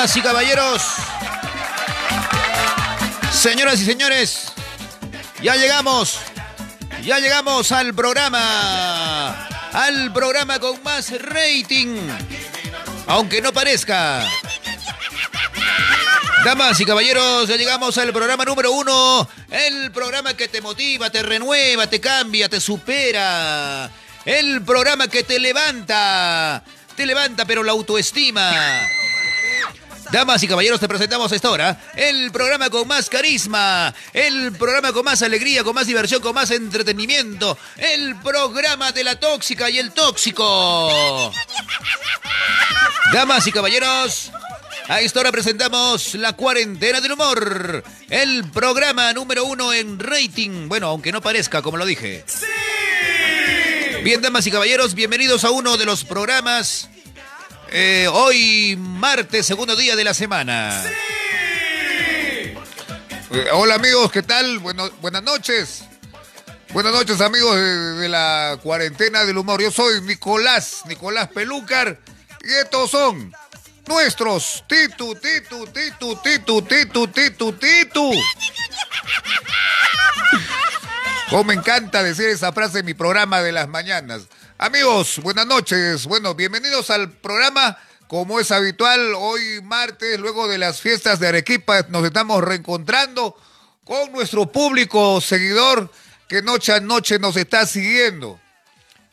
Damas 0.00 0.16
y 0.16 0.22
caballeros, 0.22 0.82
señoras 3.34 3.82
y 3.82 3.84
señores, 3.84 4.44
ya 5.42 5.56
llegamos, 5.56 6.20
ya 7.04 7.18
llegamos 7.18 7.70
al 7.70 7.92
programa, 7.92 9.46
al 9.74 10.10
programa 10.10 10.58
con 10.58 10.82
más 10.82 11.12
rating, 11.20 11.98
aunque 13.08 13.42
no 13.42 13.52
parezca. 13.52 14.26
Damas 16.46 16.80
y 16.80 16.86
caballeros, 16.86 17.46
ya 17.48 17.56
llegamos 17.56 17.98
al 17.98 18.10
programa 18.10 18.46
número 18.46 18.72
uno, 18.72 19.28
el 19.50 19.92
programa 19.92 20.32
que 20.32 20.48
te 20.48 20.62
motiva, 20.62 21.10
te 21.10 21.22
renueva, 21.22 21.88
te 21.88 22.00
cambia, 22.00 22.48
te 22.48 22.58
supera, 22.58 23.90
el 24.24 24.62
programa 24.62 25.08
que 25.08 25.24
te 25.24 25.38
levanta, 25.38 26.64
te 26.96 27.04
levanta 27.04 27.44
pero 27.44 27.62
la 27.62 27.72
autoestima. 27.72 28.50
Damas 30.12 30.42
y 30.42 30.48
caballeros, 30.48 30.80
te 30.80 30.88
presentamos 30.88 31.30
a 31.30 31.36
esta 31.36 31.50
hora 31.50 31.80
el 31.94 32.32
programa 32.32 32.68
con 32.68 32.88
más 32.88 33.08
carisma, 33.08 33.94
el 34.12 34.50
programa 34.52 34.92
con 34.92 35.04
más 35.04 35.22
alegría, 35.22 35.62
con 35.62 35.72
más 35.72 35.86
diversión, 35.86 36.20
con 36.20 36.34
más 36.34 36.50
entretenimiento, 36.50 37.56
el 37.76 38.16
programa 38.16 38.90
de 38.90 39.04
la 39.04 39.20
tóxica 39.20 39.70
y 39.70 39.78
el 39.78 39.92
tóxico. 39.92 41.32
Damas 43.12 43.46
y 43.46 43.52
caballeros, 43.52 44.32
a 44.88 45.00
esta 45.00 45.20
hora 45.20 45.30
presentamos 45.30 46.16
la 46.16 46.32
cuarentena 46.32 47.00
del 47.00 47.12
humor, 47.12 47.84
el 48.08 48.50
programa 48.50 49.12
número 49.12 49.44
uno 49.44 49.72
en 49.72 50.00
rating, 50.00 50.68
bueno, 50.68 50.88
aunque 50.88 51.12
no 51.12 51.20
parezca, 51.20 51.62
como 51.62 51.76
lo 51.76 51.86
dije. 51.86 52.24
Bien, 54.02 54.20
damas 54.20 54.44
y 54.46 54.50
caballeros, 54.50 54.94
bienvenidos 54.94 55.44
a 55.44 55.50
uno 55.50 55.76
de 55.76 55.84
los 55.84 56.04
programas 56.04 56.89
eh, 57.70 58.08
hoy 58.12 58.76
martes, 58.76 59.46
segundo 59.46 59.76
día 59.76 59.96
de 59.96 60.04
la 60.04 60.14
semana. 60.14 60.84
Eh, 63.32 63.46
hola 63.52 63.76
amigos, 63.76 64.10
¿qué 64.10 64.22
tal? 64.22 64.58
Bueno, 64.58 64.90
buenas 65.00 65.22
noches. 65.22 65.84
Buenas 66.72 66.92
noches 66.92 67.20
amigos 67.20 67.56
de, 67.56 67.62
de, 67.62 68.08
la 68.08 68.58
cuarentena 68.62 69.24
del 69.24 69.38
humor. 69.38 69.62
Yo 69.62 69.70
soy 69.70 70.00
Nicolás, 70.02 70.82
Nicolás 70.86 71.28
Pelúcar. 71.28 71.98
Y 72.42 72.52
estos 72.52 72.90
son 72.90 73.32
nuestros 73.86 74.64
Titu, 74.68 75.14
Titu, 75.16 75.66
Titu, 75.66 76.16
Titu, 76.16 76.62
Titu, 76.62 77.08
Titu, 77.08 77.52
Titu. 77.52 78.12
Como 81.28 81.44
me 81.44 81.54
encanta 81.54 82.02
decir 82.02 82.28
esa 82.28 82.52
frase 82.52 82.80
en 82.80 82.86
mi 82.86 82.94
programa 82.94 83.42
de 83.42 83.52
las 83.52 83.68
mañanas. 83.68 84.22
Amigos, 84.62 85.20
buenas 85.22 85.46
noches. 85.46 86.04
Bueno, 86.04 86.34
bienvenidos 86.34 86.90
al 86.90 87.10
programa. 87.10 87.78
Como 88.06 88.38
es 88.40 88.50
habitual, 88.50 89.14
hoy 89.16 89.62
martes, 89.62 90.20
luego 90.20 90.48
de 90.48 90.58
las 90.58 90.82
fiestas 90.82 91.18
de 91.18 91.28
Arequipa, 91.28 91.86
nos 91.88 92.04
estamos 92.04 92.44
reencontrando 92.44 93.34
con 93.84 94.12
nuestro 94.12 94.52
público 94.52 95.18
seguidor 95.22 95.90
que 96.28 96.42
noche 96.42 96.74
a 96.74 96.80
noche 96.80 97.18
nos 97.18 97.38
está 97.38 97.64
siguiendo. 97.64 98.38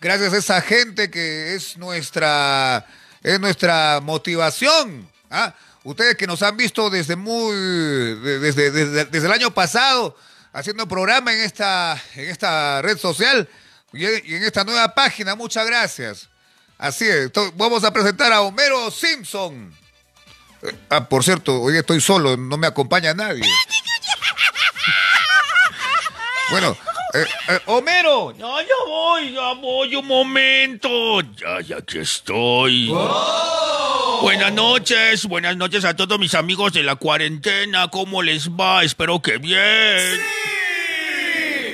Gracias 0.01 0.33
a 0.33 0.37
esa 0.37 0.61
gente 0.61 1.09
que 1.09 1.55
es 1.55 1.77
nuestra, 1.77 2.85
es 3.23 3.39
nuestra 3.39 4.01
motivación. 4.03 5.09
¿ah? 5.31 5.55
Ustedes 5.85 6.17
que 6.17 6.27
nos 6.27 6.43
han 6.43 6.57
visto 6.57 6.89
desde 6.89 7.15
muy, 7.15 7.55
desde, 7.55 8.69
desde, 8.69 9.05
desde 9.05 9.27
el 9.27 9.31
año 9.31 9.53
pasado, 9.53 10.17
haciendo 10.51 10.89
programa 10.89 11.33
en 11.33 11.39
esta, 11.39 12.03
en 12.15 12.27
esta 12.27 12.81
red 12.81 12.97
social 12.97 13.47
y 13.93 14.05
en 14.05 14.43
esta 14.43 14.63
nueva 14.63 14.93
página. 14.93 15.35
Muchas 15.35 15.66
gracias. 15.66 16.30
Así 16.77 17.05
es, 17.05 17.31
vamos 17.55 17.83
a 17.83 17.92
presentar 17.92 18.31
a 18.31 18.42
Homero 18.42 18.92
Simpson. 18.92 19.73
Ah, 20.89 21.08
por 21.08 21.23
cierto, 21.23 21.61
hoy 21.61 21.77
estoy 21.77 22.02
solo, 22.02 22.37
no 22.37 22.58
me 22.58 22.67
acompaña 22.67 23.14
nadie. 23.14 23.43
Bueno, 26.49 26.77
eh, 27.14 27.25
eh, 27.49 27.59
Homero. 27.65 28.31
Ya, 28.31 28.45
ya 28.61 28.86
voy, 28.86 29.33
ya 29.33 29.53
voy, 29.53 29.95
un 29.95 30.08
momento. 30.08 31.21
Ya, 31.21 31.61
ya 31.61 31.81
que 31.81 32.02
estoy. 32.02 32.89
¡Oh! 32.92 34.19
Buenas 34.21 34.54
noches, 34.54 35.25
buenas 35.25 35.58
noches 35.58 35.83
a 35.83 35.95
todos 35.95 36.19
mis 36.19 36.36
amigos 36.36 36.73
de 36.73 36.83
la 36.83 36.95
cuarentena. 36.95 37.89
¿Cómo 37.89 38.21
les 38.21 38.49
va? 38.49 38.83
Espero 38.83 39.21
que 39.21 39.37
bien. 39.39 40.15
¡Sí! 40.15 40.56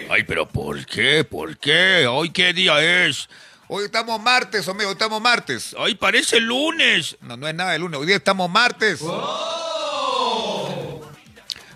Ay, 0.09 0.23
pero 0.23 0.47
¿por 0.47 0.85
qué? 0.85 1.23
¿Por 1.23 1.57
qué? 1.57 2.07
¿Hoy 2.07 2.29
qué 2.29 2.53
día 2.53 3.05
es? 3.05 3.29
Hoy 3.67 3.85
estamos 3.85 4.21
martes, 4.21 4.67
Homero, 4.67 4.89
hoy 4.89 4.93
estamos 4.93 5.21
martes. 5.21 5.75
Ay, 5.77 5.95
parece 5.95 6.39
lunes. 6.39 7.17
No, 7.21 7.37
no 7.37 7.47
es 7.47 7.55
nada 7.55 7.71
de 7.71 7.79
lunes, 7.79 7.99
hoy 7.99 8.07
día 8.07 8.17
estamos 8.17 8.49
martes. 8.49 8.99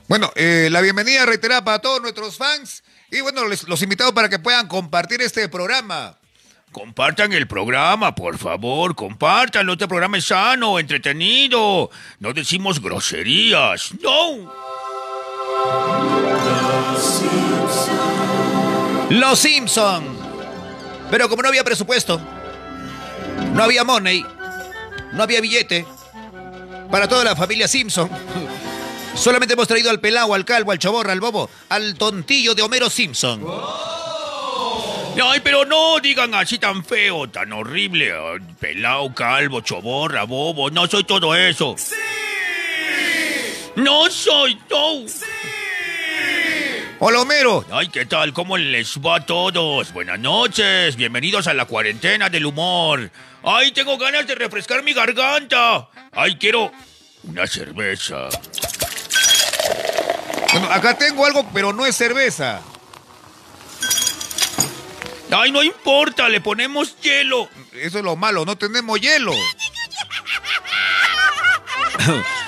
Bueno, 0.07 0.31
eh, 0.35 0.69
la 0.71 0.81
bienvenida 0.81 1.25
reiterada 1.25 1.63
para 1.63 1.79
todos 1.79 2.01
nuestros 2.01 2.37
fans 2.37 2.83
y 3.11 3.21
bueno, 3.21 3.47
les, 3.47 3.67
los 3.67 3.81
invitados 3.81 4.13
para 4.13 4.29
que 4.29 4.39
puedan 4.39 4.67
compartir 4.67 5.21
este 5.21 5.49
programa. 5.49 6.17
Compartan 6.71 7.33
el 7.33 7.47
programa, 7.47 8.13
por 8.13 8.37
favor, 8.37 8.93
compártanlo. 8.95 9.73
Este 9.73 9.87
programa 9.87 10.17
es 10.17 10.25
sano, 10.25 10.77
entretenido. 10.79 11.89
No 12.19 12.33
decimos 12.33 12.81
groserías. 12.81 13.91
No. 14.01 14.53
Los 19.09 19.39
Simpson. 19.39 20.17
Pero 21.09 21.29
como 21.29 21.41
no 21.41 21.47
había 21.47 21.63
presupuesto, 21.63 22.19
no 23.53 23.63
había 23.63 23.83
money, 23.83 24.25
no 25.13 25.23
había 25.23 25.39
billete 25.39 25.85
para 26.91 27.07
toda 27.07 27.23
la 27.23 27.35
familia 27.35 27.67
Simpson. 27.67 28.09
Solamente 29.15 29.53
hemos 29.53 29.67
traído 29.67 29.89
al 29.89 29.99
pelao, 29.99 30.33
al 30.33 30.45
calvo, 30.45 30.71
al 30.71 30.79
choborra, 30.79 31.13
al 31.13 31.21
bobo, 31.21 31.49
al 31.69 31.95
tontillo 31.95 32.53
de 32.53 32.61
Homero 32.61 32.89
Simpson. 32.89 33.43
Ay, 35.23 35.41
pero 35.43 35.65
no 35.65 35.99
digan 35.99 36.35
así 36.35 36.59
tan 36.59 36.85
feo, 36.85 37.27
tan 37.27 37.51
horrible. 37.51 38.13
Pelao, 38.59 39.15
calvo, 39.15 39.61
choborra, 39.61 40.23
bobo. 40.25 40.69
No 40.69 40.85
soy 40.85 41.05
todo 41.05 41.33
eso. 41.33 41.75
¡Sí! 41.77 41.95
No 43.75 44.11
soy, 44.11 44.59
no. 44.69 45.07
¡Sí! 45.07 45.25
Hola, 46.99 47.21
Homero. 47.21 47.63
Ay, 47.71 47.89
¿qué 47.89 48.05
tal? 48.07 48.33
¿Cómo 48.33 48.57
les 48.57 48.97
va 48.97 49.17
a 49.17 49.25
todos? 49.25 49.93
Buenas 49.93 50.17
noches. 50.19 50.95
Bienvenidos 50.95 51.45
a 51.47 51.53
la 51.53 51.65
cuarentena 51.65 52.29
del 52.29 52.47
humor. 52.47 53.11
Ay, 53.43 53.71
tengo 53.71 53.97
ganas 53.99 54.25
de 54.25 54.33
refrescar 54.33 54.81
mi 54.83 54.93
garganta. 54.93 55.89
Ay, 56.11 56.37
quiero 56.37 56.71
una 57.23 57.45
cerveza. 57.45 58.29
Bueno, 60.51 60.71
acá 60.71 60.97
tengo 60.97 61.23
algo, 61.25 61.47
pero 61.53 61.71
no 61.71 61.85
es 61.85 61.95
cerveza. 61.95 62.61
Ay, 65.31 65.51
no 65.51 65.61
importa, 65.61 66.29
le 66.29 66.41
ponemos 66.41 66.99
hielo. 67.01 67.47
Eso 67.73 67.99
es 67.99 68.03
lo 68.03 68.15
malo, 68.15 68.43
no 68.43 68.57
tenemos 68.57 68.99
hielo. 68.99 69.33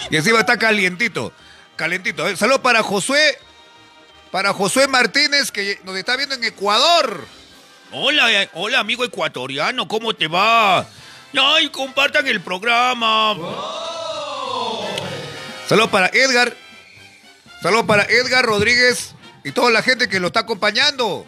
y 0.09 0.15
encima 0.15 0.39
está 0.39 0.57
calientito. 0.57 1.33
Calentito. 1.75 2.27
Eh, 2.27 2.35
Saludos 2.35 2.61
para 2.61 2.81
Josué. 2.81 3.37
Para 4.31 4.53
Josué 4.53 4.87
Martínez, 4.87 5.51
que 5.51 5.79
nos 5.83 5.97
está 5.97 6.15
viendo 6.15 6.35
en 6.35 6.43
Ecuador. 6.43 7.25
Hola, 7.91 8.43
eh, 8.43 8.49
hola 8.53 8.79
amigo 8.79 9.03
ecuatoriano, 9.03 9.87
¿cómo 9.87 10.13
te 10.13 10.27
va? 10.27 10.85
Ay, 11.33 11.69
compartan 11.69 12.27
el 12.27 12.39
programa. 12.39 13.35
Saludos 15.67 15.89
para 15.89 16.07
Edgar. 16.07 16.55
Saludos 17.63 17.85
para 17.85 18.03
Edgar 18.03 18.45
Rodríguez 18.45 19.15
y 19.43 19.51
toda 19.51 19.71
la 19.71 19.81
gente 19.81 20.07
que 20.07 20.19
lo 20.19 20.27
está 20.27 20.41
acompañando. 20.41 21.25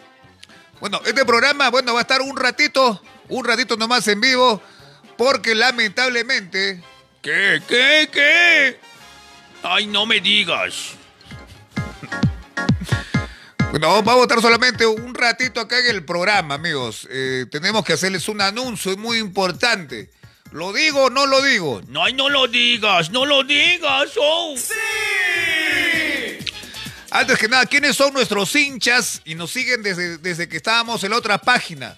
Bueno, 0.80 1.00
este 1.04 1.24
programa, 1.24 1.70
bueno, 1.70 1.94
va 1.94 2.00
a 2.00 2.02
estar 2.02 2.22
un 2.22 2.36
ratito, 2.36 3.02
un 3.28 3.44
ratito 3.44 3.76
nomás 3.76 4.06
en 4.08 4.20
vivo, 4.20 4.62
porque 5.16 5.54
lamentablemente... 5.54 6.82
¿Qué? 7.20 7.62
¿Qué? 7.68 8.08
¿Qué? 8.12 8.80
Ay, 9.62 9.86
no 9.86 10.06
me 10.06 10.20
digas. 10.20 11.01
Bueno, 13.72 14.02
vamos 14.02 14.18
a 14.18 14.22
estar 14.24 14.42
solamente 14.42 14.84
un 14.84 15.14
ratito 15.14 15.58
acá 15.58 15.78
en 15.78 15.86
el 15.86 16.04
programa, 16.04 16.56
amigos. 16.56 17.08
Eh, 17.10 17.46
tenemos 17.50 17.82
que 17.86 17.94
hacerles 17.94 18.28
un 18.28 18.42
anuncio 18.42 18.94
muy 18.98 19.16
importante. 19.16 20.10
¿Lo 20.50 20.74
digo 20.74 21.04
o 21.04 21.10
no 21.10 21.24
lo 21.24 21.40
digo? 21.40 21.80
No, 21.88 22.06
no 22.10 22.28
lo 22.28 22.48
digas, 22.48 23.08
no 23.08 23.24
lo 23.24 23.44
digas. 23.44 24.10
Oh. 24.20 24.54
¡Sí! 24.58 24.74
Antes 27.10 27.38
que 27.38 27.48
nada, 27.48 27.64
¿quiénes 27.64 27.96
son 27.96 28.12
nuestros 28.12 28.54
hinchas 28.54 29.22
y 29.24 29.36
nos 29.36 29.50
siguen 29.50 29.82
desde, 29.82 30.18
desde 30.18 30.50
que 30.50 30.58
estábamos 30.58 31.02
en 31.04 31.12
la 31.12 31.16
otra 31.16 31.38
página? 31.38 31.96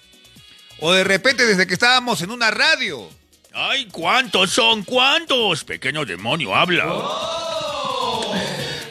O 0.79 0.93
de 0.93 1.03
repente 1.03 1.45
desde 1.45 1.67
que 1.67 1.75
estábamos 1.75 2.23
en 2.23 2.31
una 2.31 2.53
radio. 2.53 3.11
Ay, 3.53 3.87
¿cuántos 3.87 4.53
son? 4.53 4.85
¿Cuántos? 4.85 5.65
Pequeño 5.65 6.05
demonio, 6.05 6.55
habla. 6.55 6.85
Oh. 6.87 8.44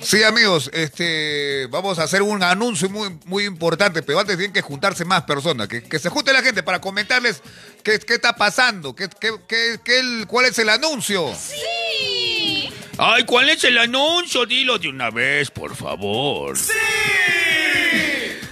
Sí, 0.04 0.22
amigos, 0.24 0.70
este, 0.74 1.68
vamos 1.70 1.98
a 1.98 2.04
hacer 2.04 2.22
un 2.22 2.44
anuncio 2.44 2.90
muy, 2.90 3.18
muy 3.26 3.46
importante, 3.46 4.04
pero 4.04 4.20
antes 4.20 4.38
tienen 4.38 4.54
que 4.54 4.62
juntarse 4.62 5.06
más 5.06 5.24
personas, 5.24 5.68
que, 5.68 5.82
que 5.82 6.00
se 6.00 6.10
junte 6.10 6.34
la 6.34 6.42
gente 6.42 6.62
para 6.62 6.82
comentarles 6.82 7.42
qué, 7.84 8.00
qué 8.00 8.16
está 8.16 8.36
pasando, 8.36 8.96
qué, 8.96 9.08
qué, 9.20 9.32
qué, 9.48 9.80
qué, 9.84 10.26
cuál 10.28 10.46
es 10.46 10.60
el 10.60 10.70
anuncio. 10.70 11.34
Sí. 11.36 12.70
Ay, 12.98 13.24
¿cuál 13.26 13.50
es 13.50 13.64
el 13.64 13.78
anuncio? 13.78 14.46
Dilo 14.46 14.78
de 14.78 14.90
una 14.90 15.10
vez, 15.10 15.50
por 15.50 15.76
favor. 15.76 16.58
¡Sí! 16.58 16.74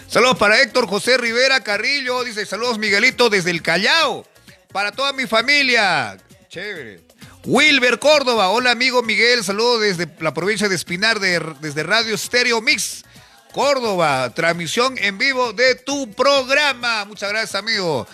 Saludos 0.07 0.37
para 0.37 0.61
Héctor 0.61 0.87
José 0.87 1.17
Rivera 1.17 1.61
Carrillo. 1.61 2.23
Dice, 2.23 2.45
saludos 2.45 2.79
Miguelito 2.79 3.29
desde 3.29 3.51
el 3.51 3.61
Callao. 3.61 4.25
Para 4.73 4.91
toda 4.91 5.13
mi 5.13 5.27
familia. 5.27 6.17
Chévere. 6.49 7.01
Wilber 7.45 7.99
Córdoba. 7.99 8.49
Hola 8.49 8.71
amigo 8.71 9.01
Miguel. 9.01 9.43
Saludos 9.43 9.81
desde 9.81 10.07
la 10.19 10.33
provincia 10.33 10.69
de 10.69 10.75
Espinar, 10.75 11.19
desde 11.19 11.83
Radio 11.83 12.17
Stereo 12.17 12.61
Mix. 12.61 13.03
Córdoba, 13.51 14.31
transmisión 14.33 14.97
en 14.97 15.17
vivo 15.17 15.51
de 15.53 15.75
tu 15.75 16.11
programa. 16.13 17.03
Muchas 17.05 17.29
gracias, 17.29 17.55
amigo. 17.55 18.07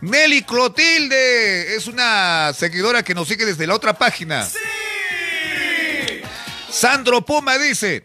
Nelly 0.00 0.42
Clotilde 0.42 1.74
es 1.74 1.86
una 1.86 2.52
seguidora 2.56 3.02
que 3.02 3.14
nos 3.14 3.26
sigue 3.26 3.44
desde 3.44 3.66
la 3.66 3.74
otra 3.74 3.94
página. 3.94 4.44
¡Sí! 4.46 4.58
Sandro 6.70 7.24
Puma 7.24 7.58
dice. 7.58 8.04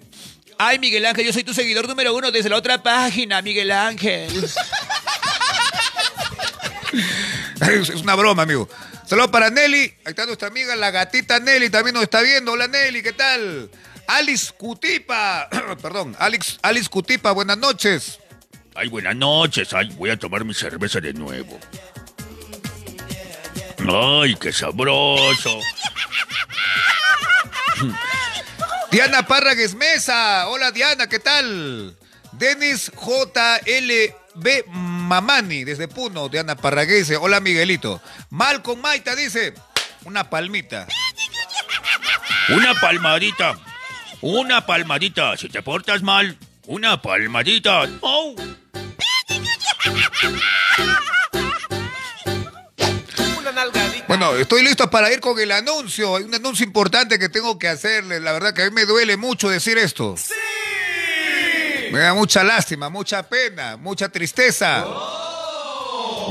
Ay, 0.57 0.79
Miguel 0.79 1.05
Ángel, 1.05 1.25
yo 1.25 1.33
soy 1.33 1.43
tu 1.43 1.53
seguidor 1.53 1.87
número 1.87 2.13
uno 2.13 2.31
desde 2.31 2.49
la 2.49 2.57
otra 2.57 2.81
página, 2.81 3.41
Miguel 3.41 3.71
Ángel. 3.71 4.31
es 7.61 7.89
una 7.89 8.15
broma, 8.15 8.43
amigo. 8.43 8.69
Saludos 9.09 9.31
para 9.31 9.50
Nelly. 9.50 9.91
Ahí 10.06 10.11
está 10.11 10.27
nuestra 10.27 10.50
amiga, 10.50 10.75
la 10.75 10.91
gatita 10.91 11.39
Nelly, 11.39 11.71
también 11.71 11.95
nos 11.95 12.03
está 12.03 12.21
viendo. 12.21 12.51
Hola 12.51 12.67
Nelly, 12.67 13.01
¿qué 13.01 13.11
tal? 13.11 13.71
Alice 14.06 14.53
Cutipa, 14.56 15.50
perdón, 15.81 16.15
Alex, 16.19 16.59
Alice 16.61 16.88
Cutipa, 16.88 17.31
buenas 17.31 17.57
noches. 17.57 18.19
Ay, 18.75 18.88
buenas 18.88 19.15
noches. 19.15 19.73
Ay, 19.73 19.89
voy 19.97 20.11
a 20.11 20.19
tomar 20.19 20.45
mi 20.45 20.53
cerveza 20.53 21.01
de 21.01 21.13
nuevo. 21.13 21.59
Ay, 23.79 24.35
qué 24.35 24.53
sabroso. 24.53 25.59
Diana 28.91 29.25
Párragues 29.25 29.73
Mesa. 29.73 30.47
Hola 30.50 30.69
Diana, 30.71 31.09
¿qué 31.09 31.17
tal? 31.17 31.95
Denis 32.39 32.89
JLB 32.95 34.65
Mamani, 34.68 35.65
desde 35.65 35.89
Puno, 35.89 36.30
Diana 36.30 36.56
Parraguese. 36.56 37.18
Hola 37.18 37.41
Miguelito. 37.41 38.01
Malcolm 38.30 38.80
Maita 38.80 39.13
dice, 39.13 39.53
una 40.06 40.30
palmita. 40.30 40.88
Una 42.47 42.80
palmadita. 42.80 43.59
Una 44.21 44.65
palmadita. 44.65 45.36
Si 45.36 45.50
te 45.50 45.62
portas 45.62 46.01
mal, 46.01 46.38
una 46.68 47.01
palmadita. 47.01 47.83
Oh. 48.00 48.33
Bueno, 54.07 54.33
estoy 54.35 54.63
listo 54.63 54.89
para 54.89 55.12
ir 55.12 55.19
con 55.19 55.38
el 55.38 55.51
anuncio. 55.51 56.15
Hay 56.15 56.24
un 56.24 56.33
anuncio 56.33 56.65
importante 56.65 57.19
que 57.19 57.27
tengo 57.27 57.59
que 57.59 57.68
hacerle. 57.68 58.21
La 58.21 58.31
verdad 58.31 58.53
que 58.53 58.63
a 58.63 58.65
mí 58.65 58.71
me 58.71 58.85
duele 58.85 59.18
mucho 59.18 59.50
decir 59.50 59.77
esto. 59.77 60.15
¡Sí! 60.18 60.33
Me 61.91 62.00
da 62.00 62.13
mucha 62.13 62.44
lástima, 62.44 62.89
mucha 62.89 63.24
pena, 63.24 63.77
mucha 63.77 64.09
tristeza. 64.09 64.86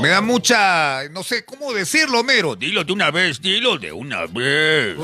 Me 0.01 0.09
da 0.09 0.21
mucha, 0.21 1.09
no 1.09 1.23
sé 1.23 1.43
cómo 1.43 1.73
decirlo, 1.73 2.23
Mero. 2.23 2.55
Dilo 2.55 2.83
de 2.83 2.93
una 2.93 3.11
vez, 3.11 3.41
dilo 3.41 3.77
de 3.77 3.91
una 3.91 4.25
vez. 4.27 4.95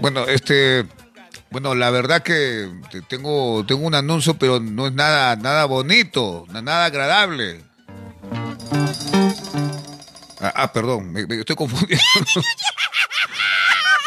Bueno, 0.00 0.26
este, 0.26 0.84
bueno, 1.50 1.74
la 1.74 1.90
verdad 1.90 2.22
que 2.22 2.68
tengo, 3.08 3.64
tengo 3.66 3.86
un 3.86 3.94
anuncio, 3.94 4.34
pero 4.34 4.60
no 4.60 4.88
es 4.88 4.92
nada, 4.92 5.36
nada 5.36 5.64
bonito, 5.64 6.46
nada 6.50 6.86
agradable. 6.86 7.62
Ah, 10.40 10.52
ah 10.54 10.72
perdón, 10.72 11.12
me, 11.12 11.22
estoy 11.22 11.56
confundiendo. 11.56 12.04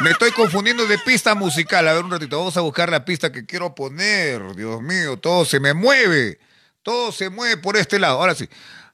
me 0.01 0.11
estoy 0.11 0.31
confundiendo 0.31 0.85
de 0.85 0.97
pista 0.99 1.35
musical. 1.35 1.87
A 1.87 1.93
ver 1.93 2.03
un 2.03 2.11
ratito, 2.11 2.37
vamos 2.37 2.55
a 2.57 2.61
buscar 2.61 2.89
la 2.89 3.05
pista 3.05 3.31
que 3.31 3.45
quiero 3.45 3.75
poner. 3.75 4.55
Dios 4.55 4.81
mío, 4.81 5.17
todo 5.17 5.45
se 5.45 5.59
me 5.59 5.73
mueve. 5.73 6.39
Todo 6.83 7.11
se 7.11 7.29
mueve 7.29 7.57
por 7.57 7.77
este 7.77 7.99
lado. 7.99 8.19
Ahora 8.19 8.35
sí. 8.35 8.47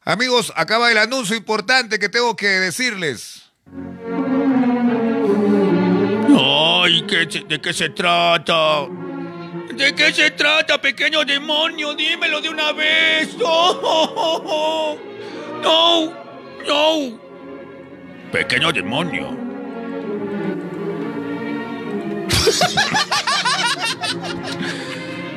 Amigos, 0.04 0.54
acaba 0.56 0.92
el 0.92 0.98
anuncio 0.98 1.36
importante 1.36 2.00
que 2.00 2.10
tengo 2.10 2.36
que 2.36 2.48
decirles. 2.48 3.44
Ay, 6.38 7.02
¿de 7.02 7.62
qué 7.62 7.74
se 7.74 7.90
trata? 7.90 8.88
¿De 9.74 9.94
qué 9.96 10.14
se 10.14 10.32
trata, 10.32 10.80
pequeño 10.80 11.26
demonio? 11.26 11.94
Dímelo 11.96 12.42
de 12.42 12.50
una 12.50 12.72
vez. 12.72 13.36
No, 15.66 16.06
no, 16.08 16.14
no. 16.68 17.20
Pequeño 18.32 18.72
demonio. 18.72 19.45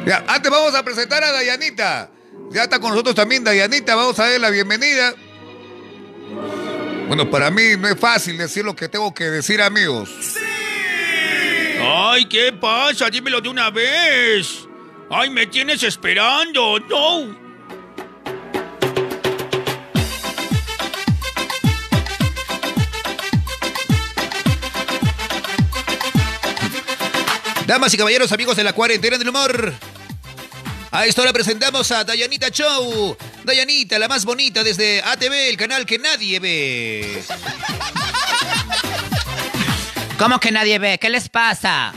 Ya, 0.06 0.24
antes 0.26 0.50
vamos 0.50 0.74
a 0.74 0.82
presentar 0.82 1.22
a 1.24 1.32
Dayanita. 1.32 2.10
Ya 2.50 2.62
está 2.64 2.80
con 2.80 2.90
nosotros 2.90 3.14
también 3.14 3.44
Dayanita. 3.44 3.94
Vamos 3.94 4.18
a 4.18 4.24
darle 4.24 4.38
la 4.38 4.50
bienvenida. 4.50 5.14
Bueno, 7.06 7.30
para 7.30 7.50
mí 7.50 7.62
no 7.78 7.88
es 7.88 7.98
fácil 7.98 8.36
decir 8.36 8.64
lo 8.64 8.76
que 8.76 8.88
tengo 8.88 9.14
que 9.14 9.24
decir, 9.24 9.62
amigos. 9.62 10.10
Ay, 11.80 12.26
¿qué 12.26 12.52
pasa? 12.52 13.08
Dímelo 13.08 13.40
de 13.40 13.48
una 13.48 13.70
vez. 13.70 14.66
Ay, 15.10 15.30
me 15.30 15.46
tienes 15.46 15.82
esperando. 15.82 16.78
No. 16.80 17.47
Damas 27.68 27.92
y 27.92 27.98
caballeros, 27.98 28.32
amigos 28.32 28.56
de 28.56 28.64
la 28.64 28.72
cuarentena 28.72 29.18
del 29.18 29.28
humor. 29.28 29.74
A 30.90 31.04
esta 31.04 31.20
hora 31.20 31.34
presentamos 31.34 31.92
a 31.92 32.02
Dayanita 32.02 32.48
Show. 32.48 33.14
Dayanita, 33.44 33.98
la 33.98 34.08
más 34.08 34.24
bonita 34.24 34.64
desde 34.64 35.02
ATV, 35.02 35.50
el 35.50 35.58
canal 35.58 35.84
que 35.84 35.98
nadie 35.98 36.40
ve. 36.40 37.22
¿Cómo 40.18 40.40
que 40.40 40.50
nadie 40.50 40.78
ve? 40.78 40.96
¿Qué 40.98 41.10
les 41.10 41.28
pasa? 41.28 41.92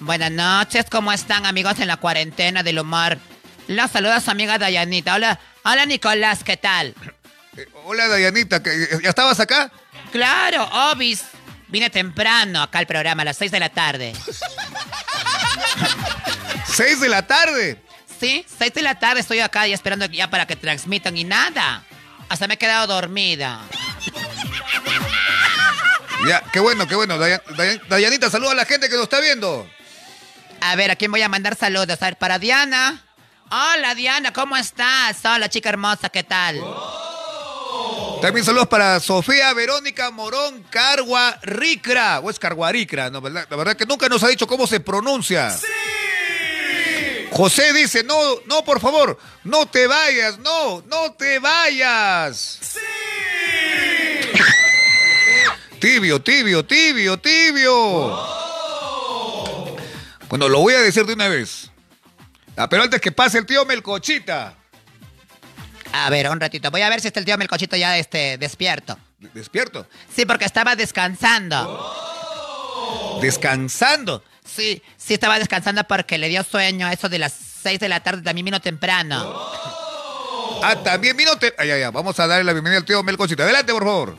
Buenas 0.00 0.32
noches, 0.32 0.86
¿cómo 0.90 1.12
están 1.12 1.46
amigos 1.46 1.78
en 1.78 1.86
la 1.86 1.98
cuarentena 1.98 2.64
del 2.64 2.80
humor? 2.80 3.18
Los 3.68 3.88
saluda 3.88 4.20
su 4.20 4.32
amiga 4.32 4.58
Dayanita. 4.58 5.14
Hola, 5.14 5.38
hola 5.62 5.86
Nicolás, 5.86 6.42
¿qué 6.42 6.56
tal? 6.56 6.92
Eh, 7.56 7.68
hola 7.84 8.08
Dayanita, 8.08 8.60
¿ya 9.00 9.10
estabas 9.10 9.38
acá? 9.38 9.70
Claro, 10.10 10.68
obis. 10.90 11.22
Vine 11.72 11.88
temprano 11.88 12.62
acá 12.62 12.80
al 12.80 12.86
programa, 12.86 13.22
a 13.22 13.24
las 13.24 13.38
6 13.38 13.50
de 13.50 13.58
la 13.58 13.70
tarde. 13.70 14.12
¿6 16.66 16.98
de 16.98 17.08
la 17.08 17.26
tarde? 17.26 17.82
Sí, 18.20 18.44
6 18.58 18.74
de 18.74 18.82
la 18.82 18.98
tarde 18.98 19.20
estoy 19.20 19.40
acá 19.40 19.66
y 19.66 19.72
esperando 19.72 20.04
ya 20.04 20.28
para 20.28 20.44
que 20.46 20.54
transmitan 20.54 21.16
y 21.16 21.24
nada. 21.24 21.82
Hasta 22.28 22.46
me 22.46 22.54
he 22.54 22.58
quedado 22.58 22.86
dormida. 22.88 23.62
Ya, 26.26 26.42
qué 26.52 26.60
bueno, 26.60 26.86
qué 26.86 26.94
bueno. 26.94 27.16
Dayanita, 27.88 28.28
saluda 28.28 28.50
a 28.50 28.54
la 28.54 28.66
gente 28.66 28.90
que 28.90 28.96
nos 28.96 29.04
está 29.04 29.20
viendo. 29.20 29.66
A 30.60 30.76
ver, 30.76 30.90
¿a 30.90 30.96
quién 30.96 31.10
voy 31.10 31.22
a 31.22 31.30
mandar 31.30 31.56
saludos? 31.56 32.02
A 32.02 32.04
ver, 32.04 32.18
para 32.18 32.38
Diana. 32.38 33.02
Hola, 33.50 33.94
Diana, 33.94 34.30
¿cómo 34.34 34.58
estás? 34.58 35.24
Hola, 35.24 35.48
chica 35.48 35.70
hermosa, 35.70 36.10
¿qué 36.10 36.22
tal? 36.22 36.60
También 38.22 38.46
saludos 38.46 38.68
para 38.68 39.00
Sofía 39.00 39.52
Verónica 39.52 40.12
Morón 40.12 40.64
Cargua 40.70 41.40
Ricra. 41.42 42.20
O 42.20 42.30
es 42.30 42.38
Carguaricra, 42.38 43.10
¿no? 43.10 43.20
¿verdad? 43.20 43.48
La 43.50 43.56
verdad 43.56 43.76
que 43.76 43.84
nunca 43.84 44.08
nos 44.08 44.22
ha 44.22 44.28
dicho 44.28 44.46
cómo 44.46 44.68
se 44.68 44.78
pronuncia. 44.78 45.50
¡Sí! 45.50 45.66
José 47.32 47.72
dice, 47.72 48.04
no, 48.04 48.14
no, 48.46 48.62
por 48.62 48.78
favor, 48.78 49.18
no 49.42 49.66
te 49.66 49.88
vayas, 49.88 50.38
no, 50.38 50.84
no 50.86 51.14
te 51.14 51.40
vayas. 51.40 52.58
¡Sí! 52.60 52.78
Tibio, 55.80 56.22
tibio, 56.22 56.64
tibio, 56.64 57.18
tibio. 57.18 58.24
Bueno, 60.28 60.48
lo 60.48 60.60
voy 60.60 60.74
a 60.74 60.80
decir 60.80 61.04
de 61.06 61.14
una 61.14 61.26
vez. 61.26 61.72
Ah, 62.56 62.68
pero 62.68 62.84
antes 62.84 63.00
que 63.00 63.10
pase 63.10 63.38
el 63.38 63.46
tío 63.46 63.64
Melcochita. 63.64 64.61
A 65.92 66.10
ver, 66.10 66.28
un 66.28 66.40
ratito. 66.40 66.70
Voy 66.70 66.82
a 66.82 66.88
ver 66.88 67.00
si 67.00 67.08
está 67.08 67.20
el 67.20 67.26
tío 67.26 67.36
Melcochito 67.36 67.76
ya 67.76 67.98
este, 67.98 68.38
despierto. 68.38 68.98
¿Despierto? 69.34 69.86
Sí, 70.14 70.24
porque 70.24 70.44
estaba 70.44 70.74
descansando. 70.74 73.18
¿Descansando? 73.20 74.24
Sí, 74.44 74.82
sí 74.96 75.14
estaba 75.14 75.38
descansando 75.38 75.84
porque 75.84 76.18
le 76.18 76.28
dio 76.28 76.42
sueño 76.42 76.86
a 76.86 76.92
eso 76.92 77.08
de 77.08 77.18
las 77.18 77.32
6 77.62 77.78
de 77.78 77.88
la 77.88 78.00
tarde. 78.00 78.22
También 78.22 78.44
vino 78.44 78.60
temprano. 78.60 79.50
Ah, 80.62 80.76
también 80.82 81.16
vino 81.16 81.36
temprano. 81.36 81.72
Ay. 81.72 81.82
Vamos 81.92 82.18
a 82.18 82.26
darle 82.26 82.44
la 82.44 82.52
bienvenida 82.52 82.78
al 82.78 82.84
tío 82.84 83.02
Melcochito. 83.02 83.42
Adelante, 83.42 83.72
por 83.72 83.84
favor. 83.84 84.16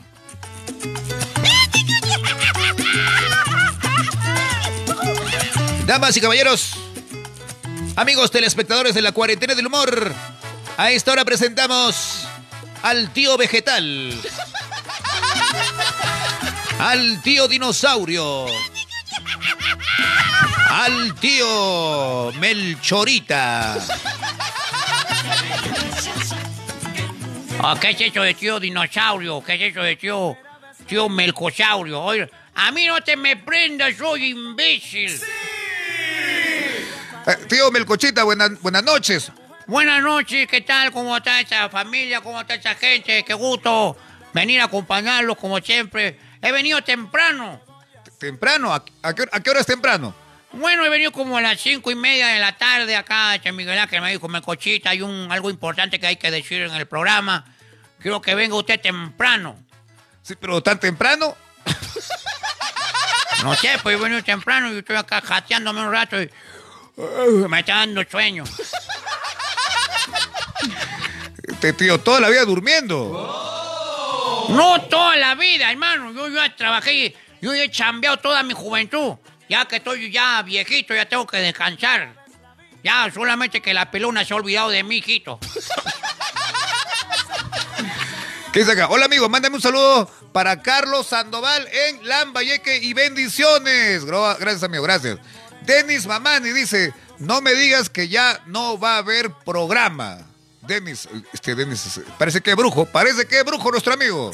Damas 5.86 6.16
y 6.16 6.20
caballeros, 6.22 6.76
amigos 7.94 8.30
telespectadores 8.30 8.94
de 8.94 9.02
la 9.02 9.12
cuarentena 9.12 9.54
del 9.54 9.66
humor. 9.66 10.14
A 10.76 10.90
esta 10.90 11.12
hora 11.12 11.24
presentamos 11.24 12.26
al 12.82 13.12
tío 13.12 13.36
vegetal, 13.36 14.12
al 16.78 17.22
tío 17.22 17.46
dinosaurio 17.48 18.46
al 20.74 21.14
tío 21.14 22.32
Melchorita. 22.40 23.78
Oh, 27.62 27.74
¿Qué 27.80 27.90
es 27.90 28.00
eso 28.00 28.22
de 28.22 28.34
tío 28.34 28.58
dinosaurio? 28.58 29.42
¿Qué 29.44 29.54
es 29.54 29.62
eso 29.70 29.82
de 29.82 29.96
tío, 29.96 30.36
tío 30.86 31.08
melcosaurio? 31.08 32.02
Oye, 32.02 32.28
a 32.56 32.72
mí 32.72 32.86
no 32.86 33.00
te 33.02 33.16
me 33.16 33.36
prendas, 33.36 33.96
soy 33.96 34.30
imbécil. 34.30 35.12
Eh, 37.26 37.36
tío 37.48 37.70
Melcochita, 37.70 38.24
buenas, 38.24 38.60
buenas 38.60 38.82
noches. 38.82 39.30
Buenas 39.66 40.02
noches, 40.02 40.46
¿qué 40.46 40.60
tal? 40.60 40.92
¿Cómo 40.92 41.16
está 41.16 41.40
esa 41.40 41.70
familia? 41.70 42.20
¿Cómo 42.20 42.38
está 42.38 42.54
esa 42.54 42.74
gente? 42.74 43.24
Qué 43.24 43.32
gusto 43.32 43.96
venir 44.34 44.60
a 44.60 44.64
acompañarlos 44.64 45.38
como 45.38 45.58
siempre. 45.58 46.18
He 46.42 46.52
venido 46.52 46.82
temprano. 46.82 47.62
¿Temprano? 48.18 48.74
¿A, 48.74 48.84
a 49.02 49.14
qué, 49.14 49.24
a 49.32 49.40
qué 49.40 49.50
hora 49.50 49.60
es 49.60 49.66
temprano? 49.66 50.14
Bueno, 50.52 50.84
he 50.84 50.90
venido 50.90 51.12
como 51.12 51.38
a 51.38 51.40
las 51.40 51.60
cinco 51.60 51.90
y 51.90 51.94
media 51.94 52.28
de 52.28 52.40
la 52.40 52.56
tarde 52.56 52.94
acá, 52.94 53.38
che 53.40 53.52
Miguel 53.52 53.78
Ángel 53.78 54.02
me 54.02 54.12
dijo, 54.12 54.28
Melcochita, 54.28 54.90
hay 54.90 55.00
un, 55.00 55.32
algo 55.32 55.48
importante 55.48 55.98
que 55.98 56.06
hay 56.06 56.16
que 56.16 56.30
decir 56.30 56.60
en 56.62 56.74
el 56.74 56.86
programa. 56.86 57.46
Quiero 57.98 58.20
que 58.20 58.34
venga 58.34 58.56
usted 58.56 58.78
temprano. 58.80 59.58
Sí, 60.22 60.36
pero 60.36 60.62
tan 60.62 60.78
temprano. 60.78 61.36
No 63.42 63.54
sé, 63.56 63.78
pues 63.82 63.98
he 63.98 64.02
venido 64.02 64.22
temprano 64.22 64.72
y 64.72 64.78
estoy 64.78 64.96
acá 64.96 65.22
jateándome 65.22 65.80
un 65.80 65.90
rato 65.90 66.20
y 66.22 66.30
uh, 66.96 67.48
me 67.48 67.60
está 67.60 67.76
dando 67.76 68.04
sueño. 68.04 68.44
Este 71.64 71.84
tío, 71.84 71.98
toda 71.98 72.20
la 72.20 72.28
vida 72.28 72.44
durmiendo. 72.44 73.10
No 74.50 74.82
toda 74.82 75.16
la 75.16 75.34
vida, 75.34 75.70
hermano. 75.70 76.12
Yo 76.12 76.28
ya 76.28 76.54
trabajé, 76.54 77.16
yo 77.40 77.54
he 77.54 77.70
chambeado 77.70 78.18
toda 78.18 78.42
mi 78.42 78.52
juventud. 78.52 79.14
Ya 79.48 79.64
que 79.64 79.76
estoy 79.76 80.10
ya 80.10 80.42
viejito, 80.42 80.94
ya 80.94 81.08
tengo 81.08 81.26
que 81.26 81.38
descansar. 81.38 82.14
Ya, 82.82 83.10
solamente 83.10 83.62
que 83.62 83.72
la 83.72 83.90
pelona 83.90 84.26
se 84.26 84.34
ha 84.34 84.36
olvidado 84.36 84.68
de 84.68 84.82
mí, 84.82 84.98
hijito. 84.98 85.40
¿Qué 88.52 88.58
dice 88.58 88.72
acá? 88.72 88.88
Hola 88.90 89.06
amigo, 89.06 89.30
mándame 89.30 89.56
un 89.56 89.62
saludo 89.62 90.10
para 90.34 90.60
Carlos 90.60 91.06
Sandoval 91.06 91.66
en 91.72 92.06
Lambayeque 92.06 92.76
y 92.76 92.92
bendiciones. 92.92 94.04
Gracias 94.04 94.64
amigo, 94.64 94.82
gracias. 94.82 95.18
Denis 95.62 96.04
Mamani 96.04 96.50
dice, 96.50 96.92
no 97.20 97.40
me 97.40 97.54
digas 97.54 97.88
que 97.88 98.08
ya 98.08 98.42
no 98.44 98.78
va 98.78 98.96
a 98.96 98.98
haber 98.98 99.32
programa. 99.32 100.33
Denis, 100.66 101.08
este 101.32 101.54
Denis, 101.54 102.00
parece 102.18 102.40
que 102.40 102.50
es 102.50 102.56
brujo, 102.56 102.86
parece 102.86 103.26
que 103.26 103.38
es 103.38 103.44
brujo 103.44 103.70
nuestro 103.70 103.92
amigo. 103.94 104.30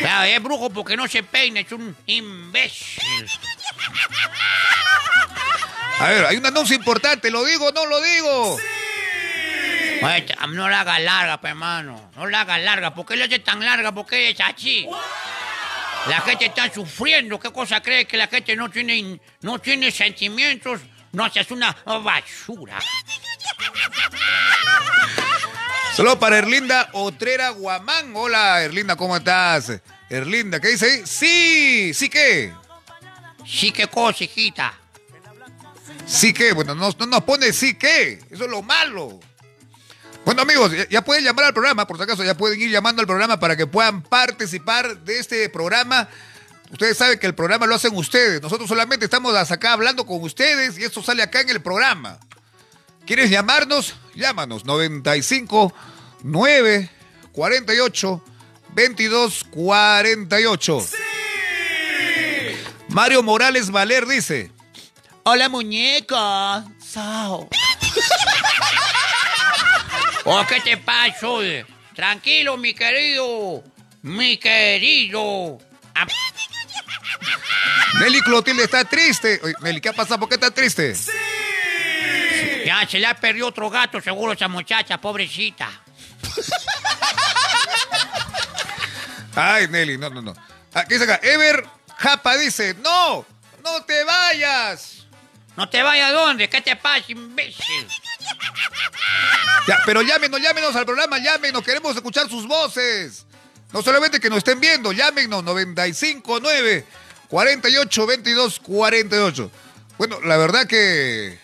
Claro, 0.00 0.24
es 0.24 0.42
brujo 0.42 0.70
porque 0.70 0.96
no 0.96 1.06
se 1.06 1.22
peina, 1.22 1.60
es 1.60 1.70
un 1.72 1.94
imbécil. 2.06 3.26
A 5.98 6.08
ver, 6.08 6.24
hay 6.26 6.36
un 6.38 6.46
anuncio 6.46 6.74
importante, 6.74 7.30
¿lo 7.30 7.44
digo 7.44 7.66
o 7.68 7.72
no 7.72 7.84
lo 7.86 8.00
digo? 8.00 8.54
Oye, 10.02 10.26
ch- 10.26 10.48
no 10.48 10.68
la 10.70 10.80
haga 10.80 10.98
larga, 10.98 11.38
pues, 11.40 11.50
hermano. 11.50 12.10
No 12.16 12.26
la 12.26 12.40
haga 12.40 12.56
larga. 12.56 12.94
¿Por 12.94 13.04
qué 13.04 13.16
la 13.16 13.26
hace 13.26 13.40
tan 13.40 13.62
larga? 13.62 13.92
¿Por 13.92 14.06
qué 14.06 14.30
es 14.30 14.40
así? 14.40 14.88
La 16.06 16.22
gente 16.22 16.46
está 16.46 16.72
sufriendo. 16.72 17.38
¿Qué 17.38 17.52
cosa 17.52 17.82
cree 17.82 18.06
que 18.06 18.16
la 18.16 18.26
gente 18.28 18.56
no 18.56 18.70
tiene, 18.70 19.20
no 19.42 19.58
tiene 19.58 19.90
sentimientos? 19.90 20.80
No, 21.12 21.26
es 21.26 21.50
una 21.50 21.76
basura. 21.84 22.78
Solo 25.94 26.18
para 26.18 26.38
Erlinda 26.38 26.88
Otrera 26.92 27.50
Guamán. 27.50 28.12
Hola 28.14 28.62
Erlinda, 28.62 28.96
¿cómo 28.96 29.16
estás? 29.16 29.72
Erlinda, 30.08 30.60
¿qué 30.60 30.68
dice 30.68 30.86
ahí? 30.86 31.02
Sí, 31.04 31.92
sí 31.94 32.08
que. 32.08 32.54
Sí, 33.46 33.72
qué 33.72 33.86
cosa, 33.86 34.24
hijita. 34.24 34.74
Sí 36.06 36.32
que, 36.32 36.52
bueno, 36.52 36.74
no, 36.74 36.90
no 36.98 37.06
nos 37.06 37.22
pone 37.24 37.52
sí 37.52 37.74
que. 37.74 38.20
Eso 38.30 38.44
es 38.44 38.50
lo 38.50 38.62
malo. 38.62 39.20
Bueno, 40.24 40.42
amigos, 40.42 40.72
ya, 40.72 40.88
ya 40.88 41.02
pueden 41.02 41.24
llamar 41.24 41.46
al 41.46 41.52
programa, 41.52 41.86
por 41.86 41.96
si 41.96 42.02
acaso, 42.02 42.24
ya 42.24 42.36
pueden 42.36 42.60
ir 42.60 42.70
llamando 42.70 43.00
al 43.00 43.06
programa 43.06 43.38
para 43.38 43.56
que 43.56 43.66
puedan 43.66 44.02
participar 44.02 44.98
de 45.00 45.18
este 45.18 45.48
programa. 45.48 46.08
Ustedes 46.70 46.96
saben 46.96 47.18
que 47.18 47.26
el 47.26 47.34
programa 47.34 47.66
lo 47.66 47.74
hacen 47.74 47.96
ustedes. 47.96 48.40
Nosotros 48.40 48.68
solamente 48.68 49.04
estamos 49.04 49.34
acá 49.34 49.72
hablando 49.72 50.06
con 50.06 50.22
ustedes 50.22 50.78
y 50.78 50.84
esto 50.84 51.02
sale 51.02 51.22
acá 51.22 51.40
en 51.40 51.50
el 51.50 51.60
programa. 51.60 52.18
¿Quieres 53.10 53.26
llamarnos? 53.28 53.96
Llámanos. 54.14 54.64
95 54.64 55.74
9 56.22 56.88
48 57.32 58.24
22 58.72 59.46
48. 59.50 60.86
Mario 62.90 63.24
Morales 63.24 63.72
Valer 63.72 64.06
dice. 64.06 64.52
Hola, 65.24 65.48
muñeca. 65.48 66.64
Sao. 66.78 67.48
¿O 70.24 70.46
qué 70.46 70.60
te 70.60 70.80
oye? 71.26 71.66
Tranquilo, 71.96 72.56
mi 72.58 72.74
querido. 72.74 73.64
Mi 74.02 74.36
querido. 74.36 75.58
Ah, 75.96 76.06
Nelly 77.98 78.20
Clotilde 78.20 78.62
está 78.62 78.84
triste. 78.84 79.40
Oye, 79.42 79.54
Nelly, 79.62 79.80
¿qué 79.80 79.88
ha 79.88 79.94
pasado? 79.94 80.20
¿Por 80.20 80.28
qué 80.28 80.36
está 80.36 80.52
triste? 80.52 80.94
Ya 82.64 82.86
se 82.88 82.98
le 82.98 83.06
ha 83.06 83.14
perdido 83.14 83.48
otro 83.48 83.70
gato, 83.70 84.00
seguro, 84.00 84.32
esa 84.32 84.48
muchacha, 84.48 85.00
pobrecita. 85.00 85.68
Ay, 89.34 89.68
Nelly, 89.68 89.98
no, 89.98 90.10
no, 90.10 90.22
no. 90.22 90.34
Aquí 90.74 90.94
dice 90.94 91.04
acá. 91.04 91.20
Ever 91.22 91.64
Japa 91.96 92.36
dice, 92.36 92.74
no, 92.82 93.24
no 93.62 93.84
te 93.84 94.04
vayas. 94.04 95.06
No 95.56 95.68
te 95.68 95.82
vayas 95.82 96.10
a 96.10 96.12
dónde, 96.12 96.48
¿qué 96.48 96.60
te 96.60 96.76
pasa, 96.76 97.04
imbécil? 97.08 97.86
Ya, 99.66 99.78
pero 99.84 100.00
llámenos, 100.00 100.40
llámenos 100.40 100.74
al 100.74 100.86
programa, 100.86 101.18
llámenos, 101.18 101.62
queremos 101.62 101.94
escuchar 101.94 102.28
sus 102.28 102.46
voces. 102.46 103.26
No 103.72 103.82
solamente 103.82 104.20
que 104.20 104.30
nos 104.30 104.38
estén 104.38 104.58
viendo, 104.60 104.92
llámenos 104.92 105.44
959 105.44 106.86
48 107.28 108.06
22 108.06 108.60
48. 108.60 109.50
Bueno, 109.98 110.20
la 110.22 110.36
verdad 110.38 110.66
que 110.66 111.38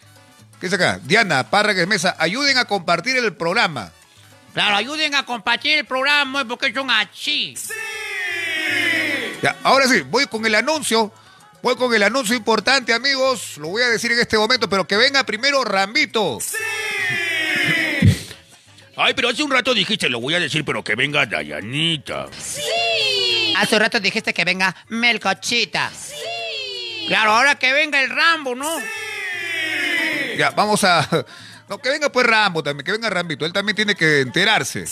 ¿qué 0.61 0.67
dice 0.67 0.77
acá? 0.77 1.01
Diana 1.03 1.49
Párragues 1.51 1.87
Mesa, 1.87 2.17
ayuden 2.19 2.59
a 2.59 2.65
compartir 2.65 3.17
el 3.17 3.35
programa. 3.35 3.93
Claro, 4.55 4.77
ayuden 4.77 5.15
a 5.15 5.27
compartir 5.27 5.79
el 5.79 5.85
programa 5.85 6.47
porque 6.47 6.73
son 6.73 6.91
así. 6.91 7.55
Ya, 9.43 9.57
ahora 9.63 9.87
sí, 9.87 10.01
voy 10.01 10.27
con 10.27 10.47
el 10.47 10.55
anuncio. 10.55 11.13
Voy 11.63 11.77
con 11.77 11.93
el 11.95 12.03
anuncio 12.03 12.37
importante, 12.37 12.95
amigos. 12.95 13.59
Lo 13.59 13.69
voy 13.69 13.83
a 13.83 13.89
decir 13.89 14.13
en 14.13 14.21
este 14.21 14.39
momento, 14.39 14.69
pero 14.69 14.87
que 14.87 14.97
venga 14.97 15.25
primero 15.25 15.65
Rambito. 15.65 16.39
Ay, 18.97 19.13
pero 19.15 19.29
hace 19.29 19.43
un 19.43 19.51
rato 19.51 19.75
dijiste, 19.75 20.09
lo 20.09 20.21
voy 20.21 20.35
a 20.35 20.41
decir, 20.41 20.65
pero 20.65 20.83
que 20.83 20.95
venga 20.95 21.27
Dayanita. 21.27 22.29
Hace 23.57 23.79
rato 23.79 24.01
dijiste 24.01 24.33
que 24.33 24.45
venga 24.45 24.75
Melcochita. 24.89 25.91
Claro, 27.09 27.33
ahora 27.33 27.57
que 27.57 27.73
venga 27.73 28.03
el 28.03 28.11
Rambo, 28.11 28.55
¿no? 28.55 28.79
Ya, 30.37 30.51
vamos 30.51 30.85
a. 30.85 31.09
No, 31.69 31.79
que 31.79 31.89
venga 31.89 32.13
pues 32.13 32.25
Rambo 32.25 32.63
también, 32.63 32.85
que 32.85 32.93
venga 32.93 33.11
Rambito. 33.11 33.45
Él 33.45 33.53
también 33.53 33.75
tiene 33.75 33.97
que 33.97 34.21
enterarse. 34.21 34.85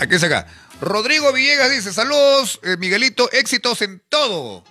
Aquí 0.00 0.14
está 0.14 0.26
acá. 0.26 0.46
Rodrigo 0.80 1.30
Villegas 1.34 1.70
dice: 1.70 1.92
Saludos, 1.92 2.58
eh, 2.62 2.78
Miguelito, 2.78 3.30
éxitos 3.30 3.82
en 3.82 4.00
todo. 4.08 4.64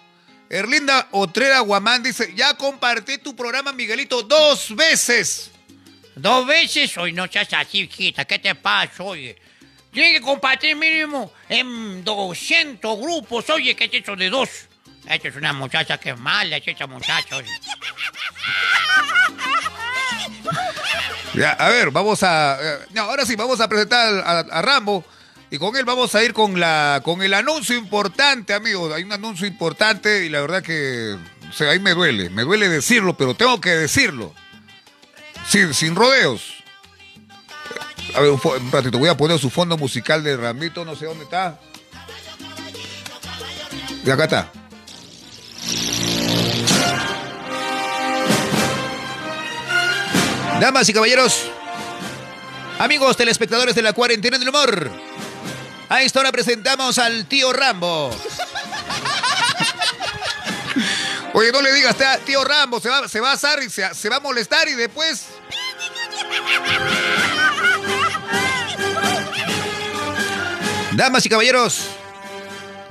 Erlinda 0.50 1.08
Otrera 1.12 1.60
Guamán 1.60 2.02
dice: 2.02 2.34
Ya 2.36 2.56
compartí 2.56 3.20
tu 3.20 3.36
programa, 3.36 3.72
Miguelito, 3.72 4.24
dos 4.24 4.76
veces. 4.76 5.52
Dos 6.16 6.48
veces 6.48 6.98
hoy 6.98 7.14
no 7.14 7.28
seas 7.28 7.54
así, 7.54 7.82
hijita. 7.82 8.26
¿Qué 8.26 8.40
te 8.40 8.56
pasa, 8.56 9.04
oye? 9.04 9.38
Tienes 9.94 10.20
que 10.20 10.22
compartir 10.22 10.76
mínimo 10.76 11.32
en 11.50 12.04
200 12.04 13.00
grupos. 13.00 13.50
Oye, 13.50 13.76
¿qué 13.76 13.86
es 13.86 13.94
eso 13.94 14.16
de 14.16 14.30
dos? 14.30 14.50
Esta 15.08 15.28
es 15.28 15.36
una 15.36 15.54
muchacha 15.54 15.98
que 15.98 16.12
es 16.12 16.68
esa 16.68 16.88
muchacha, 16.88 17.38
oye. 17.38 17.50
Ya, 21.34 21.52
a 21.52 21.70
ver, 21.70 21.92
vamos 21.92 22.24
a. 22.24 22.58
eh, 22.62 23.00
ahora 23.00 23.26
sí, 23.26 23.36
vamos 23.36 23.60
a 23.62 23.68
presentar 23.68 24.24
a, 24.26 24.62
Rambo. 24.62 25.04
Y 25.50 25.58
con 25.58 25.76
él 25.76 25.84
vamos 25.84 26.16
a 26.16 26.24
ir 26.24 26.34
con 26.34 26.60
la 26.60 27.02
con 27.04 27.22
el 27.22 27.34
anuncio 27.34 27.76
importante, 27.76 28.54
amigos. 28.54 28.94
Hay 28.94 29.04
un 29.04 29.12
anuncio 29.12 29.48
importante 29.48 30.26
y 30.26 30.30
la 30.30 30.42
verdad 30.42 30.62
que. 30.62 31.18
O 31.50 31.54
sea, 31.54 31.72
ahí 31.72 31.80
me 31.80 31.94
duele. 31.94 32.30
Me 32.30 32.44
duele 32.44 32.70
decirlo, 32.70 33.18
pero 33.18 33.34
tengo 33.34 33.60
que 33.60 33.72
decirlo. 33.72 34.34
Sin, 35.48 35.74
sin 35.74 35.96
rodeos. 35.96 36.64
A 38.16 38.22
ver, 38.22 38.32
un, 38.32 38.42
un 38.44 38.72
ratito, 38.72 38.98
voy 38.98 39.10
a 39.10 39.18
poner 39.18 39.40
su 39.40 39.50
fondo 39.50 39.78
musical 39.78 40.24
de 40.24 40.38
Rambito, 40.38 40.86
no 40.86 40.96
sé 40.96 41.06
dónde 41.06 41.24
está. 41.24 41.60
Y 44.06 44.10
acá 44.10 44.24
está. 44.24 44.52
Damas 50.62 50.88
y 50.88 50.94
caballeros, 50.94 51.50
amigos 52.78 53.18
telespectadores 53.18 53.74
de 53.74 53.82
la 53.82 53.94
cuarentena 53.94 54.38
del 54.38 54.50
humor, 54.50 54.92
a 55.90 56.04
esta 56.04 56.20
hora 56.20 56.32
presentamos 56.32 57.00
al 57.00 57.26
tío 57.26 57.52
Rambo. 57.52 58.12
Oye, 61.34 61.52
no 61.52 61.64
le 61.64 61.74
digas, 61.74 61.96
tío 62.28 62.44
Rambo, 62.44 62.80
se 62.80 62.90
va, 62.90 63.10
se 63.10 63.20
va 63.20 63.32
a 63.32 63.34
asar 63.34 63.64
y 63.64 63.72
se, 63.72 63.92
se 63.96 64.08
va 64.08 64.18
a 64.18 64.20
molestar 64.20 64.70
y 64.70 64.76
después... 64.76 65.30
Damas 70.92 71.26
y 71.26 71.30
caballeros, 71.30 71.88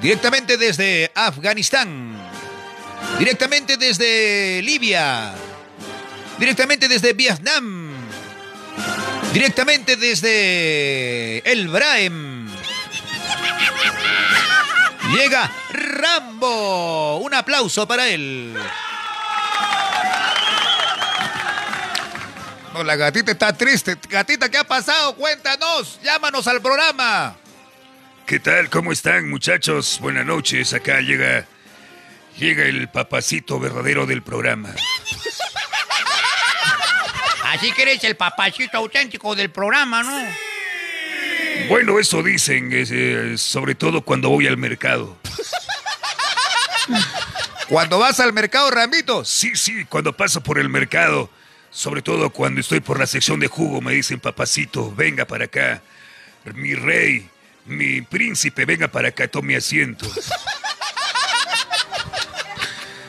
directamente 0.00 0.56
desde 0.56 1.12
Afganistán, 1.14 2.20
directamente 3.20 3.76
desde 3.76 4.60
Libia, 4.60 5.36
directamente 6.40 6.88
desde 6.88 7.12
Vietnam, 7.12 7.92
directamente 9.32 9.96
desde 9.96 11.38
El 11.50 11.68
Braem. 11.68 12.48
Llega 15.14 15.50
Rambo. 15.72 17.18
Un 17.18 17.34
aplauso 17.34 17.86
para 17.86 18.08
él. 18.08 18.56
No, 22.72 22.84
la 22.84 22.96
gatita 22.96 23.32
está 23.32 23.52
triste. 23.52 23.98
Gatita, 24.08 24.48
¿qué 24.48 24.58
ha 24.58 24.64
pasado? 24.64 25.16
Cuéntanos, 25.16 26.00
llámanos 26.02 26.46
al 26.46 26.62
programa. 26.62 27.36
¿Qué 28.24 28.38
tal? 28.38 28.70
¿Cómo 28.70 28.92
están, 28.92 29.28
muchachos? 29.28 29.98
Buenas 30.00 30.24
noches. 30.24 30.72
Acá 30.72 31.00
llega. 31.00 31.46
Llega 32.38 32.64
el 32.64 32.88
papacito 32.88 33.58
verdadero 33.58 34.06
del 34.06 34.22
programa. 34.22 34.74
Así 37.50 37.72
que 37.72 37.82
eres 37.82 38.04
el 38.04 38.16
papacito 38.16 38.78
auténtico 38.78 39.34
del 39.34 39.50
programa, 39.50 40.04
¿no? 40.04 40.24
Bueno, 41.68 41.98
eso 41.98 42.22
dicen, 42.22 42.72
es, 42.72 42.90
eh, 42.92 43.36
sobre 43.38 43.74
todo 43.74 44.02
cuando 44.02 44.28
voy 44.28 44.46
al 44.46 44.56
mercado. 44.56 45.16
Cuando 47.68 47.98
vas 47.98 48.20
al 48.20 48.32
mercado, 48.32 48.70
Ramito, 48.70 49.24
Sí, 49.24 49.54
sí, 49.56 49.84
cuando 49.84 50.16
paso 50.16 50.40
por 50.40 50.58
el 50.58 50.68
mercado, 50.68 51.30
sobre 51.70 52.02
todo 52.02 52.30
cuando 52.30 52.60
estoy 52.60 52.80
por 52.80 52.98
la 52.98 53.06
sección 53.06 53.40
de 53.40 53.48
jugo, 53.48 53.80
me 53.80 53.92
dicen, 53.92 54.20
papacito, 54.20 54.92
venga 54.94 55.24
para 55.24 55.46
acá. 55.46 55.82
Mi 56.54 56.74
rey, 56.74 57.28
mi 57.66 58.00
príncipe, 58.00 58.64
venga 58.64 58.88
para 58.88 59.08
acá, 59.08 59.26
tome 59.26 59.56
asiento. 59.56 60.08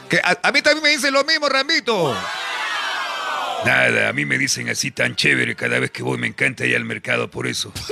que 0.09 0.17
a, 0.17 0.37
a 0.43 0.51
mí 0.51 0.61
también 0.61 0.83
me 0.83 0.89
dicen 0.89 1.13
lo 1.13 1.23
mismo, 1.23 1.47
Ramito. 1.47 2.15
Nada, 3.65 4.09
a 4.09 4.13
mí 4.13 4.25
me 4.25 4.37
dicen 4.37 4.69
así 4.69 4.91
tan 4.91 5.15
chévere 5.15 5.55
cada 5.55 5.79
vez 5.79 5.91
que 5.91 6.01
voy, 6.03 6.17
me 6.17 6.27
encanta 6.27 6.65
ir 6.65 6.75
al 6.75 6.85
mercado 6.85 7.29
por 7.29 7.47
eso. 7.47 7.71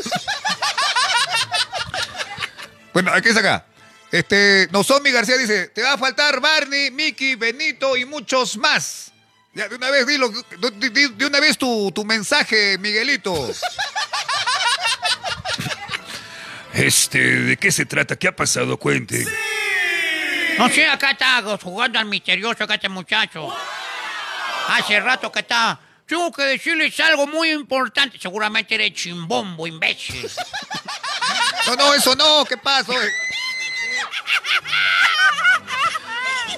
Bueno, 2.91 3.11
aquí 3.13 3.29
está 3.29 3.39
acá. 3.41 3.65
Este, 4.11 4.67
Nozomi 4.71 5.11
García 5.11 5.37
dice, 5.37 5.67
te 5.67 5.83
va 5.83 5.93
a 5.93 5.97
faltar 5.97 6.41
Barney, 6.41 6.89
Mickey, 6.89 7.35
Benito 7.35 7.95
y 7.95 8.03
muchos 8.03 8.57
más. 8.57 9.11
Ya, 9.53 9.69
de 9.69 9.75
una 9.75 9.91
vez, 9.91 10.07
dilo, 10.07 10.27
de, 10.29 10.89
de- 10.89 11.09
de 11.09 11.25
una 11.25 11.39
vez 11.39 11.55
tu, 11.57 11.91
tu 11.93 12.03
mensaje, 12.03 12.77
Miguelito. 12.79 13.51
Este, 16.73 17.19
¿de 17.19 17.57
qué 17.57 17.71
se 17.71 17.85
trata? 17.85 18.15
¿Qué 18.15 18.27
ha 18.27 18.35
pasado? 18.35 18.77
Cuente. 18.77 19.25
No 20.57 20.69
sé, 20.69 20.87
acá 20.87 21.11
está 21.11 21.41
jugando 21.61 21.99
al 21.99 22.05
misterioso 22.05 22.63
acá 22.63 22.75
este 22.75 22.87
muchacho. 22.89 23.53
Hace 24.69 24.99
rato 24.99 25.31
que 25.31 25.39
está. 25.39 25.79
Tengo 26.05 26.31
que 26.31 26.43
decirles 26.43 26.99
algo 26.99 27.27
muy 27.27 27.51
importante. 27.51 28.17
Seguramente 28.19 28.75
eres 28.75 28.93
chimbombo, 28.93 29.67
imbécil. 29.67 30.29
No, 31.67 31.75
no, 31.75 31.93
eso 31.93 32.15
no, 32.15 32.45
¿qué 32.45 32.57
pasó? 32.57 32.93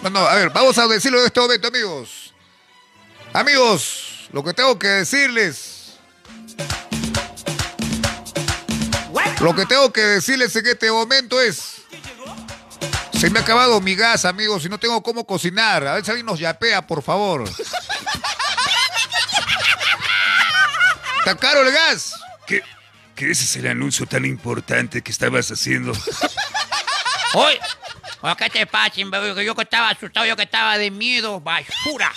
No, 0.01 0.09
no, 0.09 0.19
a 0.19 0.35
ver, 0.35 0.49
vamos 0.49 0.77
a 0.77 0.87
decirlo 0.87 1.19
en 1.19 1.25
este 1.25 1.39
momento, 1.39 1.67
amigos. 1.67 2.33
Amigos, 3.33 4.29
lo 4.31 4.43
que 4.43 4.53
tengo 4.53 4.77
que 4.79 4.87
decirles. 4.87 5.93
Lo 9.41 9.55
que 9.55 9.65
tengo 9.65 9.91
que 9.91 10.01
decirles 10.01 10.55
en 10.55 10.67
este 10.67 10.91
momento 10.91 11.41
es. 11.41 11.80
Se 13.21 13.29
me 13.29 13.37
ha 13.37 13.43
acabado 13.43 13.79
mi 13.81 13.93
gas, 13.93 14.25
amigos, 14.25 14.65
y 14.65 14.69
no 14.69 14.79
tengo 14.79 15.03
cómo 15.03 15.27
cocinar. 15.27 15.85
A 15.85 15.93
ver 15.93 16.03
si 16.03 16.09
alguien 16.09 16.25
nos 16.25 16.39
yapea, 16.39 16.87
por 16.87 17.03
favor. 17.03 17.47
¿Está 21.19 21.37
caro 21.37 21.61
el 21.61 21.71
gas? 21.71 22.15
¿Qué, 22.47 22.63
¿Qué 23.13 23.29
ese 23.29 23.43
es 23.43 23.55
el 23.57 23.67
anuncio 23.67 24.07
tan 24.07 24.25
importante 24.25 25.03
que 25.03 25.11
estabas 25.11 25.51
haciendo? 25.51 25.91
Oye, 27.35 27.59
oye, 28.21 28.35
¿qué 28.39 28.49
te 28.49 28.65
pasa, 28.65 28.95
yo 28.95 29.53
que 29.53 29.61
estaba 29.61 29.91
asustado, 29.91 30.25
yo 30.25 30.35
que 30.35 30.41
estaba 30.41 30.79
de 30.79 30.89
miedo, 30.89 31.39
basura. 31.39 32.11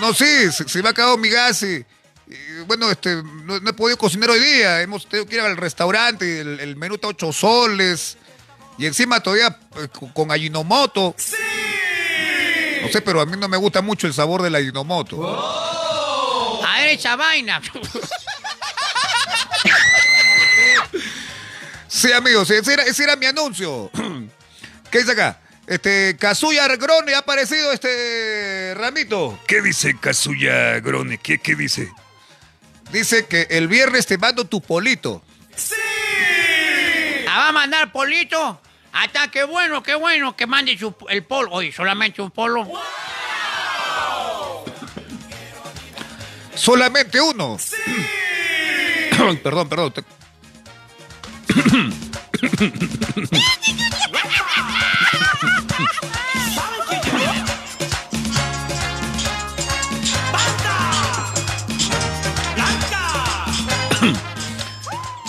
No, 0.00 0.12
sí, 0.12 0.50
se, 0.50 0.68
se 0.68 0.82
me 0.82 0.88
ha 0.88 0.90
acabado 0.90 1.16
mi 1.16 1.28
gas 1.28 1.62
y, 1.62 1.86
y, 2.26 2.60
bueno, 2.66 2.90
este, 2.90 3.22
no, 3.22 3.60
no 3.60 3.70
he 3.70 3.72
podido 3.72 3.96
cocinar 3.96 4.30
hoy 4.30 4.40
día. 4.40 4.82
Hemos 4.82 5.06
tenido 5.06 5.28
que 5.28 5.36
ir 5.36 5.42
al 5.42 5.56
restaurante 5.56 6.26
y 6.26 6.38
el, 6.38 6.58
el 6.58 6.74
menú 6.74 6.96
está 6.96 7.06
ocho 7.06 7.32
soles. 7.32 8.18
Y 8.78 8.86
encima 8.86 9.20
todavía 9.20 9.58
eh, 9.76 9.88
con, 10.12 10.30
Ajinomoto. 10.30 11.14
No 12.82 12.88
sé, 12.88 13.00
pero 13.02 13.20
a 13.20 13.26
mí 13.26 13.36
no 13.38 13.48
me 13.48 13.56
gusta 13.56 13.80
mucho 13.82 14.06
el 14.06 14.14
sabor 14.14 14.42
del 14.42 14.54
Ajinomoto. 14.54 15.22
A 16.66 16.78
ver 16.80 16.88
esa 16.90 17.16
vaina. 17.16 17.60
Sí, 22.02 22.10
amigos, 22.10 22.50
ese 22.50 22.72
era, 22.72 22.82
ese 22.84 23.04
era 23.04 23.16
mi 23.16 23.26
anuncio. 23.26 23.90
¿Qué 24.90 24.98
dice 24.98 25.12
acá? 25.12 25.38
Este, 25.66 26.16
Kazuya 26.18 26.66
Grone 26.76 27.14
ha 27.14 27.18
aparecido, 27.18 27.70
este, 27.70 28.74
Ramito. 28.74 29.38
¿Qué 29.46 29.60
dice 29.60 29.96
Kazuya 30.00 30.80
Grone? 30.80 31.18
¿Qué, 31.18 31.38
qué 31.38 31.54
dice? 31.54 31.92
Dice 32.90 33.26
que 33.26 33.46
el 33.50 33.68
viernes 33.68 34.06
te 34.06 34.18
mando 34.18 34.46
tu 34.46 34.60
polito. 34.60 35.22
¿La 37.32 37.38
va 37.38 37.48
a 37.48 37.52
mandar 37.52 37.90
polito? 37.90 38.60
Hasta 38.92 39.28
qué 39.28 39.44
bueno, 39.44 39.82
qué 39.82 39.94
bueno 39.94 40.36
que 40.36 40.46
mande 40.46 40.76
su- 40.76 40.94
el 41.08 41.24
polo. 41.24 41.50
Oye, 41.52 41.72
solamente 41.72 42.20
un 42.20 42.30
polo. 42.30 42.68
Solamente 46.54 47.18
uno. 47.22 47.56
perdón, 49.42 49.68
perdón. 49.70 49.92
te- 49.94 50.04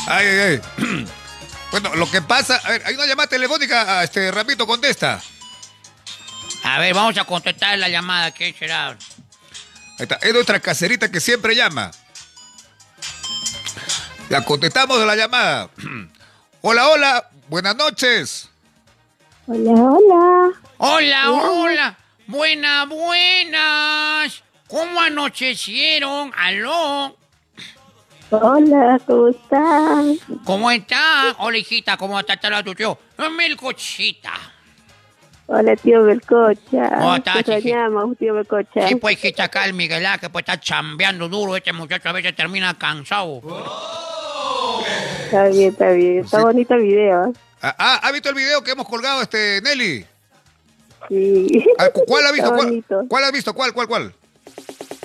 Ay, 0.08 0.28
ay, 0.28 0.40
ay. 0.40 0.73
Bueno, 1.74 1.96
lo 1.96 2.06
que 2.12 2.22
pasa, 2.22 2.62
a 2.64 2.70
ver, 2.70 2.84
hay 2.86 2.94
una 2.94 3.08
llamada 3.08 3.26
telefónica, 3.26 3.98
a 3.98 4.04
este 4.04 4.30
Rapito 4.30 4.68
contesta. 4.68 5.20
A 6.64 6.78
ver, 6.78 6.94
vamos 6.94 7.18
a 7.18 7.26
contestar 7.26 7.80
la 7.80 7.90
llamada. 7.90 8.30
¿Qué 8.30 8.54
será? 8.54 8.90
Ahí 8.90 8.98
está, 9.98 10.20
es 10.22 10.32
nuestra 10.32 10.60
caserita 10.60 11.10
que 11.10 11.20
siempre 11.20 11.56
llama. 11.56 11.90
Ya 14.30 14.46
contestamos 14.46 15.00
a 15.00 15.06
la 15.08 15.16
llamada. 15.16 15.72
Hola, 16.62 16.90
hola, 16.90 17.30
buenas 17.50 17.76
noches. 17.76 18.50
Hola, 19.48 19.72
hola. 19.72 20.52
Hola, 20.78 21.32
hola. 21.32 21.98
Buenas, 22.28 22.88
buenas. 22.88 24.44
¿Cómo 24.68 25.02
anochecieron? 25.02 26.32
Aló. 26.38 27.18
Hola, 28.42 29.00
¿cómo 29.06 29.28
estás? 29.28 30.06
¿Cómo 30.44 30.72
está? 30.72 31.36
Hola, 31.38 31.56
hijita. 31.60 31.98
¿Cómo 31.98 32.20
está 32.20 32.36
tu 32.64 32.74
tío? 32.74 32.98
Melcochita. 33.38 34.32
Hola, 35.46 35.76
tío 35.76 36.04
Belcocha. 36.04 36.90
¿Cómo 36.98 37.16
estás, 37.16 37.44
Te 37.44 37.54
extrañamos, 37.58 38.18
tío 38.18 38.34
Belcocha. 38.34 38.88
Sí, 38.88 38.96
pues, 38.96 39.18
hijita, 39.24 39.44
acá 39.44 39.66
el 39.66 39.74
Miguel 39.76 40.04
Ángel, 40.04 40.32
pues 40.32 40.42
está 40.44 40.60
chambeando 40.60 41.30
duro. 41.30 41.56
Este 41.56 41.74
muchacho 41.74 42.10
a 42.10 42.14
veces 42.14 42.36
termina 42.36 42.76
cansado. 42.76 43.40
Está 45.26 45.48
bien, 45.50 45.70
está 45.72 45.92
bien. 45.92 46.20
Está 46.26 46.38
Sí. 46.38 46.44
bonito 46.44 46.74
el 46.74 46.82
video. 46.82 47.34
Ah, 47.62 47.76
ah, 47.78 48.00
¿ha 48.02 48.12
visto 48.12 48.30
el 48.30 48.36
video 48.36 48.64
que 48.64 48.72
hemos 48.72 48.88
colgado, 48.90 49.22
este 49.22 49.62
Nelly? 49.62 50.06
Sí. 51.08 51.66
Ah, 51.78 51.90
cu- 51.94 52.04
¿Cuál 52.08 52.26
ha 52.26 52.32
visto? 52.32 52.52
¿Cuál, 52.52 52.84
cuál 53.08 53.24
ha 53.26 53.32
visto? 53.32 53.54
¿Cuál, 53.54 53.74
cuál, 53.74 53.88
cuál? 53.88 54.14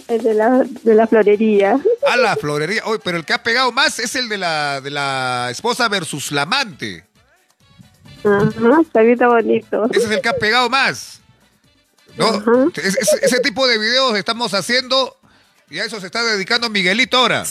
Es 0.09 0.25
de 0.25 0.33
la, 0.35 0.65
de 0.83 0.95
la 0.95 1.07
florería. 1.07 1.79
A 2.11 2.17
la 2.17 2.35
florería. 2.37 2.83
Oye, 2.87 2.99
pero 3.05 3.19
el 3.19 3.25
que 3.27 3.35
ha 3.35 3.43
pegado 3.43 3.71
más 3.73 3.99
es 3.99 4.15
el 4.17 4.29
de 4.29 4.39
la, 4.39 4.81
de 4.81 4.91
la 4.91 5.49
esposa 5.51 5.89
versus 5.89 6.33
la 6.33 6.43
amante. 6.43 7.05
Ajá, 8.25 8.81
está 8.81 9.29
bonito. 9.29 9.85
Ese 9.91 10.07
es 10.07 10.11
el 10.11 10.21
que 10.23 10.29
ha 10.31 10.37
pegado 10.37 10.69
más. 10.71 11.21
¿No? 12.17 12.27
Ajá. 12.29 12.53
Es- 12.77 12.97
es- 12.97 13.19
ese 13.23 13.41
tipo 13.41 13.67
de 13.69 13.79
videos 13.79 14.17
estamos 14.17 14.55
haciendo 14.55 15.17
y 15.71 15.79
a 15.79 15.85
eso 15.85 16.01
se 16.01 16.07
está 16.07 16.25
dedicando 16.25 16.69
Miguelito 16.71 17.19
ahora. 17.19 17.45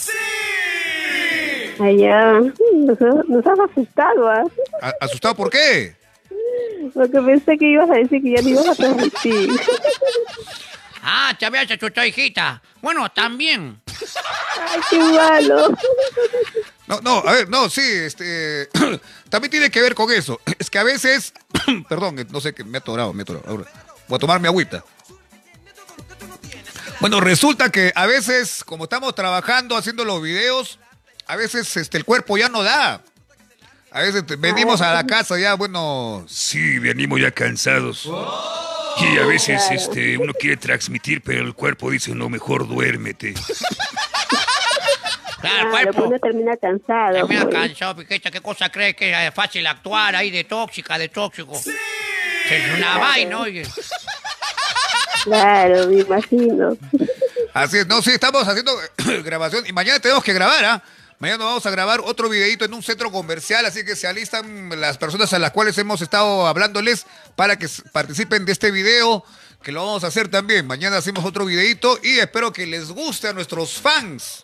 Allá. 1.80 2.40
Nos, 2.74 3.00
nos 3.28 3.46
has 3.46 3.58
asustado, 3.70 4.28
¿ah? 4.28 4.42
¿Asustado 5.00 5.34
por 5.36 5.48
qué? 5.50 5.96
Porque 6.92 7.20
pensé 7.20 7.56
que 7.56 7.70
ibas 7.70 7.88
a 7.90 7.94
decir 7.94 8.20
que 8.22 8.30
ya 8.32 8.42
no 8.42 8.48
ibas 8.48 8.68
a 8.68 8.74
transmitir. 8.74 9.50
Ah, 11.10 11.34
te 11.38 11.46
habías 11.46 11.70
asustado, 11.70 12.06
hijita. 12.06 12.60
Bueno, 12.82 13.10
también. 13.10 13.80
Ay, 14.60 14.80
qué 14.90 14.98
malo. 14.98 15.74
No, 16.86 17.00
no, 17.00 17.18
a 17.26 17.32
ver, 17.32 17.48
no, 17.48 17.70
sí, 17.70 17.80
este, 17.80 18.68
también 19.30 19.50
tiene 19.50 19.70
que 19.70 19.80
ver 19.80 19.94
con 19.94 20.12
eso. 20.12 20.38
Es 20.58 20.68
que 20.68 20.78
a 20.78 20.82
veces, 20.82 21.32
perdón, 21.88 22.26
no 22.30 22.40
sé, 22.42 22.54
que 22.54 22.62
me 22.62 22.76
he 22.76 22.80
atorado, 22.80 23.14
me 23.14 23.20
he 23.20 23.22
atorado. 23.22 23.48
Ahora, 23.48 23.64
voy 24.06 24.16
a 24.16 24.18
tomar 24.18 24.38
mi 24.38 24.48
agüita. 24.48 24.84
Bueno, 27.00 27.20
resulta 27.20 27.70
que 27.70 27.90
a 27.94 28.06
veces, 28.06 28.62
como 28.62 28.84
estamos 28.84 29.14
trabajando, 29.14 29.78
haciendo 29.78 30.04
los 30.04 30.20
videos, 30.20 30.78
a 31.26 31.36
veces 31.36 31.74
este, 31.78 31.96
el 31.96 32.04
cuerpo 32.04 32.36
ya 32.36 32.50
no 32.50 32.62
da. 32.62 33.02
A 33.92 34.02
veces 34.02 34.24
venimos 34.38 34.82
a 34.82 34.92
la 34.92 35.06
casa 35.06 35.38
ya, 35.38 35.54
bueno, 35.54 36.26
Sí, 36.28 36.78
venimos 36.78 37.18
ya 37.18 37.30
cansados. 37.30 38.06
Y 39.00 39.18
a 39.18 39.26
veces 39.26 39.62
este, 39.70 40.18
uno 40.18 40.32
quiere 40.34 40.56
transmitir, 40.56 41.22
pero 41.22 41.44
el 41.44 41.54
cuerpo 41.54 41.90
dice, 41.90 42.14
no, 42.14 42.28
mejor 42.28 42.66
duérmete. 42.68 43.34
Claro, 45.40 45.70
cuerpo. 45.70 45.92
pues 45.92 46.06
uno 46.08 46.18
termina 46.18 46.56
cansado. 46.56 47.12
Termina 47.12 47.42
pues. 47.44 47.54
cansado. 47.54 48.04
¿Qué 48.04 48.40
cosa 48.42 48.70
crees 48.70 48.96
que 48.96 49.26
es 49.26 49.32
fácil 49.32 49.64
actuar 49.68 50.16
ahí 50.16 50.32
de 50.32 50.42
tóxica, 50.42 50.98
de 50.98 51.10
tóxico? 51.10 51.52
Es 51.54 52.76
una 52.76 52.98
vaina, 52.98 53.38
oye. 53.38 53.62
Claro, 55.22 55.86
me 55.86 56.00
imagino. 56.00 56.76
Así 57.54 57.78
es, 57.78 57.86
no, 57.86 58.02
sí, 58.02 58.10
estamos 58.10 58.46
haciendo 58.46 58.72
grabación 59.24 59.64
y 59.66 59.72
mañana 59.72 60.00
tenemos 60.00 60.24
que 60.24 60.32
grabar, 60.32 60.64
¿ah? 60.64 60.82
Mañana 61.20 61.44
vamos 61.46 61.66
a 61.66 61.70
grabar 61.70 62.00
otro 62.04 62.28
videito 62.28 62.64
en 62.64 62.72
un 62.74 62.82
centro 62.82 63.10
comercial, 63.10 63.66
así 63.66 63.84
que 63.84 63.96
se 63.96 64.06
alistan 64.06 64.70
las 64.80 64.98
personas 64.98 65.32
a 65.32 65.38
las 65.40 65.50
cuales 65.50 65.76
hemos 65.78 66.00
estado 66.00 66.46
hablándoles 66.46 67.06
para 67.34 67.58
que 67.58 67.66
participen 67.92 68.44
de 68.44 68.52
este 68.52 68.70
video, 68.70 69.24
que 69.62 69.72
lo 69.72 69.84
vamos 69.84 70.04
a 70.04 70.08
hacer 70.08 70.28
también. 70.28 70.64
Mañana 70.68 70.96
hacemos 70.98 71.24
otro 71.24 71.44
videito 71.44 71.98
y 72.04 72.20
espero 72.20 72.52
que 72.52 72.66
les 72.68 72.92
guste 72.92 73.26
a 73.26 73.32
nuestros 73.32 73.72
fans. 73.72 74.42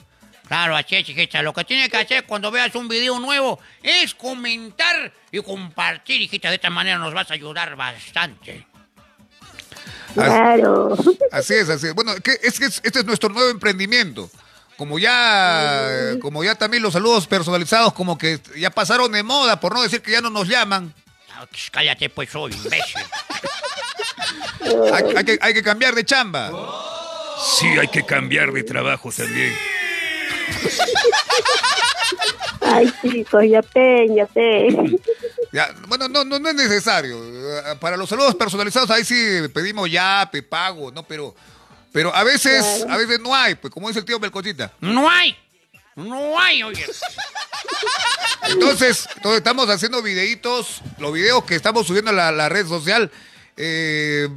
Claro, 0.48 0.76
así 0.76 0.96
es, 0.96 1.08
hijita. 1.08 1.42
Lo 1.42 1.52
que 1.54 1.64
tienes 1.64 1.88
que 1.88 1.96
hacer 1.96 2.24
cuando 2.26 2.50
veas 2.50 2.74
un 2.74 2.88
video 2.88 3.20
nuevo 3.20 3.60
es 3.82 4.12
comentar 4.14 5.12
y 5.30 5.40
compartir, 5.42 6.20
hijita. 6.22 6.48
De 6.48 6.56
esta 6.56 6.70
manera 6.70 6.98
nos 6.98 7.14
vas 7.14 7.30
a 7.30 7.34
ayudar 7.34 7.76
bastante. 7.76 8.66
Claro. 10.12 10.96
Así 11.30 11.54
es, 11.54 11.68
así 11.68 11.86
es. 11.86 11.94
Bueno, 11.94 12.14
que- 12.16 12.38
es 12.42 12.58
que 12.58 12.66
es- 12.66 12.80
este 12.84 12.98
es 12.98 13.04
nuestro 13.04 13.28
nuevo 13.30 13.48
emprendimiento. 13.48 14.28
Como 14.76 14.98
ya, 14.98 16.14
como 16.20 16.42
ya 16.42 16.56
también 16.56 16.82
los 16.82 16.92
saludos 16.92 17.26
personalizados, 17.26 17.92
como 17.92 18.18
que 18.18 18.40
ya 18.56 18.70
pasaron 18.70 19.12
de 19.12 19.22
moda, 19.22 19.60
por 19.60 19.72
no 19.74 19.82
decir 19.82 20.02
que 20.02 20.12
ya 20.12 20.20
no 20.20 20.30
nos 20.30 20.48
llaman. 20.48 20.92
Ah, 21.32 21.46
Cállate, 21.70 22.10
pues, 22.10 22.30
soy 22.30 22.52
imbécil. 22.52 23.00
Hay, 24.92 25.16
hay 25.16 25.24
que, 25.24 25.38
hay 25.40 25.54
que 25.54 25.62
cambiar 25.62 25.94
de 25.94 26.04
chamba. 26.04 26.50
Sí, 27.58 27.66
hay 27.66 27.88
que 27.88 28.04
cambiar 28.04 28.52
de 28.52 28.62
trabajo 28.62 29.12
también. 29.12 29.54
Ay, 32.60 32.92
chicos, 33.02 33.44
ya 33.48 33.62
pen. 33.62 34.16
Ya, 35.52 35.74
bueno, 35.86 36.08
no, 36.08 36.24
no, 36.24 36.38
no 36.38 36.48
es 36.48 36.54
necesario. 36.54 37.16
Eh, 37.22 37.76
Para 37.78 37.96
los 37.96 38.08
saludos 38.08 38.34
personalizados, 38.34 38.90
ahí 38.90 39.04
sí 39.04 39.14
pedimos 39.52 39.90
ya, 39.90 40.30
pago, 40.48 40.90
¿no? 40.90 41.02
Pero, 41.04 41.34
pero 41.94 42.12
a 42.12 42.24
veces, 42.24 42.84
a 42.88 42.96
veces 42.96 43.20
no 43.20 43.32
hay, 43.32 43.54
pues 43.54 43.72
como 43.72 43.86
dice 43.86 44.00
el 44.00 44.04
tío 44.04 44.18
Melcochita. 44.18 44.72
No 44.80 45.08
hay. 45.08 45.36
No 45.94 46.36
hay, 46.40 46.60
oye. 46.64 46.84
Entonces, 48.48 49.06
entonces 49.14 49.38
estamos 49.38 49.70
haciendo 49.70 50.02
videitos, 50.02 50.82
los 50.98 51.12
videos 51.12 51.44
que 51.44 51.54
estamos 51.54 51.86
subiendo 51.86 52.10
a 52.10 52.14
la, 52.14 52.32
la 52.32 52.48
red 52.48 52.66
social. 52.66 53.12
eh, 53.56 54.28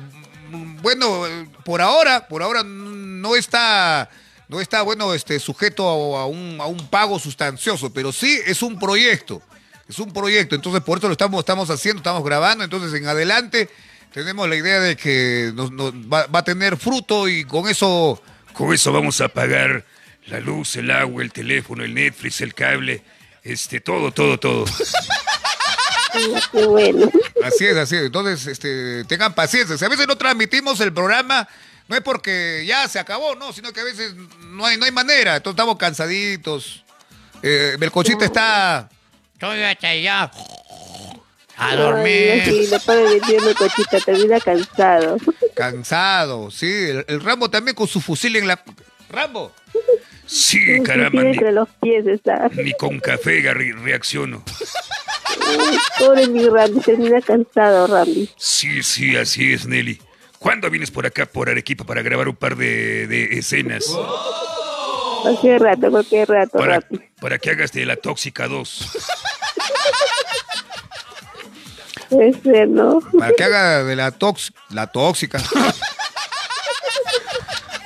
bueno, 0.84 1.26
por 1.65 1.82
ahora, 1.82 2.28
por 2.28 2.43
ahora 2.43 2.62
no 2.63 3.36
está, 3.36 4.08
no 4.48 4.62
está 4.62 4.84
bueno, 4.84 5.15
este, 5.15 5.39
sujeto 5.39 6.15
a, 6.15 6.22
a 6.22 6.26
un, 6.28 6.60
a 6.62 6.67
un 6.67 6.88
pago 6.89 7.17
sustancioso, 7.17 7.91
pero 7.91 8.13
sí 8.13 8.39
es 8.46 8.62
un 8.62 8.78
proyecto, 8.78 9.41
es 9.89 9.98
un 9.98 10.13
proyecto. 10.13 10.54
Entonces 10.54 10.84
por 10.84 11.00
eso 11.00 11.08
lo 11.08 11.13
estamos, 11.13 11.39
estamos 11.39 11.72
haciendo, 11.72 12.02
estamos 12.02 12.24
grabando. 12.24 12.63
Entonces 12.63 12.93
en 12.93 13.08
adelante 13.08 13.67
tenemos 14.13 14.48
la 14.50 14.56
idea 14.56 14.80
de 14.80 14.96
que 14.96 15.52
nos- 15.54 15.72
nos 15.72 15.93
va, 15.93 16.28
va 16.28 16.39
a 16.39 16.43
tener 16.43 16.78
fruto 16.78 17.28
y 17.28 17.43
con 17.46 17.67
eso, 17.70 18.22
Con 18.54 18.74
eso 18.74 18.91
vamos 18.91 19.22
a 19.22 19.28
pagar 19.30 19.86
la 20.28 20.39
luz, 20.39 20.76
el 20.78 20.89
agua, 20.91 21.22
el 21.24 21.32
teléfono, 21.32 21.84
el 21.84 21.93
Netflix, 21.93 22.41
el 22.41 22.54
cable, 22.56 23.04
este, 23.43 23.80
todo, 23.80 24.12
todo, 24.12 24.39
todo. 24.39 24.65
Qué 26.52 26.65
bueno. 26.65 27.10
Así 27.43 27.65
es, 27.65 27.78
así 27.78 27.96
es. 27.96 28.04
Entonces, 28.04 28.48
este, 28.48 29.04
tengan 29.06 29.34
paciencia. 29.36 29.78
Si 29.78 29.86
a 29.86 29.89
veces 29.89 30.08
no 30.08 30.15
transmitimos 30.17 30.80
el 30.80 30.91
programa, 30.91 31.48
no 31.88 31.96
es 31.96 32.02
porque 32.02 32.63
ya 32.67 32.88
se 32.88 32.98
acabó, 33.00 33.36
no, 33.36 33.54
sino 33.54 33.72
que 33.72 33.82
a 33.82 33.84
veces 33.84 34.15
no 34.48 34.65
hay, 34.65 34.78
no 34.78 34.86
hay 34.86 34.91
manera. 34.91 35.36
Entonces 35.36 35.56
estamos 35.56 35.78
cansaditos. 35.78 36.84
Eh, 37.43 37.76
Belcochita 37.80 38.26
está. 38.26 38.89
Estoy 39.34 39.62
hasta 39.62 39.89
allá. 39.89 40.32
A 41.58 41.76
dormir. 41.76 42.43
sí, 42.46 42.67
no 42.72 42.80
puede 42.80 43.20
venirme 43.20 43.54
cochita, 43.56 44.00
termina 44.00 44.39
cansado. 44.39 45.17
Cansado, 45.56 46.52
sí. 46.52 46.67
El, 46.72 47.06
el 47.08 47.22
Rambo 47.22 47.50
también 47.50 47.76
con 47.76 47.88
su 47.88 48.00
fusil 48.02 48.36
en 48.36 48.48
la. 48.48 48.63
¡Rambo! 49.10 49.52
Sí, 50.26 50.82
caramba, 50.84 51.24
ni, 51.24 51.30
entre 51.30 51.52
los 51.54 51.70
pies 51.82 52.06
está. 52.06 52.50
ni 52.54 52.74
con 52.74 53.00
café 53.00 53.41
re- 53.54 53.74
reacciono. 53.82 54.43
Ay, 55.48 55.78
Pobre 55.98 56.28
mi 56.28 56.46
Randy, 56.48 56.82
termina 56.82 57.22
cansado, 57.22 57.88
Randy. 57.88 58.30
Sí, 58.38 58.84
sí, 58.84 59.15
así 59.15 59.54
es, 59.54 59.65
Nelly. 59.65 60.02
¿Cuándo 60.39 60.70
vienes 60.70 60.91
por 60.91 61.06
acá, 61.06 61.26
por 61.26 61.50
Arequipa, 61.50 61.86
para 61.86 62.02
grabar 62.02 62.28
un 62.28 62.36
par 62.36 62.56
de, 62.58 63.08
de 63.08 63.39
escenas? 63.39 63.86
Cualquier 65.24 65.62
rato, 65.62 65.89
cualquier 65.89 66.30
rato, 66.30 66.58
Para, 66.58 66.82
para 67.20 67.39
que 67.39 67.50
hagas 67.52 67.72
de 67.72 67.86
la 67.86 67.96
Tóxica 67.96 68.48
2. 68.48 68.89
Puede 72.10 72.34
ser, 72.41 72.70
¿no? 72.70 73.00
Para 73.17 73.34
que 73.34 73.43
haga 73.43 73.84
de 73.84 73.96
la, 73.96 74.12
tox, 74.12 74.52
la 74.70 74.88
tóxica. 74.88 75.41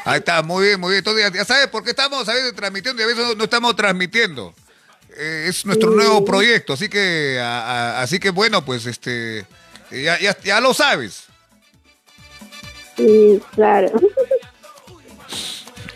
Ahí 0.06 0.18
está, 0.20 0.42
muy 0.42 0.66
bien, 0.68 0.80
muy 0.80 0.90
bien. 0.92 1.00
Entonces, 1.00 1.24
ya, 1.32 1.38
ya 1.40 1.46
sabes 1.46 1.68
por 1.68 1.84
qué 1.84 1.92
estamos 1.92 2.28
a 2.28 2.34
veces 2.34 2.56
transmitiendo 2.56 3.02
y 3.02 3.06
a 3.06 3.08
veces 3.08 3.24
no, 3.28 3.36
no 3.36 3.44
estamos 3.44 3.76
transmitiendo. 3.76 4.54
Eh, 5.16 5.46
es 5.48 5.66
nuestro 5.66 5.92
nuevo 5.92 6.24
proyecto, 6.26 6.74
así 6.74 6.90
que, 6.90 7.40
a- 7.40 7.62
a- 8.00 8.02
así 8.02 8.20
que 8.20 8.30
bueno, 8.32 8.64
pues 8.66 8.86
este, 8.86 9.46
ya, 9.92 10.18
ya, 10.20 10.36
ya 10.44 10.60
lo 10.62 10.74
sabes. 10.74 11.26
Sí, 12.98 13.42
claro. 13.56 13.92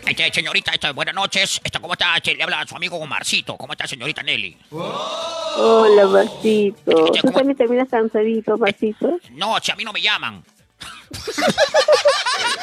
Este, 0.06 0.32
señorita, 0.32 0.70
este, 0.72 0.90
buenas 0.92 1.14
noches. 1.14 1.60
Este, 1.64 1.80
¿Cómo 1.80 1.94
está? 1.94 2.16
Este, 2.16 2.34
le 2.36 2.42
habla 2.42 2.60
a 2.60 2.66
su 2.66 2.76
amigo 2.76 2.96
Omarcito. 2.96 3.56
¿Cómo 3.56 3.72
está, 3.72 3.86
señorita 3.86 4.22
Nelly? 4.22 4.56
Hola, 4.70 6.06
Marcito. 6.06 6.94
¿Tú 7.22 7.30
también 7.32 7.56
terminas 7.56 7.88
cansadito, 7.88 8.56
Marcito? 8.56 9.18
No, 9.32 9.56
si 9.60 9.72
a 9.72 9.76
mí 9.76 9.84
no 9.84 9.92
me 9.92 10.00
llaman. 10.00 10.44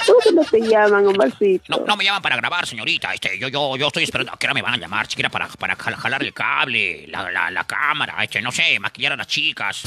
¿Cómo 0.06 0.20
que 0.24 0.32
no 0.34 0.44
te 0.46 0.62
llaman, 0.62 1.06
Omarcito? 1.08 1.84
No, 1.86 1.98
me 1.98 2.06
llaman 2.06 2.22
para 2.22 2.38
grabar, 2.38 2.66
señorita. 2.66 3.14
Este, 3.14 3.38
yo, 3.38 3.50
yo, 3.50 3.76
yo 3.76 3.88
estoy 3.88 4.04
esperando 4.04 4.32
a 4.34 4.38
que 4.38 4.48
ahora 4.48 4.54
me 4.54 4.62
van 4.62 4.76
a 4.76 4.78
llamar, 4.78 5.08
siquiera 5.08 5.30
para, 5.30 5.48
para 5.50 5.76
jal- 5.76 5.96
jalar 5.96 6.24
el 6.24 6.34
cable, 6.34 7.08
la, 7.08 7.30
la, 7.30 7.52
la 7.52 7.64
cámara, 7.66 8.24
este, 8.24 8.42
no 8.42 8.52
sé, 8.54 8.80
maquillar 8.80 9.14
a 9.14 9.18
las 9.18 9.28
chicas. 9.28 9.84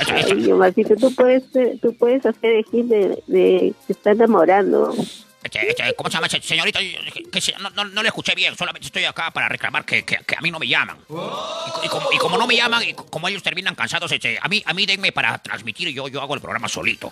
Este, 0.00 0.20
este, 0.20 0.32
Ay, 0.32 0.52
Omarcito, 0.52 0.94
tú 0.96 1.12
puedes, 1.14 1.42
tú 1.80 1.96
puedes 1.98 2.24
hacer 2.24 2.52
el 2.52 2.64
hit 2.66 2.86
de, 2.86 3.22
de 3.26 3.74
que 3.86 3.92
está 3.92 4.12
enamorando. 4.12 4.94
Este, 5.46 5.70
este, 5.70 5.94
¿cómo 5.94 6.10
se 6.10 6.14
llama? 6.16 6.28
Se- 6.28 6.42
Señorita, 6.42 6.78
que- 7.32 7.40
se- 7.40 7.52
no, 7.58 7.70
no, 7.70 7.84
no 7.84 8.02
le 8.02 8.08
escuché 8.08 8.34
bien, 8.34 8.56
solamente 8.56 8.86
estoy 8.86 9.04
acá 9.04 9.30
para 9.30 9.48
reclamar 9.48 9.84
que, 9.84 10.04
que, 10.04 10.18
que 10.18 10.36
a 10.36 10.40
mí 10.40 10.50
no 10.50 10.58
me 10.58 10.68
llaman. 10.68 10.98
Y, 11.08 11.12
co- 11.12 11.80
y 11.84 11.88
como, 11.88 12.12
y 12.12 12.18
como 12.18 12.36
no 12.38 12.46
me 12.46 12.56
llaman, 12.56 12.82
y 12.82 12.92
co- 12.94 13.06
como 13.06 13.28
ellos 13.28 13.42
terminan 13.42 13.74
cansados, 13.74 14.10
este, 14.12 14.38
a 14.40 14.48
mí, 14.48 14.62
a 14.66 14.74
mí 14.74 14.86
denme 14.86 15.12
para 15.12 15.38
transmitir 15.38 15.88
y 15.88 15.94
yo, 15.94 16.08
yo 16.08 16.20
hago 16.20 16.34
el 16.34 16.40
programa 16.40 16.68
solito. 16.68 17.10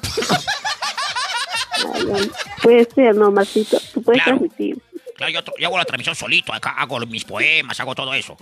Puede 2.63 2.85
ser, 2.95 3.15
¿no, 3.17 3.31
Marcito? 3.31 3.79
Tú 3.93 4.03
puedes 4.03 4.23
Claro. 4.23 4.39
transmitir. 4.39 4.79
Claro, 5.17 5.33
yo, 5.33 5.41
yo 5.59 5.67
hago 5.69 5.79
la 5.79 5.85
transmisión 5.85 6.17
solito, 6.17 6.53
acá 6.53 6.71
hago 6.71 6.99
mis 7.01 7.25
poemas, 7.25 7.79
hago 7.79 7.95
todo 7.95 8.13
eso. 8.15 8.37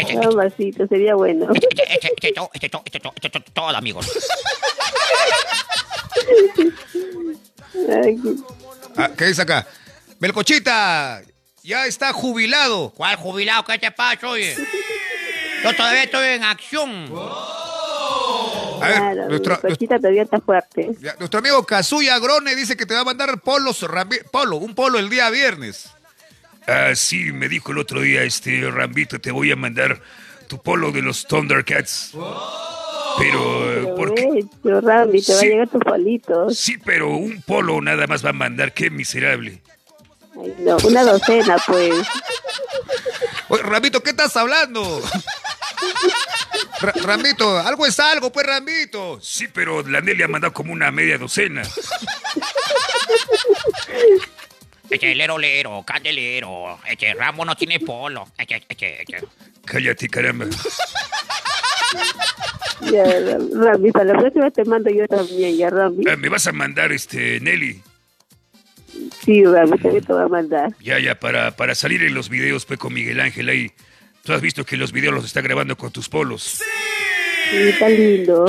Este, 0.00 0.14
No, 0.14 0.30
Marcito, 0.32 0.86
sería 0.86 1.14
bueno. 1.14 1.46
este, 1.54 1.68
este, 1.92 2.12
este, 2.16 2.32
este, 2.54 2.70
este, 2.84 3.26
este, 3.26 3.40
todo, 3.52 3.68
amigos. 3.68 4.06
Ah, 8.96 9.10
¿Qué 9.16 9.26
dice 9.26 9.42
acá? 9.42 9.66
Belcochita, 10.18 11.22
ya 11.62 11.86
está 11.86 12.12
jubilado. 12.12 12.90
¿Cuál 12.90 13.16
jubilado? 13.16 13.64
¿Qué 13.64 13.78
te 13.78 13.90
pasa, 13.90 14.28
oye? 14.28 14.56
Yo 15.62 15.74
todavía 15.76 16.04
estoy 16.04 16.28
en 16.28 16.44
acción. 16.44 17.12
A 18.82 18.86
ver, 18.88 18.96
Claro, 18.96 19.28
nuestro, 19.28 19.60
cochita 19.60 19.98
todavía 19.98 20.22
está 20.22 20.40
fuerte. 20.40 20.90
Ya, 21.00 21.14
Nuestro 21.18 21.38
amigo 21.40 21.64
Kazuya 21.66 22.18
Grone 22.18 22.54
dice 22.56 22.76
que 22.76 22.86
te 22.86 22.94
va 22.94 23.00
a 23.00 23.04
mandar 23.04 23.40
polos, 23.40 23.82
rambi- 23.82 24.22
polo, 24.30 24.56
un 24.56 24.74
polo 24.74 24.98
el 24.98 25.10
día 25.10 25.28
viernes. 25.30 25.90
Ah, 26.66 26.92
sí, 26.94 27.32
me 27.32 27.48
dijo 27.48 27.72
el 27.72 27.78
otro 27.78 28.00
día 28.00 28.22
este 28.22 28.70
Rambito, 28.70 29.20
te 29.20 29.30
voy 29.30 29.50
a 29.52 29.56
mandar 29.56 30.00
tu 30.48 30.62
polo 30.62 30.92
de 30.92 31.02
los 31.02 31.26
Thundercats. 31.26 32.12
Pero, 33.18 33.69
eh, 34.02 34.06
¿por 34.06 34.14
qué? 34.14 34.22
Provecho, 34.62 34.80
Randy, 34.86 35.22
te 35.22 35.32
va 35.32 35.38
a 35.38 35.40
Sí. 35.42 35.46
llegar 35.48 35.68
pero 36.84 37.08
un 37.08 37.42
polo 37.42 37.80
nada 37.80 38.06
más 38.06 38.24
va 38.24 38.30
a 38.30 38.34
mandar. 38.34 38.72
Qué 38.72 38.90
miserable. 38.90 39.60
Ay, 40.40 40.54
no, 40.60 40.76
una 40.84 41.02
docena, 41.04 41.56
pues. 41.66 42.06
Oye, 43.48 43.62
Ramito, 43.62 44.02
¿qué 44.02 44.10
estás 44.10 44.36
hablando? 44.36 45.02
Ra- 46.80 46.92
Ramito, 47.02 47.58
algo 47.58 47.84
es 47.86 47.98
algo, 48.00 48.30
pues, 48.32 48.46
Ramito. 48.46 49.18
Sí, 49.20 49.48
pero 49.52 49.82
la 49.86 50.00
Nelly 50.00 50.22
ha 50.22 50.28
mandado 50.28 50.52
como 50.52 50.72
una 50.72 50.90
media 50.90 51.18
docena. 51.18 51.62
Este 54.88 55.14
lero 55.14 55.38
lero, 55.38 55.82
candelero. 55.86 56.78
Este 56.88 57.14
Rambo 57.14 57.44
no 57.44 57.56
tiene 57.56 57.78
polo. 57.80 58.26
Cállate, 59.64 60.08
caramba. 60.08 60.46
Ya, 62.92 63.04
Randy, 63.52 63.92
para 63.92 64.06
la 64.06 64.18
próxima 64.18 64.50
te 64.50 64.64
mando 64.64 64.90
yo 64.90 65.06
también, 65.06 65.56
ya, 65.56 65.70
Randy. 65.70 66.08
Ah, 66.08 66.16
¿Me 66.16 66.28
vas 66.28 66.46
a 66.46 66.52
mandar, 66.52 66.92
este, 66.92 67.38
Nelly? 67.40 67.82
Sí, 69.24 69.44
Randy, 69.44 69.78
también 69.78 70.04
te 70.04 70.12
voy 70.12 70.22
a 70.22 70.28
mandar. 70.28 70.74
Ya, 70.80 70.98
ya, 70.98 71.14
para, 71.14 71.50
para 71.56 71.74
salir 71.74 72.02
en 72.02 72.14
los 72.14 72.28
videos, 72.28 72.64
pues, 72.64 72.78
con 72.78 72.94
Miguel 72.94 73.20
Ángel 73.20 73.48
ahí. 73.48 73.70
Tú 74.24 74.32
has 74.32 74.40
visto 74.40 74.64
que 74.64 74.76
los 74.76 74.92
videos 74.92 75.14
los 75.14 75.24
está 75.24 75.40
grabando 75.40 75.76
con 75.76 75.90
tus 75.90 76.08
polos. 76.08 76.60
Sí, 77.50 77.56
está 77.56 77.88
lindo. 77.88 78.46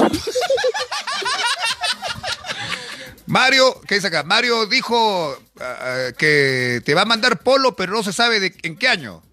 Mario, 3.25 3.79
¿qué 3.87 3.95
dice 3.95 4.07
acá? 4.07 4.23
Mario 4.23 4.65
dijo 4.65 5.37
ah, 5.59 5.77
ah, 5.79 6.11
que 6.17 6.81
te 6.83 6.93
va 6.93 7.03
a 7.03 7.05
mandar 7.05 7.39
polo, 7.39 7.75
pero 7.77 7.93
no 7.93 8.03
se 8.03 8.11
sabe 8.11 8.41
de 8.41 8.53
en 8.63 8.75
qué 8.75 8.89
año. 8.89 9.23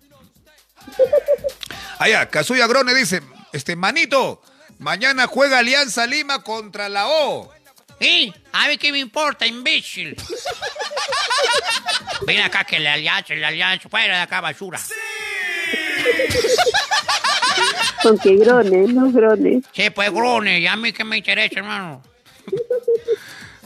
Allá, 1.98 2.30
Kazuya 2.30 2.68
Grone 2.68 2.94
dice, 2.94 3.22
este 3.52 3.76
manito, 3.76 4.42
mañana 4.78 5.26
juega 5.26 5.58
Alianza 5.58 6.06
Lima 6.06 6.42
contra 6.42 6.88
la 6.88 7.08
O. 7.08 7.52
¿Y? 8.00 8.32
A 8.52 8.68
ver 8.68 8.78
qué 8.78 8.92
me 8.92 8.98
importa, 8.98 9.46
imbécil. 9.46 10.16
Ven 12.26 12.40
acá 12.40 12.64
que 12.64 12.78
la 12.78 12.94
alianza, 12.94 13.34
la 13.34 13.48
alianza, 13.48 13.88
fuera 13.88 14.16
de 14.16 14.22
acá, 14.22 14.40
basura. 14.40 14.80
Aunque 18.04 18.36
grones, 18.36 18.88
no 18.90 19.10
grones. 19.10 19.64
Sí, 19.72 19.90
pues 19.90 20.10
grone, 20.10 20.60
y 20.60 20.66
a 20.66 20.76
mí 20.76 20.92
que 20.92 21.04
me 21.04 21.18
interesa, 21.18 21.58
hermano. 21.58 22.02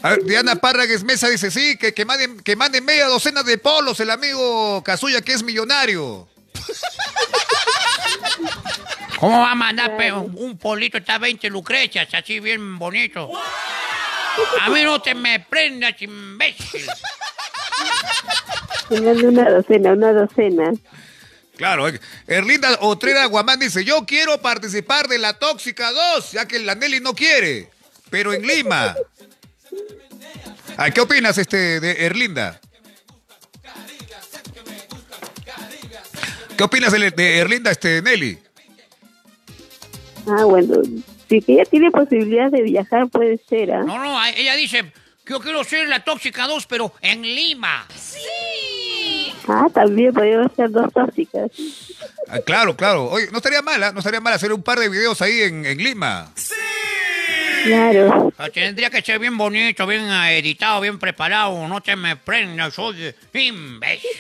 A 0.03 0.11
ver, 0.11 0.25
Diana 0.25 0.57
Párragues 0.57 1.05
Mesa 1.05 1.29
dice, 1.29 1.51
sí, 1.51 1.77
que, 1.77 1.95
que, 1.95 2.05
manden, 2.05 2.41
que 2.41 2.57
manden 2.57 2.85
media 2.85 3.07
docena 3.07 3.43
de 3.43 3.59
polos 3.59 4.01
el 4.01 4.11
amigo 4.11 4.83
Kazuya, 4.83 5.21
que 5.21 5.33
es 5.33 5.43
millonario. 5.43 6.29
¿Cómo 9.23 9.39
va 9.39 9.53
a 9.53 9.55
mandar 9.55 9.97
pe, 9.97 10.11
un, 10.11 10.35
un 10.37 10.59
polito? 10.59 10.99
Está 10.99 11.17
20 11.17 11.49
lucrecias, 11.49 12.13
así 12.13 12.41
bien 12.41 12.77
bonito. 12.77 13.31
A 14.61 14.69
mí 14.69 14.83
no 14.83 15.01
te 15.01 15.15
me 15.15 15.39
prendas, 15.39 15.95
imbécil. 16.03 16.85
Una 18.91 19.49
docena, 19.49 19.93
una 19.93 20.13
docena. 20.13 20.73
Claro, 21.57 21.87
Erlinda 22.27 22.77
Otrera 22.81 23.27
Guamán 23.27 23.61
dice, 23.61 23.85
yo 23.85 24.05
quiero 24.05 24.43
participar 24.43 25.07
de 25.07 25.21
la 25.21 25.39
Tóxica 25.39 25.93
2, 25.93 26.33
ya 26.33 26.49
que 26.49 26.59
la 26.59 26.75
Nelly 26.75 26.99
no 26.99 27.15
quiere, 27.15 27.71
pero 28.11 28.33
en 28.33 28.45
Lima. 28.45 28.97
Ah, 30.77 30.91
¿Qué 30.91 31.01
opinas 31.01 31.39
este 31.39 31.79
de 31.79 32.07
Erlinda? 32.07 32.61
¿Qué 36.57 36.65
opinas 36.65 36.91
de, 36.91 37.13
de 37.13 37.39
Erlinda 37.39 37.71
este 37.71 38.03
Nelly? 38.03 38.41
Ah, 40.27 40.45
bueno. 40.45 40.77
Si 41.29 41.41
que 41.41 41.55
ella 41.55 41.65
tiene 41.65 41.91
posibilidad 41.91 42.51
de 42.51 42.63
viajar, 42.63 43.09
puede 43.09 43.39
ser, 43.49 43.73
¿ah? 43.73 43.83
No, 43.85 43.99
no, 43.99 44.19
a- 44.19 44.31
ella 44.31 44.55
dice 44.55 44.93
que 45.25 45.33
yo 45.33 45.41
quiero 45.41 45.65
ser 45.65 45.89
la 45.89 46.05
tóxica 46.05 46.47
2, 46.47 46.67
pero 46.67 46.93
en 47.01 47.23
Lima. 47.23 47.87
Ah, 49.49 49.67
también 49.75 50.13
podemos 50.13 50.53
ser 50.55 50.71
dos 50.71 50.93
tóxicas. 50.93 51.51
Ah, 52.29 52.39
claro, 52.45 52.77
claro. 52.77 53.07
Oye, 53.11 53.29
no 53.33 53.39
estaría 53.39 53.63
mal, 53.63 53.83
¿ah? 53.83 53.93
no 53.93 53.99
estaría 53.99 54.21
mal 54.21 54.33
hacer 54.35 54.53
un 54.53 54.63
par 54.63 54.79
de 54.79 54.89
videos 54.89 55.21
ahí 55.23 55.41
en, 55.43 55.67
en 55.67 55.79
Lima. 55.79 56.31
Claro. 57.65 58.33
Ah, 58.39 58.49
Tendría 58.51 58.91
que 58.91 59.03
ser 59.03 59.19
bien 59.19 59.37
bonito, 59.37 59.87
bien 59.87 60.03
editado, 60.05 60.81
bien 60.81 60.99
preparado. 60.99 61.67
No 61.67 61.81
te 61.81 61.97
me 61.97 62.17
prendas, 62.17 62.75
soy 62.75 63.15
imbécil. 63.35 64.11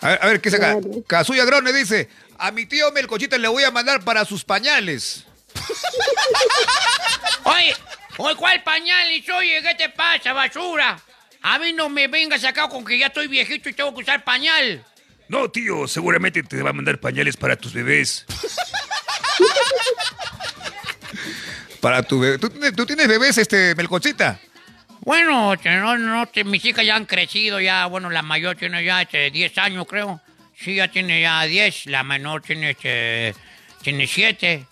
A 0.00 0.08
ver, 0.08 0.18
a 0.22 0.26
ver, 0.26 0.40
¿qué 0.40 0.48
es 0.48 0.54
acá? 0.56 0.78
Claro. 0.80 1.02
Kazuya 1.06 1.44
Grone 1.44 1.72
dice, 1.72 2.08
a 2.42 2.50
mi 2.50 2.66
tío 2.66 2.90
Melcochita 2.90 3.38
le 3.38 3.46
voy 3.48 3.62
a 3.62 3.70
mandar 3.70 4.02
para 4.02 4.24
sus 4.24 4.42
pañales. 4.44 5.24
Oye, 7.44 7.74
oye, 8.18 8.36
¿cuál 8.36 8.62
pañal? 8.64 9.10
Y 9.12 9.24
oye, 9.30 9.62
¿qué 9.62 9.74
te 9.76 9.88
pasa, 9.90 10.32
basura? 10.32 10.98
A 11.40 11.58
mí 11.60 11.72
no 11.72 11.88
me 11.88 12.08
vengas 12.08 12.44
acá 12.44 12.68
con 12.68 12.84
que 12.84 12.98
ya 12.98 13.06
estoy 13.06 13.28
viejito 13.28 13.68
y 13.68 13.72
tengo 13.74 13.94
que 13.94 14.02
usar 14.02 14.24
pañal. 14.24 14.84
No, 15.28 15.48
tío, 15.50 15.86
seguramente 15.86 16.42
te 16.42 16.60
va 16.62 16.70
a 16.70 16.72
mandar 16.72 16.98
pañales 16.98 17.36
para 17.36 17.54
tus 17.56 17.72
bebés. 17.72 18.26
Para 21.80 22.02
tu 22.02 22.20
bebé. 22.20 22.38
¿Tú, 22.38 22.48
tienes- 22.50 22.74
tú 22.76 22.86
tienes 22.86 23.08
bebés, 23.08 23.38
este, 23.38 23.74
Melcochita? 23.74 24.38
Bueno, 25.00 25.54
este, 25.54 25.70
no, 25.76 25.96
no, 25.98 26.24
este, 26.24 26.44
mis 26.44 26.64
hijas 26.64 26.84
ya 26.86 26.94
han 26.96 27.06
crecido, 27.06 27.60
ya, 27.60 27.86
bueno, 27.86 28.08
la 28.10 28.22
mayor 28.22 28.56
tiene 28.56 28.84
ya 28.84 29.02
este, 29.02 29.30
10 29.30 29.58
años, 29.58 29.86
creo. 29.88 30.20
Sí, 30.62 30.76
ya 30.76 30.88
tiene 30.88 31.20
ya 31.20 31.42
10, 31.42 31.86
la 31.86 32.02
menor 32.04 32.42
tiene, 32.42 32.70
este, 32.70 33.34
tiene 33.82 34.06
7. 34.06 34.66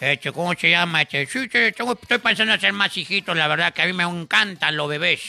Este, 0.00 0.32
¿cómo 0.32 0.54
se 0.54 0.70
llama? 0.70 1.02
Este, 1.02 1.26
sí, 1.26 1.40
sí, 1.42 1.48
tengo- 1.76 1.98
estoy 2.00 2.18
pensando 2.18 2.52
en 2.52 2.58
hacer 2.58 2.72
más 2.72 2.96
hijitos, 2.96 3.36
la 3.36 3.46
verdad 3.48 3.72
que 3.72 3.82
a 3.82 3.86
mí 3.86 3.92
me 3.92 4.04
encantan 4.04 4.76
los 4.76 4.88
bebés. 4.88 5.20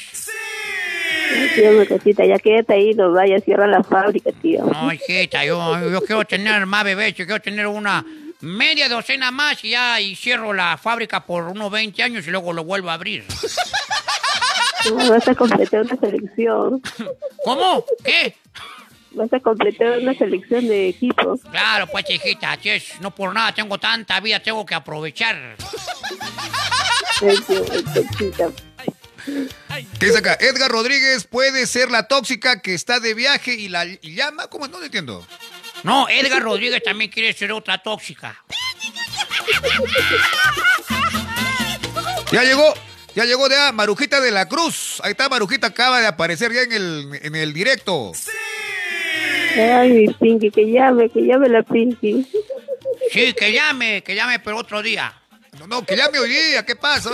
Ay, 1.33 1.49
Tío, 1.55 1.71
mi 1.71 1.85
cosita, 1.85 2.25
ya 2.25 2.37
quédate 2.39 2.73
ahí, 2.73 2.93
no 2.93 3.11
vayas, 3.11 3.43
cierra 3.43 3.67
la 3.67 3.83
fábrica, 3.83 4.31
tío. 4.41 4.63
No, 4.65 4.91
hijita, 4.93 5.43
yo, 5.45 5.89
yo 5.91 6.01
quiero 6.01 6.23
tener 6.25 6.65
más 6.65 6.83
bebés, 6.83 7.13
yo 7.15 7.25
quiero 7.25 7.41
tener 7.41 7.67
una 7.67 8.05
media 8.41 8.87
docena 8.89 9.31
más 9.31 9.63
y 9.63 9.71
ya 9.71 9.99
y 9.99 10.15
cierro 10.15 10.53
la 10.53 10.77
fábrica 10.77 11.25
por 11.25 11.43
unos 11.45 11.71
20 11.71 12.03
años 12.03 12.27
y 12.27 12.31
luego 12.31 12.53
lo 12.53 12.63
vuelvo 12.63 12.89
a 12.89 12.93
abrir. 12.93 13.23
No, 14.89 15.09
vas 15.09 15.27
a 15.27 15.33
completar 15.35 15.81
una 15.81 15.95
selección. 15.97 16.81
¿Cómo? 17.43 17.83
¿Qué? 18.03 18.35
Vas 19.15 19.31
a 19.31 19.39
completar 19.39 19.99
una 19.99 20.13
selección 20.13 20.67
de 20.67 20.89
equipos. 20.89 21.39
Claro, 21.49 21.87
pues 21.87 22.09
hijita, 22.09 22.51
así 22.51 22.69
es. 22.69 22.99
No 23.01 23.13
por 23.13 23.33
nada 23.33 23.53
tengo 23.53 23.77
tanta 23.77 24.19
vida, 24.19 24.39
tengo 24.41 24.65
que 24.65 24.75
aprovechar. 24.75 25.55
¿Qué 29.99 30.05
dice 30.05 30.17
acá? 30.17 30.37
Edgar 30.39 30.69
Rodríguez 30.69 31.25
puede 31.25 31.65
ser 31.65 31.89
la 31.91 32.07
tóxica 32.07 32.61
que 32.61 32.73
está 32.73 32.99
de 32.99 33.13
viaje 33.13 33.53
y 33.53 33.69
la 33.69 33.85
y 33.85 34.15
llama. 34.15 34.47
¿Cómo? 34.47 34.67
No 34.67 34.79
lo 34.79 34.85
entiendo. 34.85 35.25
No, 35.83 36.09
Edgar 36.09 36.41
Rodríguez 36.41 36.83
también 36.83 37.09
quiere 37.09 37.33
ser 37.33 37.51
otra 37.51 37.77
tóxica. 37.81 38.43
Ya 42.31 42.43
llegó, 42.43 42.73
ya 43.15 43.23
llegó 43.25 43.47
ya 43.49 43.71
Marujita 43.71 44.19
de 44.19 44.31
la 44.31 44.47
Cruz. 44.47 44.99
Ahí 45.03 45.11
está, 45.11 45.29
Marujita 45.29 45.67
acaba 45.67 46.01
de 46.01 46.07
aparecer 46.07 46.51
ya 46.51 46.61
en 46.63 46.73
el, 46.73 47.19
en 47.21 47.35
el 47.35 47.53
directo. 47.53 48.11
Ay, 49.57 49.89
mi 49.91 50.07
Pinky, 50.13 50.51
que 50.51 50.65
llame, 50.71 51.09
que 51.09 51.21
llame 51.21 51.49
la 51.49 51.63
Pinky. 51.63 52.25
Sí, 53.11 53.33
que 53.33 53.51
llame, 53.51 54.03
que 54.03 54.15
llame, 54.15 54.39
pero 54.39 54.57
otro 54.57 54.81
día. 54.81 55.13
No, 55.59 55.67
no, 55.67 55.85
que 55.85 55.95
ya 55.95 56.09
me 56.09 56.19
oía, 56.19 56.65
¿qué 56.65 56.75
pasa? 56.75 57.11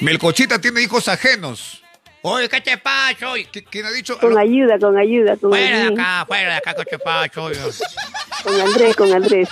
Melcochita 0.00 0.58
tiene 0.60 0.82
hijos 0.82 1.08
ajenos. 1.08 1.82
Oye, 2.22 2.48
¿qué 2.48 2.60
te 2.60 2.78
pasa 2.78 3.30
hoy? 3.30 3.46
¿Qui- 3.52 3.66
¿Quién 3.68 3.84
ha 3.86 3.90
dicho? 3.90 4.18
Con 4.18 4.38
ayuda, 4.38 4.78
con 4.78 4.96
ayuda, 4.96 5.36
con 5.36 5.50
Fuera 5.50 5.78
de 5.78 5.92
acá, 5.92 6.24
fuera 6.26 6.50
de 6.52 6.56
acá, 6.56 6.74
¿qué 6.74 6.84
te 6.84 6.98
pasa 6.98 7.40
hoy? 7.42 7.54
Con 8.42 8.60
Andrés, 8.60 8.96
con 8.96 9.12
Andrés. 9.12 9.48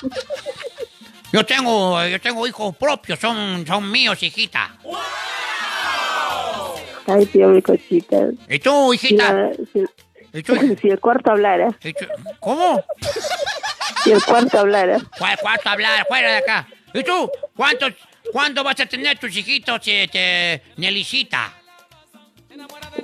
Yo 1.33 1.45
tengo, 1.45 2.03
yo 2.07 2.21
tengo 2.21 2.47
hijos 2.47 2.75
propios, 2.77 3.19
son, 3.19 3.65
son 3.67 3.91
míos, 3.91 4.23
hijita. 4.23 4.75
Ay, 7.07 7.27
tío, 7.27 7.49
mi 7.49 7.63
cosita. 7.63 8.17
¿Y 8.49 8.59
tú, 8.59 8.93
Si, 8.93 9.07
hijita? 9.07 9.33
la- 9.33 9.53
si- 9.73 9.85
¿Y 10.35 10.77
si 10.77 10.89
el 10.89 10.99
cuarto 11.01 11.31
hablara. 11.33 11.69
¿Cómo? 12.41 12.83
si 14.03 14.13
el 14.13 14.23
cuarto 14.25 14.61
hablara. 14.61 14.99
¿Cuál 15.19 15.39
cuarto 15.39 15.69
hablar? 15.69 16.07
Fuera 16.09 16.31
de 16.33 16.37
acá. 16.39 16.69
¿Y 16.95 17.03
tú? 17.05 17.31
¿Cuántos, 17.57 17.93
¿Cuándo 18.33 18.65
vas 18.65 18.81
a 18.81 18.87
tener 18.87 19.19
tus 19.19 19.37
hijitos, 19.37 19.81
este, 19.87 20.63
Nelicita? 20.77 21.53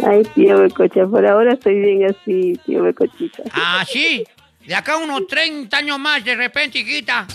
Ay, 0.06 0.22
tío, 0.34 0.58
mi 0.58 0.70
cocha, 0.70 1.06
por 1.06 1.26
ahora 1.26 1.54
estoy 1.54 1.74
bien 1.80 2.04
así, 2.10 2.58
tío, 2.64 2.82
mi 2.82 2.92
cochita. 2.94 3.42
Ah, 3.52 3.84
sí. 3.86 4.24
De 4.66 4.74
acá 4.74 4.96
unos 4.98 5.26
30 5.26 5.76
años 5.78 5.98
más, 5.98 6.22
de 6.24 6.34
repente, 6.36 6.78
hijita. 6.78 7.26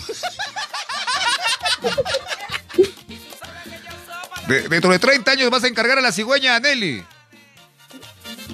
De- 4.48 4.68
dentro 4.68 4.90
de 4.90 4.98
30 4.98 5.30
años 5.30 5.50
vas 5.50 5.64
a 5.64 5.68
encargar 5.68 5.98
a 5.98 6.00
la 6.02 6.12
cigüeña 6.12 6.58
Nelly. 6.60 7.02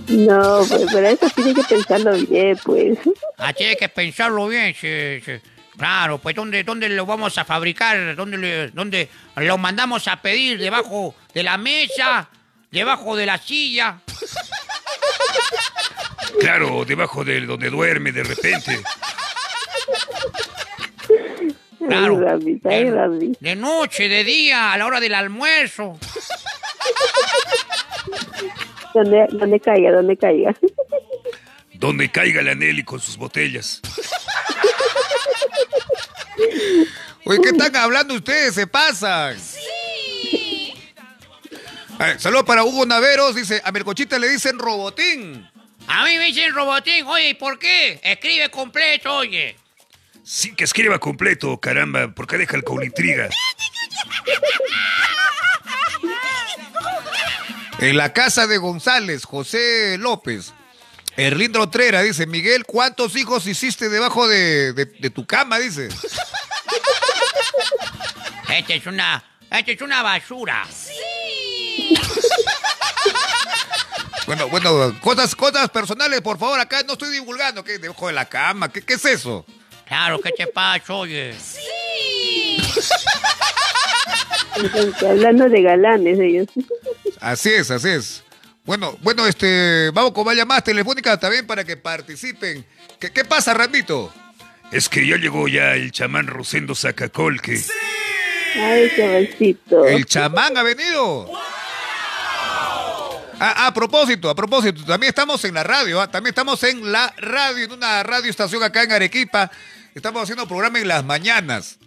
No, 0.09 0.65
pues, 0.69 0.83
pero 0.93 1.07
eso 1.09 1.29
tiene 1.35 1.55
que 1.55 1.63
pensarlo 1.63 2.13
bien, 2.17 2.59
pues. 2.65 2.99
Ah, 3.39 3.53
tiene 3.53 3.77
que 3.77 3.89
pensarlo 3.89 4.49
bien, 4.49 4.75
sí, 4.75 5.21
sí. 5.25 5.33
Claro, 5.77 6.19
pues 6.19 6.35
¿dónde, 6.37 6.63
dónde 6.63 6.89
lo 6.91 7.07
vamos 7.07 7.39
a 7.39 7.45
fabricar? 7.45 8.15
¿Dónde, 8.15 8.37
le- 8.37 8.69
dónde 8.71 9.09
lo 9.37 9.57
mandamos 9.59 10.07
a 10.09 10.21
pedir? 10.21 10.59
¿Debajo 10.59 11.15
de 11.33 11.43
la 11.43 11.57
mesa? 11.57 12.29
¿Debajo 12.71 13.17
de 13.17 13.27
la 13.27 13.39
silla? 13.39 13.99
Claro, 16.39 16.85
debajo 16.85 17.25
de 17.25 17.41
donde 17.47 17.71
duerme 17.71 18.13
de 18.13 18.23
repente. 18.25 18.81
Claro. 21.87 22.21
Ay, 22.29 22.61
ay, 22.65 22.91
Rami. 22.91 23.33
De 23.41 23.57
noche, 23.57 24.09
de 24.09 24.25
día, 24.25 24.73
a 24.73 24.79
la 24.79 24.87
hora 24.87 25.01
del 25.01 25.15
almuerzo. 25.15 25.99
Donde, 28.95 29.27
donde 29.31 29.61
caiga, 29.61 29.93
donde 29.93 30.17
caiga. 30.17 30.55
Donde 31.75 32.11
caiga 32.11 32.43
la 32.43 32.55
Nelly 32.55 32.85
con 32.85 33.01
sus 33.01 33.17
botellas. 33.17 33.81
Oye, 37.25 37.41
¿qué 37.43 37.51
están 37.51 37.75
hablando 37.77 38.15
ustedes? 38.15 38.55
Se 38.55 38.67
pasan. 38.67 39.39
Sí. 39.39 40.75
saludos 42.19 42.45
para 42.45 42.65
Hugo 42.65 42.85
Naveros. 42.85 43.35
Dice, 43.35 43.63
a 43.65 43.73
Mercochita 43.73 44.19
le 44.19 44.29
dicen 44.29 44.59
robotín. 44.59 45.49
A 45.87 46.05
mí 46.05 46.19
me 46.19 46.27
dicen 46.27 46.53
robotín. 46.55 47.07
Oye, 47.07 47.31
¿y 47.31 47.35
por 47.35 47.59
qué? 47.59 48.01
Escribe 48.03 48.51
completo, 48.51 49.17
oye. 49.17 49.57
Sí, 50.25 50.55
que 50.55 50.65
escriba 50.65 50.99
completo, 50.99 51.59
caramba. 51.61 52.09
¿Por 52.15 52.27
qué 52.27 52.39
deja 52.39 52.57
el 52.57 52.65
con 52.65 52.83
intriga? 52.83 53.29
En 57.79 57.97
la 57.97 58.13
casa 58.13 58.47
de 58.47 58.59
González, 58.59 59.25
José 59.25 59.97
López. 59.99 60.53
Erlindro 61.17 61.69
Trera 61.71 62.03
dice, 62.03 62.27
Miguel, 62.27 62.65
¿cuántos 62.65 63.17
hijos 63.17 63.47
hiciste 63.47 63.89
debajo 63.89 64.29
de, 64.29 64.73
de- 64.75 64.85
de 64.87 65.11
tu 65.11 65.27
cama? 65.27 65.59
Dice. 65.59 65.89
Esta 68.49 68.75
es 68.75 68.87
una, 68.87 69.23
esta 69.51 69.71
es 69.73 69.81
una 69.83 70.03
basura. 70.03 70.67
Bueno, 74.27 74.47
bueno, 74.49 74.97
cosas, 75.01 75.35
cosas 75.35 75.69
personales, 75.71 76.21
por 76.21 76.39
favor, 76.39 76.61
acá 76.61 76.83
no 76.87 76.93
estoy 76.93 77.11
divulgando. 77.11 77.65
¿Qué? 77.65 77.79
Debajo 77.79 78.07
de 78.07 78.13
la 78.13 78.29
cama, 78.29 78.71
¿qué, 78.71 78.81
qué 78.81 78.95
es 78.95 79.05
eso? 79.05 79.45
Claro, 79.91 80.21
¿qué 80.21 80.31
te 80.31 80.47
pasa, 80.47 80.95
oye? 80.95 81.35
Entonces, 84.57 85.03
hablando 85.03 85.49
de 85.49 85.63
galanes 85.63 86.21
ellos. 86.21 86.47
Así 87.21 87.49
es, 87.49 87.73
así 87.73 87.89
es. 87.89 88.23
Bueno, 88.65 88.97
bueno, 89.03 89.27
este, 89.27 89.91
vamos 89.91 90.13
con 90.13 90.25
más 90.25 90.37
llamadas 90.37 90.63
telefónicas 90.63 91.19
también 91.19 91.45
para 91.45 91.65
que 91.65 91.77
participen. 91.77 92.65
¿Qué, 93.01 93.11
qué 93.11 93.25
pasa, 93.25 93.53
Ramito? 93.53 94.15
Es 94.71 94.89
que 94.89 95.05
ya 95.05 95.17
llegó 95.17 95.49
ya 95.49 95.75
el 95.75 95.91
chamán 95.91 96.29
Rosendo 96.29 96.77
Sacacol 96.77 97.43
que... 97.43 97.61
Ay, 98.55 98.93
chavalcito. 98.97 99.85
El 99.87 100.07
chamán 100.07 100.57
ha 100.57 100.63
venido. 100.63 101.29
Ah, 103.41 103.67
a 103.67 103.75
propósito, 103.75 104.31
a 104.31 104.37
propósito, 104.37 104.85
también 104.85 105.09
estamos 105.09 105.45
en 105.45 105.55
la 105.55 105.65
radio, 105.65 106.01
¿ah? 106.01 106.09
también 106.09 106.31
estamos 106.31 106.63
en 106.63 106.93
la 106.93 107.13
radio, 107.17 107.65
en 107.65 107.73
una 107.73 108.05
radio 108.05 108.31
estación 108.31 108.63
acá 108.63 108.85
en 108.85 108.93
Arequipa. 108.93 109.51
Estamos 109.95 110.23
haciendo 110.23 110.47
programa 110.47 110.79
en 110.79 110.89
las 110.89 111.05
mañanas. 111.05 111.79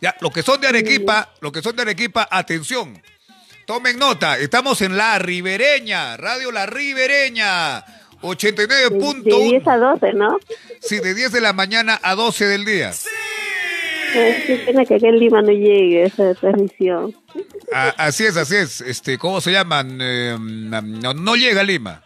Ya, 0.00 0.16
los 0.20 0.32
que 0.32 0.42
son 0.42 0.60
de 0.60 0.68
Arequipa, 0.68 1.32
los 1.40 1.52
que 1.52 1.62
son 1.62 1.76
de 1.76 1.82
Arequipa, 1.82 2.28
atención. 2.30 3.00
Tomen 3.66 3.98
nota, 3.98 4.38
estamos 4.38 4.80
en 4.82 4.96
la 4.96 5.18
Ribereña, 5.18 6.16
Radio 6.16 6.50
La 6.50 6.66
Ribereña, 6.66 7.84
De 8.20 8.28
89.1. 8.28 9.22
10 9.22 9.68
a 9.68 9.76
12, 9.76 10.12
¿no? 10.14 10.38
Sí, 10.80 10.98
de 10.98 11.14
10 11.14 11.32
de 11.32 11.40
la 11.40 11.52
mañana 11.52 12.00
a 12.02 12.14
12 12.14 12.46
del 12.46 12.64
día. 12.64 12.92
Ay, 14.14 14.42
qué 14.46 14.56
pena 14.66 14.84
que 14.84 14.96
acá 14.96 15.08
en 15.08 15.18
Lima 15.18 15.42
no 15.42 15.52
llegue 15.52 16.04
esa 16.04 16.34
transmisión. 16.34 17.14
Ah, 17.72 17.94
así 17.96 18.24
es, 18.24 18.36
así 18.36 18.56
es. 18.56 18.80
Este, 18.80 19.16
¿cómo 19.16 19.40
se 19.40 19.52
llaman? 19.52 19.98
Eh, 20.00 20.36
no, 20.38 21.14
no 21.14 21.36
llega 21.36 21.62
a 21.62 21.64
Lima. 21.64 22.02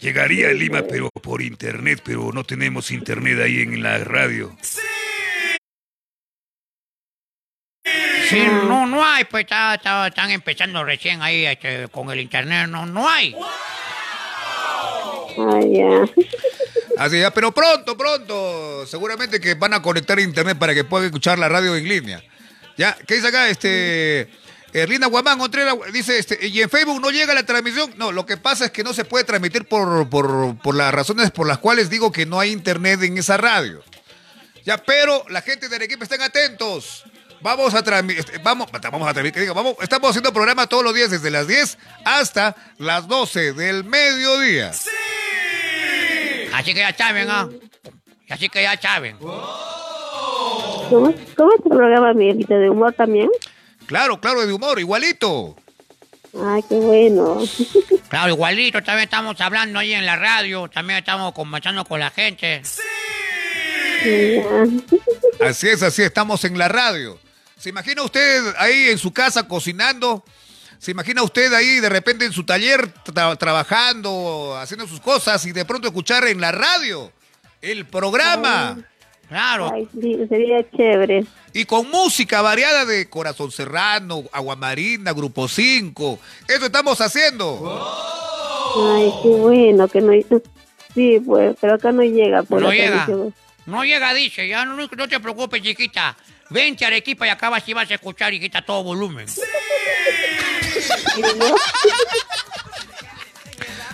Llegaría 0.00 0.48
a 0.48 0.52
Lima, 0.52 0.82
pero 0.88 1.10
por 1.10 1.42
internet, 1.42 2.00
pero 2.04 2.32
no 2.32 2.42
tenemos 2.44 2.90
internet 2.90 3.38
ahí 3.40 3.60
en 3.60 3.82
la 3.82 3.98
radio. 3.98 4.56
Sí, 8.28 8.38
no, 8.38 8.86
no 8.86 9.04
hay, 9.04 9.24
pues 9.24 9.44
está- 9.44 9.74
está- 9.74 10.06
están 10.06 10.30
empezando 10.30 10.84
recién 10.84 11.20
ahí 11.20 11.44
este, 11.46 11.88
con 11.88 12.10
el 12.10 12.20
internet, 12.20 12.68
no, 12.68 12.86
no 12.86 13.08
hay. 13.08 13.34
Ay, 15.36 15.72
ya. 15.76 16.04
Así 16.98 17.18
ya, 17.20 17.30
pero 17.32 17.52
pronto, 17.52 17.96
pronto. 17.96 18.86
Seguramente 18.86 19.40
que 19.40 19.54
van 19.54 19.74
a 19.74 19.82
conectar 19.82 20.18
internet 20.20 20.58
para 20.58 20.74
que 20.74 20.84
puedan 20.84 21.06
escuchar 21.06 21.38
la 21.38 21.48
radio 21.48 21.74
en 21.76 21.88
línea. 21.88 22.22
Ya, 22.76 22.96
¿qué 23.06 23.14
dice 23.16 23.28
acá? 23.28 23.48
Este. 23.48 24.28
Erlina 24.72 25.06
Guamán 25.06 25.38
Contreras 25.38 25.74
dice, 25.92 26.18
este, 26.18 26.46
y 26.46 26.60
en 26.60 26.70
Facebook 26.70 27.00
no 27.00 27.10
llega 27.10 27.34
la 27.34 27.44
transmisión. 27.44 27.92
No, 27.96 28.12
lo 28.12 28.26
que 28.26 28.36
pasa 28.36 28.66
es 28.66 28.70
que 28.70 28.84
no 28.84 28.92
se 28.92 29.04
puede 29.04 29.24
transmitir 29.24 29.66
por, 29.66 30.08
por, 30.08 30.56
por 30.58 30.74
las 30.74 30.92
razones 30.94 31.30
por 31.30 31.46
las 31.46 31.58
cuales 31.58 31.90
digo 31.90 32.12
que 32.12 32.26
no 32.26 32.38
hay 32.38 32.52
internet 32.52 33.02
en 33.02 33.18
esa 33.18 33.36
radio. 33.36 33.82
Ya, 34.64 34.78
pero 34.78 35.24
la 35.28 35.42
gente 35.42 35.68
de 35.68 35.76
Arequipa 35.76 36.04
estén 36.04 36.22
atentos. 36.22 37.04
Vamos 37.42 37.74
a 37.74 37.82
transmitir, 37.82 38.24
vamos, 38.42 38.70
vamos 38.70 39.08
a 39.08 39.14
transmitir, 39.14 39.42
digo, 39.42 39.54
vamos, 39.54 39.74
estamos 39.80 40.10
haciendo 40.10 40.30
programa 40.30 40.66
todos 40.66 40.84
los 40.84 40.94
días 40.94 41.10
desde 41.10 41.30
las 41.30 41.48
10 41.48 41.78
hasta 42.04 42.54
las 42.76 43.08
12 43.08 43.54
del 43.54 43.84
mediodía. 43.84 44.72
Así 46.52 46.74
que 46.74 46.80
ya 46.80 46.94
saben, 46.94 47.30
¿ah? 47.30 47.48
Así 48.28 48.50
que 48.50 48.62
ya 48.62 48.78
saben. 48.78 49.16
¿Cómo, 49.16 51.14
¿Cómo 51.36 51.52
es 51.54 51.62
tu 51.62 51.68
programa, 51.70 52.12
Miguelito? 52.12 52.54
¿De 52.54 52.68
humor 52.68 52.92
también? 52.92 53.30
Claro, 53.90 54.20
claro, 54.20 54.46
de 54.46 54.52
humor, 54.52 54.78
igualito. 54.78 55.56
Ay, 56.40 56.62
qué 56.68 56.76
bueno. 56.76 57.38
Claro, 58.08 58.30
igualito, 58.30 58.80
también 58.82 59.04
estamos 59.04 59.40
hablando 59.40 59.78
ahí 59.80 59.92
en 59.92 60.04
la 60.06 60.14
radio, 60.16 60.68
también 60.68 60.98
estamos 61.00 61.32
conversando 61.32 61.84
con 61.84 61.98
la 62.00 62.10
gente. 62.10 62.62
Ya. 64.04 65.48
Así 65.48 65.68
es, 65.68 65.82
así 65.82 66.02
estamos 66.02 66.44
en 66.44 66.56
la 66.58 66.68
radio. 66.68 67.18
¿Se 67.56 67.68
imagina 67.68 68.02
usted 68.02 68.54
ahí 68.58 68.88
en 68.90 68.98
su 68.98 69.12
casa 69.12 69.46
cocinando? 69.46 70.24
¿Se 70.78 70.90
imagina 70.90 71.22
usted 71.22 71.52
ahí 71.52 71.78
de 71.80 71.88
repente 71.88 72.24
en 72.24 72.32
su 72.32 72.44
taller 72.44 72.92
tra- 73.04 73.36
trabajando, 73.38 74.56
haciendo 74.60 74.86
sus 74.86 75.00
cosas 75.00 75.44
y 75.46 75.52
de 75.52 75.64
pronto 75.64 75.88
escuchar 75.88 76.26
en 76.26 76.40
la 76.40 76.50
radio 76.52 77.12
el 77.60 77.86
programa? 77.86 78.76
Claro. 79.30 79.70
Ay, 79.72 79.88
sí, 79.92 80.18
sería 80.28 80.68
chévere. 80.72 81.24
Y 81.52 81.64
con 81.64 81.88
música 81.88 82.42
variada 82.42 82.84
de 82.84 83.08
Corazón 83.08 83.52
Serrano, 83.52 84.24
Aguamarina, 84.32 85.12
Grupo 85.12 85.46
5. 85.46 86.18
Eso 86.48 86.66
estamos 86.66 87.00
haciendo. 87.00 87.80
Ay, 88.76 89.12
qué 89.22 89.28
bueno 89.28 89.86
que 89.86 90.00
no... 90.00 90.12
Sí, 90.94 91.22
pues, 91.24 91.56
pero 91.60 91.74
acá 91.74 91.92
no 91.92 92.02
llega. 92.02 92.42
Por 92.42 92.60
No 92.60 92.70
la 92.70 92.74
llega. 92.74 93.06
No 93.66 93.84
llega, 93.84 94.12
dice. 94.14 94.48
Ya 94.48 94.64
no, 94.64 94.74
no 94.74 95.08
te 95.08 95.20
preocupes, 95.20 95.62
chiquita. 95.62 96.16
Vente 96.50 96.84
a 96.84 96.88
Arequipa 96.88 97.24
y 97.28 97.30
acabas 97.30 97.68
y 97.68 97.72
vas 97.72 97.88
a 97.88 97.94
escuchar, 97.94 98.34
hijita, 98.34 98.62
todo 98.62 98.82
volumen. 98.82 99.26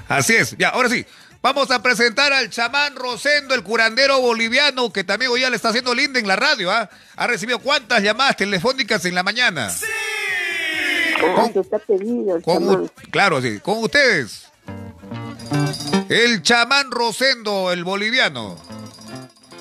Así 0.09 0.35
es. 0.35 0.57
Ya, 0.57 0.71
ahora 0.71 0.89
sí. 0.89 1.05
Vamos 1.47 1.71
a 1.71 1.81
presentar 1.81 2.33
al 2.33 2.51
chamán 2.51 2.97
Rosendo, 2.97 3.55
el 3.55 3.63
curandero 3.63 4.21
boliviano, 4.21 4.93
que 4.93 5.05
también 5.05 5.31
hoy 5.31 5.43
ya 5.43 5.49
le 5.49 5.55
está 5.55 5.69
haciendo 5.69 5.95
linda 5.95 6.19
en 6.19 6.27
la 6.27 6.35
radio. 6.35 6.73
¿ah? 6.73 6.91
Ha 7.15 7.27
recibido 7.29 7.61
cuántas 7.61 8.03
llamadas 8.03 8.37
telefónicas 8.37 9.05
en 9.05 9.15
la 9.15 9.23
mañana. 9.23 9.71
Ah, 11.23 11.49
que 11.53 11.61
está 11.61 11.79
pedido 11.79 12.35
el 12.35 12.43
Con 12.43 12.91
claro, 13.13 13.41
sí. 13.41 13.61
Con 13.61 13.79
ustedes. 13.79 14.49
El 16.09 16.43
chamán 16.43 16.91
Rosendo, 16.91 17.71
el 17.71 17.85
boliviano. 17.85 18.59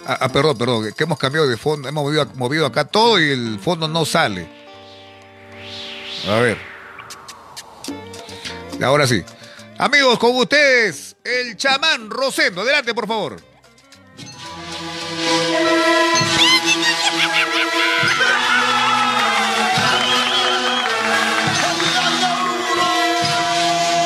Ah, 0.08 0.18
ah, 0.22 0.30
perdón, 0.30 0.58
perdón, 0.58 0.92
que 0.92 1.04
hemos 1.04 1.20
cambiado 1.20 1.48
de 1.48 1.56
fondo. 1.56 1.88
Hemos 1.88 2.04
movido, 2.04 2.26
movido 2.34 2.66
acá 2.66 2.86
todo 2.86 3.20
y 3.20 3.30
el 3.30 3.60
fondo 3.60 3.88
no 3.88 4.06
sale. 4.06 4.50
A 6.28 6.40
ver. 6.40 6.58
Ahora 8.82 9.06
sí. 9.06 9.24
Amigos, 9.78 10.18
con 10.18 10.36
ustedes, 10.36 11.15
el 11.26 11.58
chamán 11.58 12.10
Rosendo. 12.10 12.62
Adelante, 12.62 12.94
por 12.94 13.08
favor. 13.08 13.42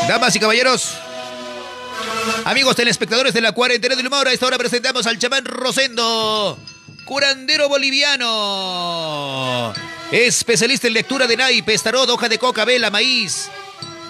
Damas 0.07 0.35
y 0.35 0.39
caballeros, 0.39 0.95
amigos 2.45 2.75
telespectadores 2.75 3.31
de 3.31 3.41
la 3.41 3.51
cuarentena 3.51 3.95
del 3.95 4.07
humor, 4.07 4.27
a 4.27 4.33
esta 4.33 4.47
hora 4.47 4.57
presentamos 4.57 5.05
al 5.05 5.19
chamán 5.19 5.45
Rosendo, 5.45 6.57
curandero 7.05 7.69
boliviano, 7.69 9.71
especialista 10.11 10.87
en 10.87 10.93
lectura 10.93 11.27
de 11.27 11.37
naipes, 11.37 11.83
tarot, 11.83 12.09
hoja 12.09 12.27
de 12.27 12.39
coca, 12.39 12.65
vela, 12.65 12.89
maíz, 12.89 13.51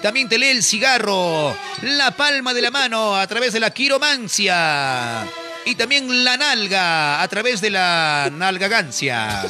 También 0.02 0.28
te 0.28 0.38
lee 0.38 0.48
el 0.48 0.62
cigarro, 0.62 1.54
la 1.82 2.10
palma 2.12 2.54
de 2.54 2.62
la 2.62 2.70
mano 2.70 3.16
a 3.16 3.26
través 3.26 3.52
de 3.52 3.60
la 3.60 3.70
quiromancia. 3.70 5.26
Y 5.66 5.74
también 5.74 6.24
la 6.24 6.38
nalga 6.38 7.20
a 7.20 7.28
través 7.28 7.60
de 7.60 7.70
la 7.70 8.30
nalgagancia. 8.32 9.44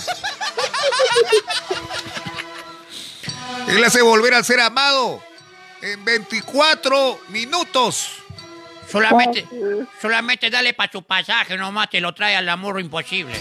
Él 3.69 3.85
hace 3.85 4.03
volver 4.03 4.35
a 4.35 4.43
ser 4.43 4.59
amado 4.61 5.23
en 5.83 6.05
24 6.05 7.21
minutos. 7.29 8.09
Solamente, 8.91 9.47
solamente 10.03 10.51
dale 10.51 10.75
para 10.75 10.91
su 10.91 11.05
pasaje, 11.05 11.57
nomás 11.57 11.89
te 11.91 12.01
lo 12.01 12.13
trae 12.13 12.35
al 12.35 12.49
amor 12.49 12.81
imposible. 12.81 13.41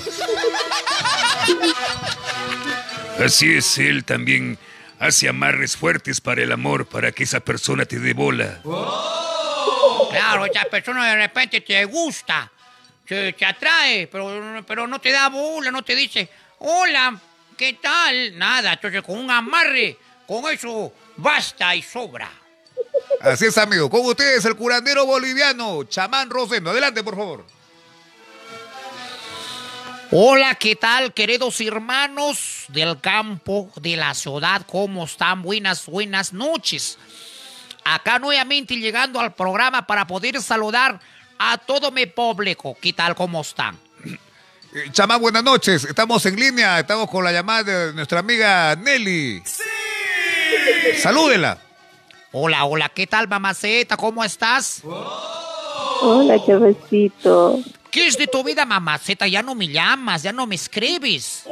Así 3.26 3.56
es, 3.56 3.80
él 3.80 4.06
también 4.06 4.60
hace 5.00 5.30
amarres 5.30 5.78
fuertes 5.78 6.20
para 6.22 6.44
el 6.44 6.52
amor, 6.52 6.86
para 6.86 7.12
que 7.12 7.24
esa 7.24 7.40
persona 7.40 7.86
te 7.86 8.00
dé 8.00 8.14
bola. 8.14 8.62
Claro, 10.12 10.46
esa 10.46 10.66
persona 10.66 11.08
de 11.08 11.16
repente 11.16 11.62
te 11.62 11.86
gusta, 11.86 12.52
te, 13.06 13.34
te 13.34 13.46
atrae, 13.46 14.08
pero, 14.08 14.64
pero 14.68 14.86
no 14.88 15.00
te 15.00 15.12
da 15.12 15.30
bola, 15.30 15.72
no 15.72 15.84
te 15.84 15.96
dice, 15.96 16.30
hola, 16.60 17.20
¿qué 17.58 17.74
tal? 17.74 18.38
Nada, 18.38 18.74
entonces 18.74 19.02
con 19.02 19.18
un 19.18 19.32
amarre, 19.32 19.98
con 20.28 20.52
eso 20.52 20.94
basta 21.16 21.76
y 21.76 21.82
sobra. 21.82 22.30
Así 23.22 23.46
es, 23.46 23.58
amigo. 23.58 23.90
Con 23.90 24.06
ustedes, 24.06 24.46
el 24.46 24.56
curandero 24.56 25.06
boliviano, 25.06 25.84
Chamán 25.84 26.30
Rosendo. 26.30 26.72
Adelante, 26.72 27.04
por 27.04 27.16
favor. 27.16 27.59
Hola, 30.12 30.56
¿qué 30.56 30.76
tal, 30.76 31.14
queridos 31.14 31.62
hermanos 31.62 32.66
del 32.70 33.00
campo, 33.00 33.70
de 33.80 33.96
la 33.96 34.16
ciudad? 34.16 34.64
¿Cómo 34.66 35.04
están? 35.04 35.44
Buenas, 35.44 35.86
buenas 35.86 36.34
noches. 36.34 36.98
Acá 37.84 38.18
nuevamente 38.18 38.76
llegando 38.76 39.20
al 39.20 39.36
programa 39.36 39.86
para 39.86 40.08
poder 40.08 40.42
saludar 40.42 41.00
a 41.38 41.60
todo 41.60 41.92
mi 41.92 42.08
público. 42.08 42.76
¿Qué 42.82 42.92
tal, 42.92 43.14
cómo 43.14 43.42
están? 43.42 43.78
Eh, 44.74 44.90
Chamán, 44.92 45.22
buenas 45.22 45.44
noches. 45.44 45.84
Estamos 45.84 46.26
en 46.26 46.38
línea. 46.38 46.80
Estamos 46.80 47.08
con 47.08 47.24
la 47.24 47.32
llamada 47.32 47.62
de 47.62 47.94
nuestra 47.94 48.22
amiga 48.22 48.76
Nelly. 48.76 49.44
¡Sí! 49.46 49.62
Salúdela. 50.98 51.60
Hola, 52.32 52.66
hola, 52.66 52.90
¿qué 52.90 53.06
tal, 53.06 53.28
mamaceta? 53.28 53.96
¿Cómo 53.96 54.24
estás? 54.24 54.82
Hola, 56.02 56.44
chavecito. 56.44 57.60
¿Qué 57.92 58.08
es 58.08 58.18
de 58.18 58.28
tu 58.28 58.44
vida, 58.44 58.66
mamaceta? 58.66 59.28
Ya 59.28 59.42
no 59.42 59.56
me 59.56 59.68
llamas, 59.68 60.24
ya 60.24 60.32
no 60.32 60.46
me 60.46 60.56
escribes. 60.56 61.44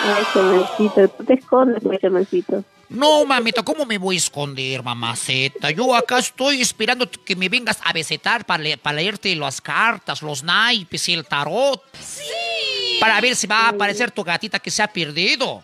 Ay, 0.00 0.24
chavecito, 0.32 1.08
tú 1.08 1.24
te 1.24 1.34
escondes, 1.34 1.82
mi 1.84 1.96
chavecito. 1.98 2.64
No, 2.88 3.24
mamita, 3.24 3.62
¿cómo 3.62 3.86
me 3.86 3.96
voy 3.98 4.16
a 4.16 4.18
esconder, 4.18 4.82
mamaceta? 4.82 5.70
Yo 5.70 5.94
acá 5.94 6.18
estoy 6.18 6.60
esperando 6.60 7.08
que 7.10 7.34
me 7.34 7.48
vengas 7.48 7.78
a 7.84 7.92
besetar 7.92 8.44
para, 8.44 8.62
le- 8.62 8.76
para 8.76 8.96
leerte 8.96 9.34
las 9.36 9.60
cartas, 9.60 10.20
los 10.22 10.42
naipes 10.42 11.08
y 11.08 11.14
el 11.14 11.24
tarot. 11.24 11.82
¡Sí! 11.98 12.98
Para 13.00 13.20
ver 13.20 13.34
si 13.36 13.46
va 13.46 13.62
a 13.62 13.68
aparecer 13.70 14.10
tu 14.10 14.22
gatita 14.22 14.58
que 14.58 14.70
se 14.70 14.82
ha 14.82 14.88
perdido. 14.88 15.60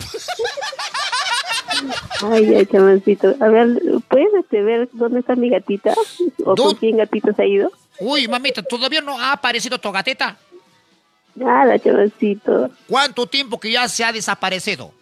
Ay, 2.22 2.54
ay, 2.54 2.66
chavecito. 2.66 3.34
A 3.40 3.48
ver, 3.48 3.68
¿puedes 4.08 4.28
este, 4.40 4.62
ver 4.62 4.88
dónde 4.92 5.20
está 5.20 5.36
mi 5.36 5.50
gatita? 5.50 5.94
¿O 6.44 6.54
¿Dó- 6.54 6.64
con 6.64 6.74
quién 6.76 6.96
gatito 6.96 7.32
se 7.34 7.42
ha 7.42 7.46
ido? 7.46 7.70
Uy, 8.00 8.26
mamita, 8.26 8.62
¿todavía 8.62 9.00
no 9.00 9.18
ha 9.18 9.32
aparecido 9.32 9.78
tu 9.78 9.92
gatita? 9.92 10.36
Nada, 11.34 11.78
chavecito. 11.78 12.70
¿Cuánto 12.88 13.26
tiempo 13.26 13.60
que 13.60 13.70
ya 13.70 13.86
se 13.88 14.04
ha 14.04 14.12
desaparecido? 14.12 14.92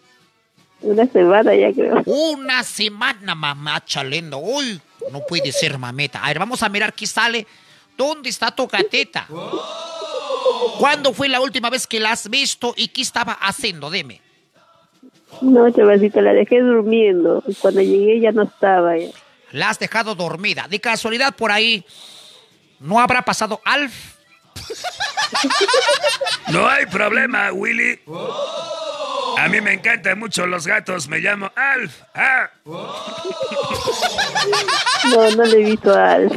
Una 0.81 1.05
semana 1.07 1.55
ya 1.55 1.73
creo. 1.73 2.03
Una 2.05 2.63
semana, 2.63 3.35
mamá 3.35 3.83
chalendo. 3.83 4.37
Uy, 4.37 4.79
no 5.11 5.21
puede 5.25 5.51
ser, 5.51 5.77
mameta. 5.77 6.23
A 6.23 6.27
ver, 6.27 6.39
vamos 6.39 6.61
a 6.63 6.69
mirar 6.69 6.93
qué 6.93 7.07
sale. 7.07 7.47
¿Dónde 7.97 8.29
está 8.29 8.51
tu 8.51 8.67
gateta? 8.67 9.27
¿Cuándo 10.77 11.13
fue 11.13 11.27
la 11.27 11.41
última 11.41 11.69
vez 11.69 11.85
que 11.85 11.99
la 11.99 12.11
has 12.11 12.29
visto 12.29 12.73
y 12.77 12.87
qué 12.89 13.01
estaba 13.01 13.33
haciendo? 13.33 13.89
Dime. 13.91 14.21
No, 15.41 15.69
chavecito, 15.69 16.21
la 16.21 16.33
dejé 16.33 16.61
durmiendo. 16.61 17.43
Cuando 17.59 17.81
llegué 17.81 18.19
ya 18.21 18.31
no 18.31 18.43
estaba. 18.43 18.97
Ya. 18.97 19.09
La 19.51 19.69
has 19.69 19.79
dejado 19.79 20.15
dormida. 20.15 20.67
De 20.69 20.79
casualidad 20.79 21.35
por 21.35 21.51
ahí, 21.51 21.83
¿no 22.79 22.99
habrá 22.99 23.21
pasado 23.23 23.61
Alf? 23.65 23.93
No 26.47 26.67
hay 26.67 26.85
problema, 26.87 27.51
Willy. 27.51 27.99
A 29.37 29.47
mí 29.47 29.61
me 29.61 29.73
encantan 29.73 30.17
mucho 30.17 30.47
los 30.47 30.65
gatos. 30.65 31.07
Me 31.07 31.19
llamo 31.19 31.51
Alf. 31.55 32.01
Ah. 32.13 32.49
No, 35.11 35.31
no 35.31 35.45
le 35.45 35.61
he 35.61 35.63
visto 35.63 35.93
a 35.93 36.11
Alf. 36.13 36.35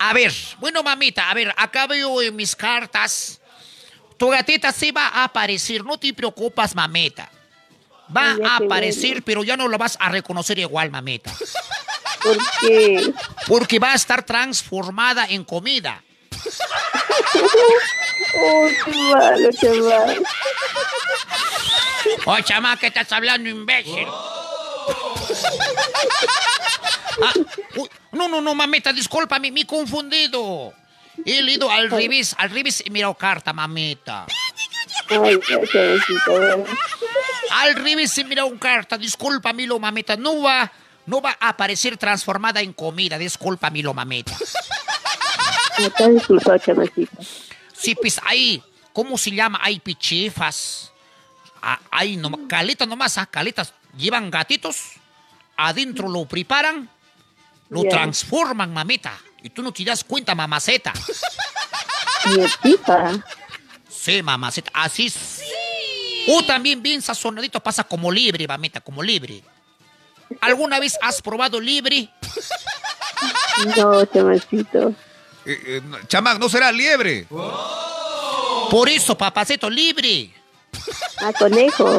A 0.00 0.12
ver, 0.12 0.32
bueno, 0.58 0.82
mamita, 0.82 1.28
a 1.28 1.34
ver, 1.34 1.52
acá 1.56 1.86
veo 1.86 2.22
en 2.22 2.34
mis 2.36 2.54
cartas. 2.54 3.40
Tu 4.16 4.28
gatita 4.28 4.72
sí 4.72 4.90
va 4.90 5.08
a 5.08 5.24
aparecer, 5.24 5.84
no 5.84 5.98
te 5.98 6.14
preocupas, 6.14 6.74
mameta. 6.74 7.30
Va 8.16 8.36
a 8.48 8.56
aparecer, 8.56 9.22
pero 9.22 9.44
ya 9.44 9.56
no 9.56 9.68
lo 9.68 9.76
vas 9.76 9.96
a 10.00 10.08
reconocer 10.08 10.58
igual, 10.58 10.90
mameta. 10.90 11.32
¿Por 12.22 12.38
qué? 12.60 13.12
Porque 13.46 13.78
va 13.78 13.92
a 13.92 13.94
estar 13.94 14.22
transformada 14.22 15.26
en 15.28 15.44
comida. 15.44 16.02
Oh, 18.40 18.68
qué 18.84 18.90
malo, 18.90 19.48
chaval. 19.52 20.22
Oye, 22.26 22.42
chama, 22.44 22.76
¿qué 22.76 22.88
estás 22.88 23.10
hablando, 23.12 23.48
imbécil? 23.48 24.06
Ah, 27.20 27.32
no, 28.12 28.28
no, 28.28 28.40
no, 28.40 28.54
mamita, 28.54 28.92
discúlpame, 28.92 29.50
me 29.50 29.62
he 29.62 29.66
confundido. 29.66 30.72
He 31.24 31.42
leído 31.42 31.68
al 31.68 31.90
revés, 31.90 32.32
al 32.38 32.50
revés 32.50 32.80
he 32.86 32.90
mirado 32.90 33.14
carta, 33.14 33.52
mamita. 33.52 34.24
Ay, 35.10 35.36
ver. 35.36 36.64
Al 37.50 37.74
revés 37.74 38.16
he 38.18 38.24
mirado 38.24 38.56
carta, 38.58 38.96
discúlpame, 38.96 39.66
lo 39.66 39.80
mamita. 39.80 40.16
No 40.16 40.42
va, 40.42 40.70
no 41.08 41.22
va 41.22 41.36
a 41.40 41.48
aparecer 41.48 41.96
transformada 41.96 42.60
en 42.60 42.74
comida, 42.74 43.16
discúlpame, 43.16 43.82
lo 43.82 43.94
mamita. 43.94 44.36
Acá 45.86 46.08
disculpado, 46.08 46.58
chavecito. 46.58 47.16
Sí, 47.72 47.94
pues 47.94 48.20
ahí, 48.24 48.62
¿cómo 48.92 49.16
se 49.16 49.30
llama? 49.30 49.58
Hay 49.62 49.80
pichifas. 49.80 50.92
Hay 51.90 52.16
nom- 52.16 52.46
caletas 52.46 52.86
nomás, 52.86 53.16
ah, 53.16 53.26
caletas. 53.26 53.72
Llevan 53.96 54.30
gatitos, 54.30 54.76
adentro 55.56 56.08
lo 56.08 56.26
preparan, 56.26 56.88
lo 57.70 57.84
Ya. 57.84 57.88
transforman, 57.90 58.72
mamita. 58.72 59.18
Y 59.42 59.48
tú 59.50 59.62
no 59.62 59.72
te 59.72 59.84
das 59.84 60.04
cuenta, 60.04 60.34
mamaceta. 60.34 60.92
Mi 62.26 62.44
tipa. 62.62 63.12
Sí, 63.88 64.22
mamaceta, 64.22 64.70
así 64.74 65.06
es. 65.06 65.42
O 66.28 66.42
también 66.44 66.82
bien 66.82 67.00
sazonadito 67.00 67.60
pasa 67.60 67.82
como 67.84 68.10
libre, 68.12 68.46
mamita, 68.46 68.80
como 68.80 69.02
libre. 69.02 69.42
¿Alguna 70.40 70.78
vez 70.78 70.96
has 71.00 71.20
probado 71.22 71.60
libre? 71.60 72.10
No, 73.76 74.04
chavecito. 74.06 74.94
Eh, 75.44 75.60
eh, 75.66 75.82
no, 75.84 75.98
chamán, 76.06 76.38
¿no 76.38 76.48
será 76.48 76.70
liebre? 76.70 77.26
Por 78.70 78.88
eso, 78.88 79.16
papacito, 79.16 79.68
libre. 79.68 80.32
Ah, 81.20 81.32
conejo. 81.36 81.98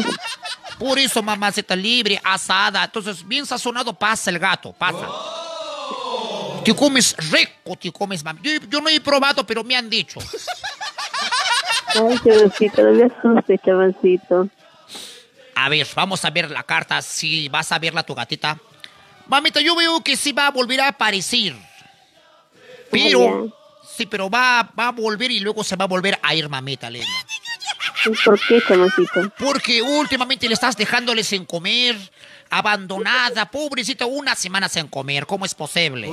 Por 0.77 0.97
eso, 0.97 1.21
mamaceta 1.21 1.75
libre, 1.75 2.21
asada. 2.23 2.85
Entonces, 2.85 3.27
bien 3.27 3.45
sazonado 3.45 3.93
pasa 3.93 4.29
el 4.29 4.39
gato, 4.39 4.71
pasa. 4.71 5.07
Te 6.63 6.75
comes 6.75 7.15
rico, 7.31 7.75
te 7.77 7.91
comes, 7.91 8.23
mam. 8.23 8.39
Yo, 8.41 8.51
yo 8.69 8.79
no 8.79 8.89
he 8.89 9.01
probado, 9.01 9.45
pero 9.45 9.63
me 9.63 9.75
han 9.75 9.89
dicho. 9.89 10.19
Ay, 11.95 12.19
chavecito, 12.23 12.83
no 12.83 12.91
me 12.91 13.03
asustes, 13.05 13.59
chavecito. 13.65 14.47
A 15.55 15.69
ver, 15.69 15.87
vamos 15.95 16.23
a 16.23 16.29
ver 16.29 16.49
la 16.49 16.63
carta, 16.63 17.01
si 17.01 17.49
vas 17.49 17.71
a 17.71 17.79
verla 17.79 18.03
tu 18.03 18.15
gatita. 18.15 18.57
Mamita, 19.27 19.61
yo 19.61 19.75
veo 19.75 20.01
que 20.01 20.15
sí 20.15 20.31
va 20.31 20.47
a 20.47 20.51
volver 20.51 20.81
a 20.81 20.89
aparecer. 20.89 21.55
Pero, 22.89 23.53
sí, 23.95 24.05
pero 24.05 24.29
va, 24.29 24.71
va 24.77 24.87
a 24.87 24.91
volver 24.91 25.29
y 25.31 25.39
luego 25.39 25.63
se 25.63 25.75
va 25.75 25.85
a 25.85 25.87
volver 25.87 26.17
a 26.21 26.33
ir, 26.33 26.49
mamita, 26.49 26.89
linda. 26.89 27.07
¿Y 28.05 28.09
¿Por 28.23 28.39
qué, 28.39 28.61
chavecito? 28.65 29.29
Porque 29.37 29.81
últimamente 29.81 30.47
le 30.47 30.53
estás 30.53 30.75
dejándoles 30.77 31.27
sin 31.27 31.45
comer, 31.45 31.97
abandonada, 32.49 33.49
pobrecita, 33.51 34.05
una 34.05 34.35
semana 34.35 34.69
sin 34.69 34.87
comer. 34.87 35.25
¿Cómo 35.25 35.45
es 35.45 35.53
posible? 35.53 36.09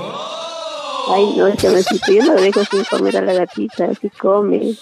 Ay, 1.09 1.35
no, 1.37 1.55
chavecito, 1.55 2.13
yo 2.13 2.25
no 2.25 2.35
dejo 2.35 2.65
sin 2.65 2.85
comer 2.85 3.17
a 3.17 3.23
la 3.23 3.33
gatita, 3.33 3.87
así 3.87 4.11
come. 4.11 4.75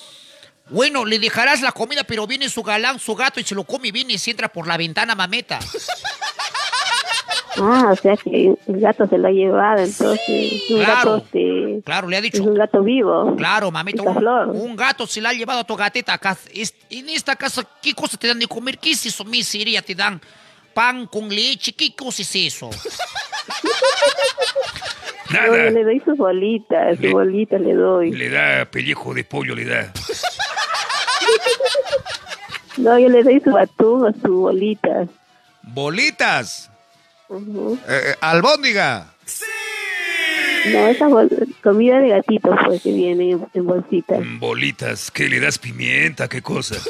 Bueno, 0.71 1.05
le 1.05 1.19
dejarás 1.19 1.61
la 1.61 1.73
comida, 1.73 2.05
pero 2.05 2.27
viene 2.27 2.49
su 2.49 2.63
galán, 2.63 2.99
su 2.99 3.15
gato, 3.15 3.39
y 3.41 3.45
se 3.45 3.55
lo 3.55 3.65
come 3.65 3.89
y 3.89 3.93
viene 3.93 4.15
y 4.15 4.19
se 4.19 4.31
entra 4.31 4.49
por 4.49 4.67
la 4.67 4.77
ventana, 4.77 5.15
mameta. 5.15 5.59
Ah, 7.57 7.91
o 7.93 7.97
sea 7.97 8.17
que 8.17 8.47
el 8.67 8.81
gato 8.81 9.07
se 9.07 9.17
lo 9.17 9.29
ha 9.29 9.31
llevado, 9.31 9.79
entonces. 9.83 10.19
Es 10.29 10.71
un 10.71 10.79
Claro. 10.79 10.95
gato, 10.95 11.17
este, 11.19 11.83
Claro, 11.85 12.09
le 12.09 12.17
ha 12.17 12.19
es 12.19 12.23
dicho. 12.25 12.43
un 12.43 12.55
gato 12.55 12.83
vivo. 12.83 13.37
Claro, 13.37 13.71
mamita, 13.71 14.03
un, 14.03 14.75
gato 14.75 15.07
se 15.07 15.21
la 15.21 15.29
ha 15.29 15.33
llevado 15.35 15.61
a 15.61 15.65
tu 15.65 15.75
acá. 15.75 15.93
Es- 16.53 16.75
en 16.91 17.09
esta 17.11 17.37
casa, 17.37 17.63
¿qué 17.81 17.95
cosa 17.95 18.17
te 18.17 18.27
dan 18.27 18.41
de 18.41 18.49
comer? 18.49 18.79
¿Qué 18.79 18.91
es 18.93 19.07
eso? 19.07 19.25
Miseria 19.25 19.83
te 19.83 19.95
dan. 19.95 20.21
pan 20.73 21.07
con 21.07 21.29
leche. 21.29 21.73
¿Qué 21.73 21.95
cosa 21.95 22.23
es 22.23 22.35
eso? 22.35 22.69
No, 25.31 25.41
Nada. 25.41 25.71
le 25.71 25.85
doy 25.85 26.01
sus 26.01 26.17
bolitas, 26.19 26.97
sus 26.99 27.13
bolitas 27.13 27.61
le 27.61 27.75
doy. 27.75 28.11
Le 28.11 28.29
da 28.29 28.65
pellejo 28.65 29.15
de 29.15 29.23
pollo, 29.23 29.55
le 29.55 29.65
da. 29.67 29.93
No, 32.77 32.99
yo 32.99 33.09
le 33.09 33.23
doy 33.23 33.41
su 33.41 33.57
atún 33.57 34.07
o 34.07 34.13
sus 34.13 34.31
bolitas. 34.31 35.09
Bolitas. 35.63 36.71
Eh, 37.31 37.77
eh, 37.89 38.15
albóndiga. 38.21 39.07
No, 40.73 40.89
esa 40.89 41.07
comida 41.63 42.01
de 42.01 42.09
gatitos 42.09 42.57
pues 42.65 42.83
que 42.83 42.93
viene 42.93 43.33
en, 43.33 43.47
en 43.53 43.67
bolsitas. 43.67 44.21
Mm, 44.21 44.39
Bolitas, 44.41 45.11
¿qué 45.11 45.29
le 45.29 45.39
das 45.41 45.59
pimienta? 45.59 46.29
¿Qué 46.29 46.43
cosa? 46.43 46.77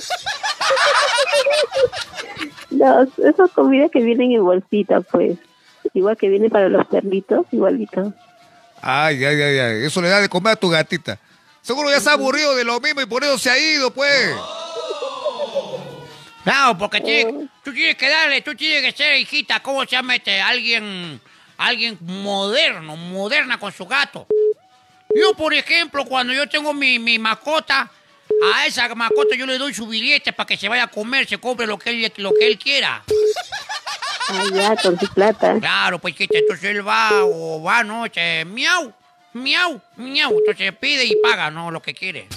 No, 2.70 3.03
esa 3.03 3.47
comida 3.55 3.88
que 3.88 4.01
vienen 4.03 4.32
en 4.32 4.45
bolsita 4.45 5.01
pues. 5.01 5.38
Igual 5.92 6.16
que 6.16 6.28
viene 6.28 6.51
para 6.51 6.68
los 6.68 6.84
perritos, 6.86 7.47
igualito. 7.53 8.12
Ay, 8.82 9.24
ay, 9.24 9.40
ay, 9.40 9.59
ay. 9.59 9.84
Eso 9.84 10.03
le 10.03 10.09
da 10.09 10.20
de 10.20 10.28
comer 10.28 10.55
a 10.55 10.57
tu 10.57 10.68
gatita. 10.68 11.18
Seguro 11.65 11.91
ya 11.91 11.99
se 11.99 12.11
ha 12.11 12.12
aburrido 12.12 12.55
de 12.55 12.62
lo 12.62 12.79
mismo 12.79 13.01
y 13.01 13.07
por 13.07 13.25
eso 13.25 13.39
se 13.39 13.51
ha 13.51 13.59
ido, 13.59 13.91
pues. 13.91 14.37
Claro, 16.45 16.77
porque 16.77 17.01
tiene- 17.01 17.49
tú 17.65 17.73
tienes 17.73 17.97
que 17.97 18.09
darle, 18.09 18.43
tú 18.43 18.55
tienes 18.55 18.83
que 18.83 18.97
ser, 18.97 19.17
hijita, 19.17 19.61
¿cómo 19.61 19.81
se 19.85 19.93
llama 19.93 20.15
este? 20.17 20.41
Alguien, 20.43 21.19
alguien 21.57 21.97
moderno, 22.03 22.97
moderna 22.97 23.59
con 23.59 23.73
su 23.73 23.87
gato. 23.87 24.27
Yo, 25.15 25.33
por 25.35 25.55
ejemplo, 25.55 26.05
cuando 26.05 26.35
yo 26.35 26.47
tengo 26.47 26.75
mi, 26.75 26.99
mi 26.99 27.19
mascota, 27.19 27.91
a 28.53 28.67
esa 28.67 28.95
mascota 28.95 29.35
yo 29.37 29.47
le 29.47 29.57
doy 29.57 29.73
su 29.73 29.87
billete 29.87 30.35
para 30.35 30.47
que 30.47 30.59
se 30.59 30.69
vaya 30.69 30.83
a 30.85 30.89
comer, 30.89 31.27
se 31.27 31.39
compre 31.39 31.67
lo 31.67 31.79
que 31.79 31.91
él, 31.91 32.12
lo 32.19 32.33
que 32.39 32.47
él 32.47 32.59
quiera. 32.59 33.03
Ah, 34.29 34.45
ya, 34.53 34.77
con 34.77 34.99
su 35.01 35.07
plata. 35.15 35.57
Claro, 35.61 35.99
pues 35.99 36.15
hijita, 36.15 36.37
entonces 36.39 36.65
él 36.71 36.87
va 36.87 37.25
o 37.25 37.62
va, 37.62 37.83
¿no? 37.85 38.05
Este, 38.05 38.45
miau, 38.45 38.93
miau, 39.35 39.80
miau. 39.97 40.39
Entonces 40.39 40.72
pide 40.76 41.05
y 41.05 41.16
paga, 41.22 41.51
¿no? 41.51 41.70
Lo 41.70 41.82
que 41.82 41.93
quiere. 41.95 42.26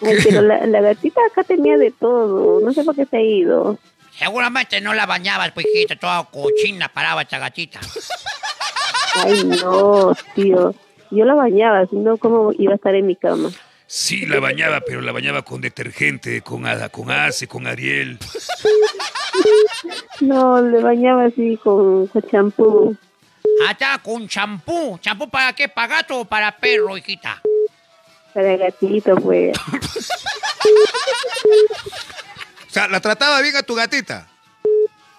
Ay, 0.00 0.16
pero 0.22 0.42
la, 0.42 0.64
la 0.66 0.80
gatita 0.80 1.20
acá 1.26 1.42
tenía 1.42 1.76
de 1.76 1.90
todo. 1.90 2.60
No 2.60 2.72
sé 2.72 2.84
por 2.84 2.94
qué 2.94 3.04
se 3.06 3.16
ha 3.16 3.22
ido. 3.22 3.78
Seguramente 4.16 4.80
no 4.80 4.94
la 4.94 5.06
bañabas, 5.06 5.52
pues 5.52 5.66
hijita, 5.66 5.96
toda 5.96 6.24
cochina 6.24 6.88
paraba 6.88 7.22
esta 7.22 7.38
gatita. 7.38 7.80
Ay, 9.14 9.44
no, 9.44 10.12
tío. 10.34 10.74
Yo 11.10 11.24
la 11.24 11.34
bañaba, 11.34 11.86
si 11.86 11.96
no, 11.96 12.16
¿cómo 12.18 12.52
iba 12.58 12.72
a 12.72 12.76
estar 12.76 12.94
en 12.94 13.06
mi 13.06 13.16
cama? 13.16 13.50
Sí, 13.90 14.26
la 14.26 14.38
bañaba, 14.38 14.82
pero 14.82 15.00
la 15.00 15.12
bañaba 15.12 15.40
con 15.42 15.62
detergente, 15.62 16.42
con, 16.42 16.64
con 16.90 17.10
Ace, 17.10 17.48
con 17.48 17.66
Ariel. 17.66 18.18
No, 20.20 20.60
le 20.60 20.82
bañaba 20.82 21.26
así 21.26 21.56
con 21.62 22.08
con 22.08 22.22
champú. 22.22 22.96
Hasta 23.68 23.98
con 23.98 24.26
champú. 24.26 24.98
¿Champú 25.00 25.30
para 25.30 25.52
qué? 25.52 25.68
¿Para 25.68 25.98
gato 25.98 26.18
o 26.18 26.24
para 26.24 26.56
perro, 26.56 26.98
hijita? 26.98 27.40
Para 28.34 28.56
gatito, 28.56 29.14
pues. 29.16 29.56
O 32.68 32.70
sea, 32.70 32.86
la 32.86 33.00
trataba 33.00 33.40
bien 33.40 33.56
a 33.56 33.62
tu 33.62 33.74
gatita. 33.74 34.28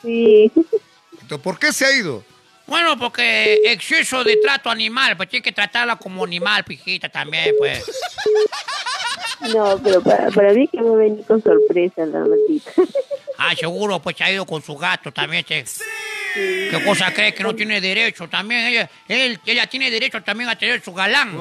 Sí. 0.04 0.52
Entonces, 1.14 1.40
¿por 1.40 1.58
qué 1.58 1.74
se 1.74 1.86
ha 1.86 1.92
ido? 1.92 2.24
Bueno, 2.70 2.98
porque 2.98 3.60
exceso 3.66 4.24
de 4.24 4.38
trato 4.38 4.70
animal, 4.70 5.18
pues 5.18 5.28
tiene 5.30 5.44
que 5.44 5.52
tratarla 5.52 5.96
como 5.98 6.24
animal, 6.24 6.64
hijita, 6.70 7.10
también, 7.10 7.54
pues. 7.58 7.84
No, 9.54 9.80
pero 9.84 10.02
para, 10.02 10.30
para 10.32 10.54
mí 10.54 10.68
que 10.68 10.82
me 10.82 10.96
venía 10.96 11.26
con 11.26 11.42
sorpresa 11.42 12.06
la 12.06 12.20
gatita. 12.20 12.72
Ah, 13.38 13.56
seguro, 13.56 14.00
pues 14.02 14.20
ha 14.22 14.30
ido 14.32 14.46
con 14.46 14.62
su 14.62 14.76
gato 14.76 15.12
también. 15.12 15.44
che. 15.46 15.64
¿Qué 16.36 16.82
cosa 16.86 17.12
cree 17.14 17.34
que 17.34 17.42
no 17.42 17.56
tiene 17.56 17.82
derecho? 17.82 18.28
También 18.28 18.68
ella, 18.68 18.90
él, 19.08 19.40
ella 19.46 19.66
tiene 19.68 19.90
derecho 19.90 20.22
también 20.22 20.50
a 20.50 20.58
tener 20.58 20.82
su 20.84 20.94
galán. 20.94 21.40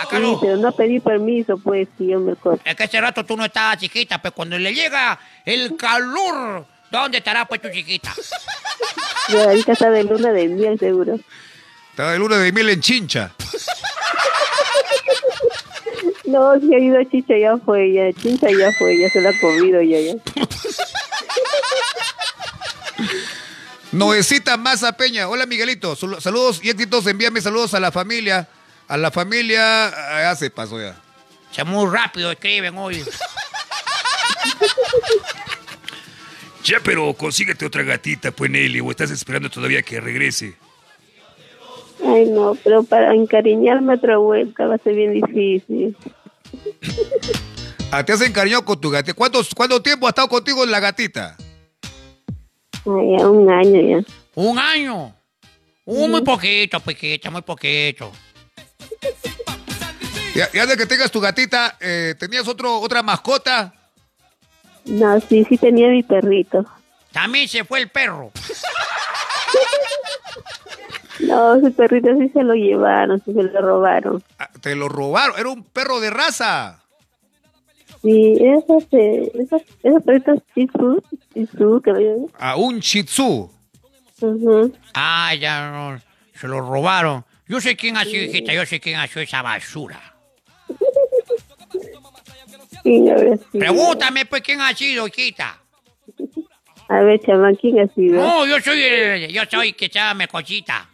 Acá 0.00 0.16
Sí, 0.16 0.22
no. 0.22 0.40
pero 0.40 0.56
no 0.56 0.72
pedí 0.72 0.98
permiso, 0.98 1.58
pues, 1.58 1.86
si 1.98 2.06
yo 2.08 2.18
me 2.18 2.34
corto. 2.34 2.62
Es 2.64 2.74
que 2.74 2.84
ese 2.84 3.00
rato 3.00 3.24
tú 3.24 3.36
no 3.36 3.44
estabas 3.44 3.78
chiquita, 3.78 4.20
pues 4.20 4.32
cuando 4.34 4.58
le 4.58 4.72
llega 4.74 5.18
el 5.44 5.76
calor, 5.76 6.64
¿dónde 6.90 7.18
estará 7.18 7.44
pues 7.46 7.60
tu 7.62 7.68
chiquita? 7.70 8.14
La 9.28 9.46
gatita 9.46 9.72
está 9.72 9.90
de 9.90 10.04
luna 10.04 10.32
de 10.32 10.48
miel, 10.48 10.78
seguro. 10.78 11.18
Estaba 11.90 12.12
de 12.12 12.18
luna 12.18 12.36
de 12.38 12.52
miel 12.52 12.70
en 12.70 12.80
chincha. 12.80 13.32
No, 16.24 16.58
si 16.60 16.72
ha 16.74 16.78
ido 16.78 16.98
a 17.00 17.04
Chicha, 17.10 17.36
ya 17.36 17.56
fue, 17.64 17.92
ya. 17.92 18.12
Chincha 18.12 18.48
ya 18.50 18.70
fue, 18.78 18.96
ya 19.00 19.08
se 19.10 19.20
la 19.20 19.30
ha 19.30 19.40
comido, 19.40 19.82
ya, 19.82 19.98
ya. 20.00 20.14
Noecita 23.92 24.56
Maza 24.56 24.92
Peña. 24.92 25.28
Hola, 25.28 25.46
Miguelito. 25.46 25.96
Sal- 25.96 26.20
Saludos 26.20 26.60
y 26.62 26.70
éxitos. 26.70 27.06
Envíame 27.08 27.40
saludos 27.40 27.74
a 27.74 27.80
la 27.80 27.90
familia. 27.90 28.48
A 28.86 28.96
la 28.96 29.10
familia. 29.10 29.88
ah, 29.88 30.20
Ya 30.22 30.36
se 30.36 30.50
pasó 30.50 30.80
ya. 30.80 30.94
Se 31.50 31.64
muy 31.64 31.90
rápido 31.92 32.30
escriben 32.30 32.78
hoy. 32.78 33.04
Ya, 36.64 36.78
pero 36.84 37.12
consíguete 37.14 37.64
otra 37.64 37.82
gatita, 37.82 38.30
pues 38.30 38.50
Nelly, 38.50 38.80
o 38.80 38.90
estás 38.90 39.10
esperando 39.10 39.48
todavía 39.50 39.82
que 39.82 40.00
regrese. 40.00 40.54
Ay, 42.04 42.26
no, 42.26 42.56
pero 42.62 42.82
para 42.82 43.14
encariñarme 43.14 43.94
otra 43.94 44.18
vuelta 44.18 44.66
va 44.66 44.74
a 44.74 44.78
ser 44.78 44.94
bien 44.94 45.12
difícil. 45.14 45.96
Ah, 47.90 48.04
te 48.04 48.12
has 48.12 48.20
encariñado 48.20 48.64
con 48.64 48.80
tu 48.80 48.90
gatita. 48.90 49.14
¿Cuánto, 49.14 49.40
¿Cuánto 49.56 49.82
tiempo 49.82 50.06
ha 50.06 50.10
estado 50.10 50.28
contigo 50.28 50.64
la 50.64 50.80
gatita? 50.80 51.36
Ay, 52.86 53.16
ya 53.18 53.28
un 53.28 53.50
año 53.50 53.80
ya. 53.80 54.14
Un 54.34 54.58
año. 54.58 55.14
Un 55.84 56.10
muy 56.10 56.22
poquito, 56.22 56.78
poquito, 56.80 57.30
muy 57.30 57.42
poquito. 57.42 58.12
Ya, 60.34 60.48
ya 60.52 60.66
de 60.66 60.76
que 60.76 60.86
tengas 60.86 61.10
tu 61.10 61.20
gatita, 61.20 61.76
eh, 61.80 62.14
¿tenías 62.18 62.46
otro, 62.46 62.80
otra 62.80 63.02
mascota? 63.02 63.74
No, 64.86 65.20
sí, 65.20 65.44
sí 65.48 65.58
tenía 65.58 65.88
mi 65.88 66.02
perrito. 66.02 66.64
También 67.12 67.48
se 67.48 67.64
fue 67.64 67.80
el 67.80 67.88
perro. 67.88 68.30
No, 71.20 71.54
ese 71.56 71.70
perrito 71.70 72.08
sí 72.18 72.28
se 72.30 72.42
lo 72.42 72.54
llevaron, 72.54 73.22
sí 73.24 73.32
se 73.32 73.42
lo 73.42 73.60
robaron. 73.60 74.22
Ah, 74.38 74.48
Te 74.60 74.74
lo 74.74 74.88
robaron. 74.88 75.38
Era 75.38 75.48
un 75.50 75.64
perro 75.64 76.00
de 76.00 76.10
raza. 76.10 76.82
Sí, 78.02 78.38
esos, 78.40 78.84
esos, 78.90 79.62
esos 79.82 80.02
perritos 80.02 80.38
Shih-Tzu, 80.56 81.82
que 81.82 81.92
lo 81.92 82.30
A 82.38 82.56
un 82.56 82.80
shih 82.80 83.04
tzu. 83.04 83.50
Ah, 84.94 85.34
ya 85.34 85.70
no, 85.70 86.00
se 86.34 86.48
lo 86.48 86.60
robaron. 86.60 87.24
Yo 87.46 87.60
sé 87.60 87.76
quién 87.76 87.96
ha 87.98 88.04
sido, 88.04 88.24
hijita, 88.24 88.54
yo 88.54 88.64
sé 88.64 88.80
quién 88.80 88.98
ha 88.98 89.06
sido 89.06 89.20
esa 89.22 89.42
basura. 89.42 90.00
Pregúntame, 93.52 94.26
pues, 94.26 94.42
quién 94.42 94.60
ha 94.60 94.74
sido, 94.74 95.06
hijita. 95.06 95.58
A 96.88 97.00
ver, 97.02 97.20
chamán, 97.20 97.54
¿quién 97.54 97.78
ha 97.78 97.86
sido? 97.94 98.20
No, 98.20 98.46
yo 98.46 98.58
soy, 98.60 99.28
yo 99.32 99.42
soy 99.48 99.72
que 99.74 99.86
se 99.86 99.94
llama 99.94 100.26
Cochita. 100.26 100.88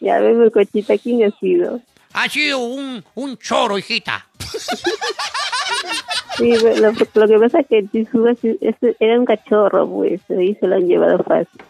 Ya, 0.00 0.16
a 0.16 0.20
ver, 0.20 0.34
mi 0.34 0.50
cochita, 0.50 0.96
¿quién 0.98 1.24
ha 1.24 1.38
sido? 1.38 1.80
Ha 2.12 2.28
sido 2.28 2.58
un, 2.58 3.04
un 3.14 3.38
choro, 3.38 3.78
hijita. 3.78 4.26
Sí, 6.36 6.52
lo, 6.56 6.92
lo 6.92 7.26
que 7.28 7.38
pasa 7.38 7.60
es 7.60 7.66
que 7.68 7.84
ese 8.60 8.96
era 8.98 9.18
un 9.18 9.24
cachorro, 9.24 9.88
pues, 9.88 10.20
ahí 10.30 10.54
se 10.58 10.66
lo 10.66 10.76
han 10.76 10.86
llevado 10.88 11.22
fácil. 11.22 11.62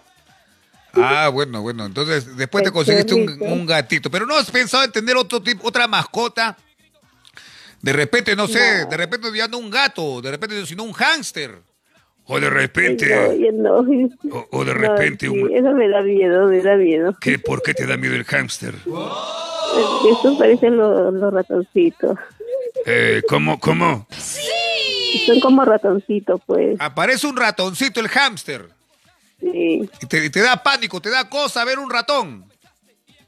Ah, 0.94 1.28
bueno, 1.28 1.60
bueno. 1.60 1.86
Entonces, 1.86 2.36
después 2.36 2.62
te 2.64 2.70
conseguiste 2.70 3.14
un, 3.14 3.36
un 3.40 3.66
gatito. 3.66 4.10
Pero 4.10 4.26
no 4.26 4.36
has 4.36 4.50
pensado 4.50 4.84
en 4.84 4.92
tener 4.92 5.16
otro 5.16 5.42
tipo, 5.42 5.66
otra 5.66 5.88
mascota. 5.88 6.56
De 7.84 7.92
repente, 7.92 8.34
no 8.34 8.46
sé, 8.46 8.86
de 8.86 8.96
repente 8.96 9.28
ya 9.36 9.46
no 9.46 9.58
un 9.58 9.68
gato, 9.70 10.22
de 10.22 10.30
repente, 10.30 10.64
sino 10.64 10.84
un 10.84 10.92
hámster. 10.94 11.58
O 12.24 12.40
de 12.40 12.48
repente, 12.48 13.14
no. 13.52 13.74
o, 14.32 14.48
o 14.52 14.64
de 14.64 14.72
No, 14.74 14.80
repente, 14.80 15.26
sí, 15.26 15.32
un... 15.32 15.54
Eso 15.54 15.70
me 15.72 15.86
da 15.90 16.00
miedo, 16.00 16.46
me 16.48 16.62
da 16.62 16.76
miedo. 16.76 17.14
¿Qué? 17.20 17.38
¿Por 17.38 17.60
qué 17.62 17.74
te 17.74 17.86
da 17.86 17.98
miedo 17.98 18.14
el 18.14 18.24
hámster? 18.24 18.74
Eso 18.76 20.38
parecen 20.38 20.78
los, 20.78 21.12
los 21.12 21.34
ratoncitos. 21.34 22.18
Eh, 22.86 23.20
¿Cómo, 23.28 23.60
cómo? 23.60 24.06
Son 25.26 25.38
como 25.40 25.62
ratoncitos, 25.66 26.40
pues. 26.46 26.76
Aparece 26.80 27.26
un 27.26 27.36
ratoncito, 27.36 28.00
el 28.00 28.08
hámster. 28.08 28.70
Sí, 29.40 29.90
Y 30.00 30.06
te, 30.06 30.24
y 30.24 30.30
te 30.30 30.40
da 30.40 30.62
pánico, 30.62 31.02
te 31.02 31.10
da 31.10 31.28
cosa 31.28 31.62
ver 31.66 31.78
un 31.78 31.90
ratón. 31.90 32.46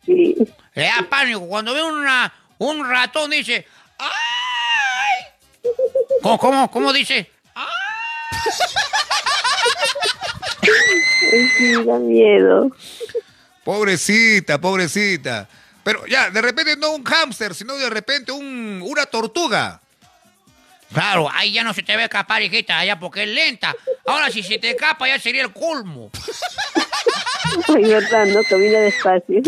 sí. 0.07 0.35
Le 0.75 0.83
da 0.85 1.07
pánico. 1.11 1.41
Cuando 1.47 1.75
ve 1.75 1.83
una, 1.83 2.33
un 2.57 2.89
ratón, 2.89 3.31
dice, 3.31 3.67
¡ay! 3.99 4.09
¿Cómo, 6.27 6.39
cómo, 6.39 6.71
cómo 6.73 6.93
dice? 6.93 7.31
Ay, 11.23 11.49
sí, 11.57 11.85
da 11.85 11.99
miedo. 12.01 12.69
Pobrecita, 13.63 14.61
pobrecita. 14.61 15.49
Pero 15.85 16.05
ya, 16.07 16.31
de 16.31 16.43
repente 16.43 16.77
no 16.77 16.91
un 16.91 17.05
hámster, 17.05 17.55
sino 17.55 17.77
de 17.77 17.89
repente 17.89 18.33
un, 18.33 18.83
una 18.85 19.07
tortuga. 19.07 19.81
Claro, 20.93 21.29
ahí 21.33 21.53
ya 21.53 21.63
no 21.63 21.73
se 21.73 21.85
te 21.85 21.97
ve 21.97 22.03
escapar, 22.03 22.43
hijita, 22.43 22.81
allá 22.81 22.99
porque 22.99 23.23
es 23.23 23.29
lenta. 23.29 23.73
Ahora, 24.05 24.29
si 24.29 24.43
se 24.43 24.59
te 24.59 24.71
escapa, 24.71 25.07
ya 25.07 25.21
sería 25.21 25.43
el 25.43 25.53
colmo. 25.53 26.11
Ay, 27.69 27.85
verdad, 27.85 28.27
no, 28.27 28.43
camina 28.43 28.81
despacio. 28.81 29.43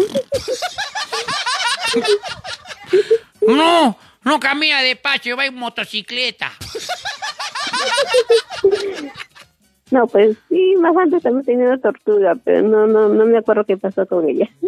No, 3.41 3.99
no 4.23 4.41
camina 4.41 4.83
despacio, 4.83 5.37
va 5.37 5.47
en 5.47 5.55
motocicleta. 5.55 6.53
No, 9.91 10.07
pues 10.07 10.37
sí, 10.51 10.75
más 10.79 10.95
antes 10.97 11.23
también 11.23 11.47
tenía 11.47 11.67
una 11.67 11.81
tortuga, 11.81 12.35
pero 12.45 12.61
no, 12.61 12.87
no, 12.87 13.09
no 13.09 13.25
me 13.25 13.39
acuerdo 13.39 13.65
qué 13.65 13.79
pasó 13.79 14.07
con 14.07 14.29
ella. 14.29 14.49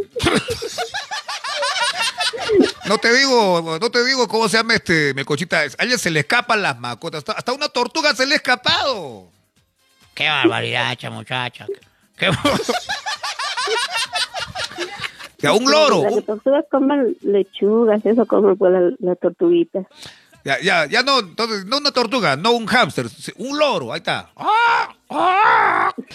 No 2.87 2.99
te 2.99 3.13
digo, 3.13 3.79
no 3.81 3.91
te 3.91 4.05
digo 4.05 4.27
cómo 4.27 4.49
se 4.49 4.57
llama 4.57 4.75
este 4.75 5.15
Melcochita. 5.15 5.61
A 5.61 5.85
ella 5.85 5.97
se 5.97 6.11
le 6.11 6.21
escapan 6.21 6.61
las 6.61 6.79
mascotas. 6.81 7.19
Hasta, 7.19 7.33
hasta 7.33 7.53
una 7.53 7.69
tortuga 7.69 8.13
se 8.17 8.27
le 8.27 8.35
ha 8.35 8.37
escapado. 8.37 9.31
Qué 10.15 10.29
barbaridad, 10.29 10.97
muchacha. 11.11 11.67
Qué... 12.17 12.31
Ya, 15.43 15.53
un 15.53 15.65
loro. 15.71 16.03
Las 16.03 16.25
tortugas 16.25 16.65
comen 16.71 17.17
lechugas, 17.23 18.05
eso 18.05 18.27
come 18.27 18.57
pues 18.57 18.73
la, 18.73 18.91
la 18.99 19.15
tortuguita. 19.17 19.81
ya, 20.45 20.59
ya, 20.63 20.87
ya 20.87 21.03
no, 21.03 21.21
entonces, 21.21 21.65
no 21.67 21.79
una 21.79 21.91
tortuga, 21.93 22.37
no 22.37 22.53
un 22.53 22.67
hámster, 22.67 23.07
un 23.39 23.59
loro, 23.59 23.93
ahí 23.93 23.99
está. 23.99 24.31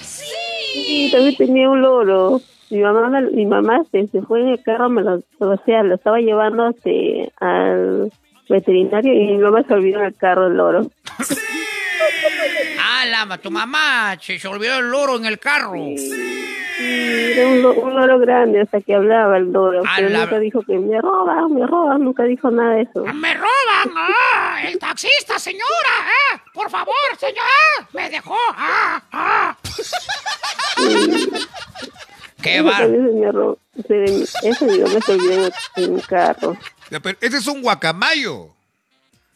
Sí, 0.01 1.09
también 1.11 1.35
tenía 1.35 1.69
un 1.69 1.81
loro. 1.81 2.41
Mi 2.69 2.79
mamá, 2.81 3.09
me- 3.09 3.31
mi 3.31 3.45
mamá 3.45 3.83
se, 3.91 4.07
se 4.07 4.21
fue 4.23 4.41
en 4.41 4.49
el 4.49 4.63
carro, 4.63 4.89
me 4.89 5.01
lo, 5.03 5.21
o 5.39 5.57
sea, 5.65 5.83
lo 5.83 5.95
estaba 5.95 6.19
llevando 6.19 6.69
este, 6.69 7.31
al 7.39 8.11
veterinario 8.49 9.13
y 9.13 9.33
mi 9.33 9.37
mamá 9.37 9.63
se 9.67 9.73
olvidó 9.73 9.99
en 9.99 10.05
el 10.05 10.15
carro 10.15 10.47
el 10.47 10.57
loro. 10.57 10.87
Ah, 12.79 13.05
la, 13.05 13.37
tu 13.37 13.51
mamá 13.51 14.17
se, 14.21 14.39
se 14.39 14.47
olvidó 14.47 14.79
el 14.79 14.89
loro 14.89 15.15
en 15.17 15.25
el 15.25 15.39
carro. 15.39 15.73
Sí, 16.77 17.31
era 17.31 17.47
un, 17.47 17.65
un 17.65 17.95
loro 17.95 18.19
grande, 18.19 18.61
hasta 18.61 18.81
que 18.81 18.95
hablaba 18.95 19.37
el 19.37 19.51
loro, 19.51 19.81
A 19.85 19.93
pero 19.95 20.09
la- 20.09 20.19
nunca 20.25 20.39
dijo 20.39 20.61
que 20.63 20.77
me 20.77 20.99
roban, 20.99 21.53
me 21.53 21.65
roban, 21.65 22.01
nunca 22.03 22.23
dijo 22.23 22.51
nada 22.51 22.73
de 22.75 22.81
eso. 22.81 23.05
¡Me 23.13 23.33
roban! 23.33 23.93
¡Ah! 23.95 24.59
¡El 24.65 24.77
taxista, 24.77 25.39
señora! 25.39 25.63
¡Ah! 26.33 26.43
¡Por 26.53 26.69
favor, 26.69 26.93
señora! 27.17 27.87
¡Me 27.93 28.09
dejó! 28.09 28.35
¡Ah! 28.57 29.01
¡Ah! 29.11 29.55
¡Qué 32.41 32.57
Eso 32.57 32.63
me 32.63 34.25
se- 34.25 34.49
Eso 34.49 35.01
se 35.01 35.11
olvidó 35.13 35.49
en 35.77 35.83
en 35.83 35.99
carro. 36.01 36.57
Pero 36.89 37.17
ese 37.21 37.37
es 37.37 37.47
un 37.47 37.61
guacamayo. 37.61 38.54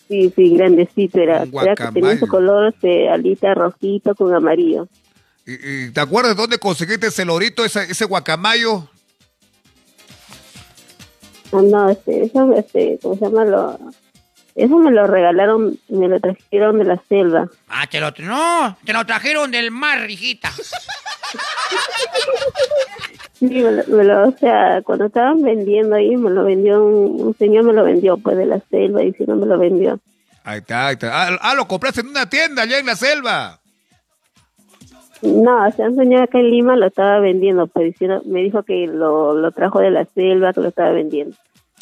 Sí, 0.10 0.34
sí, 0.36 0.58
grandecito 0.58 1.20
era. 1.20 1.44
Un 1.44 1.62
Era 1.62 1.76
que 1.76 1.92
tenía 1.92 2.18
su 2.18 2.28
color 2.28 2.74
este, 2.74 3.08
alita 3.08 3.54
rojito 3.54 4.16
con 4.16 4.34
amarillo. 4.34 4.88
¿Y, 5.46 5.86
y 5.86 5.92
te 5.92 6.02
acuerdas 6.02 6.36
de 6.36 6.42
dónde 6.42 6.58
conseguiste 6.58 7.08
ese 7.08 7.26
lorito, 7.26 7.64
ese, 7.64 7.84
ese 7.84 8.06
guacamayo? 8.06 8.90
Ah, 11.52 11.62
no, 11.64 11.90
este, 11.90 12.24
eso, 12.24 12.54
este, 12.54 13.00
¿cómo 13.02 13.16
se 13.16 13.26
llama? 13.26 13.46
Lo, 13.46 13.80
eso 14.56 14.78
me 14.78 14.92
lo 14.92 15.08
regalaron, 15.08 15.80
me 15.90 16.08
lo 16.08 16.20
trajeron 16.20 16.80
de 16.80 16.86
la 16.86 17.02
selva. 17.08 17.48
Ah, 17.68 17.88
te 17.88 18.00
lo... 18.00 18.12
No, 18.20 18.78
te 18.84 18.94
lo 18.94 19.06
trajeron 19.06 19.52
del 19.52 19.72
mar, 19.72 20.10
hijita. 20.10 20.52
Sí, 23.40 23.48
me 23.48 23.72
lo, 23.72 23.84
me 23.88 24.04
lo- 24.04 24.28
o 24.28 24.32
sea, 24.38 24.82
cuando 24.84 25.06
estaban 25.06 25.42
vendiendo 25.42 25.96
ahí, 25.96 26.16
me 26.18 26.30
lo 26.30 26.44
vendió 26.44 26.84
un, 26.84 27.22
un 27.22 27.34
señor, 27.38 27.64
me 27.64 27.74
lo 27.74 27.84
vendió, 27.86 28.18
pues, 28.18 28.36
de 28.38 28.46
la 28.46 28.60
selva, 28.70 29.02
y 29.04 29.14
si 29.14 29.24
no 29.24 29.36
me 29.38 29.46
lo 29.46 29.58
vendió. 29.58 30.00
Ahí 30.44 30.60
está, 30.60 30.88
ahí 30.88 30.94
está. 30.94 31.10
Ah, 31.28 31.38
ah, 31.42 31.56
lo 31.56 31.68
compraste 31.68 32.02
en 32.02 32.08
una 32.10 32.30
tienda 32.30 32.64
allá 32.64 32.80
en 32.80 32.86
la 32.86 32.96
selva. 32.96 33.60
No, 35.22 35.68
o 35.68 35.72
sea, 35.72 35.90
un 35.90 35.96
señor 35.98 36.24
acá 36.24 36.40
en 36.40 36.50
Lima 36.50 36.76
lo 36.78 36.88
estaba 36.88 37.20
vendiendo, 37.20 37.68
pues, 37.68 37.96
me 38.26 38.42
dijo 38.42 38.64
que 38.64 38.88
lo, 38.88 39.34
lo 39.34 39.52
trajo 39.52 39.80
de 39.80 39.92
la 39.92 40.06
selva, 40.06 40.54
que 40.54 40.62
lo 40.62 40.70
estaba 40.70 40.92
vendiendo. 40.92 41.36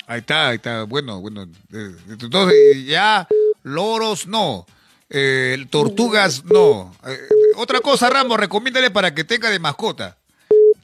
Ahí 0.07 0.19
está, 0.19 0.47
ahí 0.49 0.55
está. 0.55 0.83
Bueno, 0.83 1.19
bueno. 1.21 1.43
eh, 1.73 1.91
Entonces, 2.09 2.85
ya, 2.85 3.27
loros 3.63 4.27
no. 4.27 4.65
Eh, 5.09 5.57
tortugas 5.69 6.43
no. 6.45 6.91
Eh, 7.07 7.17
otra 7.57 7.79
cosa, 7.79 8.09
Ramos, 8.09 8.39
recomiéndale 8.39 8.89
para 8.91 9.13
que 9.13 9.23
tenga 9.23 9.49
de 9.49 9.59
mascota. 9.59 10.16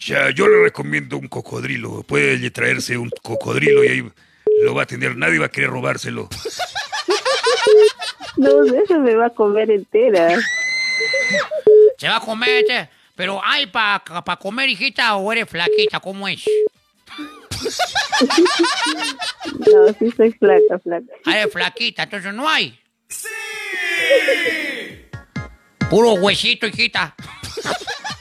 Ya, 0.05 0.29
yo 0.31 0.47
le 0.47 0.63
recomiendo 0.63 1.17
un 1.17 1.27
cocodrilo. 1.27 2.03
Puede 2.03 2.49
traerse 2.51 2.97
un 2.97 3.09
cocodrilo 3.21 3.83
y 3.83 3.87
ahí 3.87 4.11
lo 4.63 4.75
va 4.75 4.83
a 4.83 4.85
tener. 4.85 5.15
Nadie 5.15 5.39
va 5.39 5.45
a 5.45 5.49
querer 5.49 5.69
robárselo. 5.69 6.29
No, 8.35 8.63
eso 8.65 8.99
me 8.99 9.13
va 9.13 9.27
a 9.27 9.29
comer 9.29 9.69
entera. 9.69 10.35
Se 11.97 12.07
va 12.07 12.17
a 12.17 12.19
comer. 12.19 12.89
Pero 13.15 13.39
hay 13.43 13.67
para 13.67 14.03
pa 14.03 14.37
comer, 14.37 14.69
hijita, 14.69 15.15
o 15.15 15.31
eres 15.31 15.47
flaquita, 15.47 15.99
¿cómo 15.99 16.27
es? 16.27 16.43
No, 19.59 19.93
sí 19.99 20.11
soy 20.17 20.31
flaca, 20.31 20.79
flaca. 20.79 21.13
Ah, 21.25 21.39
eres 21.39 21.53
flaquita, 21.53 22.03
entonces 22.03 22.33
no 22.33 22.49
hay. 22.49 22.79
Puro 25.89 26.13
huesito, 26.13 26.65
hijita. 26.65 27.15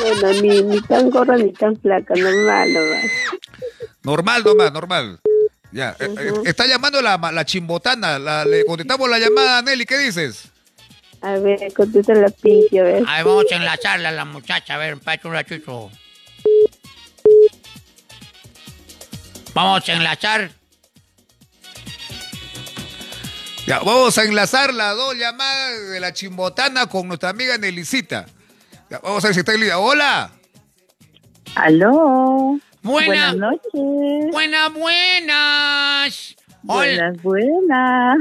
Bueno, 0.00 0.40
ni, 0.40 0.62
ni 0.62 0.80
tan 0.82 1.10
gorda 1.10 1.36
ni 1.36 1.52
tan 1.52 1.76
flaca, 1.80 2.14
normal, 2.14 2.72
nomás. 2.72 3.04
Normal 4.02 4.44
nomás, 4.44 4.72
normal. 4.72 5.20
Ya. 5.72 5.96
eh, 6.00 6.14
eh, 6.18 6.32
está 6.46 6.66
llamando 6.66 7.00
la, 7.02 7.16
la 7.32 7.44
chimbotana. 7.44 8.18
La, 8.18 8.44
le 8.44 8.64
contestamos 8.64 9.08
la 9.08 9.18
llamada 9.18 9.58
a 9.58 9.62
Nelly. 9.62 9.84
¿Qué 9.86 9.98
dices? 9.98 10.44
A 11.22 11.32
ver, 11.34 11.72
contesta 11.74 12.14
la 12.14 12.30
Pinky, 12.30 12.78
a 12.78 12.82
ver. 12.82 13.02
A 13.06 13.16
ver, 13.16 13.24
vamos 13.24 13.44
a 13.52 13.56
enlazarla 13.56 14.08
a 14.08 14.12
la 14.12 14.24
muchacha, 14.24 14.74
a 14.74 14.78
ver, 14.78 14.94
espérate 14.94 15.28
un 15.28 15.34
ratito. 15.34 15.90
Vamos 19.52 19.88
a 19.88 19.92
enlazar. 19.92 20.50
Ya, 23.66 23.80
vamos 23.80 24.16
a 24.16 24.24
enlazar 24.24 24.72
las 24.72 24.96
dos 24.96 25.14
llamadas 25.14 25.90
de 25.90 26.00
la 26.00 26.12
chimbotana 26.12 26.86
con 26.86 27.06
nuestra 27.06 27.28
amiga 27.28 27.58
Nelicita. 27.58 28.26
Vamos 28.90 29.24
a 29.24 29.28
ver 29.28 29.34
si 29.34 29.40
está 29.40 29.52
línea. 29.52 29.78
Hola. 29.78 30.30
Aló. 31.54 32.58
Buena. 32.82 33.32
Buenas 33.32 33.36
noches. 33.36 34.32
Buenas, 34.32 34.72
buenas. 34.72 36.36
Hola, 36.66 37.12
Buenas, 37.12 37.22
buenas. 37.22 38.18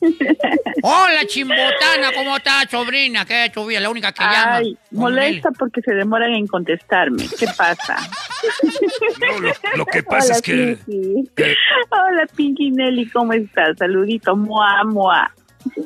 hola, 0.82 1.26
chimbotana, 1.26 2.12
¿cómo 2.14 2.36
estás, 2.36 2.70
sobrina? 2.70 3.24
¿Qué 3.24 3.46
es 3.46 3.52
tu 3.52 3.66
vida? 3.66 3.80
La 3.80 3.90
única 3.90 4.12
que 4.12 4.22
llama. 4.22 4.56
Ay, 4.56 4.78
molesta 4.92 5.50
porque 5.50 5.80
se 5.82 5.92
demoran 5.92 6.34
en 6.34 6.46
contestarme. 6.46 7.24
¿Qué 7.38 7.46
pasa? 7.56 7.96
No, 9.20 9.40
lo, 9.40 9.52
lo 9.74 9.86
que 9.86 10.04
pasa 10.04 10.26
Hola, 10.26 10.36
es 10.36 10.42
que, 10.42 10.78
Pinky. 10.86 11.30
que 11.34 11.56
Hola, 11.90 12.26
Pinky 12.36 12.70
Nelly, 12.70 13.10
¿cómo 13.10 13.32
estás? 13.32 13.76
Saludito, 13.76 14.36
mua, 14.36 14.84
mua. 14.84 15.34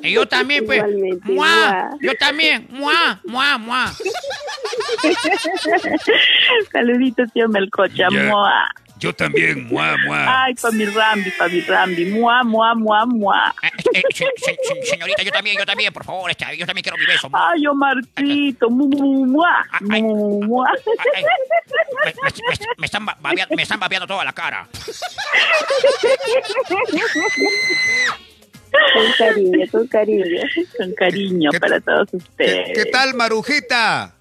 Y 0.03 0.13
yo 0.13 0.27
también, 0.27 0.65
pues. 0.67 0.79
Igualmente, 0.79 1.33
Mua. 1.33 1.47
mua. 1.47 1.91
Yo 2.01 2.15
también. 2.17 2.67
Mua, 2.71 3.21
mua, 3.25 3.59
mua. 3.59 3.93
Saludito, 6.73 7.23
tío 7.33 7.49
Melcocha, 7.49 7.95
Ya. 7.95 8.11
mua. 8.11 8.69
yo 8.99 9.13
también, 9.13 9.67
mua, 9.67 9.97
mua. 10.07 10.45
Ay, 10.45 10.55
pa' 10.55 10.71
mi 10.71 10.85
Rambi, 10.85 11.31
pa' 11.37 11.49
mi 11.49 11.61
Rambi, 11.61 12.05
mua, 12.07 12.45
mua, 12.45 12.73
mua, 12.75 13.05
mua. 13.05 13.55
Eh, 13.63 13.71
eh, 13.95 14.03
se- 14.15 14.27
se- 14.37 14.57
se- 14.63 14.83
señorita, 14.87 15.23
yo 15.25 15.33
también, 15.33 15.59
yo 15.59 15.67
también, 15.67 15.93
por 15.93 16.05
favor, 16.05 16.31
esta, 16.31 16.55
yo 16.55 16.65
también 16.67 16.85
quiero 16.85 16.97
mi 16.97 17.07
beso. 17.07 17.29
Mua. 17.29 17.51
Ay, 17.51 17.67
Omarcito, 17.67 18.71
mu, 18.71 18.87
mu, 18.89 19.27
mua, 19.27 19.67
Ay. 19.91 20.03
mu, 20.03 20.41
mua. 20.45 20.69
Ay, 20.71 21.25
me, 21.25 22.13
me- 22.13 22.13
me- 22.23 22.67
me 22.79 22.87
están 22.87 23.05
ba- 23.05 23.17
babeando, 23.21 23.57
me 23.57 23.63
están 23.63 23.81
babeando 23.81 24.07
toda 24.07 24.25
la 24.25 24.33
cara. 24.33 24.69
Con 28.95 29.13
cariño, 29.19 29.67
con 29.71 29.87
cariño. 29.87 30.41
Con 30.79 30.93
cariño 30.95 31.51
¿Qué- 31.51 31.61
para 31.61 31.81
todos 31.81 32.11
¿Qué, 32.11 32.17
ustedes. 32.17 32.71
qué 32.75 32.91
tal, 32.91 33.15
Marujita? 33.15 34.15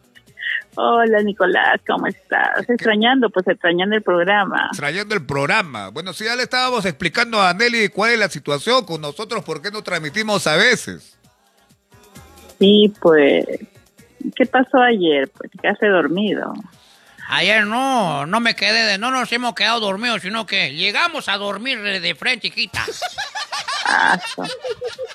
Hola, 0.75 1.21
Nicolás, 1.21 1.81
¿cómo 1.85 2.07
estás? 2.07 2.69
Extrañando, 2.69 3.29
pues 3.29 3.45
extrañando 3.47 3.95
el 3.95 4.01
programa. 4.01 4.69
Trayendo 4.75 5.13
el 5.15 5.25
programa. 5.25 5.89
Bueno, 5.89 6.13
si 6.13 6.23
ya 6.23 6.35
le 6.35 6.43
estábamos 6.43 6.85
explicando 6.85 7.41
a 7.41 7.53
Nelly 7.53 7.89
cuál 7.89 8.11
es 8.11 8.19
la 8.19 8.29
situación 8.29 8.85
con 8.85 9.01
nosotros, 9.01 9.43
por 9.43 9.61
qué 9.61 9.69
no 9.69 9.81
transmitimos 9.83 10.47
a 10.47 10.55
veces. 10.55 11.17
Sí, 12.59 12.93
pues, 13.01 13.45
¿qué 14.35 14.45
pasó 14.45 14.79
ayer? 14.81 15.29
Pues 15.37 15.51
te 15.51 15.57
quedaste 15.57 15.87
dormido. 15.87 16.53
Ayer 17.31 17.65
no, 17.65 18.25
no 18.25 18.39
me 18.41 18.55
quedé 18.55 18.83
de, 18.85 18.97
no 18.97 19.09
nos 19.09 19.31
hemos 19.31 19.55
quedado 19.55 19.79
dormidos, 19.79 20.21
sino 20.21 20.45
que 20.45 20.73
llegamos 20.75 21.29
a 21.29 21.37
dormir 21.37 21.81
de 21.81 22.15
frente, 22.15 22.47
hijita. 22.47 22.85
Ah, 23.85 24.19
so- 24.35 24.43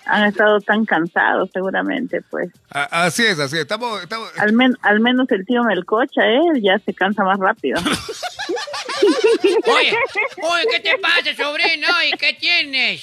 han 0.06 0.24
estado 0.24 0.60
tan 0.60 0.84
cansados 0.84 1.50
seguramente, 1.52 2.22
pues. 2.30 2.48
A- 2.70 3.04
así 3.04 3.24
es, 3.24 3.38
así 3.38 3.56
es. 3.56 3.62
Estamos, 3.62 4.02
estamos- 4.02 4.30
Al, 4.38 4.52
men- 4.52 4.76
al 4.82 5.00
menos 5.00 5.30
el 5.30 5.44
tío 5.46 5.62
Melcocha, 5.64 6.24
él 6.26 6.62
ya 6.62 6.78
se 6.78 6.94
cansa 6.94 7.22
más 7.22 7.38
rápido. 7.38 7.80
Oye, 9.66 9.96
oye, 10.42 10.64
¿qué 10.72 10.80
te 10.80 10.98
pasa, 10.98 11.34
sobrino? 11.36 11.86
¿Y 12.08 12.16
qué 12.16 12.32
tienes? 12.34 13.02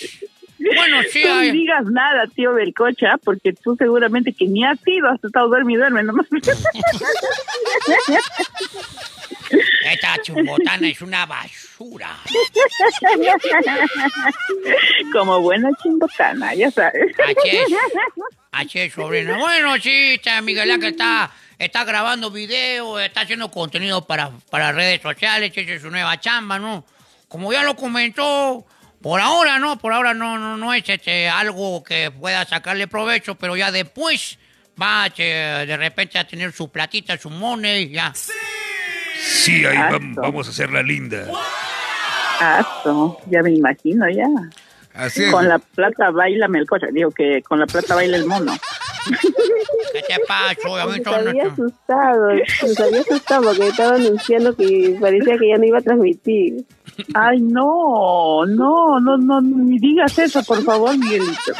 Bueno, 0.59 1.01
sí, 1.11 1.23
No 1.25 1.39
digas 1.39 1.85
nada, 1.85 2.27
tío 2.27 2.53
Belcocha, 2.53 3.17
porque 3.23 3.53
tú 3.53 3.75
seguramente 3.75 4.33
que 4.33 4.45
ni 4.47 4.63
has 4.63 4.79
sido, 4.81 5.09
has 5.09 5.23
estado 5.23 5.47
y 5.47 5.75
duerme 5.75 6.03
nomás. 6.03 6.27
esta 9.85 10.21
chumbotana 10.21 10.87
es 10.87 11.01
una 11.01 11.25
basura. 11.25 12.17
Como 15.11 15.41
buena 15.41 15.69
chimbotana, 15.81 16.53
ya 16.53 16.71
sabes. 16.71 17.13
Así 17.19 17.49
es. 17.49 17.67
Así 18.51 18.79
es, 18.79 18.93
sobrino. 18.93 19.37
Bueno, 19.39 19.75
sí, 19.81 20.13
está 20.13 20.39
Miguel 20.41 20.69
Ángel 20.69 20.91
está, 20.91 21.31
está 21.57 21.83
grabando 21.83 22.29
video, 22.29 22.99
está 22.99 23.21
haciendo 23.21 23.49
contenido 23.49 24.05
para, 24.05 24.29
para 24.51 24.71
redes 24.71 25.01
sociales, 25.01 25.51
esa 25.55 25.71
es 25.71 25.81
su 25.81 25.89
nueva 25.89 26.19
chamba, 26.19 26.59
¿no? 26.59 26.85
Como 27.27 27.51
ya 27.51 27.63
lo 27.63 27.75
comentó, 27.75 28.63
por 29.03 29.19
ahora 29.21 29.59
no, 29.59 29.77
por 29.77 29.93
ahora 29.93 30.13
no, 30.15 30.39
no, 30.39 30.57
no 30.57 30.73
es 30.73 30.83
este, 30.87 31.27
algo 31.29 31.83
que 31.83 32.09
pueda 32.09 32.43
sacarle 32.45 32.87
provecho, 32.87 33.35
pero 33.35 33.55
ya 33.55 33.71
después 33.71 34.39
va 34.81 35.05
este, 35.07 35.23
de 35.23 35.77
repente 35.77 36.17
a 36.17 36.25
tener 36.25 36.51
su 36.53 36.69
platita, 36.71 37.15
su 37.17 37.29
money, 37.29 37.89
ya. 37.91 38.11
Sí, 38.15 39.63
ahí 39.65 39.77
vam- 39.77 40.15
vamos 40.15 40.47
a 40.47 40.49
hacerla 40.49 40.81
linda. 40.81 41.27
Aso, 42.39 43.19
ya 43.29 43.41
me 43.43 43.51
imagino 43.51 44.09
ya. 44.09 44.25
Así 44.93 45.23
es. 45.23 45.31
Con 45.31 45.47
la 45.47 45.59
plata 45.59 46.11
baila 46.11 46.47
Melcocha, 46.47 46.87
digo 46.91 47.11
que 47.11 47.41
con 47.41 47.59
la 47.59 47.65
plata 47.67 47.95
baila 47.95 48.17
el 48.17 48.25
mono. 48.25 48.53
¿Qué 49.91 50.01
te 50.07 50.19
pasa? 50.27 50.55
A 50.81 50.85
mí 50.87 50.97
Nos 50.97 51.03
todo 51.03 51.21
no- 51.23 51.29
había 51.29 51.43
asustado, 51.47 52.33
nos 52.61 52.79
había 52.79 53.01
asustado 53.01 53.43
porque 53.43 53.67
estaba 53.67 53.95
anunciando 53.95 54.55
que 54.55 54.97
parecía 54.99 55.37
que 55.37 55.49
ya 55.49 55.57
no 55.57 55.65
iba 55.65 55.79
a 55.79 55.81
transmitir. 55.81 56.63
Ay, 57.13 57.41
no, 57.41 58.45
no, 58.45 58.99
no, 58.99 59.17
no, 59.17 59.41
ni 59.41 59.79
digas 59.79 60.17
eso, 60.19 60.43
por 60.43 60.63
favor, 60.63 60.97
Miguelito. 60.97 61.53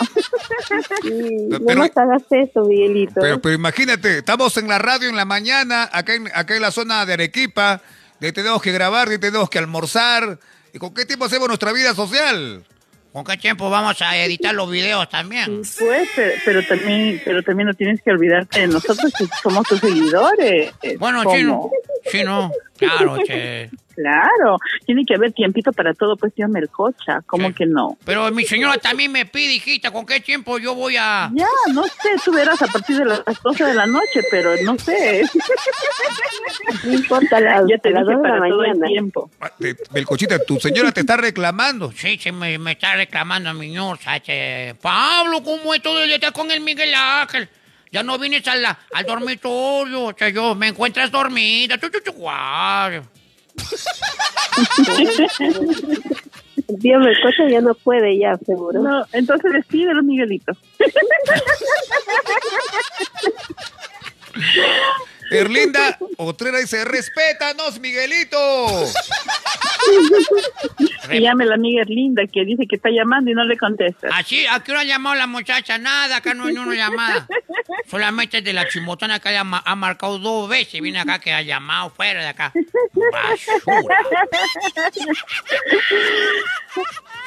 Sí, 1.01 1.47
Pero- 1.49 1.59
no 1.59 1.75
más 1.75 1.97
hagas 1.97 2.23
eso, 2.29 2.63
Miguelito. 2.65 3.19
Pero, 3.21 3.41
pero 3.41 3.55
imagínate, 3.55 4.19
estamos 4.19 4.55
en 4.57 4.67
la 4.67 4.79
radio 4.79 5.09
en 5.09 5.15
la 5.15 5.25
mañana, 5.25 5.89
acá 5.91 6.15
en, 6.15 6.27
acá 6.33 6.55
en 6.55 6.61
la 6.61 6.71
zona 6.71 7.05
de 7.05 7.13
Arequipa, 7.13 7.81
de 8.19 8.31
tenemos 8.31 8.61
que 8.61 8.71
grabar, 8.71 9.09
de 9.09 9.19
tenemos 9.19 9.49
que 9.49 9.59
almorzar. 9.59 10.39
¿Y 10.73 10.79
con 10.79 10.93
qué 10.93 11.05
tiempo 11.05 11.25
hacemos 11.25 11.47
nuestra 11.47 11.71
vida 11.71 11.93
social? 11.93 12.63
¿Con 13.11 13.23
qué 13.23 13.37
tiempo 13.37 13.69
vamos 13.69 14.01
a 14.01 14.17
editar 14.17 14.55
los 14.55 14.71
videos 14.71 15.07
también? 15.07 15.61
Pues, 15.77 16.09
pero, 16.15 16.31
pero 16.43 16.65
también, 16.65 17.21
pero 17.23 17.43
también 17.43 17.67
no 17.67 17.73
tienes 17.75 18.01
que 18.01 18.09
olvidarte 18.09 18.61
de 18.61 18.67
nosotros 18.67 19.13
que 19.15 19.25
somos 19.43 19.67
tus 19.67 19.79
seguidores. 19.79 20.73
Bueno, 20.97 21.23
¿Cómo? 21.23 21.35
sí, 21.37 21.43
no. 21.43 21.69
Sí, 22.09 22.23
no. 22.23 22.51
Claro, 22.75 23.17
che. 23.23 23.69
Claro, 23.95 24.57
tiene 24.85 25.05
que 25.05 25.15
haber 25.15 25.31
tiempito 25.33 25.71
para 25.71 25.93
todo, 25.93 26.17
pues, 26.17 26.33
tío 26.33 26.47
Melcocha, 26.47 27.21
¿cómo 27.25 27.49
Sí. 27.49 27.53
que 27.53 27.65
no? 27.65 27.97
Pero 28.05 28.29
mi 28.31 28.43
señora 28.43 28.77
también 28.77 29.11
me 29.11 29.25
pide, 29.25 29.53
hijita, 29.53 29.91
¿con 29.91 30.05
qué 30.05 30.19
tiempo 30.19 30.57
yo 30.57 30.73
voy 30.75 30.97
a...? 30.97 31.29
Ya, 31.33 31.47
no 31.73 31.83
sé, 31.83 32.09
tú 32.25 32.31
verás 32.33 32.61
a 32.61 32.67
partir 32.67 32.97
de 32.97 33.05
las 33.05 33.21
12 33.43 33.63
de 33.65 33.73
la 33.75 33.85
noche, 33.85 34.21
pero 34.31 34.51
no 34.63 34.77
sé. 34.79 35.23
no 36.83 36.93
importa, 36.93 37.37
a 37.37 37.39
las, 37.39 37.63
Ya 37.69 37.77
te 37.77 37.89
las 37.91 38.03
dije 38.07 38.17
de 38.17 38.23
la 38.23 38.29
para 38.37 38.49
todo 38.49 38.63
el 38.63 38.69
mañana. 38.71 38.87
tiempo. 38.87 39.29
Ah, 39.39 39.51
te- 39.59 39.75
Belcochita, 39.91 40.39
tu 40.39 40.59
señora 40.59 40.91
te 40.91 41.01
está 41.01 41.17
reclamando. 41.17 41.91
Sí, 41.91 42.17
se 42.17 42.31
me, 42.31 42.57
me 42.57 42.71
está 42.73 42.95
reclamando 42.95 43.53
mi 43.53 43.67
señor, 43.67 43.99
¿sabes? 43.99 44.75
Pablo, 44.81 45.43
¿cómo 45.43 45.73
es 45.73 45.81
todo 45.81 46.03
el 46.03 46.07
día 46.19 46.31
con 46.31 46.49
el 46.51 46.61
Miguel 46.61 46.93
Ángel? 46.95 47.47
Ya 47.91 48.01
no 48.01 48.17
vienes 48.17 48.47
a 48.47 48.55
la- 48.55 48.79
al 48.93 49.05
dormitorio, 49.05 50.05
o 50.05 50.13
sea, 50.17 50.29
yo, 50.29 50.55
me 50.55 50.69
encuentras 50.69 51.11
dormida, 51.11 51.77
chu, 51.79 51.89
chu, 51.89 51.99
chu, 52.03 52.11
guau. 52.13 53.03
El 56.67 56.79
tío 56.79 56.99
Melcocha 56.99 57.49
ya 57.49 57.61
no 57.61 57.73
puede, 57.73 58.17
ya, 58.17 58.37
seguro. 58.37 58.81
No, 58.81 59.05
entonces 59.11 59.51
despídelo, 59.53 60.03
Miguelito. 60.03 60.53
Erlinda 65.31 65.97
Otrera 66.17 66.59
dice, 66.59 66.85
respétanos, 66.85 67.79
Miguelito. 67.79 68.37
Y 71.11 71.19
llame 71.19 71.45
la 71.45 71.55
amiga 71.55 71.81
Erlinda 71.81 72.23
que 72.31 72.45
dice 72.45 72.65
que 72.67 72.75
está 72.75 72.89
llamando 72.89 73.31
y 73.31 73.33
no 73.33 73.43
le 73.43 73.57
contesta. 73.57 74.09
Así, 74.13 74.45
¿a 74.49 74.61
qué 74.61 74.71
hora 74.71 74.81
ha 74.81 74.85
llamado 74.85 75.15
la 75.15 75.27
muchacha? 75.27 75.77
Nada, 75.77 76.17
acá 76.17 76.33
no 76.33 76.45
hay 76.45 76.53
ni 76.53 76.59
una 76.59 76.75
llamada. 76.75 77.27
Solamente 77.87 78.41
de 78.41 78.53
la 78.53 78.67
chimbotana 78.67 79.19
que 79.19 79.35
ha 79.37 79.75
marcado 79.75 80.19
dos 80.19 80.49
veces. 80.49 80.81
Viene 80.81 80.99
acá 80.99 81.19
que 81.19 81.33
ha 81.33 81.41
llamado 81.41 81.89
fuera 81.89 82.21
de 82.21 82.27
acá. 82.27 82.53
Basura. 82.93 83.97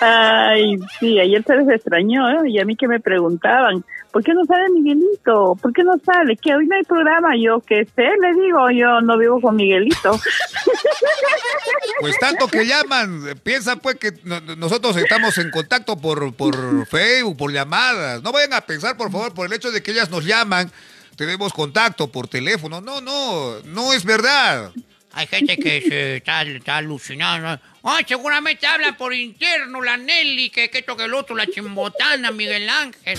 Ay, 0.00 0.76
sí, 1.00 1.18
ayer 1.18 1.42
se 1.46 1.56
les 1.56 1.68
extrañó, 1.68 2.28
¿eh? 2.30 2.50
Y 2.50 2.58
a 2.60 2.64
mí 2.64 2.76
que 2.76 2.88
me 2.88 3.00
preguntaban, 3.00 3.84
¿por 4.16 4.24
qué 4.24 4.32
no 4.32 4.46
sale 4.46 4.70
Miguelito? 4.70 5.56
¿Por 5.60 5.74
qué 5.74 5.84
no 5.84 5.92
sale? 6.02 6.38
Que 6.38 6.54
hoy 6.54 6.66
no 6.66 6.74
hay 6.74 6.84
programa. 6.84 7.34
Yo, 7.38 7.60
que 7.60 7.84
sé, 7.84 8.00
le 8.02 8.32
digo, 8.42 8.70
yo 8.70 9.02
no 9.02 9.18
vivo 9.18 9.42
con 9.42 9.56
Miguelito. 9.56 10.18
Pues 12.00 12.18
tanto 12.18 12.46
que 12.48 12.66
llaman, 12.66 13.22
piensan 13.42 13.80
pues 13.80 13.96
que 13.96 14.12
no- 14.24 14.40
nosotros 14.56 14.96
estamos 14.96 15.36
en 15.38 15.50
contacto 15.50 15.96
por, 15.98 16.34
por 16.34 16.86
Facebook, 16.86 17.36
por 17.36 17.52
llamadas. 17.52 18.22
No 18.22 18.32
vayan 18.32 18.52
a 18.54 18.60
pensar, 18.60 18.96
por 18.96 19.10
favor, 19.10 19.32
por 19.34 19.46
el 19.46 19.52
hecho 19.52 19.70
de 19.70 19.82
que 19.82 19.90
ellas 19.92 20.10
nos 20.10 20.24
llaman, 20.24 20.70
tenemos 21.16 21.52
contacto 21.52 22.08
por 22.10 22.28
teléfono. 22.28 22.80
No, 22.80 23.00
no, 23.00 23.60
no 23.64 23.92
es 23.92 24.04
verdad. 24.04 24.72
Hay 25.12 25.26
gente 25.26 25.56
que 25.56 25.80
se 25.82 26.16
está, 26.16 26.42
está 26.42 26.76
alucinando. 26.78 27.60
Ay, 27.88 28.04
seguramente 28.08 28.66
hablan 28.66 28.96
por 28.96 29.14
interno, 29.14 29.80
la 29.80 29.96
Nelly, 29.96 30.50
que, 30.50 30.68
que 30.70 30.78
esto 30.78 30.96
que 30.96 31.04
el 31.04 31.14
otro, 31.14 31.36
la 31.36 31.46
chimbotana, 31.46 32.32
Miguel 32.32 32.68
Ángel. 32.68 33.18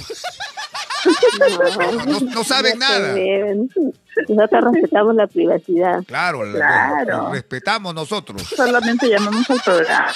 No, 1.79 2.05
no- 2.05 2.19
no 2.19 2.43
saben 2.43 2.73
se 2.73 2.77
nada. 2.77 3.15
Nosotros 4.27 4.73
respetamos 4.73 5.15
la 5.15 5.27
privacidad. 5.27 6.03
Claro, 6.05 6.43
la- 6.43 6.57
Claro. 7.05 7.31
respetamos 7.31 7.93
nosotros. 7.93 8.41
Solamente 8.43 9.07
llamamos 9.09 9.49
al 9.49 9.61
programa. 9.61 10.11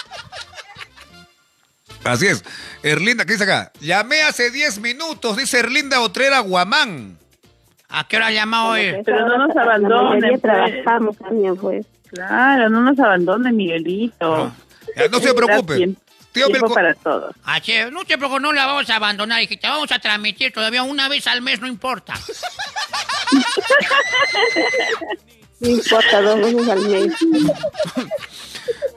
Así 2.03 2.27
es. 2.27 2.43
Erlinda, 2.83 3.25
¿qué 3.25 3.33
dice 3.33 3.43
acá? 3.45 3.71
Llamé 3.79 4.21
hace 4.23 4.49
10 4.49 4.79
minutos, 4.79 5.37
dice 5.37 5.59
Erlinda 5.59 6.01
Otrera 6.01 6.39
Guamán. 6.39 7.17
¿A 7.89 8.07
qué 8.07 8.17
hora 8.17 8.27
ha 8.27 8.31
llamado 8.31 8.69
hoy? 8.69 9.01
Pero 9.05 9.27
no 9.27 9.37
nos 9.47 9.55
La 9.55 9.61
abandonen, 9.63 10.21
pues. 10.31 10.41
trabajamos 10.41 11.17
también, 11.17 11.55
pues. 11.57 11.85
Claro, 12.13 12.69
no 12.69 12.81
nos 12.81 12.99
abandone, 12.99 13.51
Miguelito. 13.51 14.51
No 15.11 15.19
se 15.19 15.33
preocupe. 15.33 15.95
Tío 16.31 16.47
para 16.73 16.93
todos. 16.93 17.35
Así, 17.43 17.73
es, 17.73 17.91
no 17.91 18.05
te 18.05 18.17
preocupes, 18.17 18.41
no 18.41 18.53
la 18.53 18.65
vamos 18.65 18.89
a 18.89 18.95
abandonar, 18.95 19.41
hijita. 19.41 19.69
Vamos 19.69 19.91
a 19.91 19.99
transmitir 19.99 20.53
todavía 20.53 20.83
una 20.83 21.09
vez 21.09 21.27
al 21.27 21.41
mes, 21.41 21.59
no 21.59 21.67
importa. 21.67 22.13
No 25.61 25.69
importa, 25.69 26.21
dos 26.21 26.39
veces 26.39 26.69
al 26.69 26.87
mes. 26.87 27.13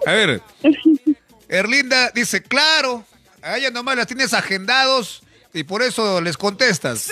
A 0.07 0.13
ver, 0.13 0.41
Erlinda 1.49 2.11
dice, 2.15 2.43
claro, 2.43 3.05
a 3.43 3.59
ella 3.59 3.71
nomás 3.71 3.97
las 3.97 4.07
tienes 4.07 4.33
agendados 4.33 5.23
y 5.53 5.65
por 5.65 5.83
eso 5.83 6.23
les 6.23 6.39
contestas. 6.39 7.11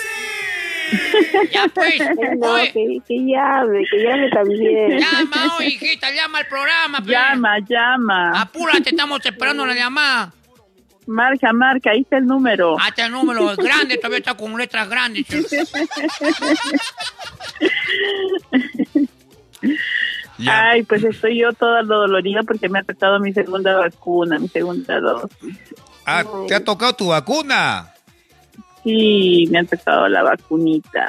Ya 1.51 1.67
pues, 1.73 1.99
No, 2.37 2.55
que, 2.73 2.99
que 3.07 3.17
llame, 3.25 3.83
que 3.89 3.97
llame 4.03 4.29
también. 4.29 4.99
llama, 4.99 5.55
oye, 5.57 5.67
hijita, 5.69 6.11
llama 6.11 6.39
al 6.39 6.47
programa. 6.47 6.97
pues. 6.99 7.09
Llama, 7.09 7.59
llama. 7.67 8.41
Apúrate, 8.41 8.89
estamos 8.89 9.25
esperando 9.25 9.65
la 9.65 9.73
llamada. 9.75 10.33
Marca, 11.05 11.51
marca, 11.51 11.91
ahí 11.91 12.01
está 12.01 12.17
el 12.17 12.25
número. 12.25 12.77
Hasta 12.79 13.05
el 13.07 13.11
número 13.11 13.51
es 13.51 13.57
grande, 13.57 13.97
todavía 13.97 14.19
está 14.19 14.35
con 14.35 14.57
letras 14.57 14.87
grandes. 14.89 15.25
Ya. 20.37 20.69
Ay, 20.71 20.83
pues 20.83 21.03
estoy 21.03 21.39
yo 21.39 21.53
toda 21.53 21.83
dolorida 21.83 22.41
porque 22.43 22.67
me 22.67 22.79
ha 22.79 22.83
tocado 22.83 23.19
mi 23.19 23.33
segunda 23.33 23.77
vacuna, 23.77 24.39
mi 24.39 24.47
segunda 24.47 24.99
dosis. 24.99 25.57
Ah, 26.05 26.23
¿te 26.47 26.55
ha 26.55 26.63
tocado 26.63 26.93
tu 26.93 27.07
vacuna? 27.09 27.92
Sí, 28.83 29.47
me 29.51 29.59
ha 29.59 29.63
tocado 29.63 30.07
la 30.07 30.23
vacunita. 30.23 31.07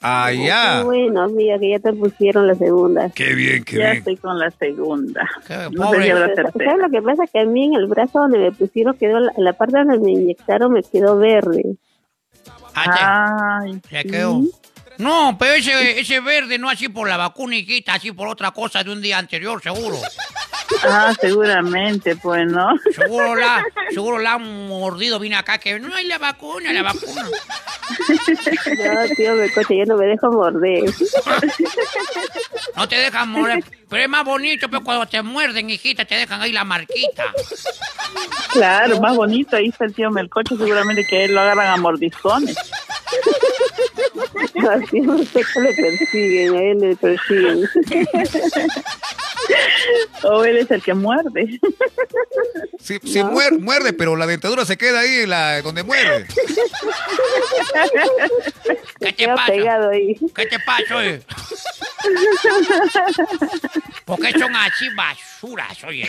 Ah, 0.00 0.28
Qué 0.30 0.44
ya. 0.46 0.82
bueno, 0.84 1.22
amiga, 1.24 1.58
que 1.58 1.70
ya 1.70 1.78
te 1.80 1.92
pusieron 1.92 2.46
la 2.46 2.54
segunda. 2.54 3.10
Qué 3.10 3.34
bien, 3.34 3.64
qué 3.64 3.78
Ya 3.78 3.84
bien. 3.86 3.96
estoy 3.98 4.16
con 4.16 4.38
la 4.38 4.50
segunda. 4.52 5.28
Qué 5.46 5.54
No 5.56 5.62
sé 5.64 5.70
si 5.70 5.76
pobre. 5.76 6.10
habrá 6.12 6.26
Pero, 6.26 6.42
tercera. 6.52 6.64
¿Sabes 6.70 6.82
lo 6.84 6.90
que 6.90 7.02
pasa? 7.02 7.22
Que 7.32 7.40
a 7.40 7.44
mí 7.44 7.64
en 7.66 7.74
el 7.74 7.86
brazo 7.86 8.18
donde 8.20 8.38
me 8.38 8.52
pusieron, 8.52 8.96
quedó 8.96 9.18
la, 9.18 9.32
la 9.36 9.52
parte 9.54 9.78
donde 9.78 9.98
me 9.98 10.12
inyectaron 10.12 10.72
me 10.72 10.82
quedó 10.82 11.16
verde. 11.16 11.64
Ah, 12.74 13.60
Ay, 13.64 13.80
se 13.90 14.02
sí. 14.02 14.08
quedó. 14.08 14.42
No, 14.98 15.36
pero 15.38 15.54
ese, 15.54 16.00
ese 16.00 16.20
verde 16.20 16.58
no 16.58 16.68
así 16.68 16.88
por 16.88 17.08
la 17.08 17.16
vacuna, 17.16 17.56
hijita, 17.56 17.94
así 17.94 18.12
por 18.12 18.28
otra 18.28 18.50
cosa 18.52 18.82
de 18.84 18.90
un 18.92 19.00
día 19.00 19.18
anterior, 19.18 19.60
seguro. 19.62 19.96
Ah, 20.84 21.12
seguramente, 21.20 22.16
pues, 22.16 22.46
¿no? 22.46 22.68
Seguro 22.94 23.36
la, 23.36 23.64
seguro 23.90 24.18
la 24.18 24.34
han 24.34 24.68
mordido, 24.68 25.18
vine 25.18 25.36
acá 25.36 25.58
que 25.58 25.78
no 25.80 25.94
hay 25.94 26.06
la 26.06 26.18
vacuna, 26.18 26.72
la 26.72 26.82
vacuna. 26.82 27.24
No, 27.24 29.14
tío, 29.16 29.34
me 29.34 29.50
coche, 29.50 29.78
yo 29.78 29.86
no 29.86 29.96
me 29.96 30.06
dejo 30.06 30.30
morder. 30.30 30.84
No 32.76 32.88
te 32.88 32.96
dejan 32.96 33.30
morder. 33.30 33.64
Pero 33.90 34.02
es 34.02 34.08
más 34.08 34.24
bonito, 34.24 34.68
pero 34.68 34.84
cuando 34.84 35.06
te 35.06 35.20
muerden, 35.22 35.70
hijita, 35.70 36.04
te 36.04 36.14
dejan 36.14 36.40
ahí 36.42 36.52
la 36.52 36.64
marquita. 36.64 37.24
Claro, 38.52 39.00
más 39.00 39.16
bonito. 39.16 39.56
Ahí 39.56 39.68
está 39.68 39.86
el 39.86 39.94
tío 39.94 40.10
Melcoche, 40.10 40.56
seguramente 40.56 41.04
que 41.08 41.24
él 41.24 41.34
lo 41.34 41.40
agarran 41.40 41.68
a 41.68 41.76
mordiscones. 41.76 42.56
Así 44.70 45.00
usted 45.00 45.40
que 45.54 45.60
le 45.60 45.72
persiguen, 45.74 46.54
a 46.54 46.62
él 46.62 46.78
le 46.80 46.96
persiguen. 46.96 47.68
O 50.24 50.44
él 50.44 50.58
es 50.58 50.70
el 50.70 50.82
que 50.82 50.92
muerde. 50.92 51.58
Sí, 52.80 52.98
sí 53.02 53.20
muer- 53.20 53.58
muerde, 53.60 53.94
pero 53.94 54.14
la 54.16 54.26
dentadura 54.26 54.66
se 54.66 54.76
queda 54.76 55.00
ahí 55.00 55.24
la, 55.26 55.62
donde 55.62 55.84
muerde. 55.84 56.26
¿Qué 59.00 59.12
te 59.12 59.26
pasa? 59.28 59.46
pegado 59.46 59.90
ahí. 59.90 60.16
¿Qué 60.34 60.46
te 60.46 60.58
pasa? 60.58 60.98
¿Por 64.04 64.20
qué 64.20 64.38
son 64.38 64.54
así 64.56 64.88
basuras, 64.94 65.84
oye? 65.84 66.08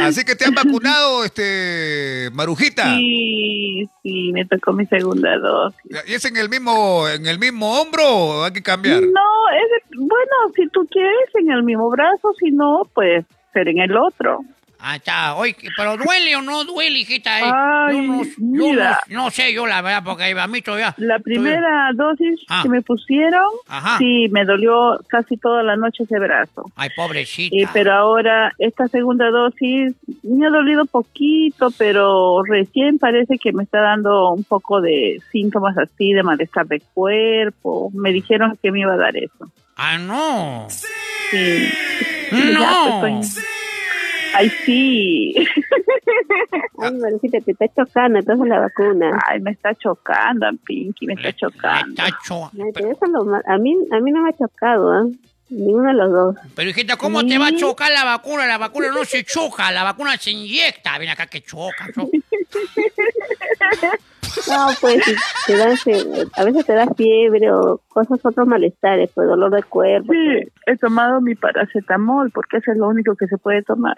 Así 0.00 0.24
que 0.24 0.34
te 0.34 0.44
han 0.44 0.54
vacunado, 0.54 1.24
este, 1.24 2.30
Marujita. 2.32 2.94
Sí, 2.96 3.88
sí, 4.02 4.32
me 4.32 4.44
tocó 4.44 4.72
mi 4.72 4.86
segunda 4.86 5.38
dosis. 5.38 5.80
¿Y 6.06 6.14
es 6.14 6.24
en 6.24 6.36
el 6.36 6.48
mismo, 6.48 7.08
en 7.08 7.26
el 7.26 7.38
mismo 7.38 7.80
hombro 7.80 8.04
o 8.04 8.44
hay 8.44 8.52
que 8.52 8.62
cambiar? 8.62 9.02
No, 9.02 9.48
es 9.54 9.82
bueno, 9.96 10.52
si 10.56 10.68
tú 10.68 10.86
quieres 10.90 11.28
en 11.34 11.50
el 11.50 11.62
mismo 11.62 11.90
brazo, 11.90 12.32
si 12.38 12.50
no, 12.50 12.82
pues 12.94 13.24
ser 13.52 13.68
en 13.68 13.78
el 13.78 13.96
otro. 13.96 14.40
Ah, 14.84 14.96
está. 14.96 15.36
Oye, 15.36 15.54
pero 15.76 15.96
duele 15.96 16.34
o 16.34 16.42
no 16.42 16.64
duele, 16.64 16.98
hijita. 16.98 17.38
eh? 17.38 17.44
Ay, 17.44 17.96
yo 17.96 18.02
no, 18.02 18.22
yo 18.24 18.30
mira. 18.38 19.00
no- 19.08 19.24
no 19.24 19.30
sé 19.30 19.52
yo, 19.52 19.64
la 19.64 19.80
verdad, 19.80 20.02
porque 20.04 20.24
a 20.36 20.46
mí 20.48 20.60
todavía... 20.60 20.92
La 20.98 21.20
primera 21.20 21.90
dosis 21.94 22.40
Ah. 22.48 22.60
que 22.64 22.68
me 22.68 22.82
pusieron, 22.82 23.44
Ajá. 23.68 23.98
sí, 23.98 24.26
me 24.32 24.44
dolió 24.44 24.98
casi 25.06 25.36
toda 25.36 25.62
la 25.62 25.76
noche 25.76 26.02
ese 26.02 26.18
brazo. 26.18 26.64
Ay, 26.74 26.88
pobrecita. 26.96 27.70
Pero 27.72 27.92
ahora, 27.92 28.52
esta 28.58 28.88
segunda 28.88 29.30
dosis 29.30 29.94
me 30.24 30.46
ha 30.46 30.50
dolido 30.50 30.84
poquito, 30.86 31.70
pero 31.78 32.42
recién 32.42 32.98
parece 32.98 33.38
que 33.38 33.52
me 33.52 33.62
está 33.62 33.80
dando 33.80 34.32
un 34.32 34.42
poco 34.42 34.80
de 34.80 35.22
síntomas 35.30 35.78
así, 35.78 36.12
de 36.12 36.24
malestar 36.24 36.66
de 36.66 36.80
cuerpo. 36.92 37.90
Me 37.94 38.10
dijeron 38.12 38.58
que 38.60 38.72
me 38.72 38.80
iba 38.80 38.94
a 38.94 38.96
dar 38.96 39.16
eso. 39.16 39.48
Ah, 39.76 39.96
no. 39.98 40.66
Sí. 40.68 41.68
No. 42.32 42.60
Ya, 42.60 43.00
pues, 43.00 43.36
estoy- 43.36 43.44
Ay, 44.34 44.48
sí. 44.64 45.34
Ay, 46.80 46.92
Marujita, 46.94 47.40
te 47.40 47.52
está 47.52 47.66
chocando 47.68 48.18
entonces 48.18 48.48
la 48.48 48.60
vacuna. 48.60 49.18
Ay, 49.26 49.40
me 49.40 49.50
está 49.52 49.74
chocando, 49.74 50.46
Pinky, 50.64 51.06
me 51.06 51.14
está 51.14 51.32
chocando. 51.32 52.02
Está 52.02 52.18
cho- 52.26 52.50
Ay, 52.54 52.70
pero 52.74 52.90
eso 52.92 53.04
es 53.04 53.10
lo 53.10 53.24
mal- 53.24 53.42
A 53.46 53.58
mí, 53.58 53.76
a 53.92 54.00
mí 54.00 54.10
no 54.10 54.22
me 54.22 54.30
ha 54.30 54.36
chocado, 54.36 54.92
¿ah? 54.92 55.06
Ninguno 55.50 55.88
de 55.88 55.94
los 55.94 56.10
dos. 56.10 56.36
Pero 56.54 56.70
hijita, 56.70 56.96
¿cómo 56.96 57.26
te 57.26 57.36
va 57.36 57.48
a 57.48 57.54
chocar 57.56 57.92
la 57.92 58.04
vacuna? 58.04 58.46
La 58.46 58.56
vacuna 58.56 58.88
no 58.90 59.04
se 59.04 59.22
choca, 59.24 59.70
la 59.70 59.84
vacuna 59.84 60.16
se 60.16 60.30
inyecta. 60.30 60.96
Ven 60.98 61.10
acá 61.10 61.26
que 61.26 61.42
choca. 61.42 61.88
choca. 61.94 62.10
No, 64.48 64.66
pues 64.80 65.02
te 65.46 65.56
dan, 65.56 65.76
a 66.36 66.44
veces 66.44 66.66
te 66.66 66.72
da 66.74 66.86
fiebre 66.94 67.52
o 67.52 67.80
cosas, 67.88 68.24
otros 68.24 68.46
malestares, 68.46 69.10
pues 69.14 69.28
dolor 69.28 69.50
de 69.52 69.62
cuerpo. 69.62 70.12
Sí, 70.12 70.48
he 70.66 70.76
tomado 70.76 71.20
mi 71.20 71.34
paracetamol 71.34 72.30
porque 72.30 72.58
eso 72.58 72.72
es 72.72 72.78
lo 72.78 72.88
único 72.88 73.14
que 73.14 73.26
se 73.26 73.38
puede 73.38 73.62
tomar. 73.62 73.96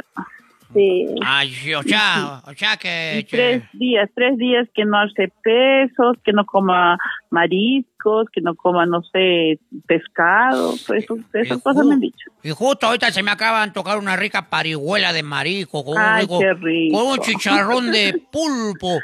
Sí. 0.74 1.06
Ay, 1.24 1.72
o 1.74 1.82
sea, 1.82 2.42
o 2.46 2.52
sea 2.54 2.76
que... 2.76 3.26
Tres 3.30 3.62
días, 3.72 4.10
tres 4.14 4.36
días 4.36 4.66
que 4.74 4.84
no 4.84 4.98
hace 5.00 5.32
pesos, 5.42 6.16
que 6.24 6.32
no 6.32 6.44
coma 6.44 6.98
mariscos, 7.30 8.26
que 8.32 8.40
no 8.40 8.54
coma, 8.54 8.86
no 8.86 9.02
sé, 9.02 9.58
pescado, 9.86 10.74
pues 10.86 11.04
eso- 11.04 11.16
esas 11.32 11.62
cosas 11.62 11.86
me 11.86 11.94
han 11.94 12.00
dicho. 12.00 12.30
Y 12.42 12.50
justo 12.50 12.86
ahorita 12.86 13.10
se 13.12 13.22
me 13.22 13.30
acaban 13.30 13.68
de 13.70 13.74
tocar 13.74 13.98
una 13.98 14.16
rica 14.16 14.48
parihuela 14.50 15.12
de 15.12 15.22
marico 15.22 15.84
con, 15.84 15.96
Ay, 15.98 16.24
un, 16.24 16.28
rico- 16.28 16.38
qué 16.40 16.52
rico. 16.54 16.98
con 16.98 17.06
un 17.12 17.18
chicharrón 17.18 17.92
de 17.92 18.20
pulpo. 18.32 18.98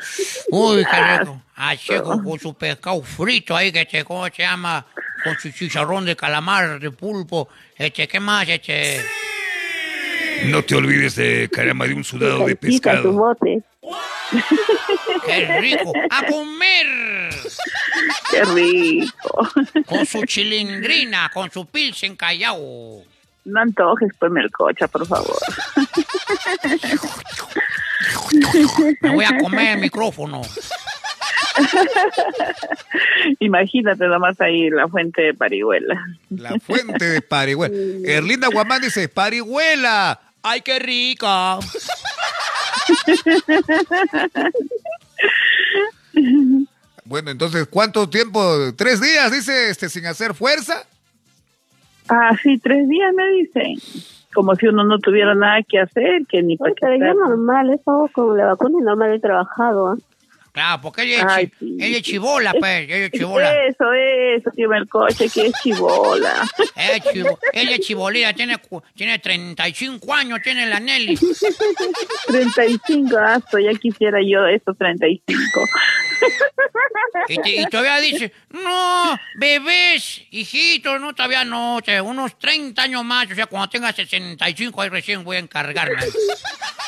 Uy, 0.50 0.84
qué 0.84 1.18
rico. 1.18 1.42
Así 1.56 1.92
con, 2.02 2.24
con 2.24 2.38
su 2.38 2.54
pescado 2.54 3.02
frito 3.02 3.54
ahí, 3.54 3.70
que 3.70 3.82
este, 3.82 4.02
¿cómo 4.04 4.26
se 4.26 4.42
llama? 4.42 4.86
Con 5.22 5.34
su 5.38 5.50
chicharrón 5.50 6.06
de 6.06 6.16
calamar, 6.16 6.80
de 6.80 6.90
pulpo. 6.90 7.48
Este, 7.76 8.08
¿qué 8.08 8.18
más? 8.18 8.48
Este, 8.48 9.00
No 10.46 10.62
te 10.64 10.74
olvides 10.74 11.16
de 11.16 11.48
caramba 11.52 11.86
de 11.86 11.94
un 11.94 12.04
sudado 12.04 12.46
de 12.46 12.56
pescado. 12.56 13.12
bote. 13.12 13.62
qué 15.26 15.60
rico. 15.60 15.92
¡A 16.10 16.26
comer! 16.26 16.86
Qué 18.30 18.44
rico. 18.44 19.48
Con 19.86 20.06
su 20.06 20.24
chilindrina, 20.24 21.30
con 21.32 21.50
su 21.50 21.66
pilsen 21.66 22.16
callao. 22.16 23.02
No 23.44 23.60
antojes, 23.60 24.12
pues, 24.18 24.30
melcocha, 24.30 24.86
por 24.88 25.06
favor. 25.06 25.38
Me 29.00 29.14
voy 29.14 29.24
a 29.24 29.38
comer 29.38 29.76
el 29.76 29.80
micrófono. 29.80 30.42
Imagínate 33.40 34.06
nomás 34.06 34.40
ahí 34.40 34.70
la 34.70 34.88
fuente 34.88 35.22
de 35.22 35.34
parihuela. 35.34 36.06
La 36.30 36.58
fuente 36.60 37.04
de 37.04 37.22
parihuela. 37.22 37.74
Erlinda 38.04 38.48
Guamán 38.48 38.82
dice, 38.82 39.08
parihuela. 39.08 40.20
¡Ay, 40.42 40.60
qué 40.62 40.78
rica! 40.78 41.58
Bueno, 47.04 47.30
entonces, 47.30 47.66
¿cuánto 47.68 48.08
tiempo? 48.08 48.40
¿Tres 48.76 49.00
días, 49.00 49.32
dice, 49.32 49.70
este, 49.70 49.88
sin 49.88 50.06
hacer 50.06 50.32
fuerza? 50.32 50.84
Ah, 52.08 52.36
sí, 52.42 52.58
tres 52.58 52.88
días 52.88 53.12
me 53.14 53.28
dicen. 53.30 53.76
Como 54.32 54.54
si 54.54 54.68
uno 54.68 54.84
no 54.84 54.98
tuviera 55.00 55.34
nada 55.34 55.60
que 55.68 55.80
hacer, 55.80 56.24
que 56.28 56.42
ni 56.42 56.56
para 56.56 56.70
Pues, 56.70 56.80
pero 56.80 57.04
yo 57.04 57.14
normal, 57.14 57.74
eso 57.74 58.08
con 58.12 58.36
la 58.36 58.46
vacuna 58.46 58.78
es 58.78 58.84
normal 58.84 59.14
he 59.14 59.18
trabajado. 59.18 59.88
¿ah? 59.88 59.96
Claro, 60.52 60.80
porque 60.82 61.02
ella 61.02 61.18
es, 61.18 61.24
Ay, 61.28 61.46
chi- 61.46 61.52
sí. 61.58 61.76
ella 61.80 61.96
es 61.98 62.02
chibola, 62.02 62.52
pues. 62.58 62.82
Ella 62.88 62.96
es 63.06 63.10
chibola. 63.12 63.66
Eso, 63.66 63.92
eso, 63.92 64.50
tío 64.50 64.68
Melcoche, 64.68 65.28
que 65.28 65.46
es 65.46 65.52
chibola. 65.62 66.34
Es, 66.76 67.02
chivo- 67.04 67.38
ella 67.52 67.74
es 67.76 67.80
chibolita, 67.80 68.32
tiene, 68.32 68.56
tiene 68.94 69.18
35 69.18 70.14
años, 70.14 70.40
tiene 70.42 70.66
la 70.66 70.80
Nelly. 70.80 71.16
35, 72.26 73.16
ah, 73.18 73.40
ya 73.62 73.78
quisiera 73.78 74.18
yo 74.22 74.46
esos 74.46 74.76
35. 74.78 75.60
Y, 77.28 77.36
te- 77.40 77.60
y 77.60 77.64
todavía 77.66 77.98
dice, 77.98 78.32
no, 78.50 79.18
bebés, 79.36 80.22
hijitos, 80.30 81.00
no, 81.00 81.14
todavía 81.14 81.44
no, 81.44 81.76
o 81.76 81.80
sea, 81.84 82.02
unos 82.02 82.38
30 82.38 82.82
años 82.82 83.04
más, 83.04 83.30
o 83.30 83.34
sea, 83.34 83.46
cuando 83.46 83.68
tenga 83.68 83.92
65 83.92 84.80
ahí 84.82 84.88
recién 84.88 85.22
voy 85.24 85.36
a 85.36 85.40
encargarme. 85.40 86.00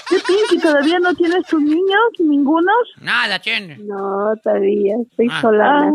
¿Qué 0.09 0.17
Pinky, 0.27 0.59
todavía 0.63 0.99
no 0.99 1.15
tienes 1.15 1.47
tus 1.47 1.63
niños? 1.63 2.01
¿Ningunos? 2.19 2.75
Nada 3.01 3.41
tiene. 3.59 3.77
No, 3.85 4.35
todavía, 4.43 4.95
estoy 5.09 5.29
Ah. 5.31 5.41
sola. 5.41 5.91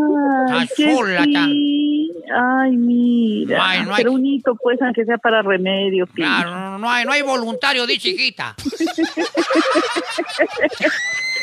Ay, 0.50 0.62
Está 0.64 0.74
qué 0.76 0.94
sola, 0.94 1.24
sí. 1.24 2.12
Ay, 2.34 2.76
mira. 2.76 3.56
No 3.58 3.62
hay- 3.64 3.82
no 3.84 3.90
hay- 3.94 3.96
Pero 3.98 4.12
un 4.12 4.26
hito, 4.26 4.54
pues, 4.62 4.80
aunque 4.82 5.04
sea 5.04 5.18
para 5.18 5.42
remedio. 5.42 6.06
Claro, 6.08 6.50
no, 6.50 6.78
no 6.78 6.90
hay, 6.90 7.04
no 7.04 7.12
hay 7.12 7.22
voluntario, 7.22 7.86
dice 7.86 8.08
hijita. 8.10 8.54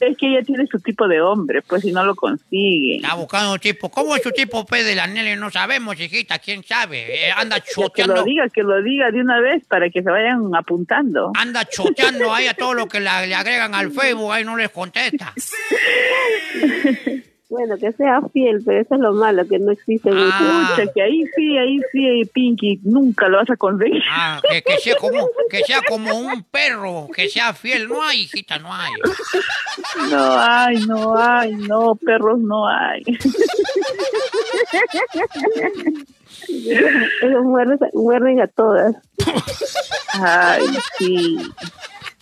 Es 0.00 0.16
que 0.16 0.26
ella 0.28 0.42
tiene 0.44 0.66
su 0.66 0.78
tipo 0.80 1.06
de 1.08 1.20
hombre, 1.20 1.62
pues, 1.62 1.82
si 1.82 1.92
no 1.92 2.04
lo 2.04 2.14
consigue. 2.14 2.96
Está 2.96 3.14
buscando 3.14 3.52
un 3.52 3.58
tipo. 3.58 3.90
¿Cómo 3.90 4.16
es 4.16 4.22
su 4.22 4.30
tipo 4.32 4.64
P 4.66 4.82
de 4.82 4.94
la 4.94 5.06
Nelly? 5.06 5.36
No 5.36 5.50
sabemos, 5.50 5.98
hijita, 6.00 6.38
quién 6.38 6.64
sabe. 6.64 7.28
Eh, 7.28 7.32
anda 7.32 7.60
Que 7.60 7.70
lo 7.76 7.82
choteando. 7.88 8.24
diga, 8.24 8.48
que 8.48 8.62
lo 8.62 8.82
diga 8.82 9.10
de 9.10 9.20
una 9.20 9.40
vez 9.40 9.62
para 9.68 9.90
que 9.90 10.02
se 10.02 10.10
vayan 10.10 10.54
apuntando. 10.54 11.32
Anda 11.36 11.64
choteando 11.66 12.32
ahí 12.34 12.46
a 12.46 12.54
todo 12.54 12.74
lo 12.74 12.86
que 12.86 13.00
la- 13.00 13.26
le 13.26 13.34
agregan 13.34 13.74
al 13.74 13.90
Facebook, 13.92 14.32
ahí 14.32 14.44
no 14.44 14.56
les 14.56 14.70
contesta. 14.70 15.32
Bueno, 17.48 17.76
que 17.78 17.92
sea 17.92 18.20
fiel, 18.32 18.60
pero 18.64 18.80
eso 18.80 18.96
es 18.96 19.00
lo 19.00 19.12
malo, 19.12 19.46
que 19.46 19.60
no 19.60 19.70
existe 19.70 20.10
mucho. 20.10 20.32
Ah. 20.32 20.74
Pucha, 20.74 20.92
que 20.92 21.00
ahí 21.00 21.24
sí, 21.36 21.56
ahí 21.56 21.80
sí, 21.92 22.24
Pinky, 22.32 22.80
nunca 22.82 23.28
lo 23.28 23.36
vas 23.36 23.48
a 23.50 23.56
conseguir. 23.56 24.02
Ah, 24.10 24.42
que, 24.50 24.62
que 24.62 24.78
sea 24.78 24.96
como, 24.96 25.28
que 25.48 25.60
sea 25.60 25.80
como 25.88 26.12
un 26.18 26.42
perro, 26.42 27.06
que 27.14 27.28
sea 27.28 27.54
fiel. 27.54 27.88
No 27.88 28.02
hay, 28.02 28.22
hijita, 28.22 28.58
no 28.58 28.74
hay. 28.74 28.92
No 30.10 30.40
hay, 30.40 30.76
no 30.86 31.16
hay, 31.16 31.52
no, 31.54 31.94
perros 31.94 32.40
no 32.40 32.66
hay. 32.68 33.04
Ellos 37.22 37.44
muerden, 37.44 37.78
muerden 37.94 38.40
a 38.40 38.48
todas. 38.48 38.96
Ay, 40.14 40.64
sí. 40.98 41.38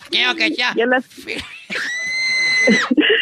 Quiero 0.09 0.35
que 0.35 0.53
sea. 0.53 0.75
Ya 0.75 0.85
la, 0.85 1.01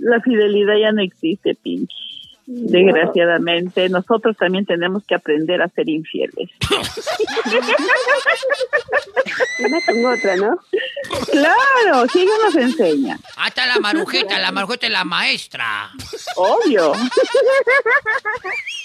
la 0.00 0.20
fidelidad 0.20 0.76
ya 0.76 0.92
no 0.92 1.02
existe, 1.02 1.54
Pinky. 1.54 2.08
Desgraciadamente, 2.50 3.90
nosotros 3.90 4.34
también 4.38 4.64
tenemos 4.64 5.04
que 5.04 5.14
aprender 5.14 5.60
a 5.60 5.68
ser 5.68 5.86
infieles. 5.86 6.48
Una 9.60 9.78
con 9.84 10.06
otra, 10.06 10.36
¿no? 10.36 10.58
Claro, 11.30 12.08
si 12.10 12.22
ella 12.22 12.32
nos 12.42 12.56
enseña. 12.56 13.18
Hasta 13.36 13.66
la 13.66 13.78
marujita, 13.80 14.38
la 14.38 14.50
marujita 14.50 14.86
es 14.86 14.92
la 14.92 15.04
maestra. 15.04 15.90
Obvio. 16.36 16.92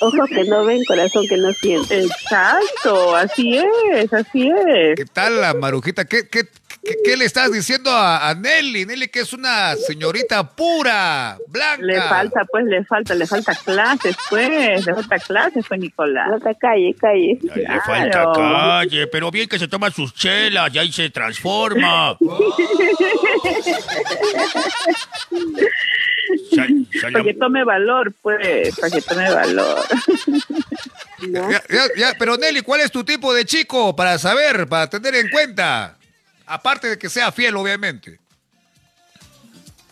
Ojo 0.01 0.25
que 0.27 0.43
no 0.43 0.65
ven, 0.65 0.83
corazón 0.83 1.25
que 1.29 1.37
no 1.37 1.53
siente. 1.53 2.01
Exacto, 2.01 3.15
así 3.15 3.57
es, 3.93 4.11
así 4.11 4.49
es. 4.49 4.97
¿Qué 4.97 5.05
tal 5.05 5.39
la 5.39 5.53
marujita? 5.53 6.03
¿Qué, 6.03 6.27
qué, 6.27 6.43
qué, 6.83 6.95
qué 7.03 7.17
le 7.17 7.25
estás 7.25 7.51
diciendo 7.51 7.89
a, 7.91 8.29
a 8.29 8.35
Nelly? 8.35 8.85
Nelly 8.85 9.07
que 9.07 9.21
es 9.21 9.33
una 9.33 9.75
señorita 9.75 10.55
pura, 10.55 11.37
blanca. 11.47 11.81
Le 11.83 12.01
falta, 12.01 12.45
pues, 12.51 12.65
le 12.65 12.83
falta, 12.85 13.15
le 13.15 13.25
falta 13.27 13.55
clases, 13.55 14.15
pues, 14.29 14.85
le 14.85 14.93
falta 14.93 15.19
clases, 15.19 15.65
pues, 15.67 15.79
Nicolás. 15.79 16.29
Otra 16.35 16.53
calle, 16.55 16.95
calle. 16.99 17.39
Ay, 17.53 17.61
Le 17.67 17.81
falta 17.81 18.23
calle, 18.35 19.07
pero 19.07 19.31
bien 19.31 19.47
que 19.47 19.59
se 19.59 19.67
toma 19.67 19.89
sus 19.91 20.13
chelas 20.13 20.73
y 20.73 20.79
ahí 20.79 20.91
se 20.91 21.09
transforma. 21.09 22.17
La- 26.51 26.67
Para 27.11 27.23
que 27.23 27.33
tome 27.33 27.63
valor, 27.63 28.13
pues, 28.21 28.75
para 28.79 28.91
que 28.91 29.01
tome 29.01 29.29
valor. 29.29 29.79
¿no? 31.27 31.51
Ya, 31.51 31.61
ya, 31.69 31.83
ya, 31.97 32.13
pero 32.17 32.37
Nelly, 32.37 32.61
¿cuál 32.61 32.81
es 32.81 32.91
tu 32.91 33.03
tipo 33.03 33.33
de 33.33 33.45
chico 33.45 33.95
para 33.95 34.17
saber, 34.17 34.67
para 34.67 34.89
tener 34.89 35.15
en 35.15 35.29
cuenta? 35.29 35.97
Aparte 36.45 36.87
de 36.89 36.97
que 36.97 37.09
sea 37.09 37.31
fiel, 37.31 37.55
obviamente. 37.55 38.19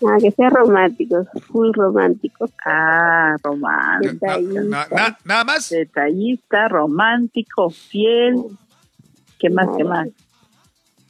Ah, 0.03 0.17
que 0.19 0.31
sea 0.31 0.49
romántico, 0.49 1.27
full 1.47 1.71
romántico. 1.73 2.49
Ah, 2.65 3.35
romántico. 3.43 4.15
Na- 4.25 4.37
Detallista. 4.37 4.61
na- 4.63 4.87
na- 5.09 5.17
nada 5.25 5.43
más. 5.43 5.69
Detallista, 5.69 6.67
romántico, 6.67 7.69
fiel. 7.69 8.35
¿Qué 9.39 9.49
más, 9.49 9.67
qué 9.77 9.83
más? 9.83 10.07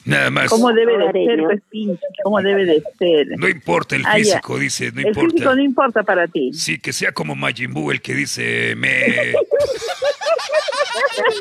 Nada 0.06 0.30
más. 0.32 0.50
¿Cómo 0.50 0.72
debe 0.74 0.98
de 0.98 1.12
ser, 1.26 1.44
pues, 1.44 1.62
pinche? 1.70 2.02
¿Cómo 2.24 2.42
debe 2.42 2.66
de 2.66 2.84
ser? 2.98 3.28
No 3.38 3.48
importa 3.48 3.96
el 3.96 4.04
Ah, 4.06 4.16
físico, 4.16 4.58
dice, 4.58 4.92
no 4.92 5.02
El 5.02 5.14
físico 5.14 5.22
importa. 5.38 5.56
no 5.56 5.62
importa 5.62 6.04
para 6.04 6.28
ti. 6.28 6.52
Sí, 6.54 6.80
que 6.80 6.92
sea 6.92 7.12
como 7.12 7.36
Majin 7.36 7.72
Buu 7.74 7.92
el 7.92 8.02
que 8.02 8.16
dice 8.16 8.74
me. 8.76 9.34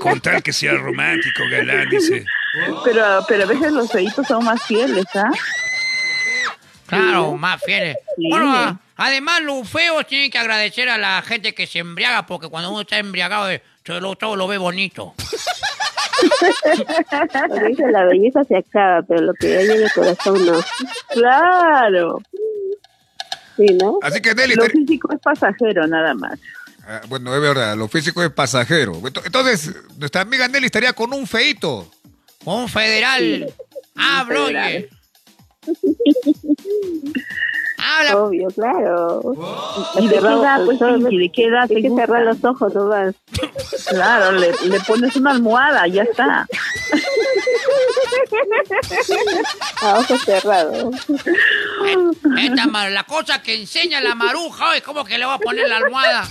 Con 0.01 0.21
tal 0.21 0.43
que 0.43 0.53
sea 0.53 0.75
romántico, 0.75 1.43
galán, 1.51 1.89
dice. 1.89 2.25
Pero, 2.85 3.25
pero 3.29 3.45
a 3.45 3.47
veces 3.47 3.73
los 3.73 3.91
feitos 3.91 4.27
son 4.27 4.45
más 4.45 4.63
fieles, 4.67 5.05
¿ah? 5.15 5.31
Claro, 6.87 7.37
más 7.37 7.63
fieles. 7.63 7.97
Sí. 8.17 8.29
Bueno, 8.29 8.79
además 8.97 9.43
los 9.43 9.69
feos 9.71 10.07
tienen 10.07 10.31
que 10.31 10.39
agradecer 10.39 10.89
a 10.89 10.99
la 10.99 11.23
gente 11.23 11.55
que 11.55 11.67
se 11.67 11.79
embriaga, 11.79 12.27
porque 12.27 12.49
cuando 12.49 12.71
uno 12.71 12.81
está 12.83 12.99
embriagado, 12.99 13.51
eh, 13.51 13.63
todo 13.85 14.01
lo, 14.01 14.17
todo 14.17 14.37
lo 14.37 14.49
ve 14.49 14.59
bonito. 14.59 15.15
Porque 17.49 17.67
dice, 17.69 17.91
la 17.91 18.05
belleza 18.05 18.45
se 18.45 18.57
acaba, 18.57 19.03
pero 19.03 19.21
lo 19.23 19.35
que 19.35 19.57
hay 19.57 19.67
en 19.71 19.83
el 19.83 19.93
corazón 19.93 20.47
no. 20.47 20.61
Claro. 21.09 22.19
Sí, 23.57 23.67
¿no? 23.81 23.99
Así 24.03 24.21
que 24.21 24.35
Nelly, 24.35 24.55
Lo 24.55 24.65
te- 24.65 24.71
físico 24.71 25.13
es 25.13 25.21
pasajero, 25.21 25.87
nada 25.87 26.15
más. 26.15 26.39
Ah, 26.87 27.03
bueno, 27.09 27.35
es 27.35 27.41
verdad, 27.43 27.77
lo 27.77 27.89
físico 27.89 28.23
es 28.23 28.31
pasajero. 28.31 28.95
Ento- 29.03 29.23
Entonces, 29.25 29.75
nuestra 29.99 30.23
amiga 30.23 30.49
Nelly 30.49 30.67
estaría 30.67 30.93
con 30.93 31.13
un 31.13 31.27
feito. 31.27 31.91
Un 32.45 32.69
federal. 32.69 33.53
Hablo, 33.97 34.47
oye. 34.47 34.89
Habla. 37.83 38.17
Obvio, 38.17 38.49
claro. 38.49 39.21
¿Y 39.99 40.09
de 40.09 40.19
qué 40.19 40.27
edad, 40.27 40.65
pues, 40.65 40.79
Pinky? 40.79 41.19
¿De 41.19 41.33
qué 41.33 41.45
edad 41.47 41.67
Hay 41.71 41.83
que 41.83 41.91
cerrar 41.91 42.23
los 42.23 42.45
ojos 42.45 42.75
nomás. 42.75 43.15
Claro, 43.89 44.33
le, 44.33 44.53
le 44.65 44.81
pones 44.81 45.17
una 45.17 45.31
almohada, 45.33 45.87
ya 45.87 46.03
está. 46.03 46.47
A 49.83 49.99
ojos 49.99 50.23
cerrados. 50.25 50.95
Esta 52.39 52.67
la 52.91 53.05
cosa 53.05 53.43
que 53.43 53.55
enseña 53.61 54.01
la 54.01 54.15
maruja, 54.15 54.71
hoy, 54.71 54.81
¿cómo 54.81 55.05
que 55.05 55.19
le 55.19 55.25
voy 55.25 55.35
a 55.35 55.39
poner 55.39 55.69
la 55.69 55.79
almohada? 55.79 56.29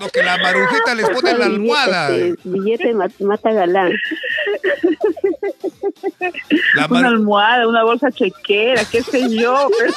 Lo 0.00 0.08
que 0.08 0.22
la 0.22 0.36
marujita 0.38 0.94
les 0.94 1.08
pone 1.10 1.30
en 1.30 1.38
la 1.38 1.46
almohada. 1.46 2.08
Billete, 2.10 2.38
billete 2.44 2.94
ma- 2.94 3.08
mata 3.20 3.52
galán. 3.52 3.92
La 6.74 6.86
Una 6.90 7.08
almohada, 7.08 7.68
una 7.68 7.84
bolsa 7.84 8.10
chequera, 8.10 8.84
qué 8.84 9.02
sé 9.02 9.28
yo. 9.38 9.68
Pero... 9.78 9.94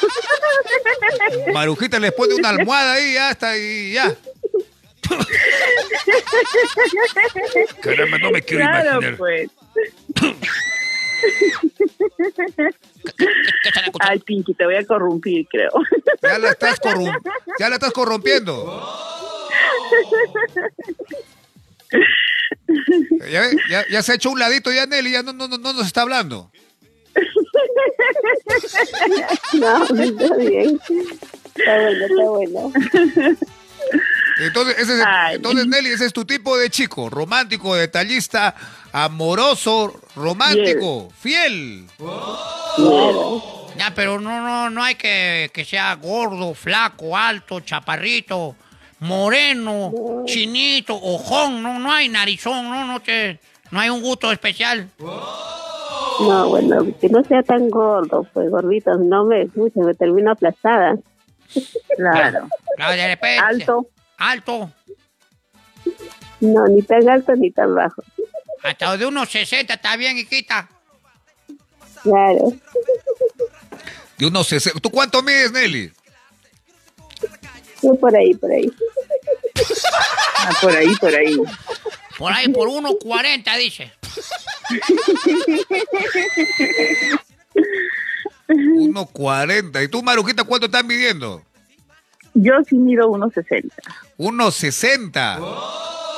marujita 1.53 1.99
les 1.99 2.11
pone 2.13 2.35
una 2.35 2.49
almohada 2.49 2.93
ahí, 2.93 3.13
ya 3.13 3.31
está, 3.31 3.57
y 3.57 3.93
ya. 3.93 4.15
Caramba, 7.81 8.17
no 8.19 8.31
me 8.31 8.41
quiero 8.41 8.63
Claro, 8.65 8.89
imaginar. 9.01 9.17
pues. 9.17 9.49
Ay, 13.99 14.19
Pinky, 14.19 14.53
te 14.53 14.65
voy 14.65 14.75
a 14.75 14.85
corrompir, 14.85 15.47
creo. 15.49 15.69
Ya 16.21 16.39
la 16.39 16.49
estás, 16.51 16.79
corrom- 16.79 17.21
ya 17.59 17.69
la 17.69 17.75
estás 17.75 17.91
corrompiendo. 17.91 18.81
Ya, 23.29 23.41
ve, 23.41 23.57
ya- 23.69 23.85
ya 23.89 24.03
se 24.03 24.11
ha 24.11 24.15
hecho 24.15 24.29
un 24.31 24.39
ladito 24.39 24.71
ya 24.71 24.85
Nelly, 24.85 25.11
ya 25.11 25.23
no, 25.23 25.33
no, 25.33 25.47
no, 25.47 25.57
no 25.57 25.73
nos 25.73 25.85
está 25.87 26.01
hablando. 26.01 26.51
No, 29.53 29.83
está 29.83 30.35
bien. 30.35 30.79
Está 31.55 31.77
bueno, 31.81 32.05
está 32.05 32.23
bueno. 32.25 32.71
Entonces, 34.39 34.79
ese 34.79 34.99
es, 34.99 35.03
Ay. 35.05 35.35
entonces 35.35 35.67
Nelly, 35.67 35.89
ese 35.89 36.05
es 36.05 36.13
tu 36.13 36.23
tipo 36.25 36.57
de 36.57 36.69
chico, 36.69 37.09
romántico, 37.09 37.75
detallista, 37.75 38.55
amoroso, 38.93 39.99
romántico, 40.15 41.11
fiel. 41.19 41.85
Claro. 41.97 43.67
Ya, 43.77 43.93
pero 43.93 44.19
no, 44.19 44.41
no, 44.41 44.69
no 44.69 44.83
hay 44.83 44.95
que 44.95 45.51
que 45.53 45.65
sea 45.65 45.93
gordo, 45.95 46.53
flaco, 46.53 47.17
alto, 47.17 47.59
chaparrito, 47.61 48.55
moreno, 48.99 50.23
chinito, 50.25 50.95
ojón, 50.95 51.61
no, 51.61 51.79
no 51.79 51.91
hay 51.91 52.09
narizón, 52.09 52.69
no, 52.69 52.85
no 52.85 53.01
te, 53.01 53.39
no 53.71 53.79
hay 53.79 53.89
un 53.89 54.01
gusto 54.01 54.31
especial. 54.31 54.89
No, 56.21 56.49
bueno, 56.49 56.85
que 56.99 57.09
no 57.09 57.23
sea 57.23 57.43
tan 57.43 57.69
gordo, 57.69 58.27
pues 58.33 58.49
gordito, 58.49 58.95
no 58.95 59.25
me 59.25 59.43
escucha, 59.43 59.79
me 59.81 59.93
termino 59.93 60.31
aplastada. 60.31 60.97
Claro. 61.95 62.47
Claro, 62.75 62.95
de 62.95 63.07
repente. 63.07 63.39
Alto. 63.39 63.89
Alto. 64.17 64.71
No, 66.41 66.67
ni 66.67 66.81
tan 66.81 67.07
alto 67.09 67.35
ni 67.35 67.51
tan 67.51 67.73
bajo. 67.73 68.03
Hasta 68.63 68.97
de 68.97 69.05
unos 69.05 69.29
60 69.29 69.73
está 69.73 69.95
bien, 69.95 70.17
hijita. 70.17 70.69
Claro. 72.03 72.53
De 74.17 74.25
unos 74.27 74.47
60. 74.47 74.79
¿Tú 74.79 74.89
cuánto 74.89 75.21
mides, 75.23 75.51
Nelly? 75.51 75.91
Yo 77.81 77.95
por 77.95 78.15
ahí, 78.15 78.33
por 78.33 78.51
ahí. 78.51 78.71
Ah, 80.37 80.51
por 80.61 80.75
ahí, 80.75 80.95
por 80.95 81.15
ahí. 81.15 81.37
Por 82.17 82.33
ahí, 82.33 82.49
por 82.49 82.67
1.40, 82.67 83.57
dice. 83.57 83.93
1.40. 88.47 89.83
¿Y 89.83 89.87
tú, 89.87 90.01
Marujita, 90.03 90.43
cuánto 90.43 90.65
estás 90.65 90.83
midiendo? 90.85 91.41
Yo 92.33 92.53
sí 92.67 92.75
mido 92.75 93.07
unos 93.09 93.33
60. 93.33 93.73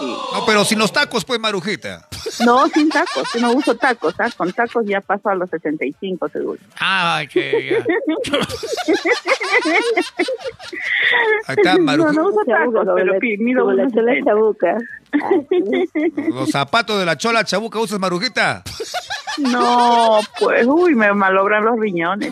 1.60. 0.02 0.34
No, 0.40 0.46
pero 0.46 0.66
sin 0.66 0.80
los 0.80 0.92
tacos, 0.92 1.24
pues, 1.26 1.40
Marujita. 1.40 2.08
No, 2.46 2.68
sin 2.70 2.90
tacos. 2.90 3.28
Yo 3.34 3.40
no 3.40 3.52
uso 3.54 3.76
tacos. 3.76 4.14
¿ah? 4.20 4.30
Con 4.36 4.52
tacos 4.54 4.86
ya 4.86 5.02
paso 5.02 5.30
a 5.30 5.36
los 5.36 5.50
65, 5.50 6.30
seguro. 6.30 6.60
Ah, 6.80 7.24
ya. 7.34 7.86
Está, 11.48 11.78
No, 11.80 12.12
no 12.12 12.28
uso 12.30 12.40
tacos, 12.46 12.88
pero 12.96 13.14
como 13.60 13.72
la 13.74 13.88
chola 13.90 14.14
60. 14.14 14.26
chabuca. 14.32 14.78
Los 16.30 16.50
zapatos 16.50 17.00
de 17.00 17.06
la 17.06 17.18
chola 17.18 17.44
chabuca 17.44 17.80
usas, 17.80 18.00
Marujita. 18.00 18.64
No, 19.38 20.20
pues, 20.40 20.66
uy, 20.68 20.94
me 20.96 21.14
malogran 21.14 21.64
los 21.66 21.80
riñones. 21.80 22.32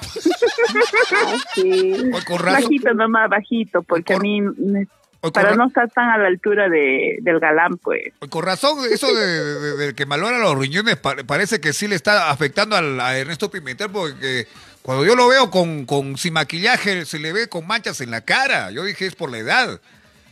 Ah, 1.14 1.36
sí. 1.56 1.94
Hoy 2.14 2.24
con 2.26 2.40
razón. 2.40 2.64
Bajito, 2.64 2.94
nomás 2.94 3.30
bajito, 3.30 3.84
porque 3.84 4.14
a 4.14 4.18
Por- 4.18 4.24
mí, 4.24 4.42
me- 4.42 4.88
Hoy 5.22 5.32
para 5.32 5.50
ra- 5.50 5.56
no 5.56 5.68
estar 5.68 5.90
tan 5.92 6.10
a 6.10 6.18
la 6.18 6.28
altura 6.28 6.70
de, 6.70 7.18
del 7.22 7.40
galán, 7.40 7.78
pues. 7.78 8.14
con 8.30 8.44
razón, 8.46 8.78
eso 8.90 9.14
de, 9.14 9.26
de- 9.28 9.78
de 9.88 9.94
que 9.96 10.06
malora 10.06 10.38
los 10.40 10.58
riñones 10.58 10.96
pa- 10.96 11.18
parece 11.28 11.60
que 11.60 11.74
sí 11.74 11.88
le 11.90 11.96
está 11.96 12.30
afectando 12.30 12.76
al- 12.78 13.00
a 13.02 13.18
Ernesto 13.18 13.52
Pimentel, 13.52 13.90
porque 13.92 14.48
cuando 14.82 15.06
yo 15.06 15.16
lo 15.16 15.28
veo 15.28 15.52
con, 15.52 15.86
con 15.86 16.18
sin 16.18 16.34
maquillaje, 16.34 17.06
se 17.06 17.20
le 17.20 17.34
ve 17.34 17.48
con 17.50 17.68
manchas 17.68 18.00
en 18.02 18.12
la 18.12 18.22
cara. 18.22 18.72
Yo 18.72 18.84
dije, 18.86 19.06
es 19.08 19.16
por 19.16 19.30
la 19.30 19.40
edad. 19.40 19.82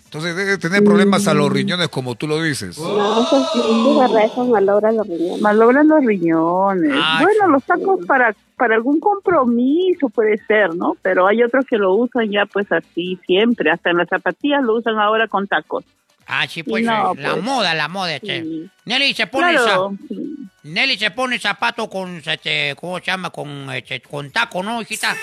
Entonces 0.08 0.36
debe 0.38 0.58
tener 0.58 0.84
problemas 0.86 1.28
a 1.28 1.34
los 1.34 1.52
riñones, 1.52 1.90
como 1.90 2.16
tú 2.16 2.28
lo 2.28 2.42
dices. 2.42 2.78
No, 2.80 3.22
eso 3.24 3.46
sí, 3.54 4.00
verdad, 4.00 4.24
eso 4.26 4.46
malogra 4.46 4.92
los 4.94 5.06
riñones. 5.06 5.42
Malogran 5.42 5.88
los 5.88 6.04
riñones. 6.06 6.94
Ay, 6.96 7.26
bueno, 7.26 7.48
los 7.50 7.64
tacos 7.64 8.06
para 8.06 8.34
para 8.56 8.74
algún 8.76 9.00
compromiso 9.00 10.10
puede 10.10 10.38
ser, 10.48 10.74
¿no? 10.76 10.96
Pero 11.04 11.28
hay 11.28 11.44
otros 11.44 11.66
que 11.70 11.78
lo 11.78 11.94
usan 11.94 12.32
ya 12.32 12.46
pues 12.48 12.72
así 12.72 13.20
siempre, 13.28 13.70
hasta 13.70 13.92
en 13.92 13.98
las 13.98 14.08
zapatillas 14.10 14.64
lo 14.64 14.78
usan 14.78 14.98
ahora 14.98 15.28
con 15.28 15.46
tacos. 15.46 15.84
Ah, 16.26 16.48
sí, 16.48 16.64
pues 16.64 16.84
No, 16.84 17.12
eh, 17.14 17.22
la 17.22 17.34
pues. 17.34 17.44
moda, 17.44 17.74
la 17.76 17.88
moda. 17.88 18.16
Este. 18.16 18.42
Sí. 18.44 18.70
Nelly 18.86 19.14
se 19.14 19.28
pone 19.28 19.52
Claro, 19.52 19.92
esa- 19.94 20.08
sí. 20.08 20.38
Nelly 20.64 20.98
se 20.98 21.12
pone 21.12 21.38
zapato 21.40 21.90
con, 21.90 22.18
este, 22.26 22.76
¿cómo 22.80 22.98
se 23.00 23.06
llama? 23.06 23.30
Con, 23.30 23.70
este, 23.72 24.02
con 24.02 24.32
taco, 24.32 24.64
¿no, 24.64 24.82
hijita? 24.82 25.16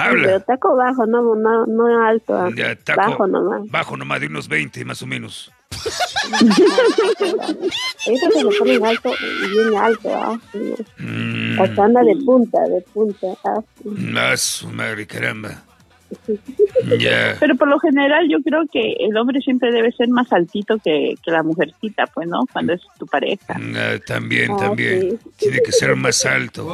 Habla. 0.00 0.40
taco 0.40 0.76
bajo, 0.76 1.06
no, 1.06 1.34
no, 1.34 1.66
no 1.66 2.04
alto, 2.04 2.36
ah, 2.36 2.50
Ya, 2.54 2.74
taco. 2.76 3.00
bajo 3.00 3.26
nomás. 3.26 3.70
Bajo 3.70 3.96
nomás 3.96 4.20
de 4.20 4.26
unos 4.26 4.48
20 4.48 4.84
más 4.84 5.02
o 5.02 5.06
menos. 5.06 5.52
Eso 8.06 8.30
se 8.34 8.58
ponen 8.58 8.84
alto, 8.84 9.12
bien 9.52 9.76
alto, 9.78 10.10
ah, 10.14 10.38
sí. 10.52 10.74
Mm, 10.98 11.58
de 12.00 12.16
punta, 12.24 12.60
de 12.68 12.80
punta, 12.92 13.26
ah, 13.44 13.60
ah, 14.16 14.36
su 14.36 14.68
madre, 14.68 15.06
caramba. 15.06 15.62
Pero 17.38 17.56
por 17.56 17.68
lo 17.68 17.78
general 17.78 18.28
yo 18.28 18.38
creo 18.42 18.62
que 18.72 18.92
el 19.00 19.16
hombre 19.16 19.40
siempre 19.40 19.70
debe 19.72 19.92
ser 19.92 20.08
más 20.08 20.32
altito 20.32 20.78
que, 20.78 21.14
que 21.22 21.30
la 21.30 21.42
mujercita, 21.42 22.06
pues, 22.06 22.28
¿no? 22.28 22.40
Cuando 22.52 22.72
es 22.74 22.80
tu 22.98 23.06
pareja. 23.06 23.56
Ah, 23.76 23.96
también, 24.06 24.50
Ah, 24.52 24.56
también. 24.58 25.18
sí. 25.22 25.30
Tiene 25.38 25.60
que 25.62 25.72
ser 25.72 25.94
más 25.96 26.24
alto. 26.26 26.66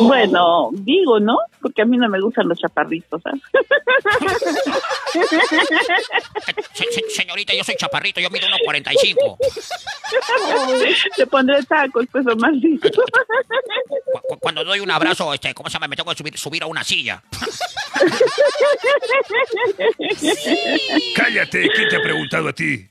Bueno, 0.00 0.70
digo, 0.72 1.18
¿no? 1.18 1.38
Porque 1.60 1.82
a 1.82 1.84
mí 1.84 1.96
no 1.96 2.08
me 2.08 2.20
gustan 2.20 2.46
los 2.48 2.58
chaparritos, 2.58 3.20
¿ah? 3.24 3.32
Se- 6.74 6.84
se- 6.92 7.10
señorita, 7.10 7.52
yo 7.54 7.64
soy 7.64 7.74
chaparrito, 7.76 8.20
yo 8.20 8.30
mido 8.30 8.46
1.45. 8.46 9.38
Te 11.16 11.26
pondré 11.26 11.62
tacos, 11.64 12.06
pues, 12.12 12.24
o 12.26 12.36
más 12.36 12.52
cu- 12.52 14.38
Cuando 14.40 14.62
doy 14.64 14.80
un 14.80 14.90
abrazo, 14.90 15.32
este, 15.34 15.52
¿cómo 15.54 15.68
se 15.68 15.74
llama? 15.74 15.88
Me 15.88 15.96
tengo 15.96 16.10
que 16.10 16.16
subir, 16.16 16.38
subir 16.38 16.62
a 16.62 16.66
una 16.66 16.84
silla. 16.84 17.22
Cállate, 21.14 21.68
¿quién 21.74 21.88
te 21.88 21.96
ha 21.96 22.02
preguntado 22.02 22.48
a 22.48 22.52
ti? 22.52 22.86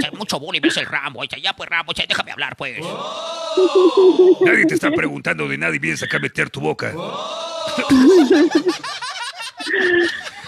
Che, 0.00 0.10
Mucho 0.16 0.38
bullying, 0.40 0.60
dice 0.60 0.80
el 0.80 0.86
Rambo. 0.86 1.22
Ya, 1.24 1.52
pues, 1.54 1.68
Rambo, 1.68 1.92
déjame 1.94 2.32
hablar, 2.32 2.56
pues. 2.56 2.78
Nadie 4.40 4.66
te 4.66 4.74
está 4.74 4.90
preguntando 4.90 5.48
de 5.48 5.58
nada 5.58 5.74
y 5.74 5.78
vienes 5.78 6.02
acá 6.02 6.16
a 6.18 6.20
meter 6.20 6.50
tu 6.50 6.60
boca. 6.60 6.92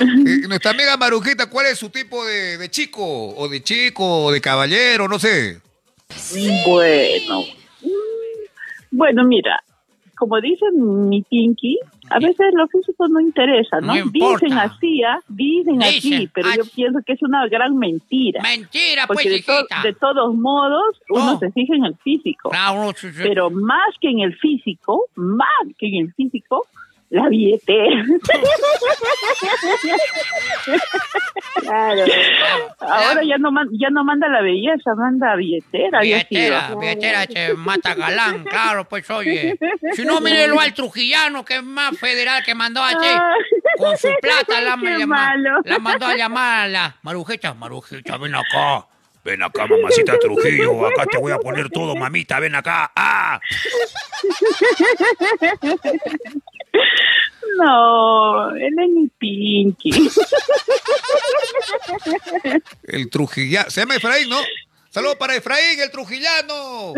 Y 0.01 0.49
nuestra 0.49 0.73
amiga 0.73 0.97
Marujita, 0.97 1.47
¿cuál 1.49 1.67
es 1.67 1.79
su 1.79 1.91
tipo 1.91 2.25
de, 2.25 2.57
de 2.59 2.71
chico? 2.71 3.05
¿O 3.37 3.49
de 3.49 3.63
chico? 3.63 4.25
¿O 4.25 4.33
de 4.33 4.41
caballero? 4.41 5.07
No 5.07 5.19
sé. 5.19 5.61
Bueno. 6.67 7.43
Mm, 7.83 7.87
Bueno, 8.91 9.25
mira, 9.25 9.63
como 10.17 10.41
dice 10.41 10.65
mi 10.75 11.23
Pinky, 11.23 11.79
a 12.11 12.19
veces 12.19 12.53
lo 12.55 12.67
físico 12.69 13.07
no 13.09 13.21
interesa, 13.21 13.81
¿no? 13.81 13.95
Dicen 14.11 14.53
así, 14.55 15.03
¿ah? 15.05 15.19
dicen, 15.29 15.79
Dicen, 15.79 15.83
así, 15.83 16.31
pero 16.35 16.49
yo 16.57 16.63
pienso 16.75 16.99
que 17.07 17.13
es 17.13 17.23
una 17.23 17.47
gran 17.49 17.77
mentira. 17.79 18.43
Mentira, 18.43 19.07
pues, 19.07 19.19
Porque 19.19 19.31
de, 19.31 19.43
to- 19.43 19.53
hijita. 19.61 19.83
de 19.83 19.93
todos 19.95 20.35
modos, 20.35 21.01
uno 21.11 21.33
No. 21.35 21.39
se 21.39 21.51
fija 21.53 21.75
en 21.77 21.85
el 21.85 21.97
físico. 21.97 22.51
Claro, 22.51 22.93
sí, 22.97 23.11
sí. 23.13 23.21
Pero 23.23 23.51
más 23.51 23.97
que 24.01 24.09
en 24.11 24.21
el 24.21 24.35
físico, 24.37 25.07
más 25.15 25.47
que 25.79 25.87
en 25.89 26.07
el 26.07 26.13
físico, 26.15 26.67
la 27.13 27.29
billetera. 27.29 28.05
Claro. 31.61 32.05
Ahora 32.81 33.23
ya 33.25 33.37
no, 33.39 33.51
ya 33.73 33.91
no 33.91 34.05
manda 34.05 34.29
la 34.29 34.41
belleza, 34.41 34.95
manda 34.97 35.37
billetera. 35.37 36.01
Billetera, 36.01 36.75
billetera 36.75 37.27
te 37.27 37.55
mata 37.55 37.95
galán, 37.95 38.45
claro, 38.45 38.89
pues 38.89 39.09
oye. 39.11 39.59
Si 39.93 40.05
no, 40.05 40.21
mírelo 40.21 40.59
al 40.59 40.73
trujillano, 40.73 41.45
que 41.45 41.57
es 41.57 41.63
más 41.63 41.97
federal, 41.99 42.43
que 42.45 42.55
mandó 42.55 42.83
a 42.83 42.91
Ah. 42.93 43.35
con 43.79 43.97
su 43.97 44.09
plata, 44.21 44.61
la, 44.61 44.77
llama- 44.99 45.07
malo. 45.07 45.61
la 45.65 45.79
mandó 45.79 46.07
a 46.07 46.17
llamar 46.17 46.61
a 46.65 46.69
la 46.69 46.97
Marujita. 47.03 47.55
Marujita, 47.55 48.17
ven 48.17 48.35
acá. 48.35 48.87
Ven 49.25 49.41
acá, 49.43 49.67
mamacita 49.69 50.19
Trujillo. 50.19 50.85
Acá 50.87 51.05
te 51.07 51.17
voy 51.19 51.31
a 51.33 51.39
poner 51.39 51.71
todo, 51.71 51.95
mamita. 51.95 52.41
Ven 52.41 52.55
acá. 52.57 52.91
¡Ah! 52.97 53.39
No, 57.59 58.51
él 58.57 58.75
es 58.79 58.91
mi 58.91 59.09
Pinky. 59.19 59.91
El 62.85 63.11
trujillano. 63.11 63.71
Se 63.71 63.81
llama 63.81 63.97
Efraín, 63.97 64.29
¿no? 64.29 64.39
Saludos 64.91 65.17
para 65.17 65.35
Efraín, 65.35 65.81
el 65.81 65.91
trujillano. 65.91 66.93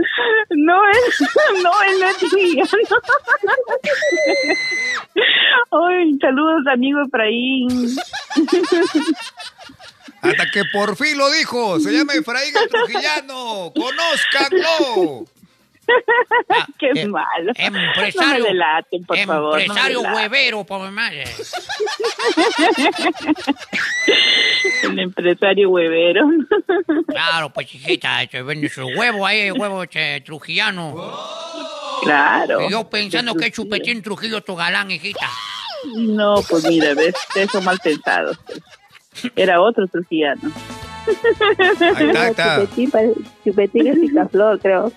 No, 0.51 0.89
él, 0.89 0.97
no, 1.63 1.83
él 1.83 2.01
no 2.01 2.09
es 2.09 2.17
trujillano. 2.17 2.69
Ay, 5.71 6.19
saludos, 6.21 6.67
amigo 6.73 7.03
Efraín. 7.07 7.97
Hasta 10.23 10.51
que 10.51 10.65
por 10.73 10.97
fin 10.97 11.19
lo 11.19 11.31
dijo. 11.31 11.79
Se 11.79 11.93
llama 11.93 12.15
Efraín 12.15 12.55
el 12.57 12.69
trujillano. 12.69 13.73
¡Conózcanlo! 13.75 15.27
Ah, 16.49 16.67
Qué 16.79 16.91
eh, 16.95 17.07
malo. 17.07 17.53
Empresario. 17.57 18.39
No 18.39 18.45
me 18.45 18.49
delaten, 18.51 19.05
por 19.05 19.19
favor. 19.19 19.61
Empresario 19.61 20.01
huevero, 20.03 20.65
por 20.65 20.83
mi 20.83 20.91
madre. 20.91 21.25
El 24.83 24.99
empresario 24.99 25.71
huevero. 25.71 26.27
Claro, 27.07 27.51
pues 27.51 27.75
hijita, 27.75 28.23
este, 28.23 28.43
vende 28.43 28.69
su 28.69 28.87
huevo 28.87 29.27
ahí, 29.27 29.51
huevo 29.51 29.83
este, 29.83 30.21
trujillano. 30.21 30.95
claro. 32.03 32.67
Y 32.67 32.71
yo 32.71 32.89
pensando 32.89 33.35
que 33.35 33.51
chupetín 33.51 34.03
Trujillo 34.03 34.43
tu 34.43 34.55
galán, 34.55 34.91
hijita. 34.91 35.29
No, 35.97 36.37
pues 36.49 36.65
mira, 36.65 36.95
ves, 36.95 37.15
son 37.51 37.65
mal 37.65 37.79
pensados. 37.83 38.39
pues. 38.47 38.61
Era 39.37 39.61
otro 39.61 39.87
trujillano. 39.87 40.51
Ahí 41.07 41.15
está, 41.73 41.87
ahí 41.99 42.11
está. 42.31 42.61
Chupetín, 42.61 42.91
chupetín 43.45 43.87
es 43.87 43.99
picaflor, 43.99 44.59
creo. 44.61 44.93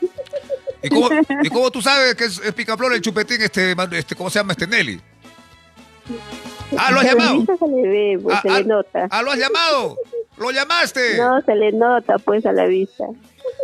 ¿Y 0.81 0.89
cómo, 0.89 1.09
y 1.43 1.49
cómo 1.49 1.71
tú 1.71 1.81
sabes 1.81 2.15
que 2.15 2.25
es, 2.25 2.39
es 2.39 2.53
picaflor 2.53 2.93
el 2.93 3.01
chupetín, 3.01 3.41
este, 3.41 3.75
este, 3.91 4.15
¿cómo 4.15 4.29
se 4.29 4.39
llama 4.39 4.53
este 4.53 4.67
Nelly? 4.67 5.01
Ah, 6.77 6.91
¿lo 6.91 6.99
has 6.99 7.05
llamado? 7.05 7.45
se 7.45 7.67
le 7.67 7.87
ve, 7.87 8.19
pues 8.21 8.37
Ah, 8.37 8.41
se 8.41 8.49
ah, 8.49 8.59
le 8.59 8.65
nota. 8.65 9.07
Ah, 9.09 9.21
¿lo 9.21 9.31
has 9.31 9.39
llamado? 9.39 9.97
¿Lo 10.37 10.51
llamaste? 10.51 11.17
No, 11.17 11.41
se 11.41 11.55
le 11.55 11.71
nota, 11.71 12.17
pues, 12.19 12.45
a 12.45 12.51
la 12.51 12.65
vista. 12.65 13.05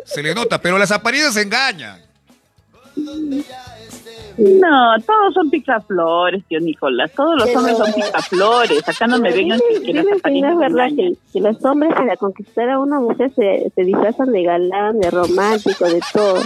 Se 0.06 0.24
le 0.24 0.34
nota, 0.34 0.60
pero 0.62 0.78
las 0.78 0.92
apariencias 0.92 1.38
engañan. 1.38 2.02
No, 4.38 4.96
todos 5.06 5.34
son 5.34 5.50
picaflores, 5.50 6.44
tío 6.46 6.60
Nicolás. 6.60 7.12
Todos 7.16 7.38
los 7.38 7.56
hombres 7.56 7.78
son 7.78 7.94
picaflores. 7.94 8.88
Acá 8.88 9.08
no 9.08 9.20
me 9.20 9.32
vengan 9.32 9.60
que, 9.86 9.94
las 9.94 10.06
es 10.06 10.58
verdad 10.58 10.88
que, 10.96 11.14
que 11.32 11.40
los 11.40 11.64
hombres 11.64 11.94
para 11.94 12.18
conquistar 12.18 12.70
a 12.70 12.80
una 12.80 13.00
mujer 13.00 13.32
se, 13.36 13.72
se 13.76 13.84
disfrazan 13.84 14.32
de 14.32 14.44
galán, 14.44 15.00
de 15.00 15.12
romántico, 15.12 15.86
de 15.86 16.02
todo. 16.14 16.40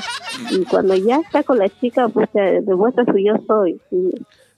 Y 0.52 0.66
cuando 0.66 0.96
ya 0.96 1.18
está 1.18 1.44
con 1.44 1.58
la 1.58 1.70
chica, 1.70 2.08
pues 2.10 2.30
se 2.34 2.62
demuestra 2.62 3.06
su 3.06 3.18
yo 3.18 3.36
soy, 3.48 3.80
su, 3.90 4.12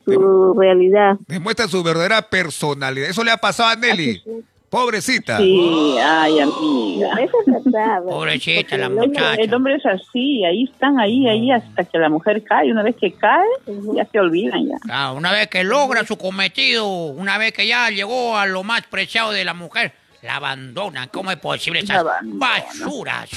su 0.05 0.53
realidad. 0.57 1.17
Demuestra 1.27 1.67
su 1.67 1.83
verdadera 1.83 2.21
personalidad. 2.21 3.09
Eso 3.09 3.23
le 3.23 3.31
ha 3.31 3.37
pasado 3.37 3.69
a 3.69 3.75
Nelly. 3.75 4.23
Pobrecita. 4.69 5.37
Sí, 5.37 5.95
ay, 5.99 6.39
amiga. 6.39 7.13
Eso 7.19 7.37
es 7.45 7.63
verdad. 7.63 8.03
Pobrecita 8.03 8.77
la 8.77 8.89
muchacha. 8.89 9.33
El 9.35 9.53
hombre 9.53 9.75
es 9.75 9.85
así, 9.85 10.45
ahí 10.45 10.65
están, 10.65 10.99
ahí, 10.99 11.27
ahí, 11.27 11.51
hasta 11.51 11.83
que 11.83 11.97
la 11.97 12.09
mujer 12.09 12.43
cae. 12.43 12.71
Una 12.71 12.83
vez 12.83 12.95
que 12.95 13.11
cae, 13.13 13.47
ya 13.95 14.05
se 14.05 14.19
olvidan 14.19 14.67
ya. 14.67 14.77
Claro, 14.79 15.15
una 15.15 15.31
vez 15.31 15.47
que 15.47 15.63
logra 15.63 16.05
su 16.05 16.17
cometido, 16.17 16.87
una 16.87 17.37
vez 17.39 17.51
que 17.53 17.65
ya 17.65 17.89
llegó 17.89 18.37
a 18.37 18.45
lo 18.45 18.63
más 18.63 18.83
preciado 18.83 19.31
de 19.31 19.43
la 19.43 19.55
mujer, 19.55 19.93
la 20.21 20.35
abandonan. 20.35 21.09
¿Cómo 21.09 21.31
es 21.31 21.37
posible 21.37 21.79
esas 21.79 22.05
basuras? 22.23 23.29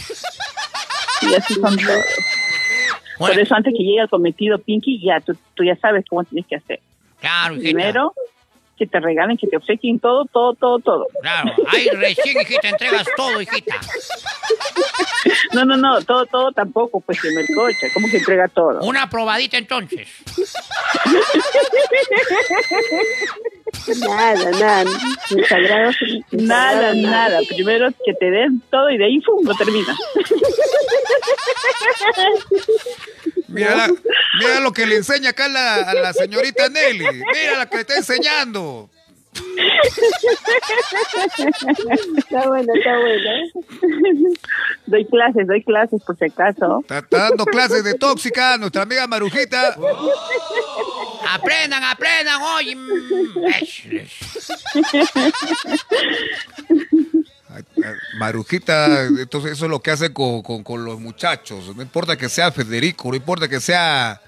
Y 1.23 1.35
así 1.35 1.55
son 1.55 1.77
todos. 1.77 2.05
Por 3.19 3.39
eso 3.39 3.55
antes 3.55 3.73
que 3.73 3.85
llegue 3.85 4.01
el 4.01 4.09
cometido 4.09 4.59
Pinky, 4.59 5.01
ya 5.01 5.21
tú, 5.21 5.37
tú 5.55 5.65
ya 5.65 5.77
sabes 5.77 6.05
cómo 6.11 6.25
tienes 6.25 6.47
que 6.47 6.57
hacer. 6.57 6.81
claro. 7.21 7.55
Primero, 7.57 8.13
que 8.83 8.89
te 8.89 8.99
regalen, 8.99 9.37
que 9.37 9.47
te 9.47 9.57
obsequien 9.57 10.01
todo, 10.01 10.25
todo, 10.25 10.55
todo, 10.55 10.81
todo. 10.81 11.07
Claro, 11.21 11.53
ahí 11.69 11.89
recién, 11.91 12.41
hijita, 12.41 12.69
entregas 12.69 13.07
todo, 13.17 13.41
hijita. 13.41 13.77
No, 15.53 15.65
no, 15.65 15.77
no, 15.77 16.03
todo, 16.03 16.27
todo 16.27 16.51
tampoco, 16.51 17.01
pues 17.01 17.21
que 17.21 17.31
me 17.31 17.47
coche, 17.55 17.87
¿cómo 17.95 18.09
que 18.09 18.17
entrega 18.17 18.49
todo? 18.49 18.81
Una 18.81 19.09
probadita 19.09 19.57
entonces. 19.57 20.09
Nada, 24.01 24.51
nada. 24.53 24.85
Mis 25.31 25.49
sagrados- 25.49 25.97
mis 26.31 26.43
Nada, 26.43 26.73
sagrados, 26.73 26.97
nada. 26.97 27.41
Primero 27.49 27.89
que 28.05 28.15
te 28.15 28.31
den 28.31 28.63
todo 28.71 28.91
y 28.91 28.99
de 28.99 29.05
ahí 29.07 29.21
lo 29.45 29.55
termina. 29.55 29.97
Mira, 33.49 33.75
la- 33.77 33.89
mira 34.41 34.61
lo 34.61 34.73
que 34.73 34.87
le 34.87 34.97
enseña 34.97 35.31
acá 35.31 35.49
la, 35.49 35.75
a 35.77 35.95
la 35.95 36.13
señorita 36.13 36.69
Nelly. 36.69 37.05
Mira 37.33 37.59
la 37.59 37.67
que 37.69 37.77
le 37.77 37.81
está 37.83 37.97
enseñando. 37.97 38.89
Está 42.19 42.49
bueno, 42.49 42.73
está 42.75 42.99
bueno. 42.99 43.31
Doy 44.87 45.05
clases, 45.07 45.47
doy 45.47 45.63
clases 45.65 46.03
por 46.03 46.17
si 46.19 46.25
acaso. 46.27 46.81
Está, 46.81 46.99
está 46.99 47.19
dando 47.29 47.45
clases 47.47 47.85
de 47.85 47.95
tóxica 47.95 48.57
nuestra 48.59 48.83
amiga 48.83 49.07
Marujita. 49.07 49.77
Aprendan, 51.31 51.83
aprendan, 51.85 52.43
oye. 52.43 52.77
mm, 52.77 52.89
Marujita, 58.19 59.05
entonces 59.07 59.53
eso 59.53 59.65
es 59.67 59.71
lo 59.71 59.81
que 59.81 59.91
hace 59.91 60.13
con, 60.13 60.43
con- 60.43 60.63
con 60.63 60.85
los 60.85 60.99
muchachos. 61.01 61.75
No 61.77 61.83
importa 61.83 62.17
que 62.17 62.29
sea 62.29 62.51
Federico, 62.53 63.09
no 63.11 63.17
importa 63.17 63.49
que 63.49 63.61
sea 63.61 64.21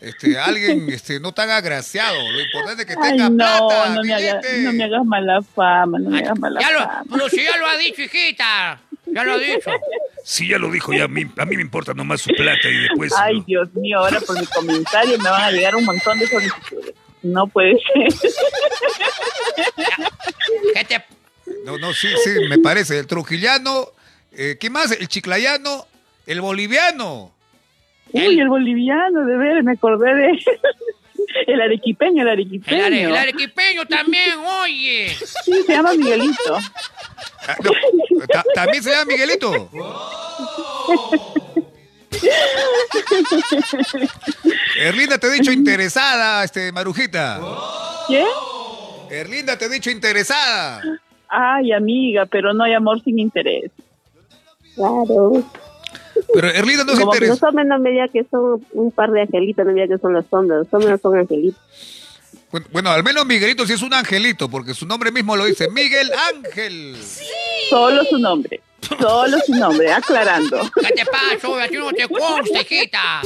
este, 0.00 0.38
alguien 0.38 0.88
este, 0.90 1.20
no 1.20 1.32
tan 1.32 1.50
agraciado. 1.50 2.16
Lo 2.32 2.40
importante 2.40 2.82
es 2.82 2.88
que 2.88 2.94
Ay, 3.00 3.10
tenga 3.10 3.28
no, 3.28 3.36
plata. 3.36 3.88
no 3.94 4.02
me, 4.02 4.14
hagas, 4.14 4.40
billete. 4.42 4.62
no 4.62 4.72
me 4.72 4.84
hagas 4.84 5.04
mala 5.04 5.42
fama, 5.42 5.98
no 5.98 6.10
me 6.10 6.18
hagas 6.20 6.38
mala 6.38 6.60
Ya 6.60 6.70
lo, 6.70 6.78
fama. 6.80 7.02
pero 7.10 7.28
si 7.28 7.44
ya 7.44 7.56
lo 7.58 7.66
ha 7.66 7.76
dicho, 7.76 8.02
hijita. 8.02 8.80
Ya 9.06 9.24
lo 9.24 9.32
ha 9.34 9.38
dicho. 9.38 9.70
Sí, 10.22 10.48
ya 10.48 10.58
lo 10.58 10.70
dijo, 10.70 10.92
ya 10.92 11.04
a 11.04 11.08
mí, 11.08 11.24
a 11.38 11.46
mí 11.46 11.56
me 11.56 11.62
importa 11.62 11.94
nomás 11.94 12.20
su 12.20 12.28
plata 12.34 12.68
y 12.68 12.76
después... 12.82 13.10
Ay, 13.18 13.38
¿no? 13.38 13.44
Dios 13.46 13.74
mío, 13.74 13.98
ahora 14.00 14.20
por 14.20 14.38
mi 14.38 14.44
comentario 14.46 15.16
me 15.18 15.30
van 15.30 15.42
a 15.44 15.50
llegar 15.50 15.74
un 15.74 15.84
montón 15.86 16.18
de 16.18 16.26
solicitudes. 16.28 16.94
No 17.22 17.46
puede 17.46 17.78
ser. 17.80 18.30
¿Qué 20.74 20.84
te, 20.84 21.04
No, 21.64 21.78
no, 21.78 21.92
sí, 21.94 22.08
sí, 22.22 22.30
me 22.48 22.58
parece. 22.58 22.98
El 22.98 23.06
trujillano, 23.06 23.88
eh, 24.32 24.56
¿qué 24.60 24.68
más? 24.70 24.90
El 24.92 25.08
chiclayano, 25.08 25.86
el 26.26 26.40
boliviano. 26.42 27.32
Uy, 28.12 28.40
el 28.40 28.48
boliviano, 28.48 29.24
de 29.24 29.36
ver, 29.36 29.62
me 29.62 29.72
acordé 29.72 30.14
de 30.14 30.30
el 31.46 31.60
arequipeño, 31.60 32.22
el 32.22 32.28
el, 32.28 32.32
arequipeño. 32.32 32.84
are- 32.84 33.02
el 33.04 33.16
arequipeño 33.16 33.86
también, 33.86 34.38
oye. 34.62 35.08
Sí, 35.44 35.62
se 35.66 35.72
llama 35.72 35.92
Miguelito. 35.94 36.56
Ah, 37.48 37.56
no, 37.62 38.26
ta- 38.26 38.44
¿También 38.54 38.82
se 38.82 38.90
llama 38.90 39.04
Miguelito? 39.06 39.70
Erlinda 44.76 45.18
te 45.18 45.26
he 45.26 45.30
dicho 45.30 45.52
interesada, 45.52 46.44
este, 46.44 46.72
Marujita. 46.72 47.40
¿Qué? 48.08 48.24
Erlinda 49.10 49.56
te 49.58 49.66
he 49.66 49.68
dicho 49.68 49.90
interesada. 49.90 50.82
Ay, 51.28 51.72
amiga, 51.72 52.26
pero 52.26 52.52
no 52.52 52.64
hay 52.64 52.74
amor 52.74 53.02
sin 53.02 53.18
interés. 53.18 53.70
Claro. 54.74 55.42
Pero 56.34 56.48
Erlinda 56.48 56.84
no 56.84 56.92
se 56.92 56.98
que 56.98 57.04
los 57.04 57.14
interesa. 57.14 57.48
hombres 57.48 57.66
no 57.66 57.78
me 57.78 57.90
digan 57.90 58.08
que 58.12 58.24
son 58.30 58.64
un 58.72 58.90
par 58.92 59.10
de 59.10 59.22
angelitos, 59.22 59.64
no 59.64 59.72
me 59.72 59.82
digan 59.82 59.96
que 59.96 60.02
son 60.02 60.12
los 60.12 60.24
hombres. 60.30 60.58
Los 60.60 60.74
hombres 60.74 60.90
no 60.90 60.98
son 60.98 61.18
angelitos. 61.18 61.60
Bueno, 62.50 62.66
Bueno, 62.72 62.90
al 62.90 63.04
menos 63.04 63.26
Miguelito 63.26 63.66
sí 63.66 63.74
es 63.74 63.82
un 63.82 63.94
angelito, 63.94 64.48
porque 64.48 64.74
su 64.74 64.86
nombre 64.86 65.12
mismo 65.12 65.36
lo 65.36 65.44
dice. 65.44 65.68
Miguel 65.70 66.10
Ángel. 66.34 66.96
Solo 67.68 68.02
su 68.04 68.18
nombre. 68.18 68.60
Solo 68.98 69.38
su 69.46 69.54
nombre, 69.54 69.92
aclarando. 69.92 70.58
¿Qué 70.74 70.92
te 70.92 71.04
pasa? 71.06 71.48
Oye, 71.48 71.62
Así 71.64 71.76
no 71.76 71.92
te 71.92 72.08
consta, 72.08 72.60
hijita. 72.62 73.20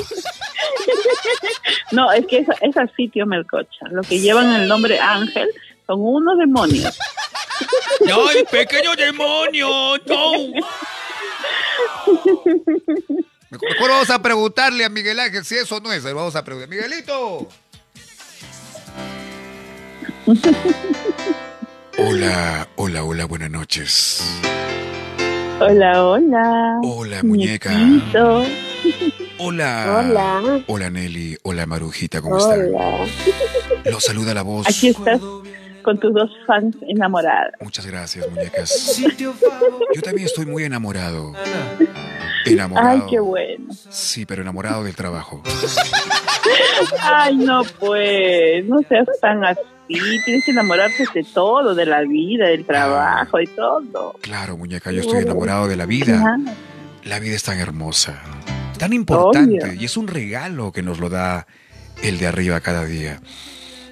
No, 1.93 2.12
es 2.12 2.27
que 2.27 2.39
es, 2.39 2.49
es 2.61 2.77
así, 2.77 3.09
tío 3.09 3.25
Melcocha. 3.25 3.87
Los 3.91 4.07
que 4.07 4.19
llevan 4.19 4.53
el 4.61 4.69
nombre 4.69 4.99
Ángel 4.99 5.49
son 5.87 6.01
unos 6.01 6.37
demonios. 6.39 6.99
¡Ay, 8.01 8.45
pequeño 8.51 8.95
demonio! 8.97 9.69
¡No! 10.07 10.33
Mejor, 13.51 13.88
vamos 13.88 14.10
a 14.10 14.20
preguntarle 14.20 14.84
a 14.84 14.88
Miguel 14.88 15.20
Ángel 15.20 15.44
si 15.44 15.56
eso 15.56 15.80
no 15.80 15.92
es. 15.92 16.02
Vamos 16.02 16.34
a 16.36 16.44
preguntar. 16.44 16.68
Miguelito. 16.68 17.48
Hola, 21.98 22.68
hola, 22.76 23.05
hola, 23.05 23.24
buenas 23.26 23.51
noches. 23.51 24.22
Hola, 25.60 26.02
hola. 26.02 26.80
Hola, 26.82 27.22
muñeca. 27.22 27.70
Hola. 29.38 30.01
Hola. 30.01 30.62
Hola, 30.66 30.90
Nelly. 30.90 31.38
Hola, 31.42 31.66
Marujita, 31.66 32.20
¿cómo 32.20 32.38
están? 32.38 32.74
Hola. 32.74 33.06
Los 33.84 34.02
saluda 34.05 34.34
la 34.34 34.42
voz. 34.42 34.66
Aquí 34.66 34.88
estás 34.88 35.20
con 35.85 36.01
tus 36.01 36.12
dos 36.12 36.31
fans 36.47 36.77
enamoradas. 36.89 37.52
Muchas 37.61 37.86
gracias, 37.86 38.28
muñecas. 38.28 39.01
Yo 39.16 40.02
también 40.02 40.27
estoy 40.27 40.47
muy 40.47 40.65
enamorado. 40.65 41.32
Enamorado. 42.44 42.89
Ay, 42.89 43.02
qué 43.09 43.20
bueno. 43.20 43.73
Sí, 43.90 44.27
pero 44.27 44.43
enamorado 44.43 44.82
del 44.82 44.97
trabajo. 44.97 45.43
Ay, 47.01 47.36
no, 47.36 47.62
pues, 47.78 48.65
no 48.66 48.81
seas 48.89 49.06
tan 49.20 49.44
así. 49.44 49.61
Tienes 49.86 50.44
que 50.44 50.51
enamorarte 50.51 51.05
de 51.15 51.24
todo, 51.24 51.74
de 51.74 51.86
la 51.86 52.02
vida, 52.02 52.48
del 52.48 52.65
trabajo, 52.65 53.39
de 53.39 53.47
todo. 53.47 54.15
Claro, 54.20 54.56
muñeca, 54.56 54.90
yo 54.90 55.01
estoy 55.01 55.23
enamorado 55.23 55.69
de 55.69 55.77
la 55.77 55.86
vida. 55.86 56.16
Ajá. 56.16 56.39
La 57.05 57.19
vida 57.19 57.35
es 57.36 57.43
tan 57.43 57.59
hermosa, 57.59 58.19
tan 58.78 58.94
importante 58.94 59.62
Obvio. 59.62 59.74
y 59.74 59.85
es 59.85 59.98
un 59.98 60.09
regalo 60.09 60.73
que 60.73 60.82
nos 60.82 61.01
lo 61.01 61.11
da 61.11 61.47
el 62.02 62.19
de 62.19 62.27
arriba 62.27 62.61
cada 62.61 62.86
día. 62.86 63.20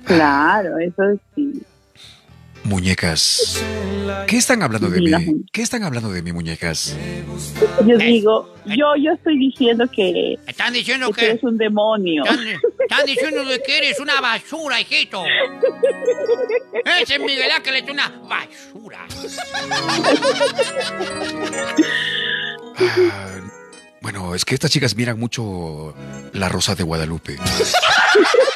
Claro, 0.05 0.78
eso 0.78 1.02
sí. 1.35 1.62
Muñecas, 2.64 3.62
¿qué 4.26 4.36
están 4.36 4.62
hablando 4.62 4.89
de 4.89 5.01
mí? 5.01 5.10
¿Qué 5.52 5.62
están 5.62 5.82
hablando 5.82 6.10
de 6.10 6.22
mí, 6.22 6.32
muñecas? 6.32 6.97
Yo 7.84 7.98
digo, 7.98 8.55
yo, 8.66 8.94
yo 8.97 9.12
estoy 9.12 9.39
diciendo 9.39 9.84
que, 9.94 10.39
Están 10.47 10.72
diciendo 10.72 11.10
que 11.10 11.20
que... 11.20 11.26
eres 11.30 11.43
un 11.43 11.59
demonio. 11.59 12.22
Están, 12.24 12.47
están 12.78 13.06
diciendo 13.06 13.44
de 13.44 13.60
que 13.62 13.78
eres 13.78 13.98
una 14.01 14.20
basura, 14.20 14.80
hijito. 14.80 15.24
Ese 17.02 17.18
Miguel 17.18 17.51
Ángel 17.51 17.76
es 17.76 17.90
una 17.90 18.09
basura. 18.28 19.06
Ah, 22.78 23.40
bueno, 24.01 24.34
es 24.34 24.44
que 24.44 24.55
estas 24.55 24.70
chicas 24.70 24.97
miran 24.97 25.18
mucho 25.18 25.94
La 26.32 26.48
Rosa 26.48 26.74
de 26.74 26.84
Guadalupe. 26.84 27.36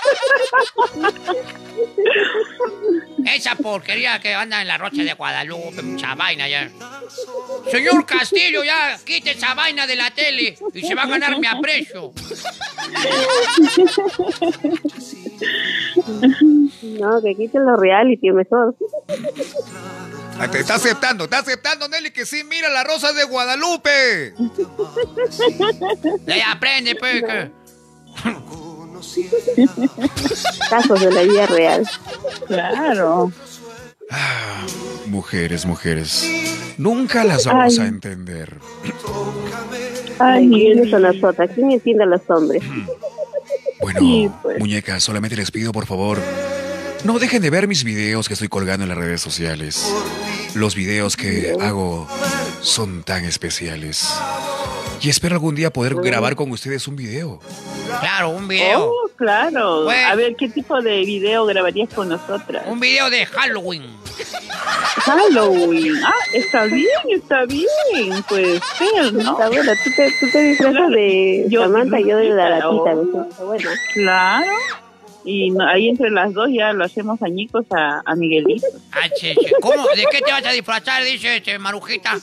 Esa 3.34 3.54
porquería 3.56 4.18
que 4.20 4.34
anda 4.34 4.62
en 4.62 4.68
la 4.68 4.78
rocha 4.78 5.02
de 5.02 5.12
Guadalupe, 5.14 5.82
mucha 5.82 6.14
vaina 6.14 6.48
ya. 6.48 6.70
Señor 7.70 8.06
Castillo, 8.06 8.62
ya 8.64 8.98
quite 9.04 9.32
esa 9.32 9.54
vaina 9.54 9.86
de 9.86 9.96
la 9.96 10.10
tele 10.10 10.56
y 10.72 10.80
se 10.86 10.94
va 10.94 11.02
a 11.02 11.06
ganar 11.06 11.38
mi 11.38 11.46
aprecio. 11.46 12.12
No, 16.82 17.22
que 17.22 17.34
quiten 17.36 17.64
los 17.66 17.78
reality 17.78 18.30
mejor. 18.30 18.74
Ah, 20.38 20.48
Te 20.50 20.60
está 20.60 20.74
aceptando, 20.76 21.24
está 21.24 21.38
aceptando, 21.38 21.88
Nelly, 21.88 22.10
que 22.10 22.26
sí, 22.26 22.44
mira 22.44 22.68
la 22.68 22.84
rosa 22.84 23.12
de 23.12 23.24
Guadalupe. 23.24 24.34
Ahí 26.28 26.40
aprende, 26.46 26.94
pues. 26.96 27.22
que- 27.24 27.50
Casos 30.70 31.00
de 31.00 31.12
la 31.12 31.22
vida 31.22 31.46
real. 31.46 31.88
Claro. 32.46 33.32
Ah, 34.10 34.64
mujeres, 35.06 35.66
mujeres. 35.66 36.24
Nunca 36.78 37.24
las 37.24 37.46
vamos 37.46 37.78
Ay. 37.78 37.84
a 37.84 37.88
entender. 37.88 38.58
Ay, 40.18 40.48
¿Quiénes 40.48 40.90
son 40.90 41.02
Miguel. 41.02 41.20
nosotras? 41.20 41.50
¿Quién 41.54 41.70
entiende 41.72 42.04
a 42.04 42.06
los 42.06 42.20
hombres? 42.28 42.62
Bueno, 43.80 44.00
Sí, 44.00 44.30
pues. 44.42 44.58
muñecas, 44.58 45.02
solamente 45.02 45.36
les 45.36 45.50
pido 45.50 45.72
por 45.72 45.86
favor, 45.86 46.18
no 47.04 47.18
dejen 47.18 47.42
de 47.42 47.50
ver 47.50 47.68
mis 47.68 47.84
videos 47.84 48.26
que 48.28 48.34
estoy 48.34 48.48
colgando 48.48 48.84
en 48.84 48.88
las 48.88 48.98
redes 48.98 49.20
sociales. 49.20 49.86
Los 50.54 50.74
videos 50.74 51.16
que 51.16 51.54
hago 51.60 52.08
son 52.62 53.02
tan 53.02 53.24
especiales. 53.26 54.08
Y 55.00 55.08
espero 55.10 55.34
algún 55.34 55.54
día 55.54 55.70
poder 55.72 55.94
grabar 55.96 56.34
con 56.34 56.50
ustedes 56.50 56.88
un 56.88 56.96
video. 56.96 57.40
Claro, 58.00 58.30
un 58.30 58.48
video. 58.48 58.86
Oh, 58.90 59.08
claro. 59.16 59.82
Pues- 59.84 60.04
A 60.06 60.14
ver, 60.16 60.34
¿qué 60.36 60.48
tipo 60.48 60.80
de 60.82 61.04
video 61.04 61.46
grabarías 61.46 61.92
con 61.94 62.08
nosotras? 62.08 62.64
Un 62.66 62.80
video 62.80 63.08
de 63.10 63.24
Halloween. 63.26 63.84
Halloween. 65.04 65.92
Ah, 66.04 66.12
está 66.32 66.64
bien, 66.64 66.88
está 67.14 67.44
bien. 67.44 67.68
Puede 68.28 68.60
ser, 68.78 69.12
¿no? 69.12 69.32
Está 69.32 69.48
bueno, 69.48 69.72
tú 69.84 69.90
te, 69.96 70.10
tú 70.18 70.26
te 70.32 70.42
disfrazas 70.42 70.90
de 70.90 71.44
Yo- 71.48 71.62
Samantha 71.62 72.00
y 72.00 72.08
yo 72.08 72.16
de 72.16 72.30
la 72.30 72.66
bueno. 72.68 73.70
Claro. 73.94 74.52
Y 75.24 75.50
no- 75.50 75.66
ahí 75.68 75.88
entre 75.88 76.10
las 76.10 76.32
dos 76.32 76.48
ya 76.52 76.72
lo 76.72 76.84
hacemos 76.84 77.20
añicos 77.22 77.66
a, 77.70 78.00
a 78.04 78.14
Miguelito. 78.14 78.66
Ah, 78.92 79.08
che, 79.20 79.34
che. 79.34 79.52
¿Cómo? 79.60 79.84
¿De 79.94 80.06
qué 80.10 80.20
te 80.20 80.30
vas 80.32 80.46
a 80.46 80.52
disfrazar? 80.52 81.04
Dice 81.04 81.36
este, 81.36 81.58
Marujita. 81.58 82.16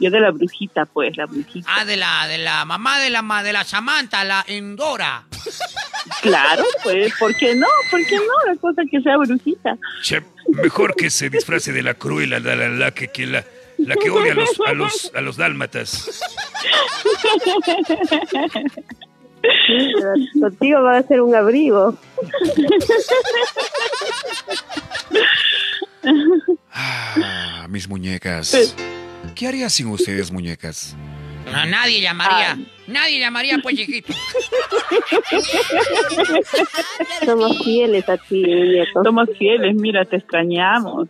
Yo 0.00 0.10
de 0.10 0.20
la 0.20 0.30
brujita, 0.30 0.84
pues, 0.86 1.16
la 1.16 1.26
brujita. 1.26 1.68
Ah, 1.74 1.84
de 1.84 1.96
la, 1.96 2.26
de 2.28 2.38
la 2.38 2.64
mamá 2.64 3.00
de 3.00 3.10
la, 3.10 3.22
ma- 3.22 3.42
de 3.42 3.52
la 3.52 3.64
Samantha, 3.64 4.24
la 4.24 4.44
Endora. 4.46 5.24
Claro, 6.22 6.64
pues, 6.82 7.12
¿por 7.18 7.34
qué 7.36 7.54
no? 7.54 7.66
¿Por 7.90 8.04
qué 8.06 8.16
no? 8.16 8.52
La 8.52 8.56
cosa 8.60 8.82
que 8.90 9.00
sea 9.00 9.16
brujita. 9.16 9.76
Che, 10.02 10.22
mejor 10.62 10.94
que 10.94 11.10
se 11.10 11.28
disfrace 11.30 11.72
de 11.72 11.82
la 11.82 11.94
cruela, 11.94 12.38
la, 12.40 12.54
la, 12.54 12.68
la 12.68 12.90
que, 12.92 13.08
que 13.08 13.26
la, 13.26 13.44
la 13.78 13.96
que 13.96 14.10
odia 14.10 14.32
a 14.32 14.34
los, 14.36 14.48
a 14.66 14.72
los, 14.72 15.12
a 15.14 15.20
los 15.20 15.36
dálmatas. 15.36 16.08
Contigo 20.40 20.82
va 20.82 20.98
a 20.98 21.02
ser 21.02 21.20
un 21.20 21.34
abrigo. 21.34 21.96
mis 27.68 27.88
muñecas. 27.88 28.50
Pues- 28.50 28.74
¿Qué 29.38 29.46
haría 29.46 29.70
sin 29.70 29.86
ustedes, 29.86 30.32
muñecas? 30.32 30.96
No, 31.52 31.64
nadie 31.66 32.00
llamaría. 32.00 32.54
Ay. 32.54 32.66
Nadie 32.88 33.20
llamaría, 33.20 33.58
pues, 33.62 33.76
chiquito. 33.76 34.12
Somos 37.24 37.62
fieles 37.62 38.08
a 38.08 38.16
ti, 38.16 38.42
muñeco. 38.44 39.04
Somos 39.04 39.28
fieles, 39.38 39.76
mira, 39.76 40.04
te 40.04 40.16
extrañamos. 40.16 41.06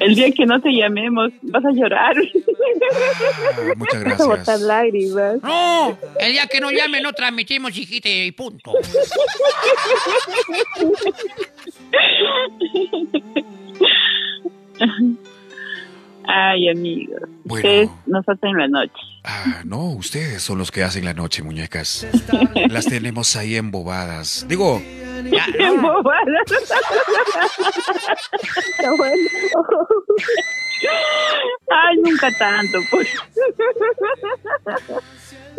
El 0.00 0.16
día 0.16 0.30
que 0.32 0.44
no 0.44 0.60
te 0.60 0.68
llamemos, 0.70 1.30
vas 1.42 1.64
a 1.64 1.70
llorar. 1.70 2.14
Ah, 2.18 3.72
muchas 3.76 4.04
Vas 4.04 4.20
a 4.20 4.24
botar 4.26 4.44
gracias. 4.44 4.60
lágrimas. 4.60 5.42
No, 5.42 5.98
el 6.20 6.32
día 6.32 6.46
que 6.46 6.60
no 6.60 6.70
llame 6.70 7.00
no 7.00 7.14
transmitimos, 7.14 7.72
chiquita, 7.72 8.08
y 8.10 8.32
punto. 8.32 8.72
Ay, 16.30 16.68
amigos. 16.68 17.22
Bueno. 17.44 17.66
Ustedes 17.66 17.90
nos 18.06 18.28
hacen 18.28 18.52
la 18.58 18.68
noche. 18.68 18.92
Ah, 19.24 19.62
no, 19.64 19.92
ustedes 19.92 20.42
son 20.42 20.58
los 20.58 20.70
que 20.70 20.82
hacen 20.82 21.06
la 21.06 21.14
noche, 21.14 21.42
muñecas. 21.42 22.06
Las 22.68 22.84
tenemos 22.84 23.34
ahí 23.34 23.56
embobadas. 23.56 24.44
Digo, 24.46 24.82
bueno. 28.96 29.18
Ay, 31.70 31.96
nunca 32.04 32.30
tanto, 32.38 32.78
pues. 32.90 33.08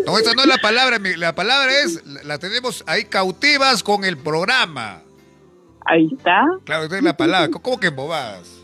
No, 0.05 0.19
esa 0.19 0.33
no 0.33 0.43
es 0.43 0.47
la 0.47 0.59
palabra, 0.59 0.99
la 1.17 1.33
palabra 1.33 1.71
es, 1.83 2.05
la 2.05 2.23
la 2.23 2.37
tenemos 2.37 2.83
ahí 2.85 3.05
cautivas 3.05 3.81
con 3.81 4.05
el 4.05 4.17
programa. 4.17 5.01
Ahí 5.87 6.07
está. 6.15 6.43
Claro, 6.63 6.83
esa 6.83 6.97
es 6.97 7.03
la 7.03 7.17
palabra. 7.17 7.49
¿Cómo 7.49 7.79
que 7.79 7.87
embobadas? 7.87 8.58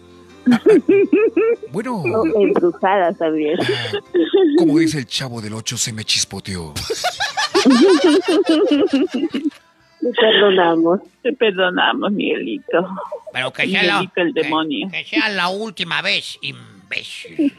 bueno, 1.71 2.01
No, 2.05 2.23
embrujadas 2.41 3.17
también. 3.17 3.57
ah, 3.61 3.97
como 4.57 4.77
dice 4.79 4.99
el 4.99 5.05
chavo 5.07 5.41
del 5.41 5.53
8, 5.53 5.77
se 5.77 5.93
me 5.93 6.03
chispoteó. 6.05 6.73
Le 10.01 10.11
perdonamos. 10.11 10.99
Te 11.23 11.33
perdonamos, 11.33 12.11
Miguelito. 12.11 12.87
Pero 13.33 13.51
que 13.51 13.67
sea 13.67 13.83
la, 13.83 13.99
el 14.15 14.33
que- 14.33 14.41
demonio. 14.41 14.87
que 14.91 15.03
sea 15.05 15.29
la 15.29 15.49
última 15.49 16.01
vez, 16.01 16.37
imbécil. 16.41 17.57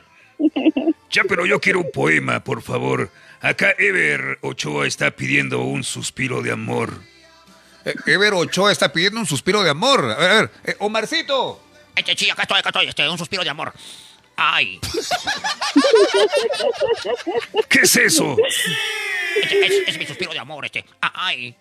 Ya, 1.10 1.22
pero 1.28 1.46
yo 1.46 1.60
quiero 1.60 1.80
un 1.80 1.90
poema, 1.90 2.44
por 2.44 2.62
favor. 2.62 3.10
Acá 3.40 3.74
Ever 3.78 4.38
Ochoa 4.42 4.86
está 4.86 5.10
pidiendo 5.10 5.62
un 5.62 5.82
suspiro 5.82 6.42
de 6.42 6.52
amor. 6.52 6.92
Eh, 7.84 7.94
Ever 8.06 8.34
Ochoa 8.34 8.70
está 8.72 8.92
pidiendo 8.92 9.18
un 9.20 9.26
suspiro 9.26 9.62
de 9.62 9.70
amor. 9.70 10.04
A 10.04 10.16
ver, 10.18 10.30
a 10.30 10.34
ver, 10.42 10.50
eh, 10.64 10.76
Omarcito. 10.78 11.60
Este, 11.96 12.16
sí, 12.16 12.30
acá 12.30 12.42
estoy, 12.42 12.58
acá 12.60 12.68
estoy, 12.68 12.86
este, 12.88 13.08
un 13.08 13.18
suspiro 13.18 13.42
de 13.42 13.50
amor. 13.50 13.72
Ay, 14.36 14.78
¿Qué 17.70 17.78
es 17.80 17.96
eso? 17.96 18.36
este, 19.42 19.66
es, 19.66 19.88
es 19.88 19.98
mi 19.98 20.06
suspiro 20.06 20.32
de 20.32 20.38
amor, 20.38 20.64
este. 20.66 20.84
Ah, 21.00 21.12
Ay, 21.14 21.56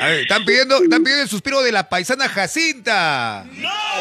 A 0.00 0.06
ver, 0.06 0.20
están 0.20 0.44
pidiendo, 0.44 0.82
están 0.82 1.02
pidiendo 1.02 1.22
el 1.22 1.28
suspiro 1.28 1.62
de 1.62 1.72
la 1.72 1.88
paisana 1.88 2.28
Jacinta. 2.28 3.46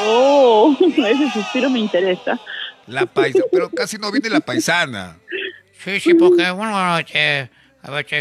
Oh, 0.02 0.76
ese 0.82 1.32
suspiro 1.32 1.70
me 1.70 1.80
interesa. 1.80 2.40
La 2.88 3.06
paisana, 3.06 3.46
pero 3.52 3.70
casi 3.70 3.98
no 3.98 4.12
viene 4.12 4.30
la 4.30 4.40
paisana. 4.42 5.18
sí, 5.84 6.00
sí, 6.00 6.14
porque, 6.16 6.50
bueno, 6.52 6.98
este, 7.00 7.42
este, 7.42 7.52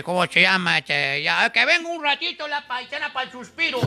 ¿cómo 0.05 0.27
se 0.27 0.43
llama? 0.43 0.79
Este, 0.79 1.23
ya, 1.23 1.51
que 1.53 1.65
venga 1.65 1.89
un 1.89 2.03
ratito 2.03 2.49
la 2.49 2.67
paisana 2.67 3.13
para 3.13 3.27
el 3.27 3.33
suspiro. 3.33 3.81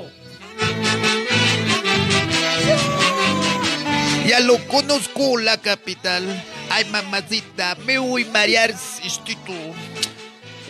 Ya 4.26 4.40
lo 4.40 4.58
conozco, 4.68 5.38
la 5.38 5.58
capital. 5.58 6.24
Ay, 6.70 6.86
mamacita, 6.86 7.76
me 7.86 7.98
voy 7.98 8.24
a 8.24 8.32
marear, 8.32 8.74
instituto. 9.04 9.54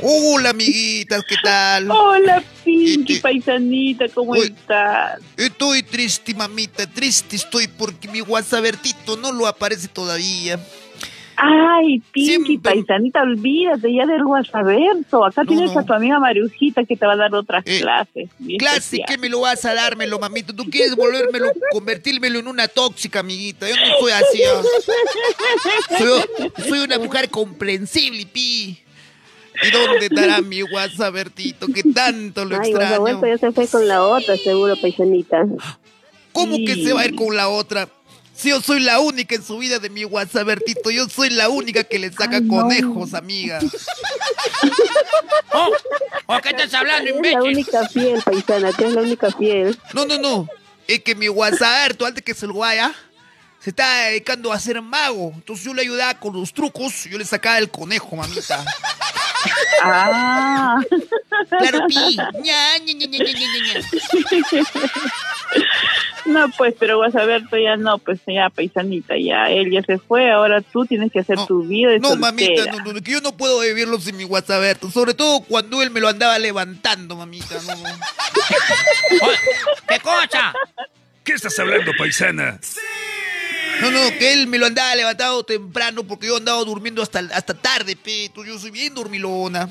Hola, 0.02 0.50
amiguitas, 0.50 1.24
¿qué 1.28 1.36
tal? 1.42 1.90
Hola, 1.90 2.44
Pinky 2.66 3.20
paisanita, 3.20 4.10
¿cómo 4.10 4.32
Uy. 4.32 4.54
estás? 4.60 5.22
Estoy 5.38 5.84
triste, 5.84 6.34
mamita, 6.34 6.86
triste 6.86 7.38
estoy 7.38 7.68
porque 7.68 8.10
mi 8.10 8.22
WhatsAppertito 8.22 9.16
no 9.16 9.32
lo 9.32 9.48
aparece 9.48 9.88
todavía. 9.88 10.60
Ay, 11.38 12.02
Pinky 12.12 12.30
Siempre- 12.30 12.60
paisanita, 12.60 13.22
olvídate 13.22 13.94
ya 13.94 14.06
del 14.06 14.24
WhatsApp. 14.24 14.66
Acá 14.66 15.44
No, 15.44 15.48
tienes 15.50 15.74
no. 15.74 15.80
a 15.82 15.84
tu 15.86 15.94
amiga 15.94 16.20
Mariujita 16.20 16.84
que 16.86 16.96
te 16.96 17.06
va 17.06 17.14
a 17.14 17.18
dar 17.18 17.34
otras 17.36 17.64
Eh, 17.68 17.82
clases. 17.82 18.30
Clase, 18.58 19.00
que 19.06 19.18
me 19.18 19.28
lo 19.30 19.42
vas 19.42 19.64
a 19.66 19.74
dármelo, 19.74 20.18
mamita. 20.20 20.54
Tú 20.56 20.64
quieres 20.70 20.96
volvérmelo, 20.96 21.52
convertírmelo 21.72 22.40
en 22.40 22.48
una 22.48 22.68
tóxica, 22.68 23.20
amiguita. 23.20 23.68
Yo 23.68 23.76
no 23.76 23.82
soy 24.00 24.12
así. 24.14 24.42
ah. 24.44 25.98
Soy, 25.98 26.22
soy 26.70 26.80
una 26.80 27.00
mujer 27.00 27.30
comprensible, 27.30 28.26
pi. 28.26 28.80
¿Y 29.64 29.72
dónde 29.72 30.08
estará 30.08 30.42
mi 30.42 30.64
WhatsAppertito? 30.64 31.68
Que 31.68 31.84
tanto 31.84 32.44
lo 32.46 32.60
Ay, 32.60 32.70
extraño. 32.72 33.00
bueno, 33.02 33.26
ya 33.28 33.38
se 33.38 33.52
fue 33.52 33.68
con 33.68 33.88
la 33.88 34.04
otra, 34.04 34.36
seguro, 34.38 34.76
paisanita. 34.82 35.46
¿Cómo 36.34 36.58
que 36.58 36.76
se 36.76 36.92
va 36.94 37.02
a 37.02 37.06
ir 37.06 37.16
con 37.16 37.36
la 37.36 37.48
otra? 37.48 37.88
Si 38.38 38.50
yo 38.50 38.60
soy 38.62 38.80
la 38.82 39.00
única 39.00 39.36
en 39.36 39.44
su 39.44 39.58
vida 39.58 39.80
de 39.80 39.90
mi 39.90 40.04
WhatsApp, 40.06 40.46
Bertito, 40.48 40.92
yo 40.92 41.08
soy 41.10 41.30
la 41.30 41.48
única 41.50 41.84
que 41.86 41.98
le 42.00 42.12
saca 42.12 42.36
Ay, 42.38 42.42
no. 42.42 42.62
conejos, 42.62 43.14
amiga. 43.14 43.60
Oh, 45.58 45.72
¿O 46.26 46.42
qué 46.42 46.50
estás 46.50 46.74
hablando, 46.74 47.10
Eres 47.10 47.22
la 47.22 47.32
imbécil? 47.32 47.54
única 47.54 47.88
fiel, 47.88 48.22
paisana, 48.24 48.74
tú 48.74 48.82
eres 48.84 48.94
la 48.96 49.02
única 49.04 49.32
fiel. 49.32 49.80
No, 49.94 50.06
no, 50.06 50.18
no. 50.18 50.50
Es 50.86 51.00
que 51.02 51.16
mi 51.16 51.30
WhatsApp, 51.30 52.02
antes 52.04 52.22
que 52.24 52.34
se 52.34 52.46
lo 52.46 52.56
vaya, 52.56 52.94
se 53.62 53.70
está 53.70 54.08
dedicando 54.08 54.52
a 54.52 54.60
ser 54.60 54.82
mago. 54.82 55.32
Entonces 55.34 55.64
yo 55.66 55.74
le 55.74 55.84
ayudaba 55.84 56.16
con 56.20 56.34
los 56.38 56.52
trucos, 56.54 57.06
yo 57.06 57.18
le 57.18 57.24
sacaba 57.24 57.58
el 57.58 57.70
conejo, 57.70 58.18
mamita. 58.18 58.66
Ah, 59.82 60.82
Claro, 61.50 61.88
pi. 61.88 62.18
Ña, 62.44 62.78
ña, 62.80 62.94
ña, 62.94 63.08
ña, 63.08 63.18
ña, 63.20 63.34
ña, 63.34 63.80
ña. 63.80 63.82
no, 66.26 66.50
pues, 66.58 66.76
pero 66.80 67.00
vas 67.00 67.16
a 67.16 67.26
ver, 67.26 67.48
tú 67.50 67.58
ya 67.58 67.78
no, 67.78 67.98
pues 68.00 68.20
ya, 68.28 68.50
paisanita, 68.50 69.16
ya 69.18 69.50
él 69.50 69.72
ya 69.72 69.82
se 69.84 69.98
fue, 70.00 70.32
ahora 70.32 70.62
tú 70.62 70.86
tienes 70.86 71.12
que 71.12 71.20
hacer 71.20 71.38
No, 71.38 71.46
tu 71.46 71.64
vida 71.64 71.92
de 71.92 72.00
No, 72.00 72.16
mamita, 72.16 72.66
no, 72.72 72.94
no, 72.94 73.02
que 73.02 73.12
yo 73.12 73.22
no 73.22 73.38
puedo 73.38 73.60
vivirlo 73.60 74.00
sin 74.00 74.18
mi 74.18 74.26
WhatsApp, 74.26 74.84
sobre 74.92 75.14
todo 75.14 75.42
cuando 75.42 75.82
él 75.84 75.92
me 75.92 76.00
lo 76.00 76.08
andaba 76.08 76.38
levantando, 76.40 77.16
mamita. 77.16 77.56
No, 77.68 77.74
¿Qué 79.88 80.00
cosa? 80.00 80.54
¿Qué 81.24 81.34
estás 81.34 81.58
hablando, 81.60 81.92
paisana? 81.98 82.60
No, 83.82 83.92
no, 83.92 84.00
que 84.18 84.34
él 84.34 84.48
me 84.48 84.58
lo 84.58 84.68
andaba 84.68 84.96
levantado 84.96 85.44
temprano 85.44 86.04
porque 86.04 86.28
yo 86.28 86.38
andaba 86.38 86.64
durmiendo 86.64 87.02
hasta, 87.02 87.20
hasta 87.20 87.54
tarde, 87.54 87.96
peto. 87.96 88.46
Yo 88.46 88.58
soy 88.58 88.72
bien 88.72 88.94
dormilona. 88.94 89.70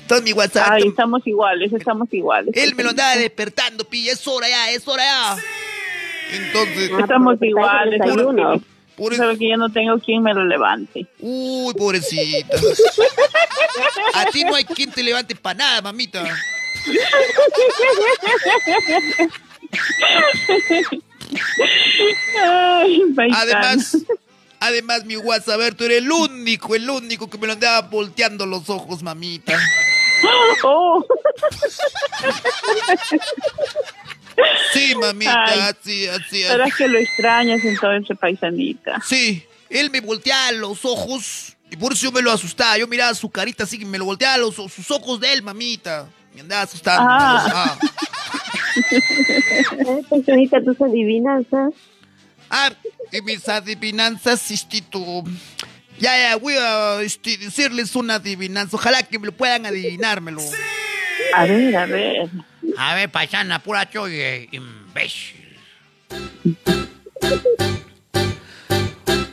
Entonces 0.00 0.24
mi 0.24 0.32
WhatsApp. 0.32 0.68
Ay, 0.70 0.82
estamos 0.88 1.26
iguales, 1.26 1.72
estamos 1.72 2.12
iguales. 2.12 2.54
él 2.56 2.74
me 2.74 2.82
lo 2.82 2.90
andaba 2.90 3.16
despertando, 3.16 3.84
pi. 3.84 4.08
Es 4.08 4.26
hora 4.26 4.48
ya, 4.48 4.70
es 4.70 4.86
hora 4.88 5.04
ya. 5.04 5.36
Entonces, 6.32 6.90
Ah, 6.94 7.00
Estamos 7.00 7.36
iguales, 7.40 8.00
desayuno. 8.00 8.24
solo 8.24 8.52
que- 8.60 8.66
por 8.96 9.12
eso. 9.12 9.22
Sabes 9.22 9.38
que 9.38 9.50
yo 9.50 9.56
no 9.58 9.70
tengo 9.70 9.98
quien 9.98 10.22
me 10.22 10.32
lo 10.32 10.44
levante. 10.44 11.06
Uy, 11.20 11.74
pobrecita. 11.74 12.56
A 14.14 14.24
ti 14.30 14.42
no 14.44 14.54
hay 14.54 14.64
quien 14.64 14.90
te 14.90 15.02
levante 15.02 15.34
para 15.36 15.58
nada, 15.58 15.82
mamita. 15.82 16.24
Ay. 22.42 23.02
Además, 23.34 23.96
además, 24.60 25.04
mi 25.04 25.16
WhatsApp, 25.16 25.74
tú 25.76 25.84
eres 25.84 25.98
el 25.98 26.10
único, 26.10 26.74
el 26.74 26.88
único 26.88 27.28
que 27.28 27.38
me 27.38 27.46
lo 27.46 27.54
andaba 27.54 27.82
volteando 27.88 28.46
los 28.46 28.68
ojos, 28.70 29.02
mamita. 29.02 29.58
Oh, 30.64 31.04
Sí, 34.72 34.94
mamita, 35.00 35.44
Ay. 35.44 35.60
así, 35.60 36.06
así. 36.06 36.42
¿Será 36.42 36.70
que 36.70 36.88
lo 36.88 36.98
extrañas 36.98 37.64
entonces, 37.64 38.16
paisanita? 38.18 39.00
Sí, 39.04 39.44
él 39.70 39.90
me 39.90 40.00
volteaba 40.00 40.52
los 40.52 40.84
ojos 40.84 41.56
y 41.70 41.76
por 41.76 41.92
eso 41.92 42.04
yo 42.04 42.12
me 42.12 42.22
lo 42.22 42.32
asustaba. 42.32 42.78
Yo 42.78 42.86
miraba 42.86 43.14
su 43.14 43.30
carita 43.30 43.64
así 43.64 43.78
que 43.78 43.84
me 43.84 43.98
lo 43.98 44.04
volteaba 44.04 44.38
los 44.38 44.54
sus 44.54 44.90
ojos 44.90 45.20
de 45.20 45.32
él, 45.32 45.42
mamita. 45.42 46.08
Me 46.34 46.42
andaba 46.42 46.62
asustando. 46.62 47.08
Ah. 47.10 47.78
Ah, 47.78 47.78
paisanita, 50.10 50.62
tus 50.62 50.80
adivinanzas. 50.80 51.72
Ah, 52.50 52.70
y 53.10 53.22
mis 53.22 53.48
adivinanzas, 53.48 54.40
sistito. 54.40 55.24
Ya, 55.98 56.16
ya, 56.18 56.36
voy 56.36 56.54
a 56.54 57.00
este, 57.00 57.38
decirles 57.38 57.96
una 57.96 58.16
adivinanza. 58.16 58.76
Ojalá 58.76 59.02
que 59.02 59.18
me 59.18 59.26
lo 59.26 59.32
puedan 59.32 59.64
adivinármelo. 59.64 60.42
A 61.34 61.44
ver, 61.44 61.76
a 61.76 61.86
ver. 61.86 62.28
A 62.78 62.94
ver, 62.94 63.10
paisana, 63.10 63.58
pura 63.60 63.88
choye, 63.88 64.48
imbécil. 64.52 65.58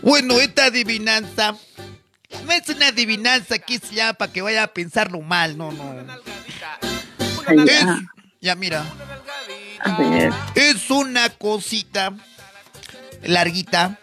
Bueno, 0.01 0.39
esta 0.39 0.65
adivinanza 0.65 1.55
no 2.45 2.51
es 2.51 2.67
una 2.69 2.87
adivinanza 2.87 3.59
que 3.59 3.79
se 3.79 3.95
llama 3.95 4.13
para 4.13 4.33
que 4.33 4.41
vaya 4.41 4.63
a 4.63 4.67
pensarlo 4.67 5.21
mal, 5.21 5.57
no, 5.57 5.71
no. 5.71 5.95
Es, 7.65 7.85
ya 8.41 8.55
mira, 8.55 8.83
A 9.79 9.97
ver. 9.97 10.33
Es 10.55 10.89
una 10.89 11.29
cosita 11.29 12.13
larguita. 13.23 13.97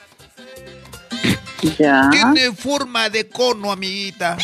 Ya. 1.78 2.08
Tiene 2.10 2.52
forma 2.52 3.10
de 3.10 3.28
cono, 3.28 3.70
amiguita. 3.70 4.38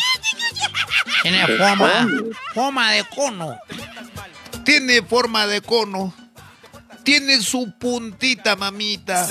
Tiene 1.22 1.46
forma, 1.56 2.08
forma 2.52 2.92
de 2.92 3.04
cono. 3.04 3.56
Tiene 4.66 5.00
forma 5.02 5.46
de 5.46 5.62
cono. 5.62 6.12
Tiene 7.04 7.40
su 7.40 7.72
puntita, 7.78 8.54
mamita. 8.56 9.26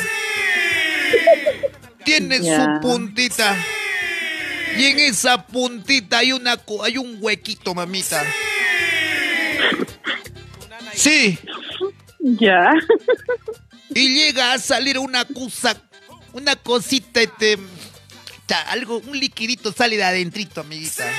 Tiene 2.04 2.40
Ya. 2.42 2.58
su 2.58 2.82
puntita. 2.82 3.58
Y 4.78 4.86
en 4.86 5.00
esa 5.00 5.46
puntita 5.46 6.20
hay 6.20 6.32
una 6.32 6.58
co- 6.58 6.84
hay 6.84 6.98
un 6.98 7.18
huequito, 7.20 7.74
mamita. 7.76 8.26
Sí, 10.94 11.38
Ya. 12.20 12.72
y 13.94 14.16
llega 14.16 14.54
a 14.54 14.60
salir 14.60 14.98
una 14.98 15.26
cosa, 15.26 15.76
una 16.34 16.56
cosita, 16.56 17.22
este, 17.22 17.58
algo, 18.68 19.00
un 19.06 19.20
liquidito 19.20 19.74
sale 19.74 19.98
de 19.98 20.04
adentrito, 20.06 20.62
amiguita. 20.62 21.06
Sí, 21.10 21.16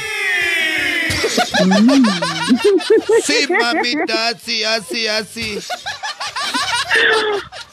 mamita, 3.49 4.29
así, 4.29 4.65
así, 4.65 5.07
así. 5.07 5.59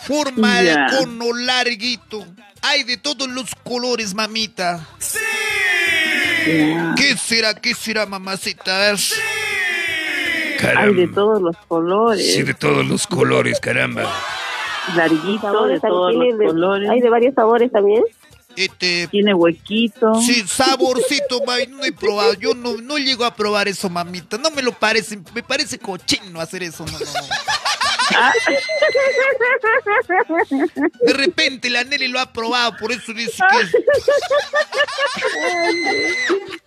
Forma 0.07 0.61
de 0.61 0.75
cono 0.97 1.33
larguito. 1.33 2.25
Hay 2.61 2.83
de 2.83 2.97
todos 2.97 3.27
los 3.27 3.49
colores, 3.63 4.13
mamita. 4.13 4.87
ya. 6.45 6.93
¿Qué 6.95 7.17
será, 7.17 7.53
qué 7.53 7.73
será, 7.73 8.05
mamacita? 8.05 8.75
A 8.75 8.91
ver. 8.91 8.99
Hay 10.77 10.93
de 10.93 11.07
todos 11.07 11.41
los 11.41 11.57
colores. 11.67 12.33
Sí, 12.33 12.43
de 12.43 12.53
todos 12.53 12.85
los 12.85 13.05
colores, 13.07 13.59
caramba. 13.59 14.09
Larguito, 14.95 15.65
de 15.67 15.79
todos 15.79 16.13
los 16.13 16.51
colores. 16.51 16.89
Hay 16.89 17.01
de 17.01 17.09
varios 17.09 17.33
sabores 17.33 17.71
también. 17.71 18.03
Este, 18.55 19.07
Tiene 19.07 19.33
huequito. 19.33 20.13
Sí, 20.21 20.43
saborcito, 20.47 21.43
mami, 21.45 21.67
no 21.67 21.83
he 21.83 21.91
probado. 21.91 22.33
Yo 22.35 22.53
no, 22.53 22.77
no 22.77 22.97
llego 22.97 23.25
a 23.25 23.35
probar 23.35 23.67
eso, 23.67 23.89
mamita. 23.89 24.37
No 24.37 24.51
me 24.51 24.61
lo 24.61 24.71
parece, 24.77 25.17
me 25.33 25.41
parece 25.43 25.79
cochino 25.79 26.39
hacer 26.39 26.61
eso. 26.63 26.85
No, 26.85 26.91
no, 26.91 26.99
no. 26.99 27.27
De 31.01 31.13
repente 31.13 31.69
la 31.69 31.83
Nelly 31.83 32.07
lo 32.09 32.19
ha 32.19 32.31
probado, 32.31 32.75
por 32.79 32.91
eso 32.91 33.13
dice 33.13 33.41
que 33.49 33.55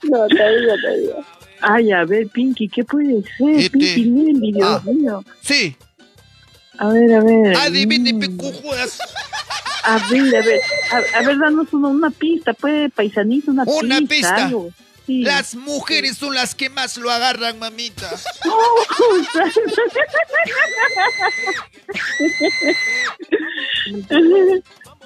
No, 0.09 0.27
todavía, 0.29 0.75
todavía. 0.83 1.27
Ay, 1.61 1.93
a 1.93 2.05
ver, 2.05 2.27
Pinky, 2.29 2.69
¿qué 2.69 2.85
puede 2.85 3.23
ser? 3.39 3.51
Este- 3.61 3.71
Pinky 3.79 4.05
Nelly, 4.11 4.53
Dios 4.53 4.69
Ah. 4.69 4.83
mío. 4.85 5.25
Sí, 5.41 5.77
A 6.79 6.89
ver, 6.89 7.15
a 7.15 7.23
ver. 7.25 7.57
adivine, 7.57 8.13
Mm. 8.13 8.21
pecojudas. 8.21 8.99
A 9.87 9.99
ver, 10.11 10.37
a 10.37 10.43
ver. 10.43 10.61
A, 10.91 11.19
a 11.19 11.23
ver, 11.23 11.39
danos 11.39 11.73
una, 11.73 11.89
una 11.89 12.11
pista, 12.11 12.53
pues, 12.55 12.93
paisanito, 12.93 13.51
una, 13.53 13.63
Una 13.65 14.01
pista. 14.01 14.47
algo. 14.47 14.71
Sí. 15.07 15.23
Las 15.23 15.55
mujeres 15.55 16.17
son 16.17 16.35
las 16.35 16.57
que 16.57 16.69
más 16.69 16.97
lo 16.97 17.13
agarran, 17.13 17.61
mamita. 17.61 18.11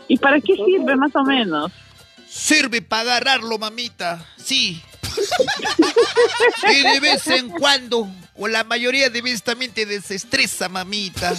¿Y 0.09 0.17
para 0.19 0.41
qué 0.41 0.55
sirve, 0.55 0.97
más 0.97 1.15
o 1.15 1.23
menos? 1.25 1.71
Sirve 2.29 2.83
para 2.83 3.03
agarrarlo, 3.03 3.59
mamita. 3.59 4.25
Sí. 4.43 4.81
Y 6.73 6.83
de 6.83 7.01
vez 7.01 7.27
en 7.27 7.49
cuando, 7.51 8.09
o 8.37 8.49
la 8.49 8.65
mayoría 8.65 9.11
de 9.11 9.21
veces 9.23 9.43
también 9.43 9.73
te 9.73 9.85
desestresa, 9.87 10.69
mamita. 10.69 11.35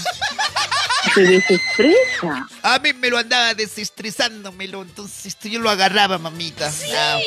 Se 1.13 1.21
desestresa. 1.21 2.47
A 2.63 2.79
mí 2.79 2.93
me 2.93 3.09
lo 3.09 3.17
andaba 3.17 3.53
desestresándomelo, 3.53 4.81
entonces 4.83 5.35
yo 5.41 5.59
lo 5.59 5.69
agarraba, 5.69 6.17
mamita. 6.17 6.71
Ah, 6.95 7.19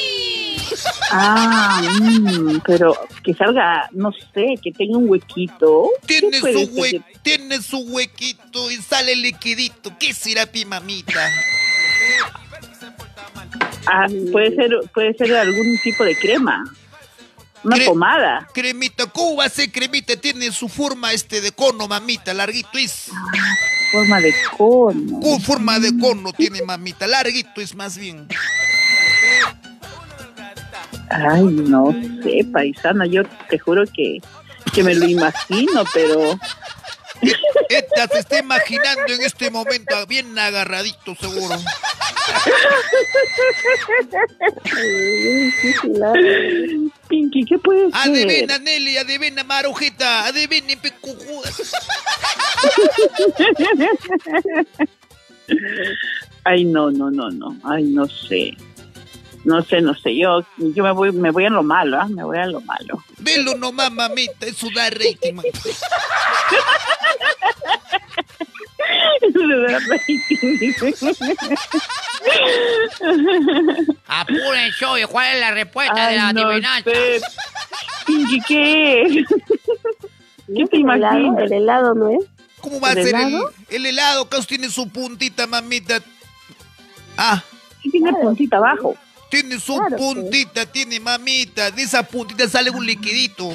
Ah, 1.10 1.82
mm, 2.01 2.60
pero 2.66 2.96
que 3.24 3.34
salga, 3.34 3.88
no 3.92 4.12
sé, 4.32 4.55
que 4.62 4.72
tenga 4.72 4.96
un 4.98 5.09
huequito. 5.09 5.88
Tiene 6.06 6.30
¿Qué 6.30 6.40
puede 6.40 6.66
su, 6.66 6.72
hue- 6.74 7.05
tiene 7.22 7.60
su 7.62 7.78
huequito 7.80 8.70
y 8.70 8.76
sale 8.76 9.14
liquidito. 9.16 9.92
¿Qué 9.98 10.14
será, 10.14 10.46
pi, 10.46 10.64
mamita? 10.64 11.28
Ah, 13.86 14.06
puede 14.32 14.55
ser, 14.56 14.70
puede 14.94 15.14
ser 15.14 15.34
algún 15.36 15.78
tipo 15.82 16.05
de 16.05 16.16
crema. 16.16 16.64
Una 17.64 17.76
Cre- 17.76 17.86
pomada. 17.86 18.48
Cremita, 18.52 19.06
¿cómo 19.06 19.36
va 19.36 19.46
a 19.46 19.48
ser 19.48 19.72
cremita? 19.72 20.16
Tiene 20.16 20.52
su 20.52 20.68
forma 20.68 21.12
este 21.12 21.40
de 21.40 21.52
cono, 21.52 21.88
mamita, 21.88 22.34
larguito 22.34 22.76
es. 22.78 23.10
Forma 23.90 24.20
de 24.20 24.34
cono. 24.56 25.20
Con 25.20 25.40
forma 25.40 25.78
de 25.78 25.98
cono 25.98 26.32
tiene, 26.32 26.62
mamita, 26.62 27.06
larguito 27.06 27.60
es 27.60 27.74
más 27.74 27.96
bien. 27.96 28.28
Ay, 31.10 31.44
no 31.44 31.92
sé, 32.22 32.44
paisana, 32.52 33.06
yo 33.06 33.22
te 33.48 33.58
juro 33.58 33.84
que, 33.86 34.20
que 34.72 34.82
me 34.82 34.94
lo 34.94 35.06
imagino, 35.06 35.84
pero 35.92 36.38
Esta 37.68 38.08
se 38.08 38.18
está 38.18 38.38
imaginando 38.38 39.12
en 39.12 39.22
este 39.22 39.50
momento 39.50 40.06
bien 40.06 40.36
agarradito, 40.38 41.14
seguro. 41.14 41.56
Pinky, 47.14 47.44
¿qué 47.44 47.58
puede 47.60 47.92
ser? 47.92 48.10
Adivina, 48.10 48.58
Nelly, 48.58 48.96
adivina, 48.96 49.44
marujita, 49.44 50.26
adivina, 50.26 50.74
pecujudas. 50.82 51.62
Ay, 56.44 56.64
no, 56.64 56.90
no, 56.90 57.12
no, 57.12 57.30
no. 57.30 57.56
Ay, 57.62 57.84
no 57.84 58.08
sé. 58.08 58.56
No 59.44 59.62
sé, 59.62 59.80
no 59.80 59.94
sé. 59.94 60.16
Yo, 60.16 60.44
yo 60.58 60.82
me 60.82 60.90
voy, 60.90 61.12
me 61.12 61.30
voy 61.30 61.44
a 61.44 61.50
lo 61.50 61.62
malo, 61.62 62.00
¿ah? 62.00 62.08
Me 62.08 62.24
voy 62.24 62.38
a 62.38 62.46
lo 62.46 62.60
malo. 62.62 63.04
Velo 63.18 63.54
nomás, 63.54 63.92
mamita, 63.92 64.46
eso 64.46 64.66
da 64.74 64.90
rating. 64.90 65.36
Apuren, 74.06 74.70
show. 74.73 74.97
¿Cuál 75.11 75.35
es 75.35 75.40
la 75.40 75.51
respuesta 75.52 76.09
de 76.09 76.16
la 76.16 76.32
no 76.32 76.40
adivinanza? 76.48 76.90
sé. 76.90 77.20
¿qué? 78.47 79.24
¿Qué 80.55 80.66
te 80.66 80.77
El 80.77 80.85
helado, 80.90 81.19
imaginas? 81.19 81.43
el 81.44 81.52
helado, 81.52 81.94
¿no 81.94 82.11
es? 82.11 82.19
¿Cómo 82.61 82.81
va 82.81 82.89
a 82.89 82.93
¿El 82.93 83.05
ser 83.05 83.15
el, 83.15 83.20
helado? 83.20 83.52
el 83.69 83.86
helado? 83.86 84.28
Caos 84.28 84.47
tiene 84.47 84.69
su 84.70 84.89
puntita, 84.89 85.47
mamita. 85.47 86.01
Ah, 87.16 87.43
Sí 87.82 87.90
tiene 87.90 88.12
puntita 88.12 88.56
abajo. 88.56 88.97
tiene 89.31 89.59
su 89.61 89.77
Claro, 89.77 89.97
puntita, 89.97 90.66
tiene 90.66 91.01
mamita. 91.01 91.70
De 91.70 91.82
esa 91.82 92.02
puntita 92.02 92.48
sale 92.48 92.70
un 92.70 92.86
liquidito. 92.86 93.55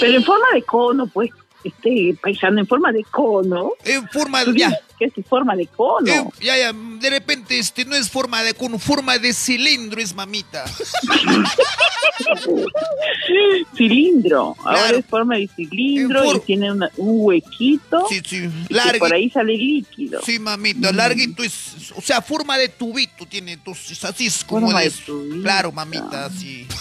Pero 0.00 0.16
en 0.16 0.24
forma 0.24 0.46
de 0.54 0.62
cono, 0.62 1.06
pues, 1.06 1.30
este 1.64 2.16
paisano, 2.22 2.60
en 2.60 2.66
forma 2.66 2.92
de 2.92 3.04
cono. 3.04 3.72
En 3.84 4.08
forma 4.08 4.44
de... 4.44 4.58
Ya, 4.58 4.78
que 4.98 5.06
es 5.06 5.12
forma 5.28 5.56
de 5.56 5.66
cono. 5.66 6.12
eh, 6.12 6.24
ya, 6.40 6.56
ya, 6.56 6.72
de 6.72 7.10
repente 7.10 7.58
este 7.58 7.84
no 7.84 7.94
es 7.96 8.08
forma 8.10 8.42
de 8.42 8.54
cono, 8.54 8.78
forma 8.78 9.18
de 9.18 9.32
cilindro 9.32 10.00
es 10.00 10.14
mamita. 10.14 10.64
Cilindro. 13.76 14.54
Ahora 14.64 14.90
es 14.98 15.06
forma 15.06 15.36
de 15.36 15.48
cilindro 15.48 16.36
y 16.36 16.40
tiene 16.40 16.72
una- 16.72 16.90
un 16.96 17.16
huequito. 17.24 18.06
Sí, 18.08 18.20
sí, 18.24 18.48
largo. 18.68 18.98
por 19.06 19.12
ahí 19.14 19.30
sale 19.30 19.56
líquido. 19.56 20.20
Sí, 20.24 20.38
mamita, 20.38 20.92
larguito 20.92 21.42
es, 21.42 21.92
o 21.96 22.00
sea, 22.00 22.20
forma 22.22 22.58
de 22.58 22.68
tubito 22.68 23.26
tiene, 23.26 23.52
entonces 23.52 24.02
así 24.04 24.26
es 24.26 24.44
como 24.44 24.66
Forma 24.66 24.80
de 24.80 24.90
de. 24.90 25.42
Claro, 25.42 25.72
mamita, 25.72 26.26
así. 26.26 26.66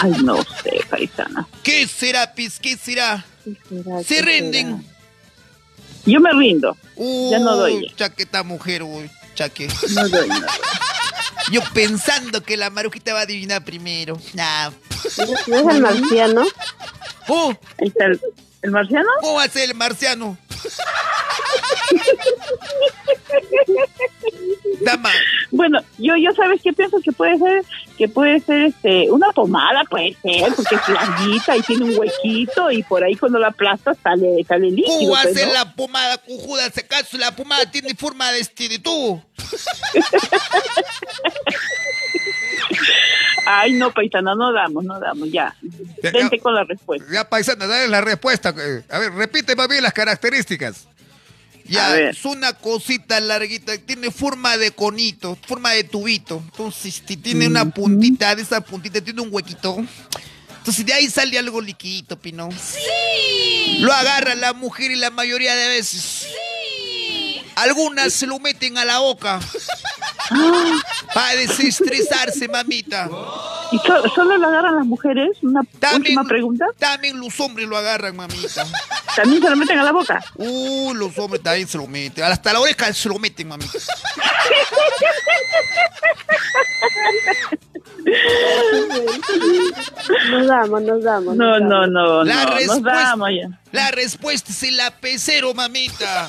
Ay, 0.00 0.12
no 0.22 0.42
sé, 0.62 0.80
paisana. 0.88 1.46
¿Qué 1.62 1.86
será, 1.86 2.32
pis? 2.34 2.58
¿Qué 2.58 2.76
será? 2.76 3.24
¿Qué 3.44 3.56
será? 3.68 4.02
Se 4.02 4.16
¿Qué 4.16 4.22
rinden. 4.22 4.78
será? 4.78 4.94
Yo 6.06 6.20
me 6.20 6.32
rindo. 6.32 6.76
Ya 7.30 7.38
no 7.38 7.56
doy. 7.56 7.92
Chaqueta 7.96 8.42
mujer, 8.42 8.82
uy, 8.82 9.10
chaque. 9.34 9.68
No 9.90 10.08
doy, 10.08 10.28
no 10.28 10.40
doy. 10.40 10.48
Yo 11.50 11.60
pensando 11.72 12.42
que 12.42 12.56
la 12.56 12.70
marujita 12.70 13.12
va 13.12 13.20
a 13.20 13.22
adivinar 13.24 13.64
primero. 13.64 14.18
Nah. 14.32 14.70
¿No 15.46 15.58
es 15.70 15.76
el 15.76 15.82
marciano? 15.82 16.44
Oh, 17.28 17.54
está 17.78 18.06
el, 18.06 18.20
el 18.64 18.70
marciano. 18.70 19.08
¿Cómo 19.20 19.34
va 19.34 19.44
a 19.44 19.48
ser 19.48 19.68
el 19.68 19.76
marciano? 19.76 20.38
Dama, 24.80 25.10
Bueno, 25.50 25.80
yo, 25.98 26.16
yo 26.16 26.32
sabes 26.34 26.62
qué 26.62 26.72
pienso 26.72 26.96
que 27.02 27.12
puede 27.12 27.36
ser, 27.38 27.62
que 27.98 28.08
puede 28.08 28.40
ser 28.40 28.62
este, 28.62 29.10
una 29.10 29.30
pomada 29.32 29.84
puede 29.84 30.16
ser, 30.22 30.54
porque 30.54 30.76
es 30.76 30.88
larguita 30.88 31.54
y 31.56 31.62
tiene 31.62 31.84
un 31.84 31.98
huequito 31.98 32.70
y 32.70 32.82
por 32.82 33.04
ahí 33.04 33.14
cuando 33.16 33.38
la 33.38 33.48
aplastas 33.48 33.98
sale, 34.02 34.42
sale 34.48 34.70
líquido. 34.70 34.98
¿cómo 34.98 35.16
a 35.16 35.22
pues, 35.22 35.46
¿no? 35.46 35.52
la 35.52 35.74
pomada 35.74 36.16
cojuda? 36.18 36.70
Si 36.70 36.80
acaso 36.80 37.18
la 37.18 37.36
pomada 37.36 37.70
tiene 37.70 37.94
forma 37.94 38.32
de 38.32 38.44
tubo. 38.82 39.22
Ay, 43.46 43.72
no, 43.74 43.92
paisana, 43.92 44.34
no 44.34 44.52
damos, 44.52 44.84
no 44.84 44.98
damos, 44.98 45.30
ya. 45.30 45.54
Ya, 46.02 46.10
Vente 46.10 46.36
ya. 46.36 46.42
con 46.42 46.54
la 46.54 46.64
respuesta. 46.64 47.06
Ya, 47.12 47.28
paisana, 47.28 47.66
dale 47.66 47.88
la 47.88 48.00
respuesta. 48.00 48.54
Eh, 48.56 48.82
A 48.88 48.98
ver, 48.98 49.12
repite 49.12 49.54
más 49.54 49.68
bien 49.68 49.82
las 49.82 49.92
características. 49.92 50.86
Ya, 51.66 51.98
es 51.98 52.24
una 52.26 52.52
cosita 52.52 53.18
larguita, 53.20 53.76
tiene 53.78 54.10
forma 54.10 54.56
de 54.58 54.70
conito, 54.72 55.36
forma 55.46 55.70
de 55.72 55.84
tubito. 55.84 56.42
Entonces, 56.44 57.00
ti- 57.06 57.16
tiene 57.16 57.46
una 57.46 57.64
puntita, 57.70 58.34
de 58.34 58.42
esa 58.42 58.60
puntita 58.60 59.00
tiene 59.00 59.22
un 59.22 59.28
huequito. 59.32 59.82
Entonces, 60.58 60.84
de 60.84 60.92
ahí 60.92 61.08
sale 61.08 61.38
algo 61.38 61.60
liquidito, 61.62 62.18
Pino. 62.18 62.50
¡Sí! 62.52 63.78
Lo 63.80 63.92
agarra 63.92 64.34
la 64.34 64.52
mujer 64.52 64.90
y 64.90 64.96
la 64.96 65.10
mayoría 65.10 65.54
de 65.56 65.68
veces. 65.68 66.00
¡Sí! 66.02 67.42
Algunas 67.56 68.12
se 68.12 68.26
lo 68.26 68.38
meten 68.40 68.76
a 68.78 68.84
la 68.84 68.98
boca. 68.98 69.40
Para 71.12 71.36
desestresarse, 71.36 72.48
mamita. 72.48 73.08
¿Y 73.72 73.78
so- 73.78 74.08
solo 74.14 74.36
lo 74.38 74.48
agarran 74.48 74.76
las 74.76 74.86
mujeres? 74.86 75.30
Una 75.42 75.62
También, 75.78 76.00
última 76.18 76.24
pregunta. 76.24 76.66
También 76.78 77.18
los 77.20 77.38
hombres 77.40 77.66
lo 77.68 77.76
agarran, 77.76 78.16
mamita. 78.16 78.64
¿También 79.16 79.42
se 79.42 79.50
lo 79.50 79.56
meten 79.56 79.78
a 79.78 79.84
la 79.84 79.92
boca? 79.92 80.24
Uh, 80.36 80.94
los 80.94 81.16
hombres 81.18 81.42
también 81.42 81.68
se 81.68 81.78
lo 81.78 81.86
meten. 81.86 82.24
Hasta 82.24 82.52
la 82.52 82.60
oreja 82.60 82.92
se 82.92 83.08
lo 83.08 83.18
meten, 83.18 83.48
mamita. 83.48 83.78
Nos 90.30 90.46
damos, 90.46 90.82
nos 90.82 91.02
damos. 91.02 91.36
No, 91.36 91.58
nos 91.58 91.68
no, 91.68 91.80
damos. 91.80 91.90
no, 91.90 92.24
La 92.24 92.34
no, 92.34 92.50
nos 92.50 92.54
respuesta- 92.58 92.92
damos 92.92 93.28
ya. 93.30 93.60
La 93.72 93.90
respuesta 93.90 94.52
es 94.52 94.62
el 94.62 94.76
lapicero, 94.76 95.54
mamita. 95.54 96.28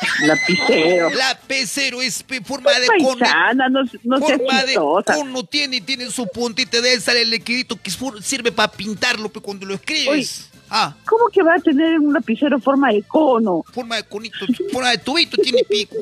Lapicero. 0.24 1.10
Lapicero 1.10 2.02
es 2.02 2.24
forma 2.44 2.72
de 2.72 2.86
cono. 2.86 3.18
Paisana, 3.18 3.68
no, 3.68 3.82
no 4.04 4.18
Forma 4.18 4.64
de 4.64 4.74
cono 4.74 5.44
tiene, 5.44 5.80
tiene 5.80 6.10
su 6.10 6.26
puntita 6.26 6.80
de 6.80 7.00
sale 7.00 7.22
el 7.22 7.30
liquidito 7.30 7.80
que 7.80 7.90
sirve 8.22 8.52
para 8.52 8.70
pintarlo 8.70 9.28
pe, 9.28 9.40
cuando 9.40 9.66
lo 9.66 9.74
escribes. 9.74 10.48
Ah, 10.68 10.94
¿Cómo 11.04 11.26
que 11.32 11.42
va 11.42 11.56
a 11.56 11.58
tener 11.58 11.98
un 11.98 12.12
lapicero 12.12 12.60
forma 12.60 12.92
de 12.92 13.02
cono? 13.02 13.64
forma 13.72 13.96
de 13.96 14.04
conito, 14.04 14.38
forma 14.70 14.90
de 14.90 14.98
tubito 14.98 15.36
tiene 15.36 15.64
pico. 15.64 15.96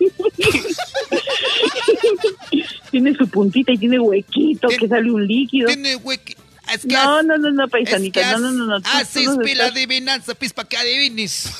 Tiene 2.90 3.14
su 3.14 3.28
puntita 3.28 3.72
y 3.72 3.78
tiene 3.78 4.00
huequito 4.00 4.68
que 4.68 4.88
sale 4.88 5.10
un 5.10 5.26
líquido. 5.26 5.68
Tiene 5.68 5.96
hueque. 5.96 6.36
Es 6.72 6.82
que 6.82 6.94
No, 6.94 7.22
no, 7.22 7.36
no, 7.38 7.50
no, 7.50 7.64
es 7.64 7.70
que 7.70 7.72
paisanita. 7.72 8.32
No, 8.32 8.38
no, 8.38 8.50
no, 8.52 8.66
no. 8.66 8.80
tú- 8.80 8.88
tú 8.90 8.96
Haces 8.96 9.24
nos 9.24 9.36
pe 9.38 9.54
la 9.54 9.64
estás- 9.66 9.72
adivinanza, 9.72 10.34
pues, 10.34 10.52
para 10.52 10.68
que 10.68 10.76
adivines. 10.76 11.46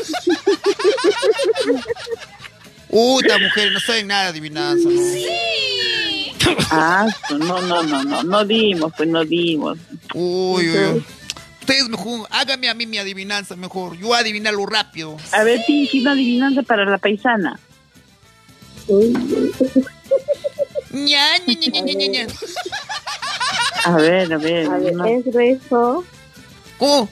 Uy, 2.89 3.23
esta 3.25 3.39
mujer 3.39 3.73
no 3.73 3.81
saben 3.81 4.07
nada 4.09 4.25
de 4.25 4.29
adivinanza, 4.31 4.89
¿no? 4.89 5.01
Ah, 6.71 7.07
no, 7.31 7.61
no, 7.63 7.83
no, 7.83 8.05
no. 8.05 8.23
No 8.23 8.45
dimos, 8.45 8.93
pues 8.97 9.09
no 9.09 9.25
dimos. 9.25 9.79
Uy, 10.15 10.69
uy, 10.71 10.79
uy. 10.79 11.05
Ustedes 11.61 11.89
mejor, 11.89 12.27
hágame 12.31 12.69
a 12.69 12.75
mí 12.75 12.87
mi 12.87 12.99
adivinanza 12.99 13.55
mejor. 13.57 13.97
Yo 13.99 14.13
adivinarlo 14.15 14.67
rápido. 14.67 15.17
A 15.31 15.43
ver, 15.45 15.63
sí, 15.67 15.87
sí, 15.91 16.01
una 16.01 16.13
adivinanza 16.13 16.63
para 16.63 16.85
la 16.85 16.99
paisana. 16.99 17.59
Ña, 20.93 21.39
ña, 21.47 21.55
ña, 21.55 21.81
ña, 21.81 21.95
ña, 21.95 22.07
ña. 22.09 22.27
A 23.85 23.97
ver, 23.97 24.33
a 24.33 24.39
ver. 24.39 24.67
A 24.67 24.79
ver, 24.79 24.95
no. 24.95 25.05
es 25.07 25.25
grueso, 25.25 26.05
¿Cómo? 26.79 27.09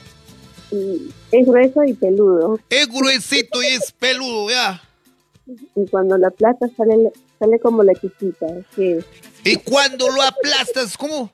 y- 0.71 1.11
es 1.31 1.45
grueso 1.47 1.83
y 1.83 1.93
peludo. 1.93 2.59
Es 2.69 2.87
gruesito 2.87 3.61
y 3.63 3.67
es 3.67 3.91
peludo, 3.93 4.49
ya. 4.49 4.81
Y 5.47 5.87
cuando 5.89 6.17
la 6.17 6.29
plata 6.29 6.67
sale, 6.75 7.11
sale 7.39 7.59
como 7.59 7.83
la 7.83 7.93
chiquita, 7.93 8.47
que 8.75 9.03
Y 9.43 9.55
cuando 9.57 10.09
lo 10.09 10.21
aplastas, 10.21 10.97
¿cómo? 10.97 11.31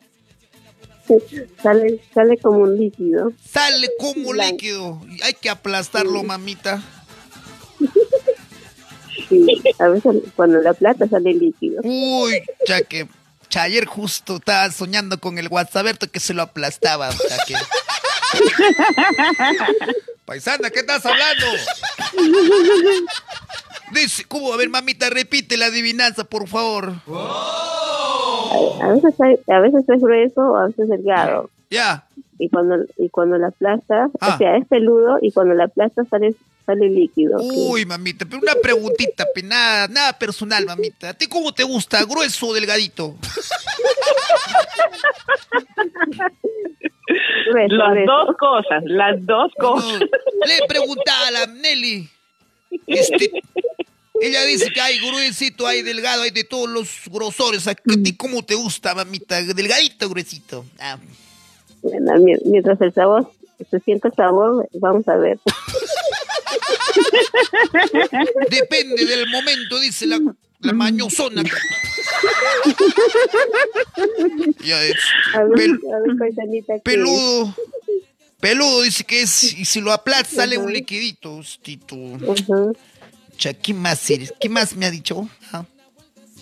sale, 1.64 2.00
sale 2.14 2.38
como 2.38 2.60
un 2.60 2.78
líquido. 2.78 3.32
Sale 3.44 3.90
como 4.00 4.34
líquido. 4.34 5.02
Y 5.10 5.22
Hay 5.24 5.34
que 5.34 5.50
aplastarlo, 5.50 6.24
mamita. 6.24 6.84
Sí, 9.30 9.46
a 9.80 9.88
veces 9.90 10.16
cuando 10.38 10.62
la 10.62 10.74
plata 10.74 11.06
sale 11.08 11.34
líquido. 11.34 11.82
Uy, 11.84 12.42
ya 12.66 12.82
ayer 13.64 13.86
justo 13.86 14.38
estaba 14.38 14.70
soñando 14.72 15.20
con 15.20 15.38
el 15.38 15.48
WhatsApp 15.50 15.98
que 16.12 16.20
se 16.20 16.34
lo 16.34 16.42
aplastaba. 16.44 17.10
que- 17.48 17.56
Paisana, 20.26 20.70
¿qué 20.70 20.80
estás 20.82 21.06
hablando? 21.06 21.46
Dice, 23.92 24.26
¿cómo? 24.26 24.54
A 24.54 24.58
ver, 24.58 24.70
mamita, 24.70 25.10
repite 25.10 25.56
la 25.58 25.68
adivinanza, 25.68 26.26
por 26.26 26.48
favor. 26.48 26.94
A 27.08 28.88
veces, 28.90 29.14
hay- 29.22 29.40
a 29.54 29.60
veces 29.60 29.84
es 29.88 30.02
grueso 30.02 30.42
o 30.42 30.58
a 30.58 30.68
veces 30.68 30.90
delgado. 30.90 31.50
Ya. 31.70 32.04
Y 32.40 32.50
cuando, 32.50 32.76
y 32.98 33.10
cuando 33.10 33.38
la 33.38 33.52
plasta, 33.52 34.10
Ah. 34.20 34.34
o 34.36 34.38
sea, 34.38 34.58
es 34.58 34.68
peludo 34.68 35.18
y 35.22 35.32
cuando 35.32 35.54
la 35.56 35.68
plasta 35.68 36.04
sale, 36.06 36.36
sale 36.66 36.90
líquido. 36.90 37.38
Uy, 37.42 37.86
mamita, 37.86 38.26
pero 38.26 38.42
una 38.42 38.54
preguntita, 38.62 39.26
pe, 39.34 39.42
nada, 39.44 39.88
nada 39.88 40.14
personal, 40.18 40.66
mamita. 40.66 41.10
¿A 41.10 41.14
ti 41.14 41.28
cómo 41.28 41.52
te 41.54 41.64
gusta, 41.64 42.04
grueso 42.06 42.48
o 42.48 42.54
delgadito? 42.54 43.16
grueso, 47.50 47.76
Las 47.76 47.92
grueso. 47.94 48.12
dos 48.12 48.36
cosas, 48.38 48.84
las 48.86 49.26
dos 49.26 49.52
No, 49.60 49.72
cosas. 49.74 50.00
le 50.02 50.68
preguntaba 50.68 51.28
a 51.28 51.32
la 51.32 51.46
Nelly. 51.48 52.10
Este, 52.86 53.32
ella 54.22 54.44
dice 54.44 54.72
que 54.72 54.82
hay 54.82 55.00
gruesito, 55.00 55.66
hay 55.68 55.82
delgado, 55.84 56.24
hay 56.24 56.32
de 56.32 56.44
todos 56.44 56.70
los 56.70 57.02
grosores. 57.08 57.68
¿A 57.68 57.76
ti 57.76 58.16
cómo 58.18 58.44
te 58.44 58.56
gusta, 58.56 58.94
mamita? 58.94 59.42
¿Delgadito 59.42 60.06
o 60.06 60.10
gruesito? 60.10 60.66
Ah, 60.80 60.98
Bueno, 61.82 62.16
mi- 62.20 62.36
mientras 62.46 62.80
el 62.82 62.94
sabor, 62.94 63.32
se 63.70 63.80
siente 63.80 64.10
el 64.10 64.14
sabor, 64.14 64.68
vamos 64.74 65.08
a 65.08 65.16
ver. 65.16 65.40
depende 68.50 69.06
del 69.06 69.28
momento, 69.30 69.80
dice 69.80 70.06
la, 70.06 70.20
la 70.60 70.74
mañosona. 70.74 71.44
Ya 74.64 74.84
es. 74.84 74.96
A 75.34 75.44
ver, 75.44 75.58
Pel- 75.58 75.80
a 75.94 76.00
ver, 76.68 76.82
peludo. 76.84 77.56
Peludo 78.40 78.82
dice 78.84 79.04
que 79.04 79.22
es, 79.22 79.54
y 79.54 79.66
si 79.66 79.82
lo 79.82 79.92
aplastas 79.92 80.36
sale 80.36 80.58
un 80.58 80.66
Ujú. 80.66 80.74
liquidito, 80.74 81.36
hostito. 81.38 81.96
Ujú. 81.96 82.76
Cha, 83.38 83.54
¿qué 83.54 83.74
más 83.74 84.08
eres? 84.10 84.34
¿Qué 84.40 84.50
más 84.50 84.76
me 84.76 84.86
ha 84.86 84.92
dicho? 84.92 85.28
Ah. 85.52 85.66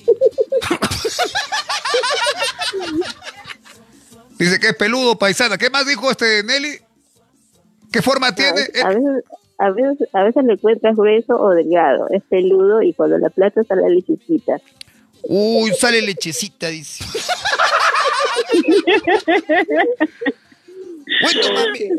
Dice 4.37 4.59
que 4.59 4.67
es 4.67 4.75
peludo, 4.75 5.17
paisana. 5.17 5.57
¿Qué 5.57 5.69
más 5.69 5.85
dijo 5.87 6.11
este 6.11 6.43
Nelly? 6.43 6.79
¿Qué 7.91 8.01
forma 8.01 8.27
A 8.27 8.35
tiene? 8.35 8.51
veces, 8.53 8.83
a 8.83 8.89
veces, 8.89 9.23
a 9.57 9.69
veces, 9.71 10.09
a 10.13 10.23
veces 10.23 10.43
lo 10.43 10.53
encuentras 10.53 10.95
grueso 10.95 11.35
o 11.35 11.49
delgado. 11.51 12.07
Es 12.09 12.21
peludo 12.29 12.81
y 12.81 12.93
cuando 12.93 13.17
la 13.17 13.29
plata 13.29 13.63
sale 13.63 13.89
lichiquita. 13.89 14.57
Uy, 15.23 15.71
sale 15.73 16.01
lechecita, 16.01 16.67
dice. 16.67 17.03
bueno, 21.21 21.53
mami, 21.53 21.89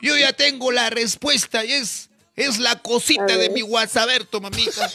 yo 0.00 0.16
ya 0.16 0.32
tengo 0.32 0.72
la 0.72 0.90
respuesta 0.90 1.64
y 1.64 1.72
es, 1.72 2.08
es 2.34 2.58
la 2.58 2.80
cosita 2.80 3.36
de 3.36 3.50
mi 3.50 3.62
WhatsApp, 3.62 4.08
mamita. 4.40 4.90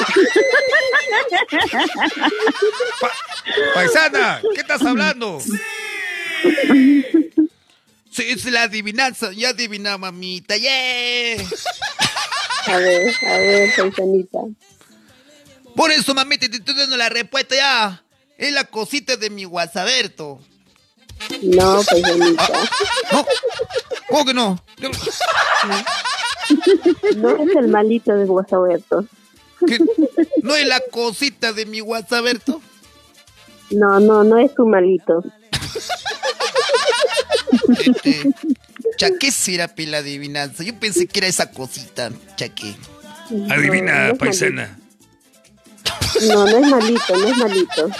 Paisana, 3.74 4.40
¿qué 4.54 4.60
estás 4.60 4.82
hablando? 4.82 5.40
Sí, 5.40 5.50
es 8.18 8.44
la 8.46 8.62
adivinanza, 8.64 9.32
ya 9.32 9.50
adivina, 9.50 9.98
mamita, 9.98 10.56
yeah. 10.56 11.42
A 12.66 12.76
ver, 12.76 13.14
a 13.26 13.38
ver, 13.38 13.70
paisanita. 13.76 14.38
Por 15.74 15.90
eso, 15.90 16.14
mamita, 16.14 16.48
te 16.48 16.56
estoy 16.56 16.74
dando 16.74 16.96
la 16.96 17.08
respuesta 17.08 17.54
ya. 17.54 18.02
Es 18.36 18.52
la 18.52 18.64
cosita 18.64 19.16
de 19.16 19.30
mi 19.30 19.46
WhatsApp. 19.46 19.88
No, 21.42 21.82
paisanita. 21.82 22.48
No, 23.12 23.26
¿cómo 24.08 24.24
que 24.24 24.34
no? 24.34 24.64
No 27.16 27.28
es 27.42 27.56
el 27.56 27.68
malito 27.68 28.14
de 28.14 28.24
Guasaberto. 28.24 29.04
¿Qué? 29.66 29.78
¿No 30.42 30.54
es 30.54 30.66
la 30.66 30.80
cosita 30.90 31.52
de 31.52 31.66
mi 31.66 31.80
WhatsApp? 31.80 32.24
No, 33.70 34.00
no, 34.00 34.24
no 34.24 34.38
es 34.38 34.52
su 34.56 34.66
malito. 34.66 35.24
Este, 37.78 38.30
cha, 38.96 39.10
¿qué 39.18 39.30
será 39.30 39.68
pe, 39.68 39.86
la 39.86 39.98
adivinanza? 39.98 40.62
Yo 40.64 40.74
pensé 40.78 41.06
que 41.06 41.20
era 41.20 41.28
esa 41.28 41.50
cosita, 41.50 42.10
chaque. 42.36 42.74
Adivina, 43.48 44.08
no 44.08 44.16
paisana. 44.16 44.78
malito. 46.20 46.34
No, 46.34 46.44
no 46.46 46.58
es 46.58 46.66
malito, 46.66 47.16
no 47.16 47.28
es 47.28 47.36
malito. 47.36 47.90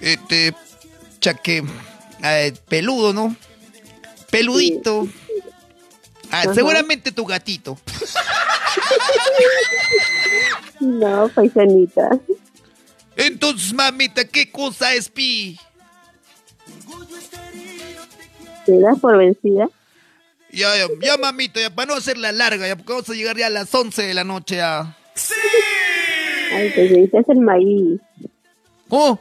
Este, 0.00 0.54
chaque, 1.20 1.62
eh, 2.22 2.54
peludo, 2.68 3.12
¿no? 3.12 3.36
Peludito. 4.30 5.08
Ah, 6.30 6.52
seguramente 6.52 7.12
tu 7.12 7.24
gatito. 7.24 7.78
No, 10.80 11.28
paisanita. 11.28 12.18
Entonces, 13.16 13.72
mamita, 13.72 14.24
¿qué 14.24 14.50
cosa 14.50 14.92
es 14.94 15.08
pi? 15.08 15.58
¿Te 18.66 18.78
das 18.80 18.98
por 19.00 19.16
vencida? 19.18 19.68
Ya, 20.50 20.68
ya, 20.76 20.86
ya, 21.00 21.16
mamita, 21.16 21.60
ya, 21.60 21.70
para 21.70 21.86
no 21.86 21.94
hacerla 21.94 22.30
larga, 22.32 22.66
ya, 22.68 22.76
porque 22.76 22.92
vamos 22.92 23.08
a 23.10 23.14
llegar 23.14 23.36
ya 23.36 23.48
a 23.48 23.50
las 23.50 23.74
11 23.74 24.02
de 24.02 24.14
la 24.14 24.24
noche 24.24 24.56
ya. 24.56 24.96
Ay, 26.52 26.70
pues 26.74 26.90
me 26.92 26.98
dices 26.98 27.28
el 27.28 27.40
maíz. 27.40 28.00
¿Cómo? 28.88 29.20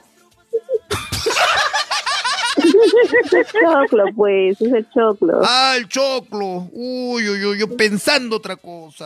Es 2.57 3.33
el 3.33 3.45
choclo, 3.45 4.05
pues, 4.15 4.61
es 4.61 4.73
el 4.73 4.87
choclo. 4.91 5.41
Ah, 5.43 5.73
el 5.75 5.87
choclo. 5.87 6.69
Uy, 6.71 7.27
uy, 7.29 7.45
uy, 7.45 7.57
yo 7.59 7.75
pensando 7.75 8.35
otra 8.37 8.55
cosa. 8.55 9.05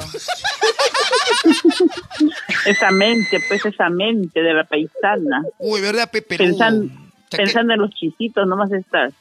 Esa 2.66 2.92
mente, 2.92 3.40
pues 3.48 3.66
esa 3.66 3.90
mente 3.90 4.42
de 4.42 4.54
la 4.54 4.66
paisana. 4.66 5.44
Uy, 5.60 5.80
¿verdad, 5.80 6.10
Pepe? 6.12 6.38
Pensando, 6.38 6.88
Chaque- 7.30 7.38
pensando 7.44 7.74
en 7.74 7.80
los 7.80 7.92
chisitos, 7.92 8.46
nomás 8.46 8.72
estás. 8.74 9.14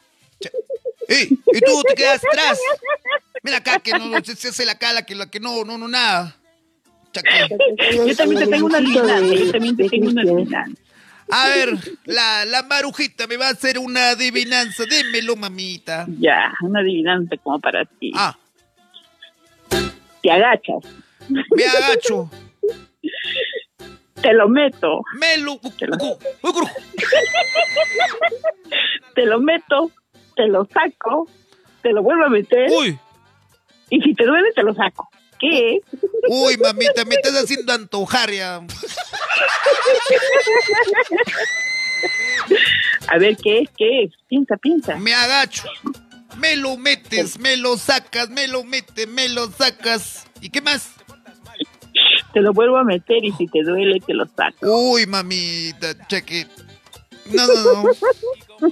¡Ey! 1.08 1.28
Y 1.30 1.60
tú 1.60 1.82
te 1.86 1.94
quedas 1.94 2.20
atrás. 2.24 2.58
Mira 3.42 3.58
acá 3.58 3.78
que 3.78 3.92
no 3.92 4.10
se, 4.24 4.34
se 4.36 4.48
hace 4.48 4.64
la 4.66 4.76
cala, 4.76 5.04
que 5.04 5.14
la 5.14 5.30
que 5.30 5.40
no, 5.40 5.64
no, 5.64 5.78
no, 5.78 5.88
nada. 5.88 6.36
Yo 8.06 8.14
también 8.16 8.42
te 8.44 8.46
tengo 8.50 8.66
una 8.66 8.78
adivinanza, 8.78 9.34
yo 9.34 9.50
también 9.52 9.76
te 9.76 9.88
tengo 9.88 10.08
una 10.10 10.22
adivinanza. 10.22 10.82
A 11.30 11.48
ver, 11.48 11.78
la, 12.04 12.44
la 12.44 12.62
marujita 12.62 13.26
me 13.26 13.36
va 13.36 13.48
a 13.48 13.52
hacer 13.52 13.78
una 13.78 14.10
adivinanza. 14.10 14.84
Démelo, 14.84 15.34
mamita. 15.34 16.06
Ya, 16.20 16.52
una 16.60 16.80
adivinanza 16.80 17.36
como 17.38 17.58
para 17.58 17.84
ti. 17.84 18.12
Ah, 18.14 18.36
Te 20.22 20.30
agachas, 20.30 20.84
me 21.28 21.64
agacho. 21.66 22.30
te 24.20 24.32
lo 24.34 24.48
meto, 24.48 25.02
Me 25.18 25.38
lo... 25.38 25.58
Te 25.78 25.86
lo- 25.86 26.18
te 29.14 29.24
lo 29.24 29.40
meto, 29.40 29.90
te 30.36 30.46
lo 30.46 30.66
saco, 30.66 31.28
te 31.82 31.92
lo 31.92 32.02
vuelvo 32.02 32.26
a 32.26 32.28
meter 32.28 32.70
Uy, 32.70 32.98
y 33.90 34.00
si 34.00 34.14
te 34.14 34.24
duele 34.24 34.52
te 34.52 34.62
lo 34.62 34.74
saco. 34.74 35.08
¿Qué? 35.38 35.80
uy, 36.28 36.56
mamita, 36.56 37.04
me 37.04 37.16
estás 37.16 37.34
haciendo 37.34 37.72
antojar 37.72 38.30
ya. 38.30 38.62
A 43.08 43.18
ver, 43.18 43.36
¿qué 43.36 43.60
es? 43.60 43.68
¿Qué 43.76 44.04
es? 44.04 44.12
Piensa, 44.28 44.56
piensa. 44.56 44.96
Me 44.96 45.12
agacho. 45.14 45.64
Me 46.38 46.56
lo 46.56 46.76
metes, 46.76 47.38
me 47.38 47.56
lo 47.56 47.76
sacas, 47.76 48.30
me 48.30 48.48
lo 48.48 48.64
metes, 48.64 49.06
me 49.08 49.28
lo 49.28 49.50
sacas. 49.50 50.26
¿Y 50.40 50.50
qué 50.50 50.60
más? 50.60 50.92
Te 52.32 52.40
lo 52.40 52.52
vuelvo 52.52 52.76
a 52.76 52.84
meter 52.84 53.24
y 53.24 53.32
si 53.32 53.46
te 53.46 53.62
duele 53.62 54.00
te 54.00 54.14
lo 54.14 54.26
saco. 54.26 54.90
Uy, 54.92 55.06
mamita, 55.06 56.06
cheque. 56.08 56.46
No, 57.26 57.46
no, 57.46 57.82
no. 57.82 57.92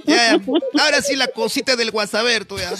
Ya, 0.05 0.37
ya. 0.37 0.41
Ahora 0.81 1.01
sí 1.01 1.15
la 1.15 1.27
cosita 1.27 1.75
del 1.75 1.91
guasaberto, 1.91 2.57
ya. 2.57 2.71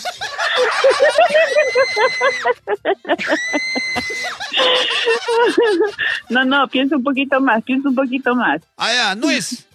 No, 6.30 6.46
no, 6.46 6.68
piensa 6.68 6.96
un 6.96 7.04
poquito 7.04 7.40
más, 7.40 7.64
piensa 7.64 7.90
un 7.90 7.96
poquito 7.96 8.36
más. 8.36 8.62
Ah, 8.78 8.94
ya, 8.94 9.16
no 9.16 9.30
es. 9.30 9.66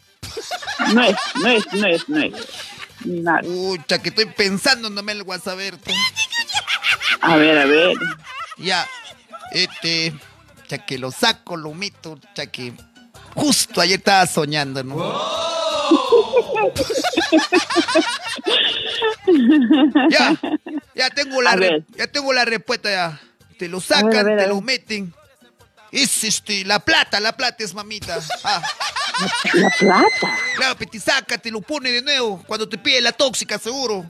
No 0.94 1.02
es, 1.02 1.16
no 1.36 1.48
es, 1.48 1.72
no 1.72 1.86
es, 1.86 2.08
no 2.08 2.20
es. 2.20 2.32
Nada. 3.04 3.40
Uy, 3.44 3.80
que 3.86 4.08
estoy 4.08 4.26
pensando 4.26 4.90
no 4.90 5.02
me 5.02 5.12
el 5.12 5.22
guasaberto. 5.22 5.90
A 7.20 7.36
ver, 7.36 7.58
a 7.58 7.64
ver. 7.64 7.96
Ya, 8.58 8.86
este, 9.52 10.12
ya 10.68 10.84
que 10.84 10.98
lo 10.98 11.10
saco, 11.10 11.56
lo 11.56 11.72
meto, 11.72 12.18
ya 12.34 12.46
que 12.46 12.74
justo 13.34 13.80
ayer 13.80 13.98
estaba 13.98 14.26
soñando, 14.26 14.82
¿no? 14.84 15.59
ya, 20.10 20.36
ya 20.94 21.10
tengo 21.10 21.42
la 21.42 21.56
re- 21.56 21.84
ya 21.96 22.06
tengo 22.06 22.32
la 22.32 22.44
respuesta 22.44 22.90
ya. 22.90 23.20
Te 23.58 23.68
lo 23.68 23.78
A 23.78 23.82
sacan, 23.82 24.08
ver, 24.10 24.18
a 24.18 24.22
ver, 24.24 24.40
a 24.40 24.42
te 24.44 24.48
lo 24.48 24.60
meten. 24.60 25.12
Es 25.92 26.22
este, 26.24 26.64
la 26.64 26.78
plata, 26.78 27.18
la 27.20 27.36
plata 27.36 27.64
es 27.64 27.74
mamita. 27.74 28.18
Ah, 28.44 28.62
La 29.54 29.70
plata. 29.78 30.38
claro, 30.56 30.76
te 30.76 31.00
saca, 31.00 31.36
te 31.36 31.50
lo 31.50 31.60
pone 31.60 31.90
de 31.90 32.00
nuevo 32.02 32.42
cuando 32.46 32.68
te 32.68 32.78
pide 32.78 33.00
la 33.00 33.12
tóxica, 33.12 33.58
seguro. 33.58 34.04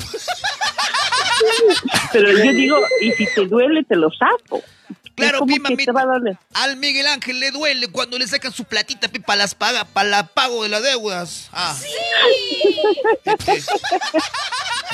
Pero 2.13 2.33
yo 2.33 2.53
digo, 2.53 2.79
y 3.01 3.13
si 3.13 3.27
te 3.35 3.47
duele 3.47 3.85
te 3.85 3.97
lo 3.97 4.11
saco. 4.11 4.63
Claro, 5.15 5.41
¿Cómo 5.41 5.55
pi, 5.55 5.77
que 5.77 5.85
te 5.85 5.93
va 5.93 6.03
a 6.03 6.07
doler? 6.07 6.37
Al 6.55 6.77
Miguel 6.77 7.07
Ángel 7.07 7.41
le 7.41 7.51
duele 7.51 7.89
cuando 7.89 8.19
le 8.19 8.27
sacan 8.27 8.53
su 8.53 8.65
platita 8.65 9.09
para 9.27 9.39
las 9.39 9.55
paga, 9.55 9.85
para 9.85 10.09
la 10.09 10.27
pago 10.27 10.63
de 10.63 10.71
las 10.71 10.83
deudas. 10.83 11.49
Ah. 11.53 11.77
Este, 13.25 13.63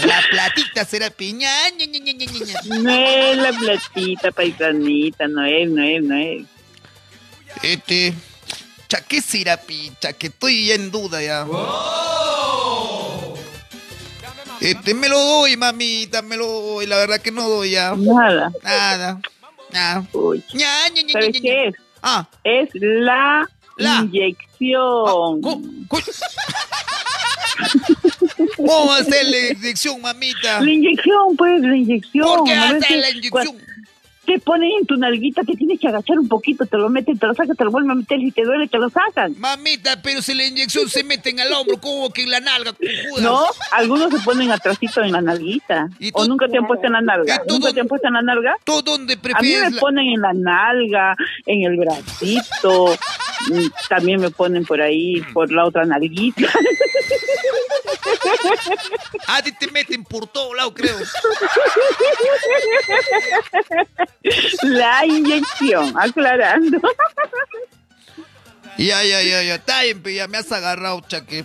la 0.06 0.23
platita 0.31 0.85
será 0.85 1.10
piña. 1.10 1.48
ña, 1.78 1.86
ña, 1.86 1.98
ña, 2.01 2.12
ña, 2.12 2.27
ña, 2.27 2.60
ña. 2.62 2.78
No 2.81 2.90
es 2.90 3.36
la 3.39 3.52
platita 3.52 4.31
paisanita, 4.32 5.28
no 5.28 5.44
es, 5.44 5.70
no 5.70 5.82
es, 5.82 6.02
no 6.02 6.16
es. 6.16 6.44
Este, 7.62 8.12
cha, 8.89 9.01
¿qué 9.01 9.23
será 9.23 9.56
picha? 9.56 10.12
Que 10.12 10.27
estoy 10.27 10.66
ya 10.66 10.74
en 10.74 10.90
duda 10.90 11.23
ya. 11.23 11.47
Este, 14.60 14.94
me 14.94 15.08
lo 15.08 15.18
doy, 15.20 15.56
mamita, 15.56 16.22
me 16.22 16.36
lo 16.36 16.46
doy. 16.46 16.86
La 16.86 16.96
verdad 16.96 17.20
que 17.20 17.30
no 17.30 17.48
doy 17.48 17.70
ya. 17.72 17.94
Nada. 17.96 18.50
Nada. 18.62 19.20
Nada. 19.72 20.04
Uy. 20.12 20.42
Ña, 20.54 20.88
ña, 20.94 21.02
ña, 21.02 21.12
¿Sabes 21.12 21.40
qué 21.40 21.68
es? 21.68 21.74
Ah, 22.02 22.26
Es 22.44 22.68
la, 22.74 23.48
La. 23.76 23.96
inyección. 24.02 25.40
cu- 25.40 25.62
¿Cómo 28.56 28.86
va 28.88 28.98
a 28.98 29.04
ser 29.04 29.24
la 29.26 29.38
inyección, 29.52 30.00
mamita? 30.00 30.60
La 30.60 30.70
inyección, 30.70 31.36
pues, 31.36 31.60
la 31.62 31.76
inyección. 31.76 32.26
¿Por 32.26 32.44
qué 32.44 32.52
A 32.54 32.64
hace 32.64 32.74
veces 32.74 33.00
la 33.00 33.10
inyección? 33.10 33.56
Te 34.26 34.38
ponen 34.40 34.70
en 34.80 34.86
tu 34.86 34.96
nalguita, 34.96 35.42
te 35.44 35.54
tienes 35.54 35.78
que 35.80 35.88
agachar 35.88 36.18
un 36.18 36.28
poquito, 36.28 36.66
te 36.66 36.76
lo 36.76 36.88
meten, 36.88 37.16
te 37.18 37.26
lo 37.26 37.34
sacan, 37.34 37.54
te 37.56 37.64
lo 37.64 37.70
vuelven 37.70 37.92
a 37.92 37.94
meter, 37.94 38.18
si 38.20 38.32
te 38.32 38.42
duele, 38.44 38.66
te 38.68 38.76
lo 38.78 38.90
sacan. 38.90 39.34
Mamita, 39.38 40.02
pero 40.02 40.20
si 40.20 40.34
la 40.34 40.44
inyección 40.44 40.88
se 40.88 41.04
mete 41.04 41.30
en 41.30 41.38
el 41.38 41.52
hombro, 41.52 41.78
¿cómo 41.80 42.10
que 42.10 42.22
en 42.24 42.30
la 42.30 42.40
nalga, 42.40 42.72
cojuda? 42.72 43.22
No, 43.22 43.44
algunos 43.72 44.12
se 44.12 44.18
ponen 44.20 44.50
atrásito 44.50 45.02
en 45.02 45.12
la 45.12 45.20
nalguita. 45.22 45.88
¿Y 46.00 46.10
tú? 46.10 46.18
¿O 46.18 46.26
nunca 46.26 46.48
te 46.48 46.58
han 46.58 46.66
puesto 46.66 46.86
en 46.86 46.92
la 46.94 47.00
nalga? 47.00 47.34
¿Y 47.44 47.46
tú 47.48 47.54
¿Nunca 47.54 47.72
te 47.72 47.80
han 47.80 47.86
puesto 47.88 48.08
en 48.08 48.14
la 48.14 48.22
nalga? 48.22 48.56
¿Tú 48.64 48.82
dónde 48.82 49.12
A 49.14 49.16
mí 49.16 49.22
prefieres? 49.22 49.70
me 49.70 49.74
la- 49.76 49.80
ponen 49.80 50.06
en 50.08 50.20
la 50.20 50.32
nalga, 50.32 51.14
en 51.46 51.62
el 51.62 51.76
bracito, 51.78 52.96
también 53.89 54.20
me 54.20 54.31
ponen 54.31 54.64
por 54.64 54.81
ahí, 54.81 55.20
por 55.32 55.51
la 55.52 55.64
otra 55.64 55.85
nalguita. 55.85 56.48
A 59.27 59.43
ti 59.43 59.52
te 59.52 59.70
meten 59.70 60.05
por 60.05 60.27
todo 60.27 60.55
lado, 60.55 60.73
creo. 60.73 60.97
La 64.62 65.05
inyección, 65.05 65.94
aclarando. 65.98 66.81
Ya, 68.78 69.02
ya, 69.02 69.23
ya, 69.23 69.43
ya. 69.43 69.56
Está 69.56 69.82
bien, 69.82 70.02
pe, 70.02 70.14
ya 70.14 70.28
me 70.28 70.39
has 70.39 70.52
agarrado, 70.52 71.01
chaque. 71.09 71.44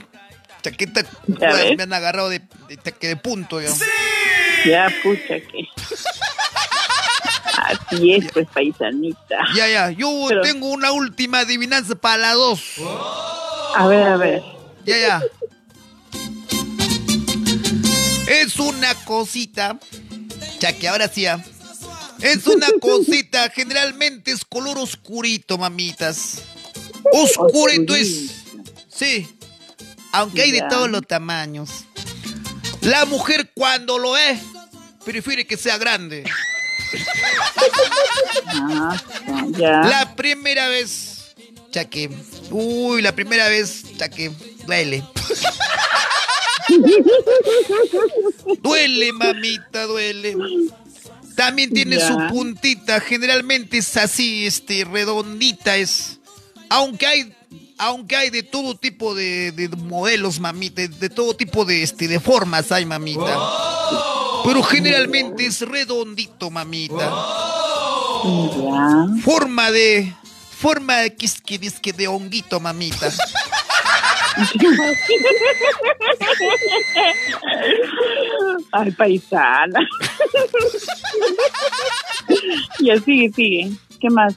Chaqueta, 0.61 1.03
me 1.27 1.83
han 1.83 1.93
agarrado 1.93 2.29
de, 2.29 2.39
de, 2.67 3.07
de 3.07 3.15
punto, 3.15 3.59
ya. 3.61 3.69
Ya, 4.65 4.93
pucha 5.01 5.39
que. 5.39 5.67
Así 7.57 8.13
es, 8.13 8.31
pues, 8.31 8.47
paisanita. 8.53 9.37
Ya, 9.55 9.67
ya. 9.67 9.91
Yo 9.91 10.25
Pero- 10.29 10.41
tengo 10.41 10.69
una 10.69 10.91
última 10.91 11.39
adivinanza 11.39 11.95
para 11.95 12.17
la 12.17 12.33
dos. 12.33 12.61
A 13.75 13.87
ver, 13.87 14.03
a 14.07 14.17
ver. 14.17 14.41
Ya, 14.85 14.97
ya. 14.97 15.21
Es 18.27 18.57
una 18.57 18.93
cosita. 19.05 19.79
Ya 20.59 20.73
que 20.77 20.87
ahora 20.87 21.07
sí, 21.07 21.21
ya. 21.21 21.43
Es 22.21 22.45
una 22.47 22.67
cosita. 22.81 23.49
Generalmente 23.49 24.31
es 24.31 24.45
color 24.45 24.77
oscurito, 24.77 25.57
mamitas. 25.57 26.43
Oscurito 27.11 27.95
es. 27.95 28.31
Sí. 28.89 29.27
Aunque 30.11 30.41
hay 30.41 30.51
de 30.51 30.63
todos 30.69 30.89
los 30.89 31.05
tamaños. 31.07 31.85
La 32.81 33.05
mujer 33.05 33.51
cuando 33.53 33.97
lo 33.99 34.17
es, 34.17 34.39
prefiere 35.05 35.45
que 35.45 35.57
sea 35.57 35.77
grande. 35.77 36.23
La 39.57 40.13
primera 40.15 40.67
vez, 40.67 41.33
ya 41.71 41.85
que, 41.85 42.09
uy, 42.49 43.01
la 43.01 43.13
primera 43.15 43.47
vez, 43.47 43.83
ya 43.97 44.09
que 44.09 44.31
duele. 44.65 45.03
duele, 48.61 49.13
mamita, 49.13 49.85
duele. 49.85 50.35
También 51.35 51.71
tiene 51.71 51.97
Ya. 51.97 52.07
su 52.07 52.17
puntita, 52.29 52.99
generalmente 52.99 53.77
es 53.77 53.95
así, 53.97 54.45
este, 54.45 54.85
redondita 54.85 55.77
es. 55.77 56.19
Aunque 56.69 57.07
hay, 57.07 57.33
aunque 57.81 58.15
hay 58.15 58.29
de 58.29 58.43
todo 58.43 58.75
tipo 58.75 59.15
de, 59.15 59.51
de 59.51 59.67
modelos, 59.69 60.39
mamita, 60.39 60.87
de 60.87 61.09
todo 61.09 61.35
tipo 61.35 61.65
de, 61.65 61.81
este, 61.81 62.07
de 62.07 62.19
formas 62.19 62.71
hay, 62.71 62.85
mamita. 62.85 63.39
Pero 64.45 64.61
generalmente 64.61 65.47
es 65.47 65.61
redondito, 65.61 66.51
mamita 66.51 67.11
Ya. 68.23 69.07
forma 69.23 69.71
de 69.71 70.13
forma 70.59 70.97
de 70.97 71.15
quisque 71.15 71.57
disque 71.57 71.91
de 71.91 72.07
honguito, 72.07 72.59
mamita. 72.59 73.11
Ay, 78.71 78.91
paisana. 78.91 79.79
ya 82.79 82.99
sigue, 83.01 83.31
sigue. 83.33 83.71
¿Qué 83.99 84.09
más? 84.11 84.35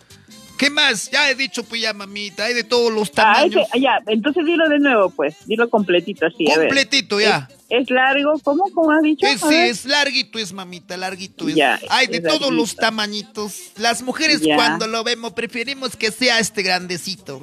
¿Qué 0.64 0.70
más? 0.70 1.10
Ya 1.10 1.28
he 1.30 1.34
dicho, 1.34 1.62
pues 1.62 1.82
ya, 1.82 1.92
mamita, 1.92 2.44
hay 2.44 2.54
de 2.54 2.64
todos 2.64 2.90
los 2.90 3.10
Ah, 3.10 3.34
tamaños. 3.34 3.66
ese- 3.70 3.80
ya, 3.80 3.98
entonces 4.06 4.46
dilo 4.46 4.66
de 4.66 4.78
nuevo, 4.78 5.10
pues. 5.10 5.34
Dilo 5.44 5.68
completito 5.68 6.24
así. 6.24 6.50
a 6.50 6.56
ver. 6.56 6.68
Completito, 6.68 7.20
ya. 7.20 7.48
¿Es 7.68 7.90
largo? 7.90 8.32
¿Cómo? 8.42 8.64
¿Cómo 8.74 8.90
has 8.92 9.02
dicho? 9.02 9.26
Es, 9.26 9.42
es 9.42 9.84
larguito, 9.84 10.38
es 10.38 10.54
mamita, 10.54 10.96
larguito 10.96 11.50
es. 11.50 11.54
Ya, 11.54 11.78
Hay 11.90 12.06
de 12.06 12.20
todos 12.20 12.50
los 12.50 12.76
tamañitos. 12.76 13.52
Las 13.76 14.00
mujeres 14.02 14.40
Ya. 14.40 14.56
cuando 14.56 14.86
lo 14.86 15.04
vemos 15.04 15.34
preferimos 15.34 15.96
que 15.96 16.10
sea 16.10 16.38
este 16.38 16.62
grandecito. 16.62 17.38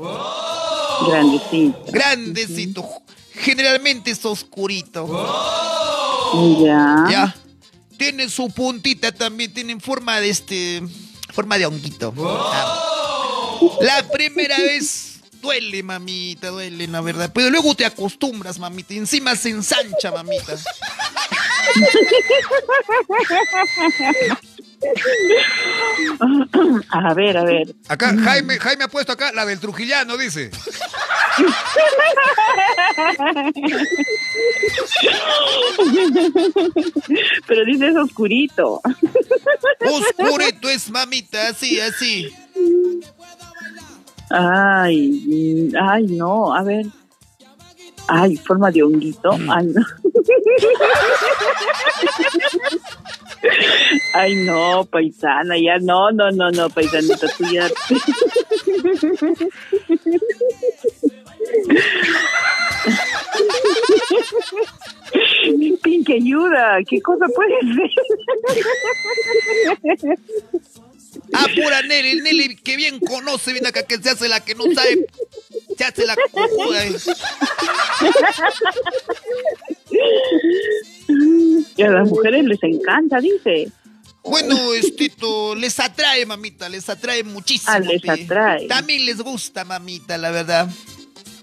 Grandecito. 1.08 1.84
Grandecito. 1.92 2.90
Generalmente 3.34 4.10
es 4.10 4.26
oscurito. 4.26 5.06
Ya. 6.64 7.06
Ya. 7.12 7.36
Tiene 7.98 8.30
su 8.30 8.50
puntita 8.50 9.12
también, 9.12 9.54
tiene 9.54 9.80
forma 9.80 10.20
de 10.20 10.30
este. 10.30 10.82
Forma 11.34 11.58
de 11.60 11.66
honguito. 11.68 12.14
Ah. 12.20 12.88
La 13.82 14.08
primera 14.10 14.58
vez 14.58 15.20
duele, 15.42 15.84
mamita, 15.84 16.50
duele, 16.50 16.88
la 16.88 17.02
verdad. 17.02 17.32
Pero 17.34 17.50
luego 17.50 17.76
te 17.76 17.86
acostumbras, 17.86 18.60
mamita. 18.60 18.94
Y 18.94 18.98
encima 18.98 19.36
se 19.36 19.50
ensancha, 19.50 20.12
mamita. 20.12 20.56
A 26.90 27.14
ver, 27.14 27.38
a 27.38 27.44
ver. 27.44 27.76
Acá, 27.88 28.16
Jaime, 28.18 28.58
Jaime 28.58 28.86
ha 28.86 28.88
puesto 28.88 29.12
acá 29.12 29.32
la 29.32 29.46
del 29.46 29.60
Trujillano, 29.60 30.18
dice. 30.18 30.50
Pero 37.48 37.66
dices 37.66 37.96
oscurito. 37.96 38.82
Oscurito 39.82 40.70
es, 40.70 40.90
mamita, 40.90 41.50
así, 41.50 41.80
así. 41.80 42.34
Ay, 44.34 45.10
mm, 45.28 45.76
ay, 45.76 46.06
no, 46.08 46.54
a 46.54 46.64
ver. 46.64 46.86
Ay, 48.08 48.36
forma 48.38 48.72
de 48.72 48.84
honguito. 48.84 49.32
Ay, 49.50 49.68
no. 49.68 49.82
Ay, 54.14 54.36
no, 54.46 54.86
paisana, 54.86 55.58
ya 55.58 55.80
no, 55.80 56.12
no, 56.12 56.30
no, 56.32 56.52
no, 56.52 56.70
paisanita, 56.70 57.28
tú 57.38 57.46
ya. 57.52 57.68
Pinche 65.82 66.14
ayuda, 66.14 66.78
¿qué 66.88 67.02
cosa 67.02 67.26
puede 67.34 67.58
ser? 69.98 70.18
Ah, 71.34 71.48
pura 71.56 71.82
Nelly, 71.84 72.22
Nelly, 72.22 72.56
que 72.58 72.76
bien 72.76 73.00
conoce, 73.00 73.54
viene 73.54 73.70
acá, 73.70 73.84
que 73.84 73.98
se 73.98 74.10
hace 74.10 74.28
la 74.28 74.40
que 74.44 74.56
no 74.56 74.66
sabe. 74.74 75.08
Se 75.78 75.84
hace 75.84 76.06
la 76.06 76.16
cojuda. 76.32 76.86
eh. 76.86 76.96
Y 81.76 81.82
a 81.84 81.90
las 81.90 82.08
mujeres 82.08 82.44
les 82.46 82.62
encanta, 82.64 83.20
dice. 83.20 83.70
Bueno, 84.24 84.74
estito, 84.74 85.56
les 85.56 85.80
atrae, 85.80 86.26
mamita, 86.26 86.70
les 86.70 86.88
atrae 86.90 87.24
muchísimo. 87.24 87.72
Ah, 87.74 87.80
les 87.80 88.08
atrae. 88.08 88.68
También 88.68 89.06
les 89.06 89.18
gusta, 89.22 89.66
mamita, 89.66 90.18
la 90.18 90.32
verdad. 90.32 90.70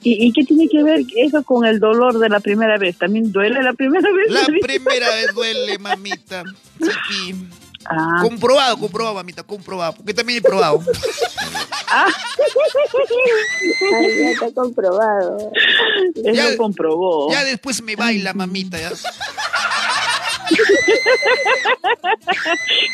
¿Y, 0.02 0.27
y 0.27 0.32
qué 0.32 0.44
tiene 0.44 0.69
que 0.69 0.82
ver 0.85 1.01
eso 1.16 1.43
con 1.43 1.66
el 1.66 1.81
dolor 1.81 2.19
de 2.20 2.28
la 2.28 2.39
primera 2.40 2.78
vez? 2.78 2.97
¿También 2.98 3.32
duele 3.32 3.62
la 3.62 3.73
primera 3.73 4.09
vez? 4.12 4.31
La 4.31 4.47
primera 4.62 5.10
vez 5.10 5.35
duele, 5.35 5.78
mamita. 5.78 6.44
Sí. 6.81 7.35
Ah, 7.90 8.19
Comprobado, 8.23 8.77
comprobado, 8.78 9.15
mamita, 9.15 9.43
comprobado. 9.43 9.94
Porque 9.94 10.12
también 10.12 10.39
he 10.39 10.43
probado. 10.43 10.81
ah, 11.89 12.06
Ay, 13.97 14.19
ya 14.19 14.31
está 14.31 14.51
comprobado. 14.52 15.51
eso 16.15 16.32
Ya- 16.32 16.56
comprobó. 16.56 17.32
Ya 17.32 17.44
después 17.44 17.82
me 17.82 17.97
baila, 17.97 18.35
mamita. 18.35 18.78
Ya. 18.78 18.93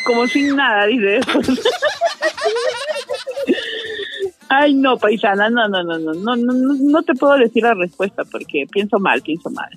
Como 0.05 0.27
sin 0.27 0.55
nada, 0.55 0.85
dice. 0.87 1.19
Ay, 4.47 4.75
no, 4.75 4.97
paisana, 4.97 5.49
no, 5.49 5.67
no, 5.67 5.83
no, 5.83 5.97
no, 5.97 6.13
no, 6.13 6.35
no, 6.35 6.53
no 6.53 7.03
te 7.03 7.15
puedo 7.15 7.35
decir 7.37 7.63
la 7.63 7.73
respuesta 7.73 8.23
porque 8.25 8.67
pienso 8.71 8.99
mal, 8.99 9.21
pienso 9.21 9.49
mal. 9.49 9.69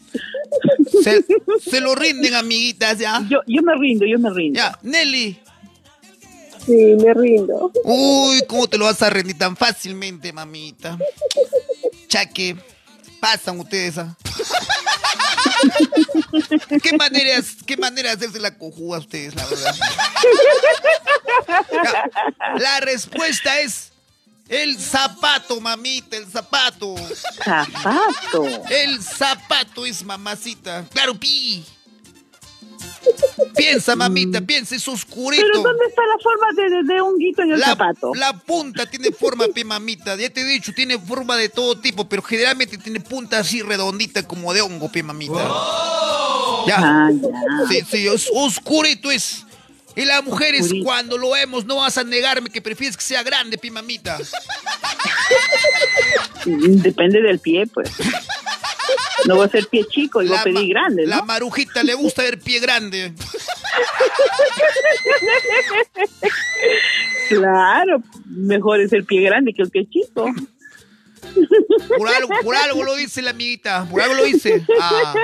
Se, 1.61 1.81
lo 1.81 1.95
rinden, 1.95 2.35
amiguitas, 2.35 2.99
ya. 2.99 3.25
Yo, 3.29 3.41
yo 3.47 3.63
me 3.63 3.75
rindo, 3.77 4.05
yo 4.05 4.19
me 4.19 4.31
rindo. 4.31 4.59
Ya, 4.59 4.79
Nelly. 4.83 5.39
Sí, 6.67 6.97
me 7.03 7.15
rindo. 7.15 7.73
Uy, 7.85 8.43
¿cómo 8.47 8.67
te 8.67 8.77
lo 8.77 8.85
vas 8.85 9.01
a 9.01 9.09
rendir 9.09 9.39
tan 9.39 9.57
fácilmente, 9.57 10.35
mamita? 10.35 10.99
Chaque, 12.09 12.57
pasan 13.21 13.61
ustedes 13.61 13.99
¿ah? 13.99 14.17
¿Qué 16.83 16.97
maneras, 16.97 17.57
qué 17.67 17.77
manera 17.77 18.11
de 18.11 18.17
hacerse 18.17 18.39
la 18.39 18.57
cojúa 18.57 18.99
ustedes, 18.99 19.35
la 19.35 19.45
verdad? 19.47 19.75
La 22.59 22.81
respuesta 22.81 23.61
es 23.61 23.88
el 24.49 24.79
zapato, 24.79 25.61
mamita, 25.61 26.17
el 26.17 26.27
zapato. 26.27 26.95
Zapato. 27.45 28.45
El 28.71 29.03
zapato 29.03 29.85
es 29.87 30.03
mamacita. 30.05 30.85
Claro, 30.91 31.15
pi. 31.19 31.65
Piensa, 33.57 33.97
mamita, 33.97 34.41
piensa, 34.41 34.75
es 34.77 34.87
oscurito. 34.87 35.45
Pero 35.47 35.63
¿dónde 35.63 35.87
está 35.87 36.03
la 36.03 36.19
forma 36.23 36.47
de, 36.55 36.71
de, 36.77 36.95
de 36.95 37.01
honguito 37.01 37.43
en 37.43 37.53
el 37.53 37.61
La, 37.61 37.67
zapato? 37.69 38.15
la 38.15 38.33
punta 38.39 38.87
tiene 38.87 39.13
forma, 39.13 39.47
pe 39.55 39.65
mamita. 39.65 40.17
Ya 40.17 40.31
te 40.31 40.41
he 40.43 40.45
dicho, 40.45 40.73
tiene 40.75 40.99
forma 40.99 41.37
de 41.37 41.49
todo 41.49 41.79
tipo, 41.79 42.09
pero 42.09 42.23
generalmente 42.23 42.77
tiene 42.79 43.01
punta 43.01 43.39
así 43.39 43.63
redondita 43.63 44.23
como 44.27 44.53
de 44.53 44.61
hongo, 44.61 44.91
pe 44.91 45.03
mamita. 45.03 45.35
Ya. 46.67 46.77
Ah, 46.79 47.11
ya. 47.13 47.69
Sí, 47.69 47.83
sí, 47.91 48.07
es 48.07 48.29
oscurito 48.35 49.11
es. 49.11 49.45
Y 49.99 50.05
las 50.05 50.25
mujeres, 50.25 50.73
cuando 50.85 51.19
lo 51.19 51.33
vemos, 51.33 51.67
no 51.67 51.77
vas 51.77 51.99
a 51.99 52.05
negarme 52.05 52.51
que 52.51 52.63
prefieres 52.63 52.97
que 52.97 53.03
sea 53.03 53.25
grande, 53.25 53.59
pe 53.59 53.69
mamita. 53.69 54.17
Depende 56.47 57.21
del 57.21 57.41
pie, 57.41 57.67
pues. 57.67 57.91
No 59.27 59.35
voy 59.35 59.47
a 59.47 59.51
ser 59.51 59.67
pie 59.67 59.85
chico, 59.89 60.23
y 60.23 60.29
voy 60.29 60.37
a 60.37 60.45
pedir 60.45 60.69
grande, 60.69 61.05
la 61.05 61.23
marujita 61.23 61.83
le 61.83 61.95
gusta 61.95 62.23
ver 62.23 62.39
pie 62.39 62.61
grande. 62.61 63.13
Claro, 67.29 68.03
mejor 68.25 68.81
es 68.81 68.93
el 68.95 69.05
pie 69.05 69.21
grande 69.21 69.53
que 69.53 69.61
el 69.63 69.71
pie 69.71 69.87
chico. 69.91 70.33
Por 71.97 72.09
algo, 72.09 72.31
por 72.43 72.57
algo 72.57 72.85
lo 72.85 72.95
dice 72.97 73.23
la 73.23 73.31
amiguita, 73.31 73.87
por 73.91 74.01
algo 74.01 74.15
lo 74.15 74.25
dice. 74.25 74.63
Ah, 74.81 75.15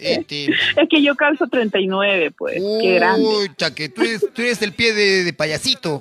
este. 0.00 0.46
Es 0.46 0.88
que 0.88 1.02
yo 1.02 1.14
calzo 1.14 1.46
39, 1.46 2.32
pues. 2.36 2.62
Qué 2.80 2.94
grande. 2.94 3.26
Uy, 3.26 3.50
chaque, 3.56 3.88
tú 3.88 4.02
eres, 4.02 4.24
tú 4.32 4.42
eres 4.42 4.60
el 4.62 4.72
pie 4.72 4.92
de, 4.94 5.24
de 5.24 5.32
payasito. 5.32 6.00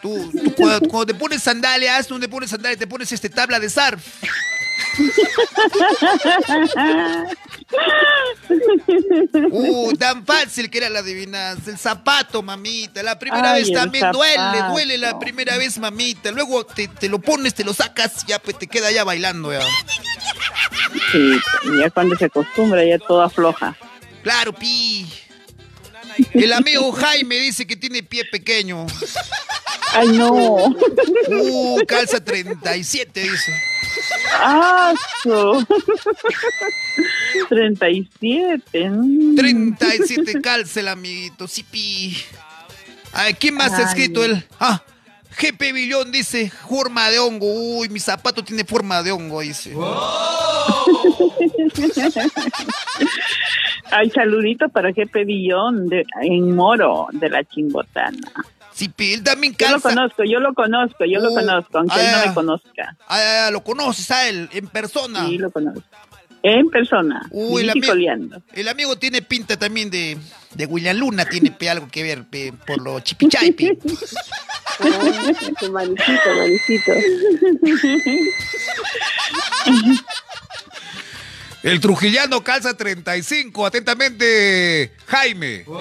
Tú, 0.00 0.30
tú 0.32 0.54
cuando, 0.56 0.88
cuando 0.88 1.06
te 1.06 1.14
pones 1.14 1.42
sandalias, 1.42 2.06
tú 2.06 2.18
te 2.20 2.28
pones 2.28 2.50
sandalias, 2.50 2.78
te 2.78 2.86
pones 2.86 3.10
este 3.10 3.28
tabla 3.28 3.58
de 3.58 3.68
surf. 3.68 4.22
Uh, 9.50 9.92
tan 9.98 10.24
fácil 10.24 10.70
que 10.70 10.78
era 10.78 10.88
la 10.88 11.00
adivinanza. 11.00 11.70
El 11.70 11.78
zapato, 11.78 12.42
mamita. 12.42 13.02
La 13.02 13.18
primera 13.18 13.52
Ay, 13.52 13.62
vez 13.64 13.72
también 13.72 14.10
duele, 14.12 14.36
zapato. 14.36 14.72
duele 14.72 14.98
la 14.98 15.18
primera 15.18 15.56
vez, 15.56 15.78
mamita. 15.78 16.30
Luego 16.30 16.64
te, 16.64 16.88
te 16.88 17.08
lo 17.08 17.18
pones, 17.20 17.54
te 17.54 17.64
lo 17.64 17.74
sacas, 17.74 18.24
ya 18.26 18.38
pues 18.38 18.58
te 18.58 18.66
queda 18.66 18.90
ya 18.90 19.04
bailando 19.04 19.52
ya. 19.52 19.60
Sí, 21.12 21.38
ya 21.80 21.90
cuando 21.90 22.16
se 22.16 22.26
acostumbra 22.26 22.84
ya 22.84 22.98
todo 22.98 23.22
afloja. 23.22 23.76
Claro, 24.22 24.52
pi. 24.52 25.06
El 26.32 26.52
amigo 26.52 26.90
Jaime 26.92 27.36
dice 27.36 27.66
que 27.66 27.76
tiene 27.76 28.02
pie 28.02 28.24
pequeño. 28.24 28.86
Ay, 29.92 30.08
no. 30.08 30.32
Uh, 31.28 31.80
calza 31.86 32.22
37, 32.22 33.20
dice. 33.20 33.52
¡Ah! 34.40 34.94
su. 35.22 35.66
37. 37.48 38.90
mm. 38.90 39.34
37 39.36 40.40
calza 40.40 40.80
el 40.80 40.88
amiguito, 40.88 41.46
sí, 41.48 41.62
pi. 41.62 42.16
A 43.12 43.24
ver, 43.24 43.36
¿quién 43.36 43.54
más 43.54 43.72
ha 43.72 43.78
Ay. 43.78 43.84
escrito 43.84 44.24
él? 44.24 44.44
Ah, 44.60 44.82
GP 45.40 45.72
Billón 45.72 46.10
dice 46.10 46.50
forma 46.50 47.10
de 47.10 47.18
hongo. 47.18 47.46
Uy, 47.78 47.88
mi 47.88 48.00
zapato 48.00 48.42
tiene 48.42 48.64
forma 48.64 49.02
de 49.02 49.12
hongo, 49.12 49.40
dice. 49.40 49.74
Ay, 53.90 54.10
saludito 54.10 54.68
para 54.68 54.92
Jefe 54.92 55.24
Billón 55.24 55.88
de, 55.88 56.04
en 56.22 56.54
Moro, 56.54 57.06
de 57.12 57.30
la 57.30 57.42
Chimbotana. 57.44 58.18
Yo 59.66 59.70
lo 59.70 59.80
conozco, 59.80 60.24
yo 60.24 60.40
lo 60.40 60.54
conozco, 60.54 61.04
yo 61.04 61.20
lo 61.20 61.30
Oh, 61.30 61.34
conozco, 61.34 61.78
aunque 61.78 62.00
él 62.00 62.06
no 62.12 62.18
ah. 62.18 62.24
me 62.26 62.34
conozca. 62.34 62.96
Ah, 63.08 63.46
ah, 63.46 63.50
lo 63.50 63.62
conoces 63.64 64.10
a 64.10 64.28
él 64.28 64.48
en 64.52 64.66
persona. 64.68 65.26
Sí, 65.26 65.38
lo 65.38 65.50
conozco. 65.50 65.82
En 66.42 66.68
persona. 66.70 67.26
Uy, 67.32 67.62
el, 67.62 67.70
ami- 67.70 67.86
coleando. 67.86 68.40
el 68.52 68.68
amigo 68.68 68.96
tiene 68.96 69.22
pinta 69.22 69.56
también 69.56 69.90
de, 69.90 70.16
de 70.54 70.66
William 70.66 70.96
Luna, 70.96 71.24
tiene 71.24 71.50
pe, 71.50 71.68
algo 71.68 71.88
que 71.90 72.02
ver 72.04 72.24
pe, 72.24 72.52
por 72.66 72.80
lo 72.80 73.00
chipichay. 73.00 73.54
Ah, 74.80 75.68
manicito, 75.72 76.34
manicito. 76.36 76.92
El 81.68 81.80
trujillano 81.80 82.42
calza 82.42 82.74
35. 82.74 83.66
Atentamente, 83.66 84.92
Jaime. 85.06 85.64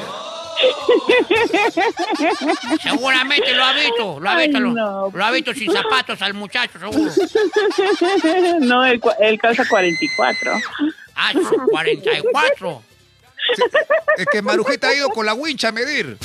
Seguramente 2.81 3.53
lo 3.53 3.63
ha 3.63 3.73
visto, 3.73 4.19
lo 4.19 4.29
ha 4.29 4.37
visto, 4.37 4.59
lo, 4.59 5.25
ha 5.25 5.31
visto 5.31 5.53
sin 5.53 5.71
zapatos 5.71 6.21
al 6.21 6.33
muchacho, 6.33 6.77
seguro. 6.77 7.09
No, 8.59 8.85
él, 8.85 8.99
calza 9.39 9.65
44. 9.65 10.51
Ah, 11.15 11.31
44. 11.69 12.83
Es 14.17 14.25
que 14.31 14.41
Marujita 14.41 14.87
ha 14.87 14.95
ido 14.95 15.09
con 15.09 15.25
la 15.25 15.33
wincha 15.33 15.69
a 15.69 15.71
medir. 15.71 16.17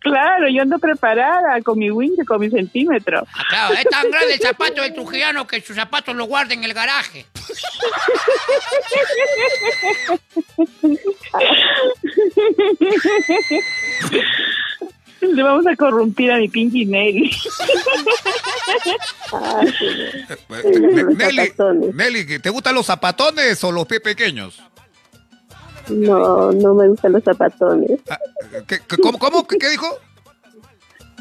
Claro, 0.00 0.48
yo 0.48 0.62
ando 0.62 0.78
preparada 0.78 1.60
con 1.62 1.78
mi 1.78 1.90
wincha, 1.90 2.24
con 2.24 2.40
mi 2.40 2.50
centímetro. 2.50 3.26
Ah, 3.34 3.44
claro, 3.48 3.74
es 3.74 3.84
tan 3.84 4.10
grande 4.10 4.34
el 4.34 4.40
zapato 4.40 4.82
del 4.82 4.94
trujillano 4.94 5.46
que 5.46 5.60
sus 5.60 5.76
zapatos 5.76 6.14
lo 6.14 6.26
guarda 6.26 6.54
en 6.54 6.64
el 6.64 6.74
garaje. 6.74 7.26
Le 15.32 15.42
vamos 15.42 15.66
a 15.66 15.74
corrompir 15.76 16.30
a 16.32 16.36
mi 16.38 16.48
Pinky 16.48 16.84
Nelly. 16.86 17.30
Ah, 19.32 19.62
Nelly. 21.18 21.52
Nelly, 21.92 22.38
¿te 22.38 22.50
gustan 22.50 22.74
los 22.74 22.86
zapatones 22.86 23.62
o 23.64 23.72
los 23.72 23.86
pies 23.86 24.00
pequeños? 24.00 24.60
no, 25.88 26.50
no 26.52 26.74
me 26.74 26.88
gustan 26.88 27.12
los 27.12 27.22
zapatones. 27.24 28.00
Ah, 28.08 28.18
¿qué- 28.66 28.80
cómo, 29.02 29.18
cómo? 29.18 29.46
¿Qué, 29.46 29.58
qué 29.58 29.68
dijo? 29.70 29.86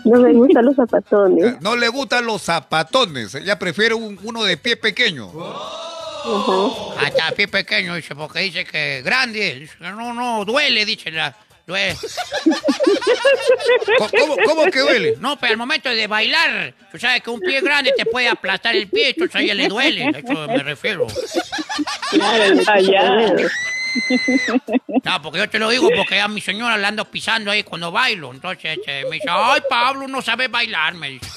No 0.05 0.19
me 0.19 0.31
gustan 0.33 0.65
los 0.65 0.75
zapatones. 0.75 1.61
No 1.61 1.75
le 1.75 1.87
gustan 1.89 2.25
los 2.25 2.41
zapatones. 2.43 3.35
Ella 3.35 3.57
prefiere 3.59 3.93
un- 3.95 4.19
uno 4.23 4.43
de 4.43 4.57
pie 4.57 4.77
pequeño. 4.77 5.31
Ajá. 5.35 7.05
Hasta 7.05 7.31
pie 7.35 7.47
pequeño, 7.47 7.95
dice, 7.95 8.15
porque 8.15 8.39
dice 8.39 8.63
que 8.65 9.01
grande. 9.03 9.55
Dice, 9.61 9.73
no, 9.79 10.13
no, 10.13 10.45
duele, 10.45 10.85
dice 10.85 11.11
la. 11.11 11.35
Duele. 11.65 11.95
¿Cómo, 13.97 14.09
cómo- 14.09 14.35
cómo 14.45 14.65
que 14.71 14.79
duele? 14.79 15.15
No, 15.19 15.39
pero 15.39 15.51
al 15.51 15.57
momento 15.57 15.89
de 15.89 16.07
bailar, 16.07 16.73
tú 16.91 16.97
sabes 16.99 17.21
que 17.21 17.29
un 17.29 17.39
pie 17.39 17.61
grande 17.61 17.93
te 17.97 18.05
puede 18.05 18.27
aplastar 18.29 18.75
el 18.75 18.87
pie, 18.87 19.09
entonces 19.09 19.35
a 19.35 19.41
ella 19.41 19.53
le 19.53 19.67
duele. 19.67 20.05
A 20.05 20.19
eso 20.19 20.47
me 20.47 20.63
refiero. 20.63 21.07
Claro, 22.11 22.61
Allá. 22.67 23.33
No, 25.03 25.21
porque 25.21 25.37
yo 25.39 25.49
te 25.49 25.59
lo 25.59 25.69
digo 25.69 25.87
porque 25.95 26.19
a 26.19 26.27
mi 26.27 26.41
señora 26.41 26.77
la 26.77 26.87
ando 26.87 27.05
pisando 27.11 27.51
ahí 27.51 27.63
cuando 27.63 27.91
bailo. 27.91 28.31
Entonces 28.33 28.77
este, 28.79 29.03
me 29.05 29.17
dice, 29.17 29.27
ay, 29.29 29.61
Pablo, 29.69 30.07
no 30.07 30.21
sabe 30.21 30.47
bailar, 30.47 30.95
me 30.95 31.09
dice. 31.11 31.29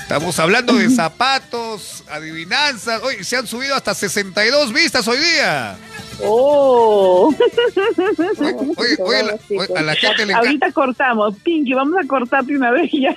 Estamos 0.00 0.38
hablando 0.38 0.74
de 0.74 0.88
zapatos, 0.90 2.04
adivinanzas. 2.08 3.02
Hoy 3.02 3.24
se 3.24 3.36
han 3.36 3.46
subido 3.46 3.74
hasta 3.74 3.94
62 3.94 4.72
vistas 4.72 5.06
hoy 5.08 5.18
día. 5.18 5.76
Oh. 6.22 7.34
Oye, 7.36 7.36
oye, 8.76 8.96
oye, 9.00 9.22
la- 9.22 9.38
oye, 9.50 9.68
a 9.76 9.82
la 9.82 9.94
gente 9.94 10.16
le 10.24 10.32
encanta, 10.32 10.38
Ahorita 10.38 10.72
cortamos. 10.72 11.34
Pinky, 11.42 11.74
vamos 11.74 11.96
a 12.02 12.06
cortar 12.06 12.44
de 12.44 12.56
una 12.56 12.70
vez 12.70 12.90
ya. 12.92 13.14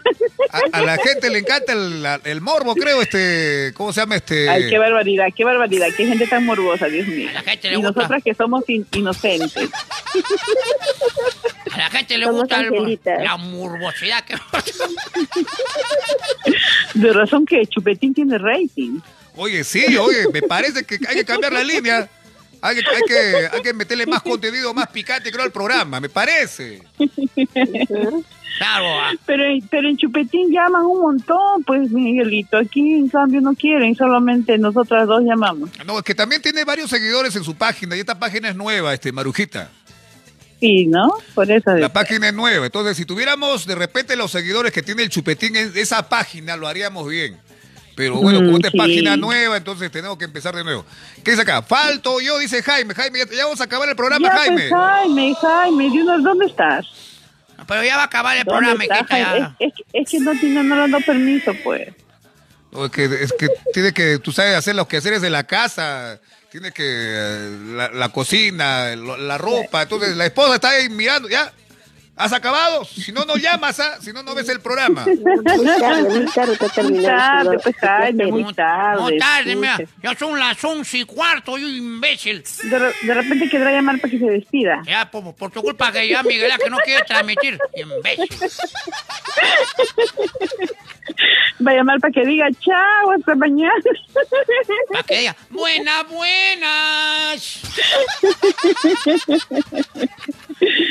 a, 0.51 0.61
a 0.77 0.81
la 0.81 0.97
gente 0.97 1.29
le 1.29 1.39
encanta 1.39 1.71
el, 1.73 2.03
la- 2.03 2.19
el 2.25 2.41
morbo, 2.41 2.75
creo, 2.75 3.01
este, 3.01 3.71
¿cómo 3.75 3.93
se 3.93 4.01
llama 4.01 4.15
este? 4.17 4.49
Ay, 4.49 4.69
qué 4.69 4.77
barbaridad, 4.77 5.27
qué 5.35 5.43
barbaridad. 5.45 5.87
Qué 5.95 6.05
gente 6.07 6.27
tan 6.27 6.45
morbosa, 6.45 6.87
Dios 6.87 7.07
mío. 7.07 7.29
A 7.29 7.33
la 7.33 7.41
gente 7.43 7.67
le 7.69 7.73
Y 7.73 7.77
gusta. 7.77 7.91
nosotras 8.01 8.23
que 8.23 8.33
somos 8.33 8.63
in- 8.69 8.85
inocentes. 8.93 9.69
A 11.71 11.77
la 11.77 11.89
gente 11.89 12.17
le 12.17 12.25
Somos 12.25 12.41
gusta 12.41 12.59
el- 12.59 12.99
la 13.23 13.37
morbosidad 13.37 14.23
que... 14.25 14.35
De 16.95 17.13
razón 17.13 17.45
que 17.45 17.65
Chupetín 17.67 18.13
tiene 18.13 18.37
rating. 18.37 18.99
Oye, 19.35 19.63
sí, 19.63 19.95
oye, 19.97 20.27
me 20.33 20.41
parece 20.41 20.83
que 20.83 20.99
hay 21.07 21.15
que 21.17 21.25
cambiar 21.25 21.53
la 21.53 21.63
línea. 21.63 22.09
Hay 22.61 22.75
que, 22.75 22.81
hay 22.81 23.01
que, 23.07 23.49
hay 23.55 23.61
que 23.61 23.73
meterle 23.73 24.05
más 24.05 24.21
contenido, 24.21 24.73
más 24.73 24.87
picante, 24.87 25.31
creo, 25.31 25.45
al 25.45 25.51
programa, 25.51 25.99
me 25.99 26.09
parece. 26.09 26.83
Claro, 28.57 28.85
Pero, 29.25 29.43
pero 29.69 29.87
en 29.87 29.95
Chupetín 29.95 30.51
llaman 30.51 30.85
un 30.85 30.99
montón, 30.99 31.63
pues, 31.65 31.89
Miguelito. 31.91 32.57
Aquí, 32.57 32.95
en 32.95 33.07
cambio, 33.07 33.39
no 33.39 33.53
quieren. 33.55 33.95
Solamente 33.95 34.57
nosotras 34.57 35.07
dos 35.07 35.23
llamamos. 35.23 35.69
No, 35.85 35.97
es 35.97 36.03
que 36.03 36.13
también 36.13 36.41
tiene 36.41 36.65
varios 36.65 36.89
seguidores 36.89 37.35
en 37.37 37.43
su 37.45 37.55
página 37.55 37.95
y 37.95 37.99
esta 38.01 38.19
página 38.19 38.49
es 38.49 38.55
nueva, 38.55 38.93
este, 38.93 39.13
Marujita. 39.13 39.69
Sí, 40.59 40.87
¿no? 40.87 41.13
Por 41.35 41.49
eso. 41.49 41.71
La 41.77 41.93
página 41.93 42.27
es 42.27 42.33
nueva. 42.33 42.65
Entonces, 42.65 42.97
si 42.97 43.05
tuviéramos 43.05 43.65
de 43.65 43.75
repente 43.75 44.17
los 44.17 44.31
seguidores 44.31 44.73
que 44.73 44.83
tiene 44.83 45.03
el 45.03 45.09
chupetín 45.09 45.55
en 45.55 45.71
esa 45.75 46.09
página, 46.09 46.57
lo 46.57 46.67
haríamos 46.67 47.07
bien. 47.07 47.37
Pero 47.99 48.15
bueno, 48.15 48.39
como 48.39 48.51
Mm, 48.53 48.55
esta 48.55 48.67
es 48.69 48.71
sí. 48.71 48.77
página 48.77 49.17
nueva, 49.17 49.57
entonces 49.57 49.91
tenemos 49.91 50.17
que 50.17 50.23
empezar 50.23 50.55
de 50.55 50.63
nuevo. 50.63 50.85
¿Qué 51.21 51.31
dice 51.31 51.41
acá? 51.43 51.61
Falto 51.61 52.21
yo, 52.21 52.37
dice 52.39 52.63
Jaime. 52.63 52.93
Jaime, 52.95 53.19
ya, 53.19 53.25
ya 53.29 53.43
vamos 53.43 53.59
a 53.59 53.65
acabar 53.65 53.89
el 53.89 53.95
programa, 53.97 54.25
ya, 54.25 54.37
Jaime. 54.37 54.69
pues, 54.69 54.81
Jaime, 54.81 55.35
Jaime, 55.41 55.87
una- 56.01 56.17
¿dónde 56.19 56.45
estás? 56.45 56.85
pero 57.67 57.83
ya 57.83 57.97
va 57.97 58.03
a 58.03 58.05
acabar 58.05 58.37
el 58.37 58.45
¿Dónde 58.45 58.57
programa, 58.57 58.83
estás, 58.85 58.99
hijita, 58.99 59.17
ya. 59.19 59.25
Jaime? 59.25 59.55
Es, 59.59 59.67
es 59.67 59.73
que- 59.75 59.99
es 60.01 60.09
que 60.09 60.19
no, 60.21 60.31
tiene, 60.39 60.63
no 60.63 60.75
le 60.77 60.81
han 60.83 60.91
dado 60.91 61.03
permiso, 61.05 61.51
pues. 61.61 61.89
No, 62.71 62.85
es, 62.85 62.91
que, 62.91 63.03
es 63.03 63.33
que 63.33 63.49
tiene 63.73 63.91
que, 63.91 64.17
tú 64.19 64.31
sabes, 64.31 64.55
hacer 64.55 64.75
los 64.75 64.87
quehaceres 64.87 65.21
de 65.21 65.29
la 65.29 65.43
casa. 65.43 66.21
Tiene 66.49 66.71
que, 66.71 66.85
eh, 66.87 67.57
la, 67.75 67.89
la 67.89 68.09
cocina, 68.09 68.95
lo- 68.95 69.17
la 69.17 69.37
ropa. 69.37 69.81
Entonces, 69.81 70.15
la 70.15 70.25
esposa 70.25 70.55
está 70.55 70.69
ahí 70.69 70.87
mirando, 70.87 71.27
¿ya? 71.27 71.51
¿Has 72.19 72.33
acabado? 72.33 72.83
Si 72.83 73.13
no, 73.13 73.23
no 73.23 73.37
llamas, 73.37 73.79
¿ah? 73.79 73.97
Si 74.01 74.11
no, 74.11 74.21
no 74.23 74.35
ves 74.35 74.49
el 74.49 74.59
programa. 74.59 75.05
Muy 75.05 75.23
tarde, 75.79 76.09
muy 76.09 76.25
tarde 76.25 76.57
Muy 76.83 77.63
pues, 77.63 77.77
muy. 78.29 78.43
Muy 78.43 79.55
mira. 79.55 79.79
Ya 80.03 80.13
son 80.15 80.37
las 80.37 80.61
once 80.65 80.97
y 80.97 81.05
cuarto, 81.05 81.57
yo 81.57 81.65
imbécil. 81.65 82.43
De, 82.63 82.77
de 83.03 83.13
repente 83.13 83.47
querrá 83.49 83.71
llamar 83.71 84.01
para 84.01 84.11
que 84.11 84.19
se 84.19 84.25
despida. 84.25 84.81
Ya, 84.85 85.09
por, 85.09 85.33
por 85.33 85.49
tu 85.49 85.61
culpa 85.61 85.93
que 85.93 86.09
ya 86.09 86.21
Miguel 86.21 86.51
que 86.61 86.69
no 86.69 86.79
quiere 86.79 87.05
transmitir. 87.05 87.57
Imbécil. 87.73 88.49
Va 91.65 91.71
a 91.71 91.75
llamar 91.75 92.01
para 92.01 92.11
que 92.11 92.25
diga 92.25 92.49
chao, 92.59 93.11
hasta 93.17 93.33
mañana. 93.35 93.73
Para 94.91 95.03
que 95.03 95.19
diga, 95.19 95.37
buenas, 95.49 96.05
buenas. 96.09 97.61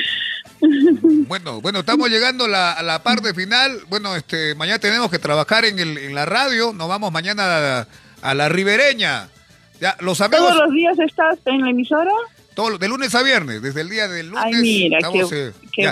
Bueno, 0.60 1.60
bueno, 1.60 1.80
estamos 1.80 2.08
llegando 2.10 2.44
a 2.44 2.48
la, 2.48 2.72
a 2.72 2.82
la 2.82 3.02
parte 3.02 3.34
final. 3.34 3.80
Bueno, 3.88 4.14
este, 4.16 4.54
mañana 4.54 4.78
tenemos 4.78 5.10
que 5.10 5.18
trabajar 5.18 5.64
en, 5.64 5.78
el, 5.78 5.98
en 5.98 6.14
la 6.14 6.24
radio. 6.26 6.72
Nos 6.72 6.88
vamos 6.88 7.12
mañana 7.12 7.80
a, 7.80 7.86
a 8.22 8.34
la 8.34 8.48
ribereña. 8.48 9.28
Ya, 9.80 9.96
los 10.00 10.20
amigos, 10.20 10.48
¿Todos 10.48 10.64
los 10.66 10.72
días 10.74 10.98
estás 10.98 11.38
en 11.46 11.60
la 11.62 11.70
emisora? 11.70 12.10
todos- 12.54 12.80
de 12.80 12.88
lunes 12.88 13.14
a 13.14 13.22
viernes, 13.22 13.62
desde 13.62 13.82
el 13.82 13.88
día 13.88 14.08
del 14.08 14.30
lunes. 14.30 14.44
Ay, 14.44 14.54
mira, 14.56 14.98
estamos, 14.98 15.30
qué- 15.30 15.46
eh, 15.48 15.52
qué 15.72 15.86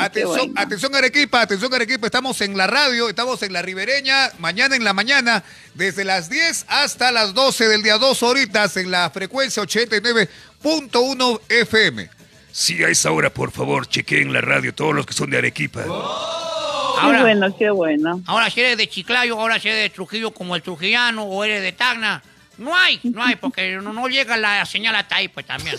Atención, 0.00 0.36
bueno. 0.48 0.54
atención 0.56 0.94
Arequipa, 0.96 1.40
atención 1.40 1.72
Arequipa, 1.72 2.06
estamos 2.06 2.40
en 2.40 2.56
la 2.56 2.66
radio, 2.66 3.08
estamos 3.08 3.40
en 3.44 3.52
la 3.52 3.62
ribereña, 3.62 4.32
mañana 4.40 4.74
en 4.74 4.82
la 4.82 4.92
mañana, 4.92 5.44
desde 5.74 6.02
las 6.04 6.28
10 6.28 6.64
hasta 6.66 7.12
las 7.12 7.32
12 7.34 7.68
del 7.68 7.84
día, 7.84 7.98
dos 7.98 8.24
horitas 8.24 8.76
en 8.76 8.90
la 8.90 9.08
frecuencia 9.10 9.62
89.1 9.62 11.40
FM. 11.48 12.10
Sí, 12.52 12.82
a 12.82 12.88
esa 12.88 13.10
hora, 13.12 13.30
por 13.30 13.50
favor, 13.52 13.86
chequeen 13.86 14.32
la 14.32 14.40
radio 14.40 14.74
todos 14.74 14.94
los 14.94 15.06
que 15.06 15.12
son 15.12 15.30
de 15.30 15.38
Arequipa. 15.38 15.84
Qué 15.84 15.90
Ahora, 17.00 17.22
bueno, 17.22 17.56
qué 17.56 17.70
bueno. 17.70 18.20
ahora 18.26 18.50
si 18.50 18.60
eres 18.60 18.76
de 18.76 18.88
Chiclayo, 18.88 19.38
ahora 19.40 19.58
si 19.58 19.68
eres 19.68 19.82
de 19.84 19.90
Trujillo 19.90 20.32
como 20.32 20.54
el 20.56 20.62
trujillano 20.62 21.22
o 21.24 21.44
eres 21.44 21.62
de 21.62 21.72
Tacna. 21.72 22.22
No 22.58 22.76
hay, 22.76 23.00
no 23.04 23.22
hay, 23.24 23.36
porque 23.36 23.76
no, 23.76 23.94
no 23.94 24.06
llega 24.08 24.36
la 24.36 24.66
señal 24.66 24.94
hasta 24.94 25.16
ahí, 25.16 25.28
pues 25.28 25.46
también. 25.46 25.76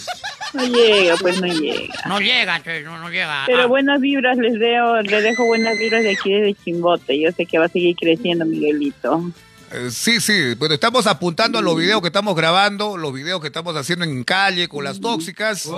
No 0.54 0.66
llega, 0.66 1.16
pues 1.18 1.40
no 1.40 1.46
llega. 1.48 1.94
No 2.08 2.20
llega, 2.20 2.56
entonces 2.56 2.84
no, 2.84 2.98
no 2.98 3.10
llega. 3.12 3.44
Pero 3.46 3.62
Ah, 3.64 3.66
buenas 3.68 4.02
vibras 4.02 4.36
les 4.38 4.58
dejo, 4.58 5.00
les 5.04 5.24
dejo 5.24 5.46
buenas 5.46 5.78
vibras 5.78 6.02
de 6.02 6.12
aquí 6.14 6.34
desde 6.34 6.56
Chimbote. 6.64 7.20
Yo 7.22 7.32
sé 7.34 7.46
que 7.46 7.60
va 7.60 7.66
a 7.66 7.70
seguir 7.70 7.96
creciendo, 7.96 8.46
Miguelito. 8.48 9.30
Eh, 9.74 9.90
sí, 9.92 10.20
sí, 10.20 10.56
bueno, 10.56 10.74
estamos 10.74 11.06
apuntando 11.06 11.60
a 11.60 11.62
los 11.62 11.78
videos 11.78 12.02
que 12.02 12.08
estamos 12.08 12.36
grabando, 12.36 12.98
los 12.98 13.14
videos 13.14 13.42
que 13.42 13.48
estamos 13.48 13.76
haciendo 13.76 14.04
en 14.06 14.24
calle 14.24 14.68
con 14.68 14.84
las 14.84 15.00
tóxicas. 15.00 15.70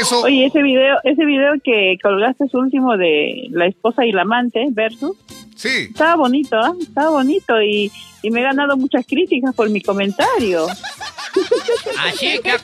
Eso, 0.00 0.22
Oye, 0.22 0.46
ese 0.46 0.62
video, 0.62 0.96
ese 1.04 1.24
video 1.24 1.52
que 1.62 1.96
colgaste 2.02 2.44
es 2.44 2.54
último 2.54 2.96
de 2.96 3.48
la 3.50 3.66
esposa 3.66 4.04
y 4.06 4.12
la 4.12 4.22
amante 4.22 4.66
versus, 4.70 5.16
sí, 5.56 5.68
estaba 5.90 6.16
bonito, 6.16 6.56
¿ah? 6.58 6.72
Estaba 6.80 7.10
bonito 7.10 7.60
y, 7.60 7.90
y 8.22 8.30
me 8.30 8.40
he 8.40 8.42
ganado 8.42 8.76
muchas 8.76 9.06
críticas 9.06 9.54
por 9.54 9.68
mi 9.70 9.80
comentario. 9.82 10.66
Así 12.06 12.38
que 12.42 12.50
ha, 12.50 12.58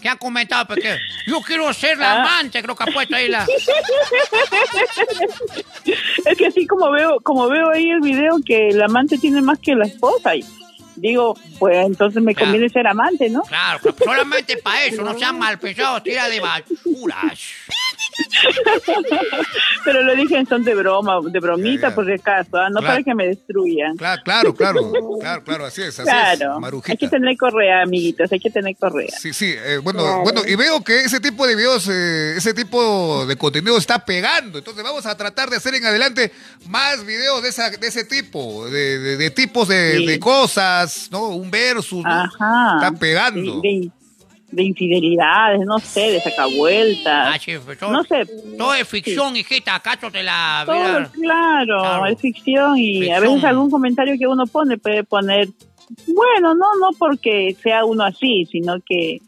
que 0.00 0.08
ha 0.08 0.16
comentado, 0.16 0.66
porque 0.66 0.96
yo 1.26 1.40
quiero 1.40 1.72
ser 1.72 1.98
la 1.98 2.12
Ah. 2.12 2.22
amante, 2.22 2.62
creo 2.62 2.74
que 2.76 2.84
ha 2.84 2.86
puesto 2.86 3.16
ahí 3.16 3.28
la... 3.28 3.44
Es 6.24 6.38
que 6.38 6.46
así 6.46 6.66
como 6.66 6.90
veo, 6.90 7.18
como 7.20 7.48
veo 7.48 7.70
ahí 7.70 7.90
el 7.90 8.00
video 8.00 8.36
que 8.44 8.68
el 8.68 8.80
amante 8.82 9.18
tiene 9.18 9.42
más 9.42 9.58
que 9.58 9.74
la 9.74 9.86
esposa. 9.86 10.36
Y 10.36 10.44
digo, 10.96 11.36
pues 11.58 11.86
entonces 11.86 12.22
me 12.22 12.34
Claro. 12.34 12.46
conviene 12.52 12.68
ser 12.72 12.86
amante, 12.86 13.28
¿no? 13.30 13.42
Claro, 13.42 13.80
solamente 14.04 14.56
para 14.58 14.84
eso, 14.84 15.02
no 15.02 15.18
sean 15.18 15.38
mal 15.38 15.58
pensados, 15.58 16.02
tira 16.02 16.28
de 16.28 16.40
basuras. 16.40 17.40
Pero 19.84 20.02
lo 20.02 20.14
dije 20.14 20.38
en 20.38 20.46
son 20.46 20.64
de 20.64 20.74
broma, 20.74 21.18
de 21.24 21.40
bromita 21.40 21.82
Ya, 21.82 21.88
ya. 21.90 21.94
por 21.94 22.06
si 22.06 22.12
acaso, 22.12 22.56
¿ah? 22.56 22.68
no 22.70 22.78
Claro. 22.80 22.86
para 22.94 23.02
que 23.02 23.14
me 23.14 23.26
destruyan. 23.26 23.96
Claro, 23.96 24.22
claro, 24.24 24.54
claro, 24.54 24.92
claro, 25.20 25.44
claro, 25.44 25.64
así 25.66 25.82
es, 25.82 25.98
así 25.98 26.02
es, 26.02 26.04
Claro, 26.38 26.54
hay 26.54 26.60
Marujita. 26.60 26.96
que 26.96 27.08
tener 27.08 27.36
correa, 27.36 27.82
amiguitos, 27.82 28.30
hay 28.32 28.40
que 28.40 28.50
tener 28.50 28.76
correa. 28.76 29.08
Sí, 29.18 29.32
sí, 29.32 29.54
eh, 29.56 29.78
bueno, 29.82 30.00
Claro. 30.02 30.22
bueno, 30.22 30.40
y 30.46 30.54
veo 30.54 30.82
que 30.82 31.00
ese 31.00 31.20
tipo 31.20 31.46
de 31.46 31.56
videos, 31.56 31.88
eh, 31.90 32.34
ese 32.36 32.54
tipo 32.54 33.26
de 33.26 33.36
contenido 33.36 33.76
está 33.76 34.04
pegando, 34.04 34.58
entonces 34.58 34.82
vamos 34.84 35.06
a 35.06 35.16
tratar 35.16 35.50
de 35.50 35.56
hacer 35.56 35.74
en 35.74 35.84
adelante 35.84 36.32
más 36.68 37.04
videos 37.04 37.42
de, 37.42 37.48
esa, 37.48 37.70
de 37.70 37.86
ese 37.86 38.04
tipo, 38.04 38.66
de, 38.68 38.98
de- 38.98 39.16
de 39.16 39.30
tipos 39.30 39.68
de, 39.68 39.96
Sí. 39.98 40.06
de 40.06 40.18
cosas, 40.18 41.08
¿no? 41.10 41.28
Un 41.28 41.50
versus, 41.50 42.02
¿no? 42.04 42.24
Está 42.24 42.92
pegando. 42.98 43.60
De, 43.60 43.90
de- 44.52 44.56
de 44.56 44.62
infidelidades, 44.62 45.60
no 45.66 45.78
sé, 45.78 46.12
de 46.12 46.20
sacavueltas. 46.20 47.28
Ah, 47.34 47.38
sí, 47.38 47.52
pues, 47.64 47.78
todo, 47.78 47.90
No 47.92 48.04
sé. 48.04 48.24
todo 48.58 48.74
es 48.74 48.86
ficción, 48.86 49.34
hijita, 49.36 49.74
acaso 49.74 50.10
de 50.10 50.22
la 50.22 50.62
Todo, 50.66 50.76
claro, 51.12 51.78
Claro. 51.80 52.06
es 52.06 52.20
ficción 52.20 52.76
y 52.78 53.10
a 53.10 53.20
veces 53.20 53.42
algún 53.44 53.70
comentario 53.70 54.14
que 54.18 54.26
uno 54.26 54.46
pone 54.46 54.78
puede 54.78 55.04
poner, 55.04 55.48
bueno, 56.06 56.54
no 56.54 56.66
no 56.80 56.90
porque 56.98 57.56
sea 57.62 57.84
uno 57.84 58.04
así, 58.04 58.46
sino 58.50 58.76
que 58.86 59.20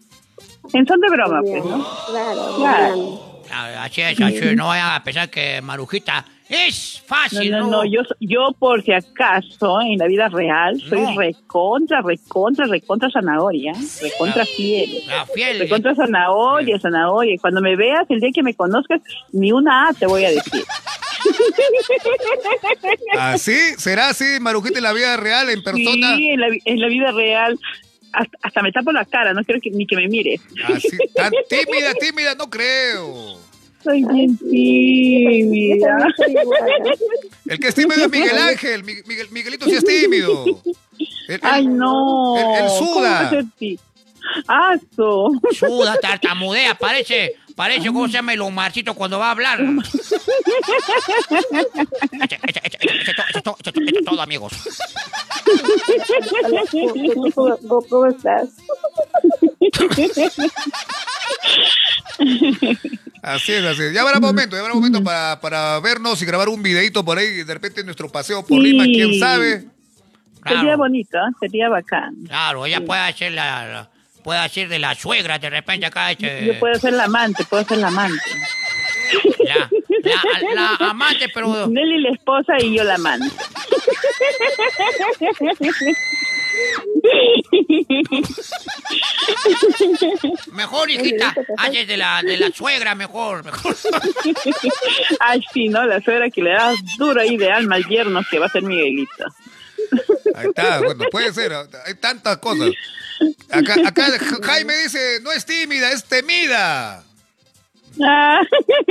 en 0.73 0.87
son 0.87 1.01
de 1.01 1.11
broma, 1.11 1.41
pues, 1.43 1.65
¿no? 1.65 1.87
Claro, 2.11 2.55
Claro. 2.57 2.57
claro. 2.57 3.34
Así 3.51 4.01
es, 4.01 4.21
así, 4.21 4.57
no 4.57 4.69
vayan 4.69 4.91
a 4.95 5.05
pensar 5.05 5.31
que 5.31 5.61
Marujita 5.63 6.25
es 6.49 7.03
fácil, 7.07 7.51
no, 7.51 7.61
¿no? 7.61 7.71
no, 7.71 7.85
yo, 7.85 8.01
yo 8.21 8.49
por 8.59 8.83
si 8.83 8.93
acaso 8.93 9.81
en 9.81 9.99
la 9.99 10.07
vida 10.07 10.29
real 10.29 10.79
soy 10.81 11.01
No. 11.01 11.19
recontra, 11.19 12.03
recontra, 12.03 12.67
recontra 12.67 13.09
zanahoria, 13.11 13.73
recontra 14.03 14.45
fiel. 14.45 14.91
La 15.07 15.25
fiel. 15.25 15.61
Recontra 15.61 15.95
zanahoria, 15.95 16.79
zanahoria. 16.79 17.37
Cuando 17.41 17.63
me 17.63 17.77
veas, 17.77 18.05
el 18.11 18.21
día 18.21 18.31
que 18.35 18.43
me 18.43 18.55
conozcas, 18.55 19.01
ni 19.33 19.53
una 19.53 19.89
A 19.89 19.95
te 19.95 20.07
voy 20.07 20.25
a 20.25 20.31
decir. 20.31 20.65
Así, 23.19 23.57
será 23.79 24.09
así, 24.11 24.25
Marujita, 24.41 24.79
en 24.79 24.85
la 24.85 24.93
vida 24.93 25.17
real, 25.17 25.49
en 25.51 25.63
persona. 25.63 26.17
Sí, 26.17 26.29
en 26.29 26.41
la, 26.41 26.49
en 26.65 26.81
la 26.81 26.89
vida 26.89 27.13
real. 27.13 27.59
Hasta, 28.15 28.39
hasta 28.43 28.63
me 28.63 28.71
tapo 28.73 28.93
la 28.93 29.05
cara, 29.05 29.33
no 29.35 29.43
quiero 29.45 29.61
que, 29.61 29.71
ni 29.71 29.87
que 29.87 29.97
me 29.97 30.09
mires. 30.09 30.41
Así, 30.65 30.89
tan 31.15 31.33
tímida, 31.49 31.93
tímida, 31.95 32.35
no 32.35 32.49
creo. 32.49 33.39
Soy 33.83 34.03
bien 34.05 34.37
tímida. 34.39 36.07
igual. 36.29 36.99
El 37.47 37.59
que 37.59 37.69
es 37.69 37.75
tímido 37.75 38.05
es 38.05 38.11
Miguel 38.11 38.39
Ángel, 38.39 38.83
Mi- 38.85 39.03
Miguel- 39.07 39.31
Miguelito 39.31 39.67
sí 39.67 39.75
es 39.75 39.85
tímido. 39.85 40.45
El- 41.29 41.35
el- 41.35 41.41
Ay, 41.43 41.67
no. 41.67 42.37
El- 42.39 42.63
el 42.65 42.69
¿Cómo 42.69 42.95
suda. 42.95 43.31
Aso. 44.49 45.33
Suda, 45.53 45.97
tartamudea, 46.01 46.75
parece, 46.77 47.35
parece, 47.55 47.89
¿cómo 47.89 48.07
se 48.07 48.13
llama 48.15 48.33
el 48.35 48.41
Omarcito 48.41 48.95
cuando 48.95 49.19
va 49.19 49.29
a 49.29 49.31
hablar? 49.33 49.61
Eche 52.23 52.39
todo, 54.05 54.21
amigos. 54.21 54.53
Hola, 56.45 56.63
¿cómo- 56.71 57.59
¿Cómo, 57.69 57.83
cómo 57.89 58.07
estás? 58.07 58.49
Así 63.23 63.53
es, 63.53 63.65
así 63.65 63.83
es. 63.83 63.93
Ya 63.93 64.03
habrá 64.03 64.21
momento, 64.21 64.57
ya 64.57 64.63
habrá 64.63 64.75
momento 64.75 65.03
para, 65.03 65.41
para 65.41 65.81
vernos 65.81 66.21
y 66.21 66.27
grabar 66.27 66.49
un 66.49 66.63
videito 66.63 67.05
por 67.05 67.19
ahí, 67.19 67.43
de 67.43 67.55
repente 67.55 67.81
en 67.81 67.87
nuestro 67.87 68.09
paseo 68.11 68.45
por 68.45 68.59
Sí. 68.61 68.65
Lima, 68.65 68.85
quién 68.85 69.19
sabe. 69.19 69.67
Sería 70.47 70.77
bonito, 70.77 71.17
¿eh? 71.17 71.33
sería 71.41 71.69
bacán. 71.71 72.15
claro, 72.27 72.67
ella 72.67 72.85
puede 72.85 73.01
hacer 73.01 73.33
la- 73.33 73.89
puede 74.25 74.41
hacer 74.41 74.69
de 74.69 74.79
la 74.81 74.95
suegra 74.95 75.39
de 75.39 75.51
repente 75.51 75.87
acá, 75.87 76.11
este, 76.11 76.47
Yo 76.47 76.59
puedo 76.59 76.75
ser 76.77 76.95
la 76.95 77.05
amante, 77.05 77.45
puedo 77.45 77.63
ser 77.65 77.79
la 77.79 77.89
amante. 77.89 78.19
la, 79.45 79.71
la, 80.55 80.77
la 80.81 80.91
amante, 80.91 81.29
pero 81.33 81.69
Nelly 81.69 82.01
la 82.01 82.11
esposa 82.11 82.55
y 82.59 82.75
yo 82.75 82.83
la 82.83 82.95
amante. 82.95 83.31
mejor, 90.53 90.91
hijita, 90.91 91.35
haces 91.59 91.87
de 91.87 91.97
la, 91.99 92.23
de 92.23 92.39
la 92.39 92.51
suegra, 92.51 92.95
mejor, 92.95 93.45
mejor. 93.45 93.77
Ay, 95.21 95.43
sí, 95.53 95.69
¿no? 95.69 95.85
La 95.87 96.01
suegra 96.01 96.31
que 96.31 96.43
le 96.43 96.53
da 96.53 96.73
duro 96.97 97.21
ahí 97.21 97.37
de 97.37 97.51
alma 97.53 97.77
al 97.77 97.87
yerno 97.87 98.23
que 98.31 98.39
va 98.39 98.47
a 98.47 98.49
ser 98.49 98.63
Miguelito. 98.63 99.27
Ahí 100.35 100.47
está, 100.49 100.81
bueno, 100.81 101.05
puede 101.11 101.33
ser, 101.33 101.53
hay 101.53 101.95
tantas 102.01 102.39
cosas. 102.39 102.71
Acá, 103.51 103.75
acá 103.87 104.07
Jaime 104.43 104.75
dice, 104.83 105.21
no 105.23 105.33
es 105.33 105.45
tímida, 105.47 105.93
es 105.93 106.05
temida. 106.05 107.05
Ah, 108.03 108.41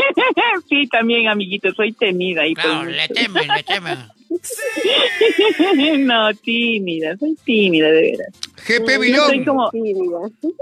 sí, 0.70 0.88
también, 0.88 1.28
amiguito, 1.28 1.74
soy 1.74 1.92
temida. 1.94 2.48
Y 2.48 2.54
Claro, 2.54 2.86
le 2.86 3.08
temen, 3.10 3.48
le 3.48 3.64
temen. 3.64 3.98
no, 6.08 6.34
tímida, 6.36 7.18
soy 7.18 7.38
tímida, 7.44 7.88
de 7.88 8.02
veras. 8.02 8.34
GP 8.66 9.12
No 9.12 9.26
soy 9.26 9.46
como, 9.46 9.70
Tímida. 9.72 10.20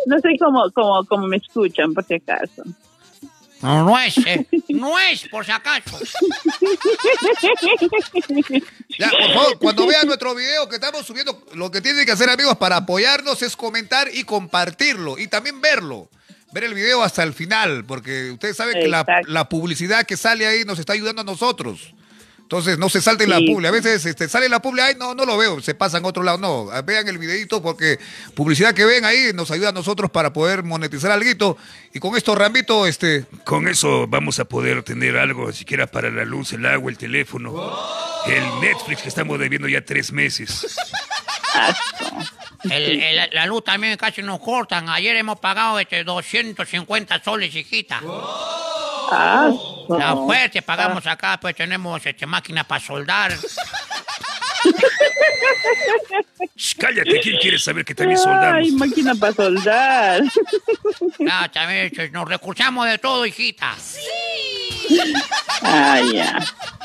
no 0.07 0.19
soy 0.19 0.37
como, 0.37 0.71
como, 0.71 1.05
como 1.05 1.27
me 1.27 1.37
escuchan, 1.37 1.93
por 1.93 2.03
si 2.03 2.15
acaso. 2.15 2.63
No, 3.61 3.85
no 3.85 3.99
es, 3.99 4.17
eh, 4.25 4.47
no 4.69 4.99
es, 4.99 5.27
por 5.27 5.45
si 5.45 5.51
acaso. 5.51 5.99
Ya, 8.97 9.09
por 9.09 9.33
favor, 9.33 9.59
cuando 9.59 9.87
vean 9.87 10.07
nuestro 10.07 10.35
video 10.35 10.67
que 10.67 10.75
estamos 10.75 11.05
subiendo, 11.05 11.43
lo 11.53 11.69
que 11.71 11.81
tienen 11.81 12.05
que 12.05 12.11
hacer, 12.11 12.29
amigos, 12.29 12.57
para 12.57 12.77
apoyarnos 12.77 13.41
es 13.41 13.55
comentar 13.55 14.09
y 14.13 14.23
compartirlo. 14.23 15.17
Y 15.17 15.27
también 15.27 15.61
verlo. 15.61 16.09
Ver 16.51 16.65
el 16.65 16.73
video 16.73 17.01
hasta 17.01 17.23
el 17.23 17.33
final, 17.33 17.85
porque 17.85 18.31
ustedes 18.31 18.57
saben 18.57 18.73
que 18.73 18.87
la, 18.89 19.49
publicidad 19.49 20.05
que 20.05 20.17
sale 20.17 20.45
ahí 20.45 20.65
nos 20.65 20.79
está 20.79 20.93
ayudando 20.93 21.21
a 21.21 21.25
nosotros. 21.25 21.93
Entonces, 22.51 22.77
no 22.77 22.89
se 22.89 23.01
salten 23.01 23.29
la 23.29 23.37
Sí. 23.37 23.47
publi. 23.47 23.65
A 23.65 23.71
veces 23.71 24.05
este, 24.05 24.27
sale 24.27 24.49
la 24.49 24.61
publi, 24.61 24.81
ay, 24.81 24.95
no, 24.99 25.15
no 25.15 25.25
lo 25.25 25.37
veo, 25.37 25.61
se 25.61 25.73
pasan 25.73 26.03
a 26.03 26.09
otro 26.09 26.21
lado. 26.21 26.37
No, 26.37 26.65
vean 26.83 27.07
el 27.07 27.17
videito 27.17 27.61
porque 27.61 27.97
publicidad 28.35 28.73
que 28.73 28.83
ven 28.83 29.05
ahí 29.05 29.31
nos 29.33 29.51
ayuda 29.51 29.69
a 29.69 29.71
nosotros 29.71 30.11
para 30.11 30.33
poder 30.33 30.61
monetizar 30.63 31.11
algo. 31.11 31.57
Y 31.93 31.99
con 31.99 32.17
esto, 32.17 32.35
Rambito, 32.35 32.85
este, 32.87 33.25
Con 33.45 33.69
eso 33.69 34.05
vamos 34.05 34.37
a 34.39 34.43
poder 34.45 34.83
tener 34.83 35.15
algo, 35.17 35.53
siquiera 35.53 35.87
para 35.87 36.09
la 36.11 36.25
luz, 36.25 36.51
el 36.51 36.65
agua, 36.65 36.91
el 36.91 36.97
teléfono, 36.97 37.73
el 38.27 38.43
Netflix 38.59 39.01
que 39.03 39.07
estamos 39.07 39.39
debiendo 39.39 39.69
ya 39.69 39.85
tres 39.85 40.11
meses. 40.11 40.75
El- 42.65 43.01
el- 43.01 43.29
la 43.33 43.45
luz 43.47 43.63
también 43.63 43.97
casi 43.97 44.21
nos 44.21 44.39
cortan. 44.39 44.87
Ayer 44.89 45.15
hemos 45.15 45.39
pagado 45.39 45.79
este 45.79 46.03
250 46.03 47.23
soles, 47.23 47.55
hijita. 47.55 48.01
Ah, 49.13 49.51
no. 49.89 50.25
fuerte 50.25 50.61
pagamos 50.61 51.05
acá, 51.05 51.37
pues 51.39 51.53
tenemos 51.55 52.05
este, 52.05 52.25
máquina 52.25 52.63
para 52.63 52.79
soldar. 52.81 53.33
Cállate, 56.77 57.19
¿quién 57.19 57.37
quiere 57.39 57.59
saber 57.59 57.83
que 57.83 57.93
también 57.93 58.17
Ay, 58.17 58.23
soldamos? 58.23 58.71
máquina 58.73 59.15
para 59.15 59.33
soldar. 59.33 60.21
Claro, 61.17 61.51
también 61.51 61.85
este, 61.87 62.09
nos 62.09 62.27
recursamos 62.27 62.87
de 62.87 62.97
todo, 62.97 63.25
hijita. 63.25 63.75
Ay, 65.61 66.13
ya. 66.13 66.39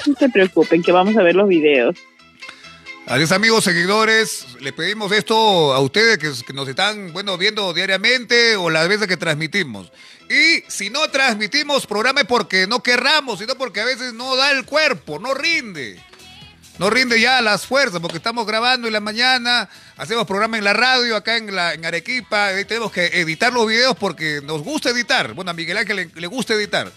No 0.07 0.15
se 0.15 0.29
preocupen, 0.29 0.83
que 0.83 0.93
vamos 0.93 1.17
a 1.17 1.23
ver 1.23 1.35
los 1.37 1.49
videos. 1.49 1.97
Adiós 3.09 3.31
amigos, 3.31 3.63
seguidores, 3.63 4.47
les 4.59 4.73
pedimos 4.73 5.13
esto 5.13 5.73
a 5.73 5.79
ustedes 5.79 6.19
que, 6.19 6.53
nos 6.53 6.67
están, 6.67 7.13
bueno, 7.13 7.39
viendo 7.39 7.73
diariamente 7.73 8.57
o 8.57 8.69
las 8.69 8.89
veces 8.89 9.07
que 9.07 9.17
transmitimos. 9.17 9.93
Y 10.29 10.65
si 10.69 10.91
no 10.91 11.09
transmitimos 11.09 11.87
programa 11.87 12.23
es 12.23 12.27
porque 12.27 12.67
no 12.67 12.83
querramos, 12.83 13.39
sino 13.39 13.55
porque 13.55 13.81
a 13.81 13.85
veces 13.85 14.13
no 14.13 14.35
da 14.35 14.51
el 14.51 14.65
cuerpo, 14.65 15.21
no 15.21 15.35
rinde. 15.35 16.03
No 16.81 16.91
rinde 16.91 17.21
ya 17.21 17.41
las 17.43 17.65
fuerzas 17.65 18.01
porque 18.01 18.17
estamos 18.17 18.45
grabando 18.45 18.89
en 18.89 18.93
la 18.93 19.01
mañana, 19.01 19.69
hacemos 19.97 20.27
programa 20.27 20.59
en 20.59 20.65
la 20.65 20.73
radio 20.73 21.15
acá 21.15 21.37
en, 21.37 21.55
la, 21.55 21.75
en 21.75 21.87
Arequipa, 21.87 22.51
tenemos 22.67 22.91
que 22.91 23.07
editar 23.21 23.53
los 23.53 23.69
videos 23.69 23.95
porque 23.97 24.41
nos 24.43 24.63
gusta 24.63 24.91
editar. 24.91 25.33
Bueno, 25.33 25.53
a 25.53 25.55
Miguel 25.55 25.77
Ángel 25.77 25.97
le, 25.97 26.11
le 26.13 26.27
gusta 26.27 26.55
editar. 26.55 26.91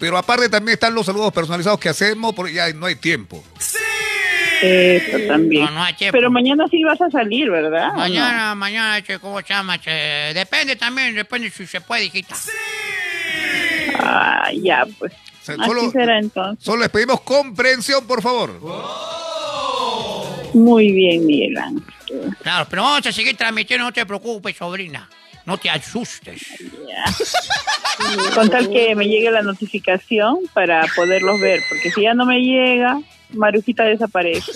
Pero 0.00 0.18
aparte 0.18 0.48
también 0.48 0.74
están 0.74 0.96
los 0.96 1.06
saludos 1.06 1.32
personalizados 1.32 1.78
que 1.78 1.88
hacemos 1.88 2.34
porque 2.34 2.54
ya 2.54 2.72
no 2.72 2.86
hay 2.86 2.96
tiempo. 2.96 3.44
Eso 4.64 5.18
también. 5.28 5.64
No, 5.66 5.70
no 5.72 5.82
hay. 5.84 5.94
Pero 6.10 6.30
mañana 6.30 6.64
sí 6.70 6.82
vas 6.84 7.00
a 7.00 7.10
salir, 7.10 7.50
¿verdad? 7.50 7.88
¿O 7.90 7.92
no? 7.92 7.98
Mañana, 7.98 8.54
mañana, 8.54 8.98
este, 8.98 9.18
¿cómo 9.18 9.40
se 9.40 9.48
llama? 9.48 9.74
Este, 9.76 9.90
depende 10.34 10.76
también, 10.76 11.14
depende 11.14 11.50
si 11.50 11.66
se 11.66 11.80
puede, 11.80 12.04
hijita. 12.06 12.34
Ah, 13.98 14.50
ya, 14.62 14.86
pues. 14.98 15.12
O 15.12 15.44
sea, 15.44 15.54
Así 15.58 15.64
solo- 15.64 15.90
será 15.90 16.18
entonces. 16.18 16.64
Solo 16.64 16.80
les 16.82 16.88
pedimos 16.90 17.20
comprensión, 17.20 18.06
por 18.06 18.22
favor. 18.22 18.60
Muy 20.54 20.92
bien, 20.92 21.26
Miguel 21.26 21.58
Ángel. 21.58 21.82
Claro, 22.42 22.66
pero 22.70 22.82
vamos 22.82 23.06
a 23.06 23.12
seguir 23.12 23.36
transmitiendo, 23.36 23.84
no 23.86 23.92
te 23.92 24.06
preocupes, 24.06 24.56
sobrina. 24.56 25.08
No 25.46 25.58
te 25.58 25.68
asustes. 25.68 26.42
Con 28.34 28.48
tal 28.48 28.70
que 28.70 28.94
me 28.94 29.06
llegue 29.06 29.30
la 29.30 29.42
notificación 29.42 30.38
para 30.54 30.86
poderlos 30.96 31.38
ver, 31.40 31.60
porque 31.68 31.90
si 31.90 32.02
ya 32.02 32.14
no 32.14 32.24
me 32.24 32.38
llega, 32.40 32.98
Marujita 33.36 33.84
desaparece. 33.84 34.52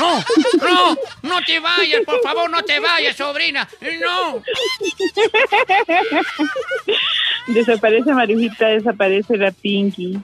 No, 0.00 0.18
no, 0.60 0.98
no 1.22 1.42
te 1.44 1.60
vayas, 1.60 2.02
por 2.04 2.20
favor, 2.22 2.50
no 2.50 2.62
te 2.64 2.80
vayas, 2.80 3.16
sobrina. 3.16 3.68
No. 4.00 4.42
Desaparece 7.46 8.12
Marujita, 8.12 8.68
desaparece 8.68 9.36
la 9.36 9.50
Pinky. 9.52 10.18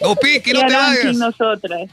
No, 0.00 0.16
Pinky, 0.16 0.40
¿Qué 0.40 0.54
no 0.54 0.60
te 0.60 0.74
harán 0.74 0.94
sin 0.96 1.04
vayas. 1.04 1.16
nosotras? 1.16 1.90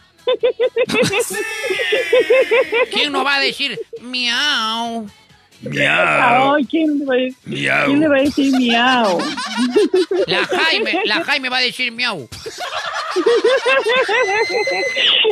¿Quién 2.91 3.11
nos 3.11 3.25
va 3.25 3.35
a 3.35 3.39
decir 3.39 3.79
miau? 4.01 5.07
Miau. 5.61 6.55
Ay, 6.55 6.65
¿quién, 6.65 6.97
le 6.99 7.05
va 7.05 7.13
a 7.13 7.17
decir- 7.17 7.37
Miau. 7.45 7.85
¿Quién 7.85 7.99
le 7.99 8.07
va 8.07 8.15
a 8.17 8.21
decir 8.21 8.51
miau? 8.57 9.19
La 10.27 10.45
Jaime, 10.45 10.99
la 11.05 11.23
Jaime 11.23 11.49
va 11.49 11.57
a 11.57 11.61
decir 11.61 11.91
miau. 11.91 12.27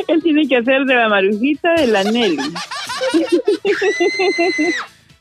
Él 0.08 0.22
tiene 0.22 0.46
que 0.48 0.56
hacer 0.56 0.84
de 0.84 0.94
la 0.94 1.08
Marujita 1.08 1.72
de 1.74 1.86
la 1.88 2.04
Nelly. 2.04 2.38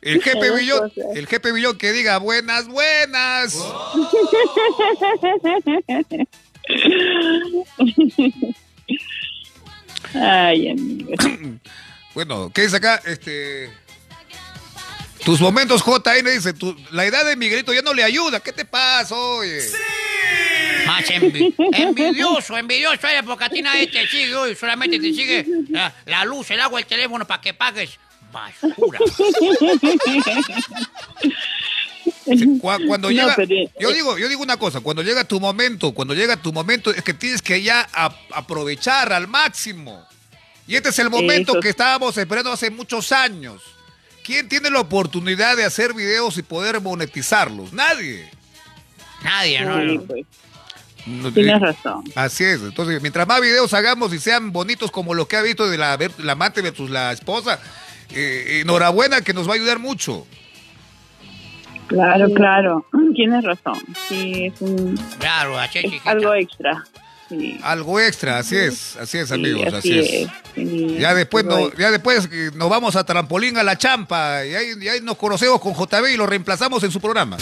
El 0.01 0.21
jefe 0.21 0.51
Villón, 0.55 0.91
el 1.15 1.27
jefe 1.27 1.51
Villón 1.51 1.77
que 1.77 1.91
diga 1.91 2.19
buenas, 2.19 2.67
buenas. 2.67 3.57
Ay, 10.13 10.69
amigo. 10.69 11.11
Bueno, 12.13 12.51
¿qué 12.53 12.63
dice 12.63 12.77
acá? 12.77 13.01
Este. 13.05 13.69
Tus 15.29 15.41
momentos 15.41 15.83
JN 15.85 16.27
dice, 16.33 16.53
tu- 16.53 16.75
la 16.89 17.05
edad 17.05 17.23
de 17.23 17.35
Miguelito 17.35 17.71
ya 17.71 17.83
no 17.83 17.93
le 17.93 18.03
ayuda. 18.03 18.39
¿Qué 18.39 18.51
te 18.51 18.65
pasa, 18.65 19.13
oye? 19.15 19.61
Más 20.87 21.05
envi- 21.05 21.53
envidioso, 21.77 22.57
envidioso 22.57 23.05
eres 23.07 23.21
porque 23.23 23.43
a 23.43 23.49
ti 23.49 23.61
nadie 23.61 23.85
te 23.85 24.07
sigue 24.07 24.33
hoy, 24.35 24.55
solamente 24.55 24.97
te 24.97 25.13
sigue 25.13 25.45
la, 25.69 25.93
la 26.07 26.25
luz, 26.25 26.49
el 26.49 26.59
agua, 26.59 26.79
el 26.79 26.87
teléfono 26.87 27.27
para 27.27 27.39
que 27.41 27.53
pagues 27.53 27.91
basura. 28.31 28.97
Cu- 32.59 32.87
Cuando 32.87 33.09
No, 33.09 33.11
llega, 33.11 33.35
pero, 33.35 33.53
eh, 33.53 33.69
yo 33.79 33.91
digo, 33.91 34.17
yo 34.17 34.27
digo 34.27 34.41
una 34.41 34.57
cosa, 34.57 34.79
cuando 34.81 35.03
llega 35.03 35.25
tu 35.25 35.39
momento, 35.39 35.91
cuando 35.93 36.15
llega 36.15 36.37
tu 36.37 36.51
momento, 36.51 36.89
es 36.89 37.03
que 37.03 37.13
tienes 37.13 37.43
que 37.43 37.61
ya 37.61 37.87
a- 37.93 38.15
aprovechar 38.33 39.13
al 39.13 39.27
máximo. 39.27 40.07
Y 40.67 40.75
este 40.75 40.89
es 40.89 40.97
el 40.97 41.11
momento 41.11 41.51
Eso. 41.51 41.59
que 41.61 41.69
estábamos 41.69 42.17
esperando 42.17 42.51
hace 42.51 42.71
muchos 42.71 43.11
años. 43.11 43.61
¿Quién 44.23 44.47
tiene 44.49 44.69
la 44.69 44.79
oportunidad 44.81 45.57
de 45.57 45.65
hacer 45.65 45.93
videos 45.93 46.37
y 46.37 46.43
poder 46.43 46.81
monetizarlos? 46.81 47.73
Nadie. 47.73 48.29
Nadie, 49.23 49.61
¿no? 49.61 49.79
Sí, 49.81 49.99
pues, 50.07 50.25
No- 51.05 51.31
tienes 51.31 51.59
razón. 51.59 52.03
Así 52.15 52.43
es. 52.43 52.61
Entonces, 52.61 53.01
mientras 53.01 53.27
más 53.27 53.41
videos 53.41 53.73
hagamos 53.73 54.13
y 54.13 54.19
sean 54.19 54.51
bonitos 54.51 54.91
como 54.91 55.13
los 55.13 55.27
que 55.27 55.37
ha 55.37 55.41
visto 55.41 55.67
de 55.69 55.77
la, 55.77 55.95
ver- 55.97 56.19
la 56.19 56.33
amante 56.33 56.61
versus 56.61 56.89
la 56.89 57.11
esposa, 57.11 57.59
eh, 58.11 58.59
enhorabuena 58.61 59.21
que 59.21 59.33
nos 59.33 59.47
va 59.47 59.53
a 59.53 59.55
ayudar 59.55 59.79
mucho. 59.79 60.27
Claro, 61.87 62.31
claro. 62.33 62.85
Tienes 63.15 63.43
razón. 63.43 63.79
Sí, 64.07 64.45
es, 64.53 64.61
un- 64.61 64.95
Claro, 65.19 65.59
es, 65.63 66.05
algo 66.05 66.33
extra. 66.35 66.83
Sí. 67.29 67.59
Algo 67.63 67.99
extra, 67.99 68.39
así 68.39 68.57
es, 68.57 68.95
así 68.97 69.19
es, 69.19 69.27
Sí, 69.27 69.33
amigos, 69.35 69.71
así, 69.71 69.99
es. 69.99 70.27
Ya 70.99 71.13
después, 71.13 71.45
no, 71.45 71.71
ya 71.75 71.91
después 71.91 72.27
nos 72.55 72.69
vamos 72.69 72.95
a 72.95 73.03
trampolín 73.03 73.57
a 73.57 73.63
la 73.63 73.77
champa 73.77 74.43
y 74.45 74.55
ahí, 74.55 74.67
y 74.81 74.87
ahí 74.87 74.99
nos 75.01 75.15
conocemos 75.15 75.61
con 75.61 75.73
JB 75.75 76.07
y 76.13 76.17
lo 76.17 76.25
reemplazamos 76.25 76.83
en 76.83 76.91
su 76.91 76.99
programa. 76.99 77.37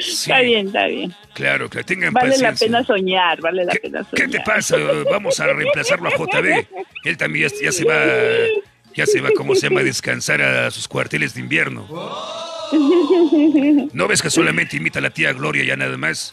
Sí, 0.00 0.22
Está 0.22 0.40
bien, 0.40 0.66
está 0.66 0.86
bien. 0.86 1.14
Claro, 1.34 1.70
que 1.70 1.82
tengan 1.84 2.12
Vale 2.12 2.36
la 2.38 2.52
pena 2.52 2.84
soñar, 2.84 3.40
vale 3.40 3.64
la 3.64 3.72
¿Qué, 3.72 3.80
pena 3.80 4.06
qué 4.10 4.22
soñar. 4.24 4.30
te 4.30 4.40
pasa? 4.40 4.76
Vamos 5.10 5.38
a 5.40 5.46
reemplazarlo 5.46 6.08
a 6.08 6.12
JB. 6.16 6.66
Él 7.04 7.16
también 7.16 7.48
ya, 7.48 7.56
ya 7.64 7.72
se 7.72 7.84
va, 7.84 7.94
ya 9.00 9.06
se 9.06 9.20
va, 9.22 9.30
¿cómo 9.34 9.54
se 9.54 9.68
llama? 9.68 9.80
A 9.80 9.84
descansar 9.84 10.42
a 10.42 10.70
sus 10.70 10.86
cuarteles 10.86 11.32
de 11.32 11.40
invierno. 11.40 11.88
¿No 13.94 14.06
ves 14.06 14.20
que 14.20 14.28
solamente 14.28 14.76
imita 14.76 14.98
a 14.98 15.02
la 15.02 15.08
tía 15.08 15.32
Gloria 15.32 15.64
ya 15.64 15.74
nada 15.74 15.96
más? 15.96 16.30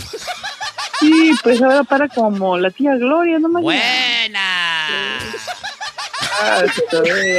Sí, 0.99 1.31
pues 1.44 1.61
ahora 1.61 1.85
para 1.85 2.10
como 2.10 2.57
la 2.57 2.69
tía 2.69 2.95
Gloria, 2.95 3.39
no 3.39 3.48
me 3.48 3.61
Buena. 3.61 5.18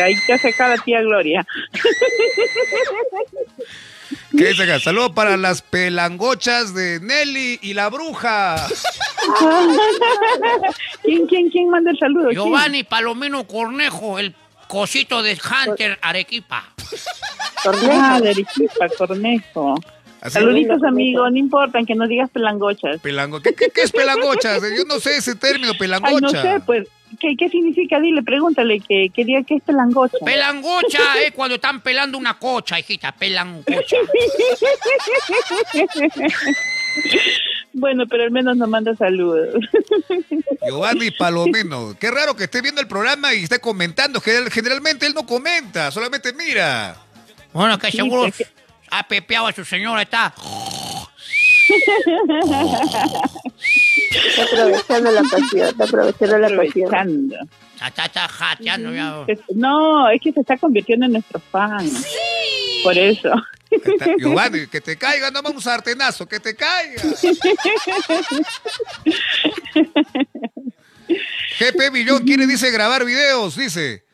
Hay 0.02 0.14
que 0.26 0.38
sacar 0.38 0.70
a 0.70 0.76
la 0.76 0.82
tía 0.82 1.02
Gloria. 1.02 1.46
¿Qué 4.30 4.46
dice 4.46 4.62
acá? 4.62 4.80
Saludos 4.80 5.12
para 5.12 5.36
las 5.36 5.60
pelangochas 5.60 6.72
de 6.72 7.00
Nelly 7.00 7.59
y 7.60 7.74
la 7.74 7.90
bruja. 7.90 8.66
¿Quién, 11.02 11.26
quién, 11.26 11.50
quién 11.50 11.68
manda 11.68 11.90
el 11.90 11.98
saludo? 11.98 12.28
¿Quién? 12.28 12.36
Giovanni 12.40 12.82
Palomino 12.84 13.46
Cornejo, 13.46 14.18
el 14.18 14.34
cosito 14.69 15.23
de 15.23 15.36
Hunter 15.66 15.99
Arequipa. 16.03 16.65
Ah, 17.90 18.20
de 18.20 18.31
Arequipa, 18.31 18.89
Cornejo. 18.97 19.74
Así- 20.20 20.35
Saluditos, 20.35 20.82
amigo. 20.82 21.28
No 21.31 21.36
importa 21.36 21.78
que 21.86 21.95
no 21.95 22.07
digas 22.09 22.28
pelangochas. 22.31 23.01
Pelango- 23.01 23.40
¿Qué, 23.40 23.55
qué, 23.55 23.70
qué 23.74 23.82
es 23.82 23.93
pelangochas? 23.93 24.61
Yo 24.77 24.85
no 24.86 24.99
sé 25.01 25.16
ese 25.16 25.35
término, 25.35 25.73
Ay, 25.73 25.78
pelangocha. 25.78 26.19
no 26.20 26.31
sé, 26.31 26.61
pues. 26.65 26.89
¿Qué, 27.20 27.36
qué 27.39 27.49
significa? 27.49 27.99
Dile, 28.01 28.23
pregúntale 28.23 28.81
que 28.81 29.09
que 29.15 29.23
es 29.49 29.62
pelangocha. 29.62 30.19
Pelangocha 30.24 31.20
es 31.24 31.32
cuando 31.32 31.55
están 31.55 31.81
pelando 31.81 32.19
una 32.19 32.35
cocha, 32.39 32.78
hijita, 32.78 33.12
pelangocha. 33.12 33.97
bueno, 37.78 38.05
pero 38.09 38.24
al 38.24 38.30
menos 38.30 38.56
nos 38.56 38.68
manda 38.68 38.94
saludos. 38.96 39.55
Giovanni 40.66 41.10
Palomino. 41.12 41.94
Qué 41.98 42.10
raro 42.10 42.34
que 42.36 42.44
esté 42.44 42.60
viendo 42.60 42.80
el 42.80 42.88
programa 42.88 43.34
y 43.34 43.44
esté 43.44 43.59
comentando. 43.60 44.20
General- 44.20 44.50
Generalmente 44.50 45.06
él 45.06 45.14
no 45.14 45.24
comenta, 45.26 45.90
solamente 45.90 46.32
mira. 46.32 46.96
Bueno, 47.52 47.78
que 47.78 47.90
Sí, 47.90 47.96
seguro 47.98 48.30
que- 48.30 48.46
ha 48.90 49.06
pepeado 49.06 49.46
a 49.46 49.52
su 49.52 49.64
señora, 49.64 50.02
está. 50.02 50.34
Está 54.10 54.42
aprovechando 54.44 55.10
la 55.10 55.22
pasión, 55.22 55.68
está 55.68 55.84
aprovechando 55.84 56.38
la 56.38 56.56
pasión. 56.56 57.32
Está, 57.84 58.05
está 58.06 58.28
jateando 58.28 58.92
ya. 58.92 59.24
No, 59.55 60.09
es 60.10 60.20
que 60.20 60.32
se 60.32 60.40
está 60.40 60.56
convirtiendo 60.56 61.06
en 61.06 61.12
nuestro 61.12 61.40
fan. 61.50 61.88
Por 62.82 62.96
eso. 62.96 63.30
Giovanni, 64.19 64.66
que 64.66 64.81
te 64.81 64.97
caiga, 64.97 65.31
no 65.31 65.40
un 65.51 65.61
sartenazo, 65.61 66.27
que 66.27 66.40
te 66.40 66.55
caiga. 66.57 67.03
GP 71.59 71.93
Billón 71.93 72.24
quiere, 72.24 72.47
dice, 72.47 72.70
grabar 72.70 73.05
videos, 73.05 73.57
dice. 73.57 74.05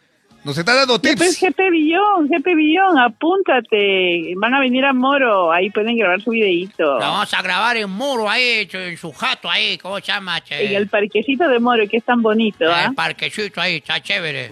Nos 0.44 0.58
está 0.58 0.74
dando 0.74 1.00
Ya, 1.00 1.14
pues, 1.16 1.38
tips. 1.38 1.54
GP 1.54 1.70
Billón, 1.70 2.28
GP 2.28 2.54
Billón, 2.54 2.98
apúntate. 2.98 4.34
Van 4.36 4.52
a 4.52 4.60
venir 4.60 4.84
a 4.84 4.92
Moro, 4.92 5.50
ahí 5.50 5.70
pueden 5.70 5.96
grabar 5.96 6.20
su 6.20 6.30
videíto. 6.30 6.98
La 6.98 7.08
vamos 7.08 7.32
a 7.32 7.40
grabar 7.40 7.78
en 7.78 7.88
muro 7.88 8.28
ahí, 8.28 8.68
en 8.70 8.96
su 8.98 9.10
jato 9.12 9.48
ahí, 9.50 9.78
¿cómo 9.78 9.96
se 9.96 10.02
llama? 10.02 10.42
che? 10.42 10.66
En 10.66 10.76
el 10.76 10.88
parquecito 10.88 11.48
de 11.48 11.58
Moro, 11.58 11.88
que 11.88 11.96
es 11.96 12.04
tan 12.04 12.20
bonito, 12.20 12.64
En 12.64 12.70
¿ah? 12.70 12.84
el 12.90 12.94
parquecito 12.94 13.58
ahí, 13.60 13.76
está 13.76 14.02
chévere. 14.02 14.50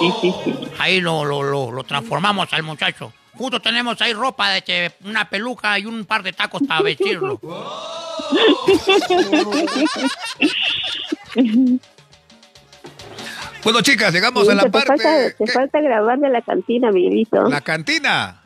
Sí, 0.00 0.12
sí, 0.20 0.34
sí. 0.44 0.54
Ahí 0.78 1.00
lo, 1.00 1.24
lo, 1.24 1.44
lo, 1.44 1.70
lo 1.70 1.84
transformamos 1.84 2.52
al 2.52 2.64
muchacho. 2.64 3.12
Justo 3.36 3.60
tenemos 3.60 4.00
ahí 4.00 4.12
ropa 4.12 4.50
de 4.50 4.62
che, 4.62 4.92
una 5.04 5.28
peluca 5.28 5.78
y 5.78 5.86
un 5.86 6.04
par 6.04 6.22
de 6.22 6.32
tacos 6.32 6.62
para 6.66 6.82
vestirlo. 6.82 7.40
Bueno, 13.62 13.80
chicas, 13.80 14.12
llegamos 14.12 14.46
a 14.48 14.50
Sí, 14.52 14.56
la 14.56 14.62
te, 14.64 14.70
parte. 14.70 14.86
falta, 14.88 15.30
te 15.38 15.44
¿qué? 15.44 15.52
falta 15.52 15.80
grabar 15.80 16.18
de 16.18 16.28
la 16.28 16.42
cantina, 16.42 16.90
Miguelito. 16.92 17.48
La 17.48 17.62
cantina. 17.62 18.42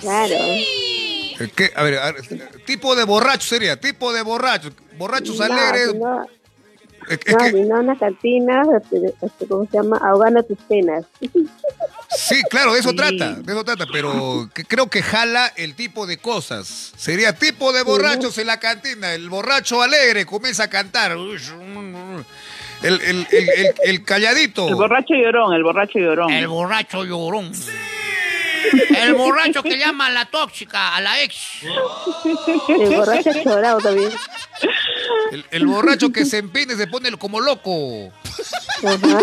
Claro. 0.00 0.34
Eh, 0.34 1.50
¿qué? 1.56 1.72
A 1.74 1.82
ver, 1.82 1.98
a 1.98 2.12
ver, 2.12 2.22
tipo 2.66 2.94
de 2.94 3.04
borracho 3.04 3.48
sería, 3.48 3.80
tipo 3.80 4.12
de 4.12 4.20
borracho. 4.22 4.70
Borrachos 4.98 5.38
No, 5.38 5.44
alegres. 5.46 5.92
sino- 5.92 6.26
Es, 7.08 7.18
es 7.24 7.32
no, 7.36 7.38
que, 7.44 7.54
una 7.56 7.98
cantina, 7.98 8.62
este, 8.80 9.14
este, 9.22 9.46
¿cómo 9.46 9.64
se 9.70 9.76
llama? 9.76 9.98
Ahogando 9.98 10.42
tus 10.42 10.58
penas. 10.68 11.04
sí, 12.10 12.42
claro, 12.50 12.72
de 12.74 12.80
eso 12.80 12.90
Sí. 12.90 12.96
trata, 12.96 13.34
de 13.34 13.52
eso 13.52 13.64
trata, 13.64 13.86
pero 13.92 14.48
que 14.54 14.64
creo 14.64 14.88
que 14.88 15.02
jala 15.02 15.52
el 15.56 15.74
tipo 15.74 16.06
de 16.06 16.18
cosas. 16.18 16.92
Sería 16.96 17.34
tipo 17.34 17.72
de 17.72 17.82
borrachos 17.82 18.38
en 18.38 18.46
la 18.46 18.60
cantina. 18.60 19.12
El 19.14 19.28
borracho 19.28 19.82
alegre 19.82 20.24
comienza 20.26 20.64
a 20.64 20.70
cantar. 20.70 21.12
El, 21.12 21.40
el, 22.82 23.00
el, 23.00 23.26
el- 23.30 23.74
el 23.84 24.04
calladito. 24.04 24.68
El 24.68 24.74
borracho 24.74 25.14
llorón, 25.14 25.54
el 25.54 25.62
borracho 25.62 25.98
llorón. 25.98 26.30
El 26.30 26.48
borracho 26.48 27.04
llorón. 27.04 27.52
El 28.96 29.14
borracho 29.14 29.62
que 29.62 29.76
llama 29.78 30.06
a 30.06 30.10
la 30.10 30.24
tóxica, 30.26 30.94
a 30.94 31.00
la 31.00 31.22
ex. 31.22 31.36
El 32.68 32.96
borracho 32.96 33.30
chorado 33.42 33.78
también. 33.80 34.10
El, 35.32 35.44
el 35.50 35.66
borracho 35.66 36.12
que 36.12 36.24
se 36.24 36.38
empine 36.38 36.76
se 36.76 36.86
pone 36.86 37.10
como 37.16 37.40
loco. 37.40 38.12
Ajá. 38.82 39.18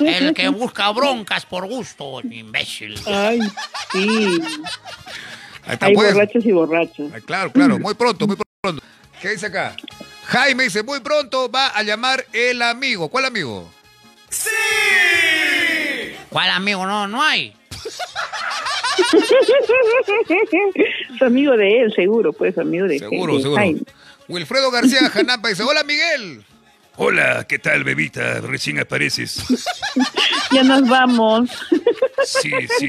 El 0.00 0.34
que 0.34 0.48
busca 0.48 0.90
broncas 0.90 1.46
por 1.46 1.66
gusto, 1.66 2.20
imbécil. 2.22 3.00
Ay, 3.06 3.40
sí. 3.92 4.40
Ahí 5.64 5.74
está, 5.74 5.86
Hay 5.86 5.94
pues. 5.94 6.12
borrachos 6.14 6.44
y 6.44 6.52
borrachos. 6.52 7.12
Claro, 7.24 7.52
claro, 7.52 7.78
muy 7.78 7.94
pronto, 7.94 8.26
muy 8.26 8.36
pronto. 8.36 8.82
¿Qué 9.20 9.30
dice 9.30 9.46
acá? 9.46 9.76
Jaime 10.26 10.64
dice, 10.64 10.82
muy 10.82 11.00
pronto 11.00 11.50
va 11.50 11.68
a 11.68 11.82
llamar 11.82 12.24
el 12.32 12.62
amigo. 12.62 13.08
¿Cuál 13.08 13.26
amigo? 13.26 13.70
¿Cuál 16.30 16.50
amigo? 16.50 16.86
No, 16.86 17.06
no 17.06 17.22
hay. 17.22 17.54
Es 21.14 21.22
amigo 21.22 21.56
de 21.56 21.82
él, 21.82 21.92
seguro, 21.94 22.32
pues, 22.32 22.56
amigo 22.58 22.86
de 22.86 22.98
Seguro, 22.98 23.36
de 23.36 23.42
seguro. 23.42 23.56
Jaime. 23.60 23.80
Wilfredo 24.28 24.70
García 24.70 25.08
Janapa 25.10 25.48
dice, 25.48 25.62
hola 25.62 25.82
Miguel. 25.84 26.44
Hola, 26.96 27.46
¿qué 27.48 27.58
tal, 27.58 27.84
bebita? 27.84 28.40
Recién 28.40 28.78
apareces. 28.78 29.42
Ya 30.52 30.62
nos 30.62 30.86
vamos. 30.86 31.48
Sí, 32.26 32.50
sí. 32.78 32.86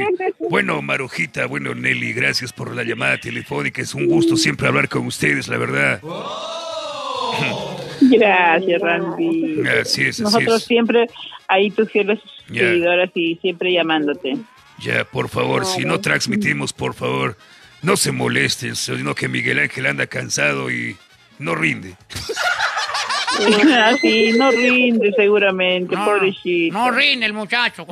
Bueno, 0.50 0.82
Marujita, 0.82 1.46
bueno, 1.46 1.74
Nelly, 1.74 2.12
gracias 2.12 2.52
por 2.52 2.76
la 2.76 2.84
llamada 2.84 3.18
telefónica. 3.18 3.82
Es 3.82 3.94
un 3.94 4.08
gusto 4.08 4.36
siempre 4.36 4.68
hablar 4.68 4.90
con 4.90 5.08
ustedes, 5.08 5.48
la 5.48 5.58
verdad. 5.58 6.02
Gracias, 8.02 8.82
Randy. 8.82 9.62
Así 9.82 10.02
es, 10.02 10.10
así 10.16 10.24
Nosotros 10.24 10.62
es. 10.62 10.68
siempre 10.68 11.08
ahí 11.48 11.72
tus 11.72 11.90
fieles 11.90 12.20
seguidoras 12.48 13.10
y 13.16 13.38
siempre 13.38 13.72
llamándote. 13.72 14.36
Ya, 14.84 15.06
por 15.06 15.30
favor, 15.30 15.66
si 15.66 15.86
no 15.86 16.00
transmitimos, 16.02 16.74
por 16.74 16.94
favor, 16.94 17.38
no 17.82 17.96
se 17.98 18.12
molesten, 18.12 18.76
sino 18.76 19.16
que 19.16 19.28
Miguel 19.28 19.60
Ángel 19.60 19.86
anda 19.86 20.08
cansado 20.08 20.70
y 20.70 20.98
no 21.40 21.56
rinde. 21.56 21.96
Así, 23.86 24.34
no 24.38 24.52
rinde 24.52 25.12
seguramente, 25.16 25.96
No, 25.96 26.06
pobrecito. 26.06 26.78
no 26.78 26.92
rinde 26.92 27.26
el 27.26 27.34
muchacho. 27.34 27.88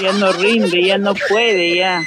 Ya 0.00 0.12
no 0.14 0.32
rinde, 0.32 0.82
ya 0.82 0.96
no 0.96 1.14
puede, 1.28 1.76
ya. 1.76 2.02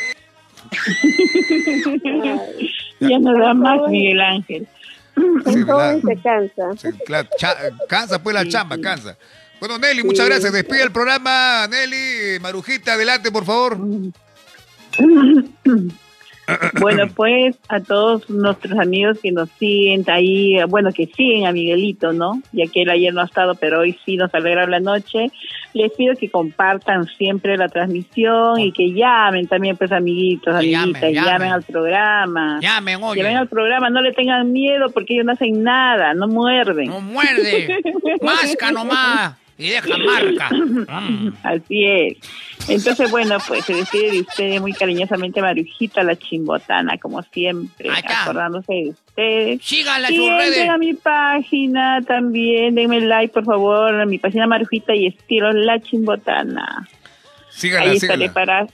ya 3.00 3.20
no 3.20 3.38
da 3.38 3.54
más, 3.54 3.80
Miguel 3.90 4.22
Ángel. 4.22 4.68
¿verdad? 5.16 6.00
se 6.02 6.18
cansa. 6.22 6.64
Sí, 6.78 6.88
claro, 7.06 7.30
cha- 7.38 7.58
cansa 7.88 8.22
pues 8.22 8.34
la 8.34 8.48
chamba, 8.48 8.78
cansa. 8.80 9.16
Bueno, 9.64 9.77
Nelly, 9.77 10.03
muchas 10.03 10.26
gracias. 10.26 10.52
Despide 10.52 10.84
el 10.84 10.91
programa, 10.91 11.65
Nelly. 11.69 12.38
Marujita, 12.41 12.95
adelante, 12.95 13.31
por 13.31 13.45
favor. 13.45 13.77
Bueno, 16.81 17.06
pues 17.15 17.56
a 17.69 17.80
todos 17.80 18.30
nuestros 18.30 18.77
amigos 18.77 19.18
que 19.23 19.31
nos 19.31 19.49
siguen 19.52 20.03
ahí, 20.07 20.61
bueno, 20.68 20.91
que 20.91 21.06
siguen 21.06 21.48
a 21.48 21.53
Miguelito, 21.53 22.11
¿no? 22.11 22.41
Ya 22.52 22.65
que 22.68 22.81
él 22.81 22.90
ayer 22.90 23.14
no 23.14 23.22
ha 23.22 23.23
estado, 23.23 23.56
pero 23.56 23.80
hoy 23.80 23.98
sí 24.06 24.18
nos 24.18 24.35
alegra 24.35 24.68
la 24.68 24.81
noche. 24.81 25.31
Les 25.73 25.94
pido 25.94 26.15
que 26.18 26.30
compartan 26.30 27.06
siempre 27.18 27.56
la 27.56 27.69
transmisión 27.69 28.60
y 28.60 28.73
que 28.73 28.91
llamen 28.91 29.48
también, 29.48 29.77
pues, 29.77 29.94
amiguitos, 29.94 30.53
llamen, 30.56 30.76
amiguitas, 30.76 31.14
llamen, 31.14 31.26
llamen. 31.26 31.52
al 31.53 31.64
programa. 31.64 32.60
Llamen, 32.61 33.02
oye. 33.02 33.23
Llamen 33.23 33.38
al 33.38 33.48
programa, 33.48 33.90
no 33.90 34.02
le 34.02 34.11
tengan 34.11 34.52
miedo 34.52 34.91
porque 34.94 35.14
ellos 35.14 35.26
no 35.26 35.31
hacen 35.31 35.64
nada, 35.64 36.14
no 36.14 36.27
muerden. 36.27 36.90
No 36.90 36.99
muerde. 36.99 37.81
Masca 38.22 38.69
nomás. 38.73 39.38
Y 39.58 39.70
deja 39.70 39.98
marca. 39.98 40.50
Mm. 41.04 41.34
Así 41.44 41.86
es. 41.86 42.18
Entonces, 42.68 43.10
bueno, 43.12 43.38
pues 43.48 43.66
se 43.66 43.74
despide 43.74 44.12
de 44.12 44.22
ustedes 44.22 44.62
muy 44.62 44.74
cariñosamente 44.74 45.42
Marujita 45.42 46.04
la 46.04 46.16
chimbotana, 46.16 46.98
como 46.98 47.22
siempre, 47.24 47.90
está. 47.90 48.24
acordándose 48.24 48.74
de 48.74 48.90
ustedes. 48.90 49.62
Síganla 49.64 50.08
en 50.10 50.14
Y 50.14 50.18
sus 50.18 50.28
entren 50.30 50.52
redes. 50.52 50.70
a 50.70 50.78
mi 50.78 50.94
página 50.94 52.02
también, 52.08 52.76
denme 52.76 53.02
like 53.02 53.34
por 53.34 53.46
favor, 53.46 54.00
a 54.02 54.06
mi 54.06 54.18
página 54.18 54.48
Marujita 54.48 54.94
y 54.96 55.08
estilo 55.08 55.52
La 55.52 55.80
Chimbotana. 55.82 56.88
Sígala, 57.50 57.92
Ahí 57.92 57.98
estaré 57.98 58.28
sígala. 58.30 58.34
para 58.34 58.68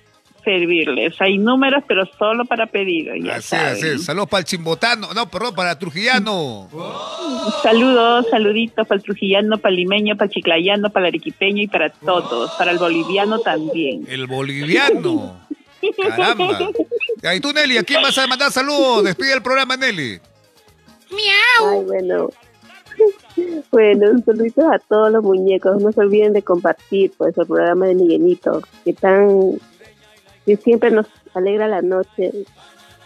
servirles. 0.50 1.14
Hay 1.20 1.38
números, 1.38 1.84
pero 1.88 2.06
solo 2.18 2.46
para 2.46 2.66
pedido, 2.66 3.16
ya 3.16 3.36
Así 3.36 3.50
saben. 3.50 3.74
así 3.74 3.88
es. 3.88 4.06
Saludos 4.06 4.30
para 4.30 4.40
el 4.40 4.46
chimbotano. 4.46 5.14
No, 5.14 5.30
perdón, 5.30 5.54
para 5.54 5.72
el 5.72 5.78
trujillano. 5.78 6.68
Saludos, 7.62 8.26
saluditos 8.32 8.88
para 8.88 8.98
el 8.98 9.04
trujillano, 9.04 9.60
para 9.60 9.70
el 9.70 9.76
limeño, 9.76 10.16
para 10.16 10.26
el 10.26 10.32
chiclayano, 10.32 10.90
para 10.90 11.08
el 11.08 11.12
arequipeño 11.12 11.62
y 11.62 11.68
para 11.68 11.92
todos, 11.92 12.52
para 12.58 12.72
el 12.72 12.80
boliviano 12.80 13.40
también. 13.40 14.06
El 14.08 14.26
boliviano. 14.26 15.40
Caramba. 15.98 16.72
Y 17.36 17.40
tú, 17.40 17.54
Nelly, 17.54 17.78
¿a 17.78 17.84
quién 17.84 18.02
vas 18.02 18.18
a 18.18 18.28
mandar 18.28 18.52
saludos? 18.52 19.04
Despide 19.04 19.34
el 19.34 19.44
programa, 19.44 19.78
Nelly. 19.78 20.20
Ay, 21.12 21.84
bueno. 21.86 22.30
Bueno, 23.72 24.10
un 24.12 24.26
saludito 24.26 24.70
a 24.70 24.78
todos 24.80 25.10
los 25.12 25.24
muñecos. 25.24 25.82
No 25.82 25.90
se 25.94 26.02
olviden 26.02 26.34
de 26.34 26.42
compartir 26.42 27.14
pues 27.18 27.38
el 27.38 27.46
programa 27.48 27.86
de 27.86 27.96
Miguelito, 27.96 28.62
que 28.84 28.92
tan 28.92 29.58
que 30.50 30.58
siempre 30.58 30.90
nos 30.90 31.06
alegra 31.36 31.68
la 31.68 31.82
noche. 31.82 32.32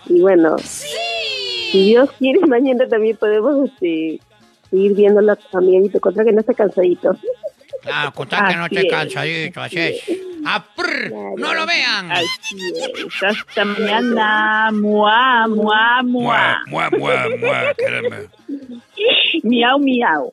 Y 0.05 0.21
bueno, 0.21 0.57
si 0.59 1.85
Dios 1.89 2.09
quiere, 2.17 2.39
mañana 2.47 2.87
también 2.87 3.17
podemos 3.17 3.69
este, 3.69 4.21
seguir 4.69 4.95
viéndolo 4.95 5.33
a 5.33 5.61
Miguelito, 5.61 5.99
contra 5.99 6.23
que 6.23 6.31
no 6.31 6.39
esté 6.39 6.55
cansadito. 6.55 7.17
Claro, 7.81 8.13
contar 8.13 8.47
que 8.47 8.55
no 8.55 8.65
esté 8.65 8.87
es. 8.87 8.91
cansadito, 8.91 9.61
así 9.61 9.77
es. 9.77 10.03
¡Ah, 10.45 10.65
prr! 10.75 11.11
¡No 11.37 11.53
lo 11.53 11.65
vean! 11.65 12.11
Así 12.11 12.57
es. 12.75 13.23
Hasta 13.23 13.65
mañana. 13.65 14.69
Mua, 14.71 15.47
mua, 15.47 16.01
mua. 16.03 16.61
Mua, 16.67 16.89
mua, 16.89 16.89
mua, 16.89 17.37
mua, 17.37 17.73
caramba. 17.77 18.17
Miau, 19.43 19.79
miau. 19.79 20.31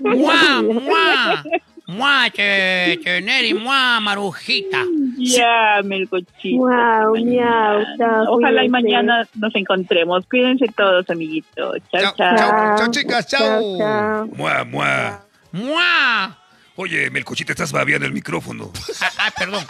¡Mua, 0.00 0.62
mua! 0.62 1.44
¡Mua, 1.88 2.28
che, 2.32 2.98
che, 3.02 3.20
Neri, 3.20 3.54
mua, 3.54 4.00
marujita! 4.00 4.82
Ya, 5.18 5.80
Melcochito. 5.84 6.66
Miau, 6.66 7.14
Hasta 7.14 7.24
miau, 7.24 7.84
chao, 7.96 8.24
Ojalá 8.34 8.64
y 8.64 8.68
mañana 8.68 9.26
nos 9.34 9.54
encontremos. 9.54 10.26
Cuídense 10.26 10.66
todos, 10.76 11.08
amiguitos. 11.08 11.78
Chao, 11.92 12.00
Chao, 12.02 12.14
chao. 12.16 12.36
chao. 12.36 12.76
Chao, 12.76 12.90
chicas, 12.90 13.26
chao. 13.28 13.78
chao. 13.78 14.26
Mua, 14.34 14.64
mua. 14.64 15.22
¡Mua! 15.52 16.36
Oye, 16.74 17.08
Melcochita, 17.10 17.52
estás 17.52 17.72
babeando 17.72 18.06
el 18.06 18.12
micrófono. 18.12 18.72
Ah, 19.00 19.10
ah, 19.18 19.30
perdón. 19.38 19.64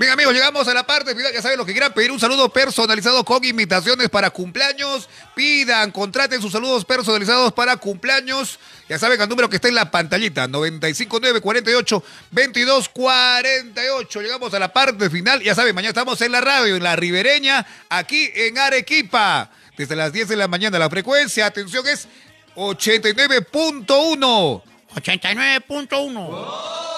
Bien 0.00 0.12
amigos, 0.12 0.32
llegamos 0.32 0.66
a 0.66 0.72
la 0.72 0.86
parte 0.86 1.14
final. 1.14 1.30
Ya 1.30 1.42
saben 1.42 1.58
lo 1.58 1.66
que 1.66 1.72
quieran 1.72 1.92
pedir. 1.92 2.10
Un 2.10 2.18
saludo 2.18 2.48
personalizado 2.48 3.22
con 3.22 3.44
invitaciones 3.44 4.08
para 4.08 4.30
cumpleaños. 4.30 5.10
Pidan, 5.34 5.90
contraten 5.90 6.40
sus 6.40 6.52
saludos 6.52 6.86
personalizados 6.86 7.52
para 7.52 7.76
cumpleaños. 7.76 8.58
Ya 8.88 8.98
saben 8.98 9.20
el 9.20 9.28
número 9.28 9.50
que 9.50 9.56
está 9.56 9.68
en 9.68 9.74
la 9.74 9.90
pantallita. 9.90 10.48
959 10.48 11.42
48 11.42 12.02
22 12.30 12.88
48. 12.88 14.22
Llegamos 14.22 14.54
a 14.54 14.58
la 14.58 14.72
parte 14.72 15.10
final. 15.10 15.42
Ya 15.42 15.54
saben, 15.54 15.74
mañana 15.74 15.90
estamos 15.90 16.18
en 16.22 16.32
la 16.32 16.40
radio, 16.40 16.76
en 16.76 16.82
la 16.82 16.96
ribereña, 16.96 17.66
aquí 17.90 18.30
en 18.34 18.56
Arequipa. 18.56 19.50
Desde 19.76 19.96
las 19.96 20.14
10 20.14 20.28
de 20.28 20.36
la 20.36 20.48
mañana. 20.48 20.78
La 20.78 20.88
frecuencia, 20.88 21.44
atención, 21.44 21.86
es 21.86 22.08
89.1. 22.56 24.62
89.1. 24.94 26.89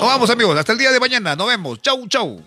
Nos 0.00 0.08
vamos 0.08 0.30
amigos, 0.30 0.58
hasta 0.58 0.72
el 0.72 0.78
día 0.78 0.90
de 0.90 1.00
mañana. 1.00 1.34
Nos 1.34 1.46
vemos. 1.46 1.80
Chau, 1.80 2.06
chau. 2.08 2.42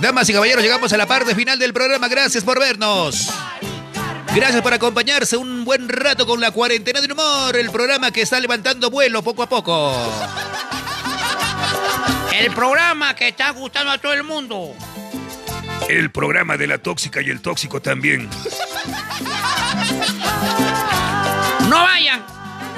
Damas 0.00 0.28
y 0.28 0.34
caballeros, 0.34 0.62
llegamos 0.62 0.92
a 0.92 0.98
la 0.98 1.06
parte 1.06 1.34
final 1.34 1.58
del 1.58 1.72
programa. 1.72 2.08
Gracias 2.08 2.44
por 2.44 2.58
vernos. 2.60 3.30
Gracias 4.34 4.60
por 4.62 4.74
acompañarse 4.74 5.36
un 5.36 5.64
buen 5.64 5.88
rato 5.88 6.26
con 6.26 6.40
la 6.40 6.50
cuarentena 6.50 7.00
del 7.00 7.12
humor, 7.12 7.56
el 7.56 7.70
programa 7.70 8.10
que 8.10 8.22
está 8.22 8.38
levantando 8.40 8.90
vuelo 8.90 9.22
poco 9.22 9.44
a 9.44 9.48
poco. 9.48 9.94
El 12.32 12.52
programa 12.52 13.14
que 13.14 13.28
está 13.28 13.50
gustando 13.50 13.92
a 13.92 13.98
todo 13.98 14.12
el 14.12 14.24
mundo. 14.24 14.74
El 15.88 16.10
programa 16.10 16.56
de 16.56 16.66
la 16.66 16.78
tóxica 16.78 17.20
y 17.20 17.30
el 17.30 17.40
tóxico 17.40 17.80
también. 17.80 18.28
No 21.68 21.82
vayan, 21.82 22.24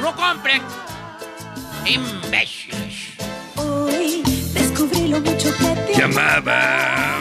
no 0.01 0.15
compren. 0.17 0.63
Imbéciles. 1.85 3.15
Hoy 3.57 4.23
descubrí 4.53 5.09
lo 5.09 5.21
mucho 5.21 5.57
que 5.57 5.93
te 5.93 5.99
Llamaba. 5.99 7.19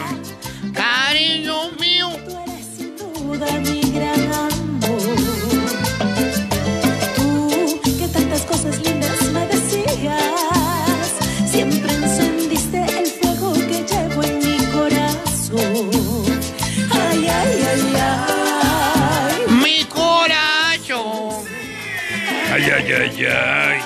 Cariño 0.73 1.71
mío. 1.79 2.09
Tú 2.25 2.43
eres 2.47 2.65
sin 2.77 2.97
duda 2.97 3.51
mi 3.59 3.84
ay, 22.71 22.93
ay, 22.93 23.25
ay. 23.25 23.81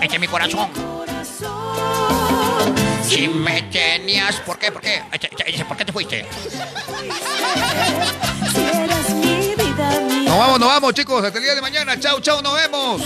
Eche 0.00 0.18
mi 0.18 0.26
corazón. 0.26 0.68
Si 3.06 3.28
me 3.28 3.62
tenías, 3.62 4.36
¿por 4.40 4.58
qué? 4.58 4.70
¿Por 4.72 4.80
qué? 4.80 5.02
¿Por 5.66 5.76
qué 5.76 5.84
te 5.84 5.92
fuiste? 5.92 6.26
Nos 10.24 10.38
vamos, 10.38 10.60
nos 10.60 10.68
vamos, 10.68 10.94
chicos. 10.94 11.24
Hasta 11.24 11.38
el 11.38 11.44
día 11.44 11.54
de 11.54 11.60
mañana. 11.60 11.98
Chau, 11.98 12.20
chau, 12.20 12.42
nos 12.42 12.54
vemos. 12.54 13.02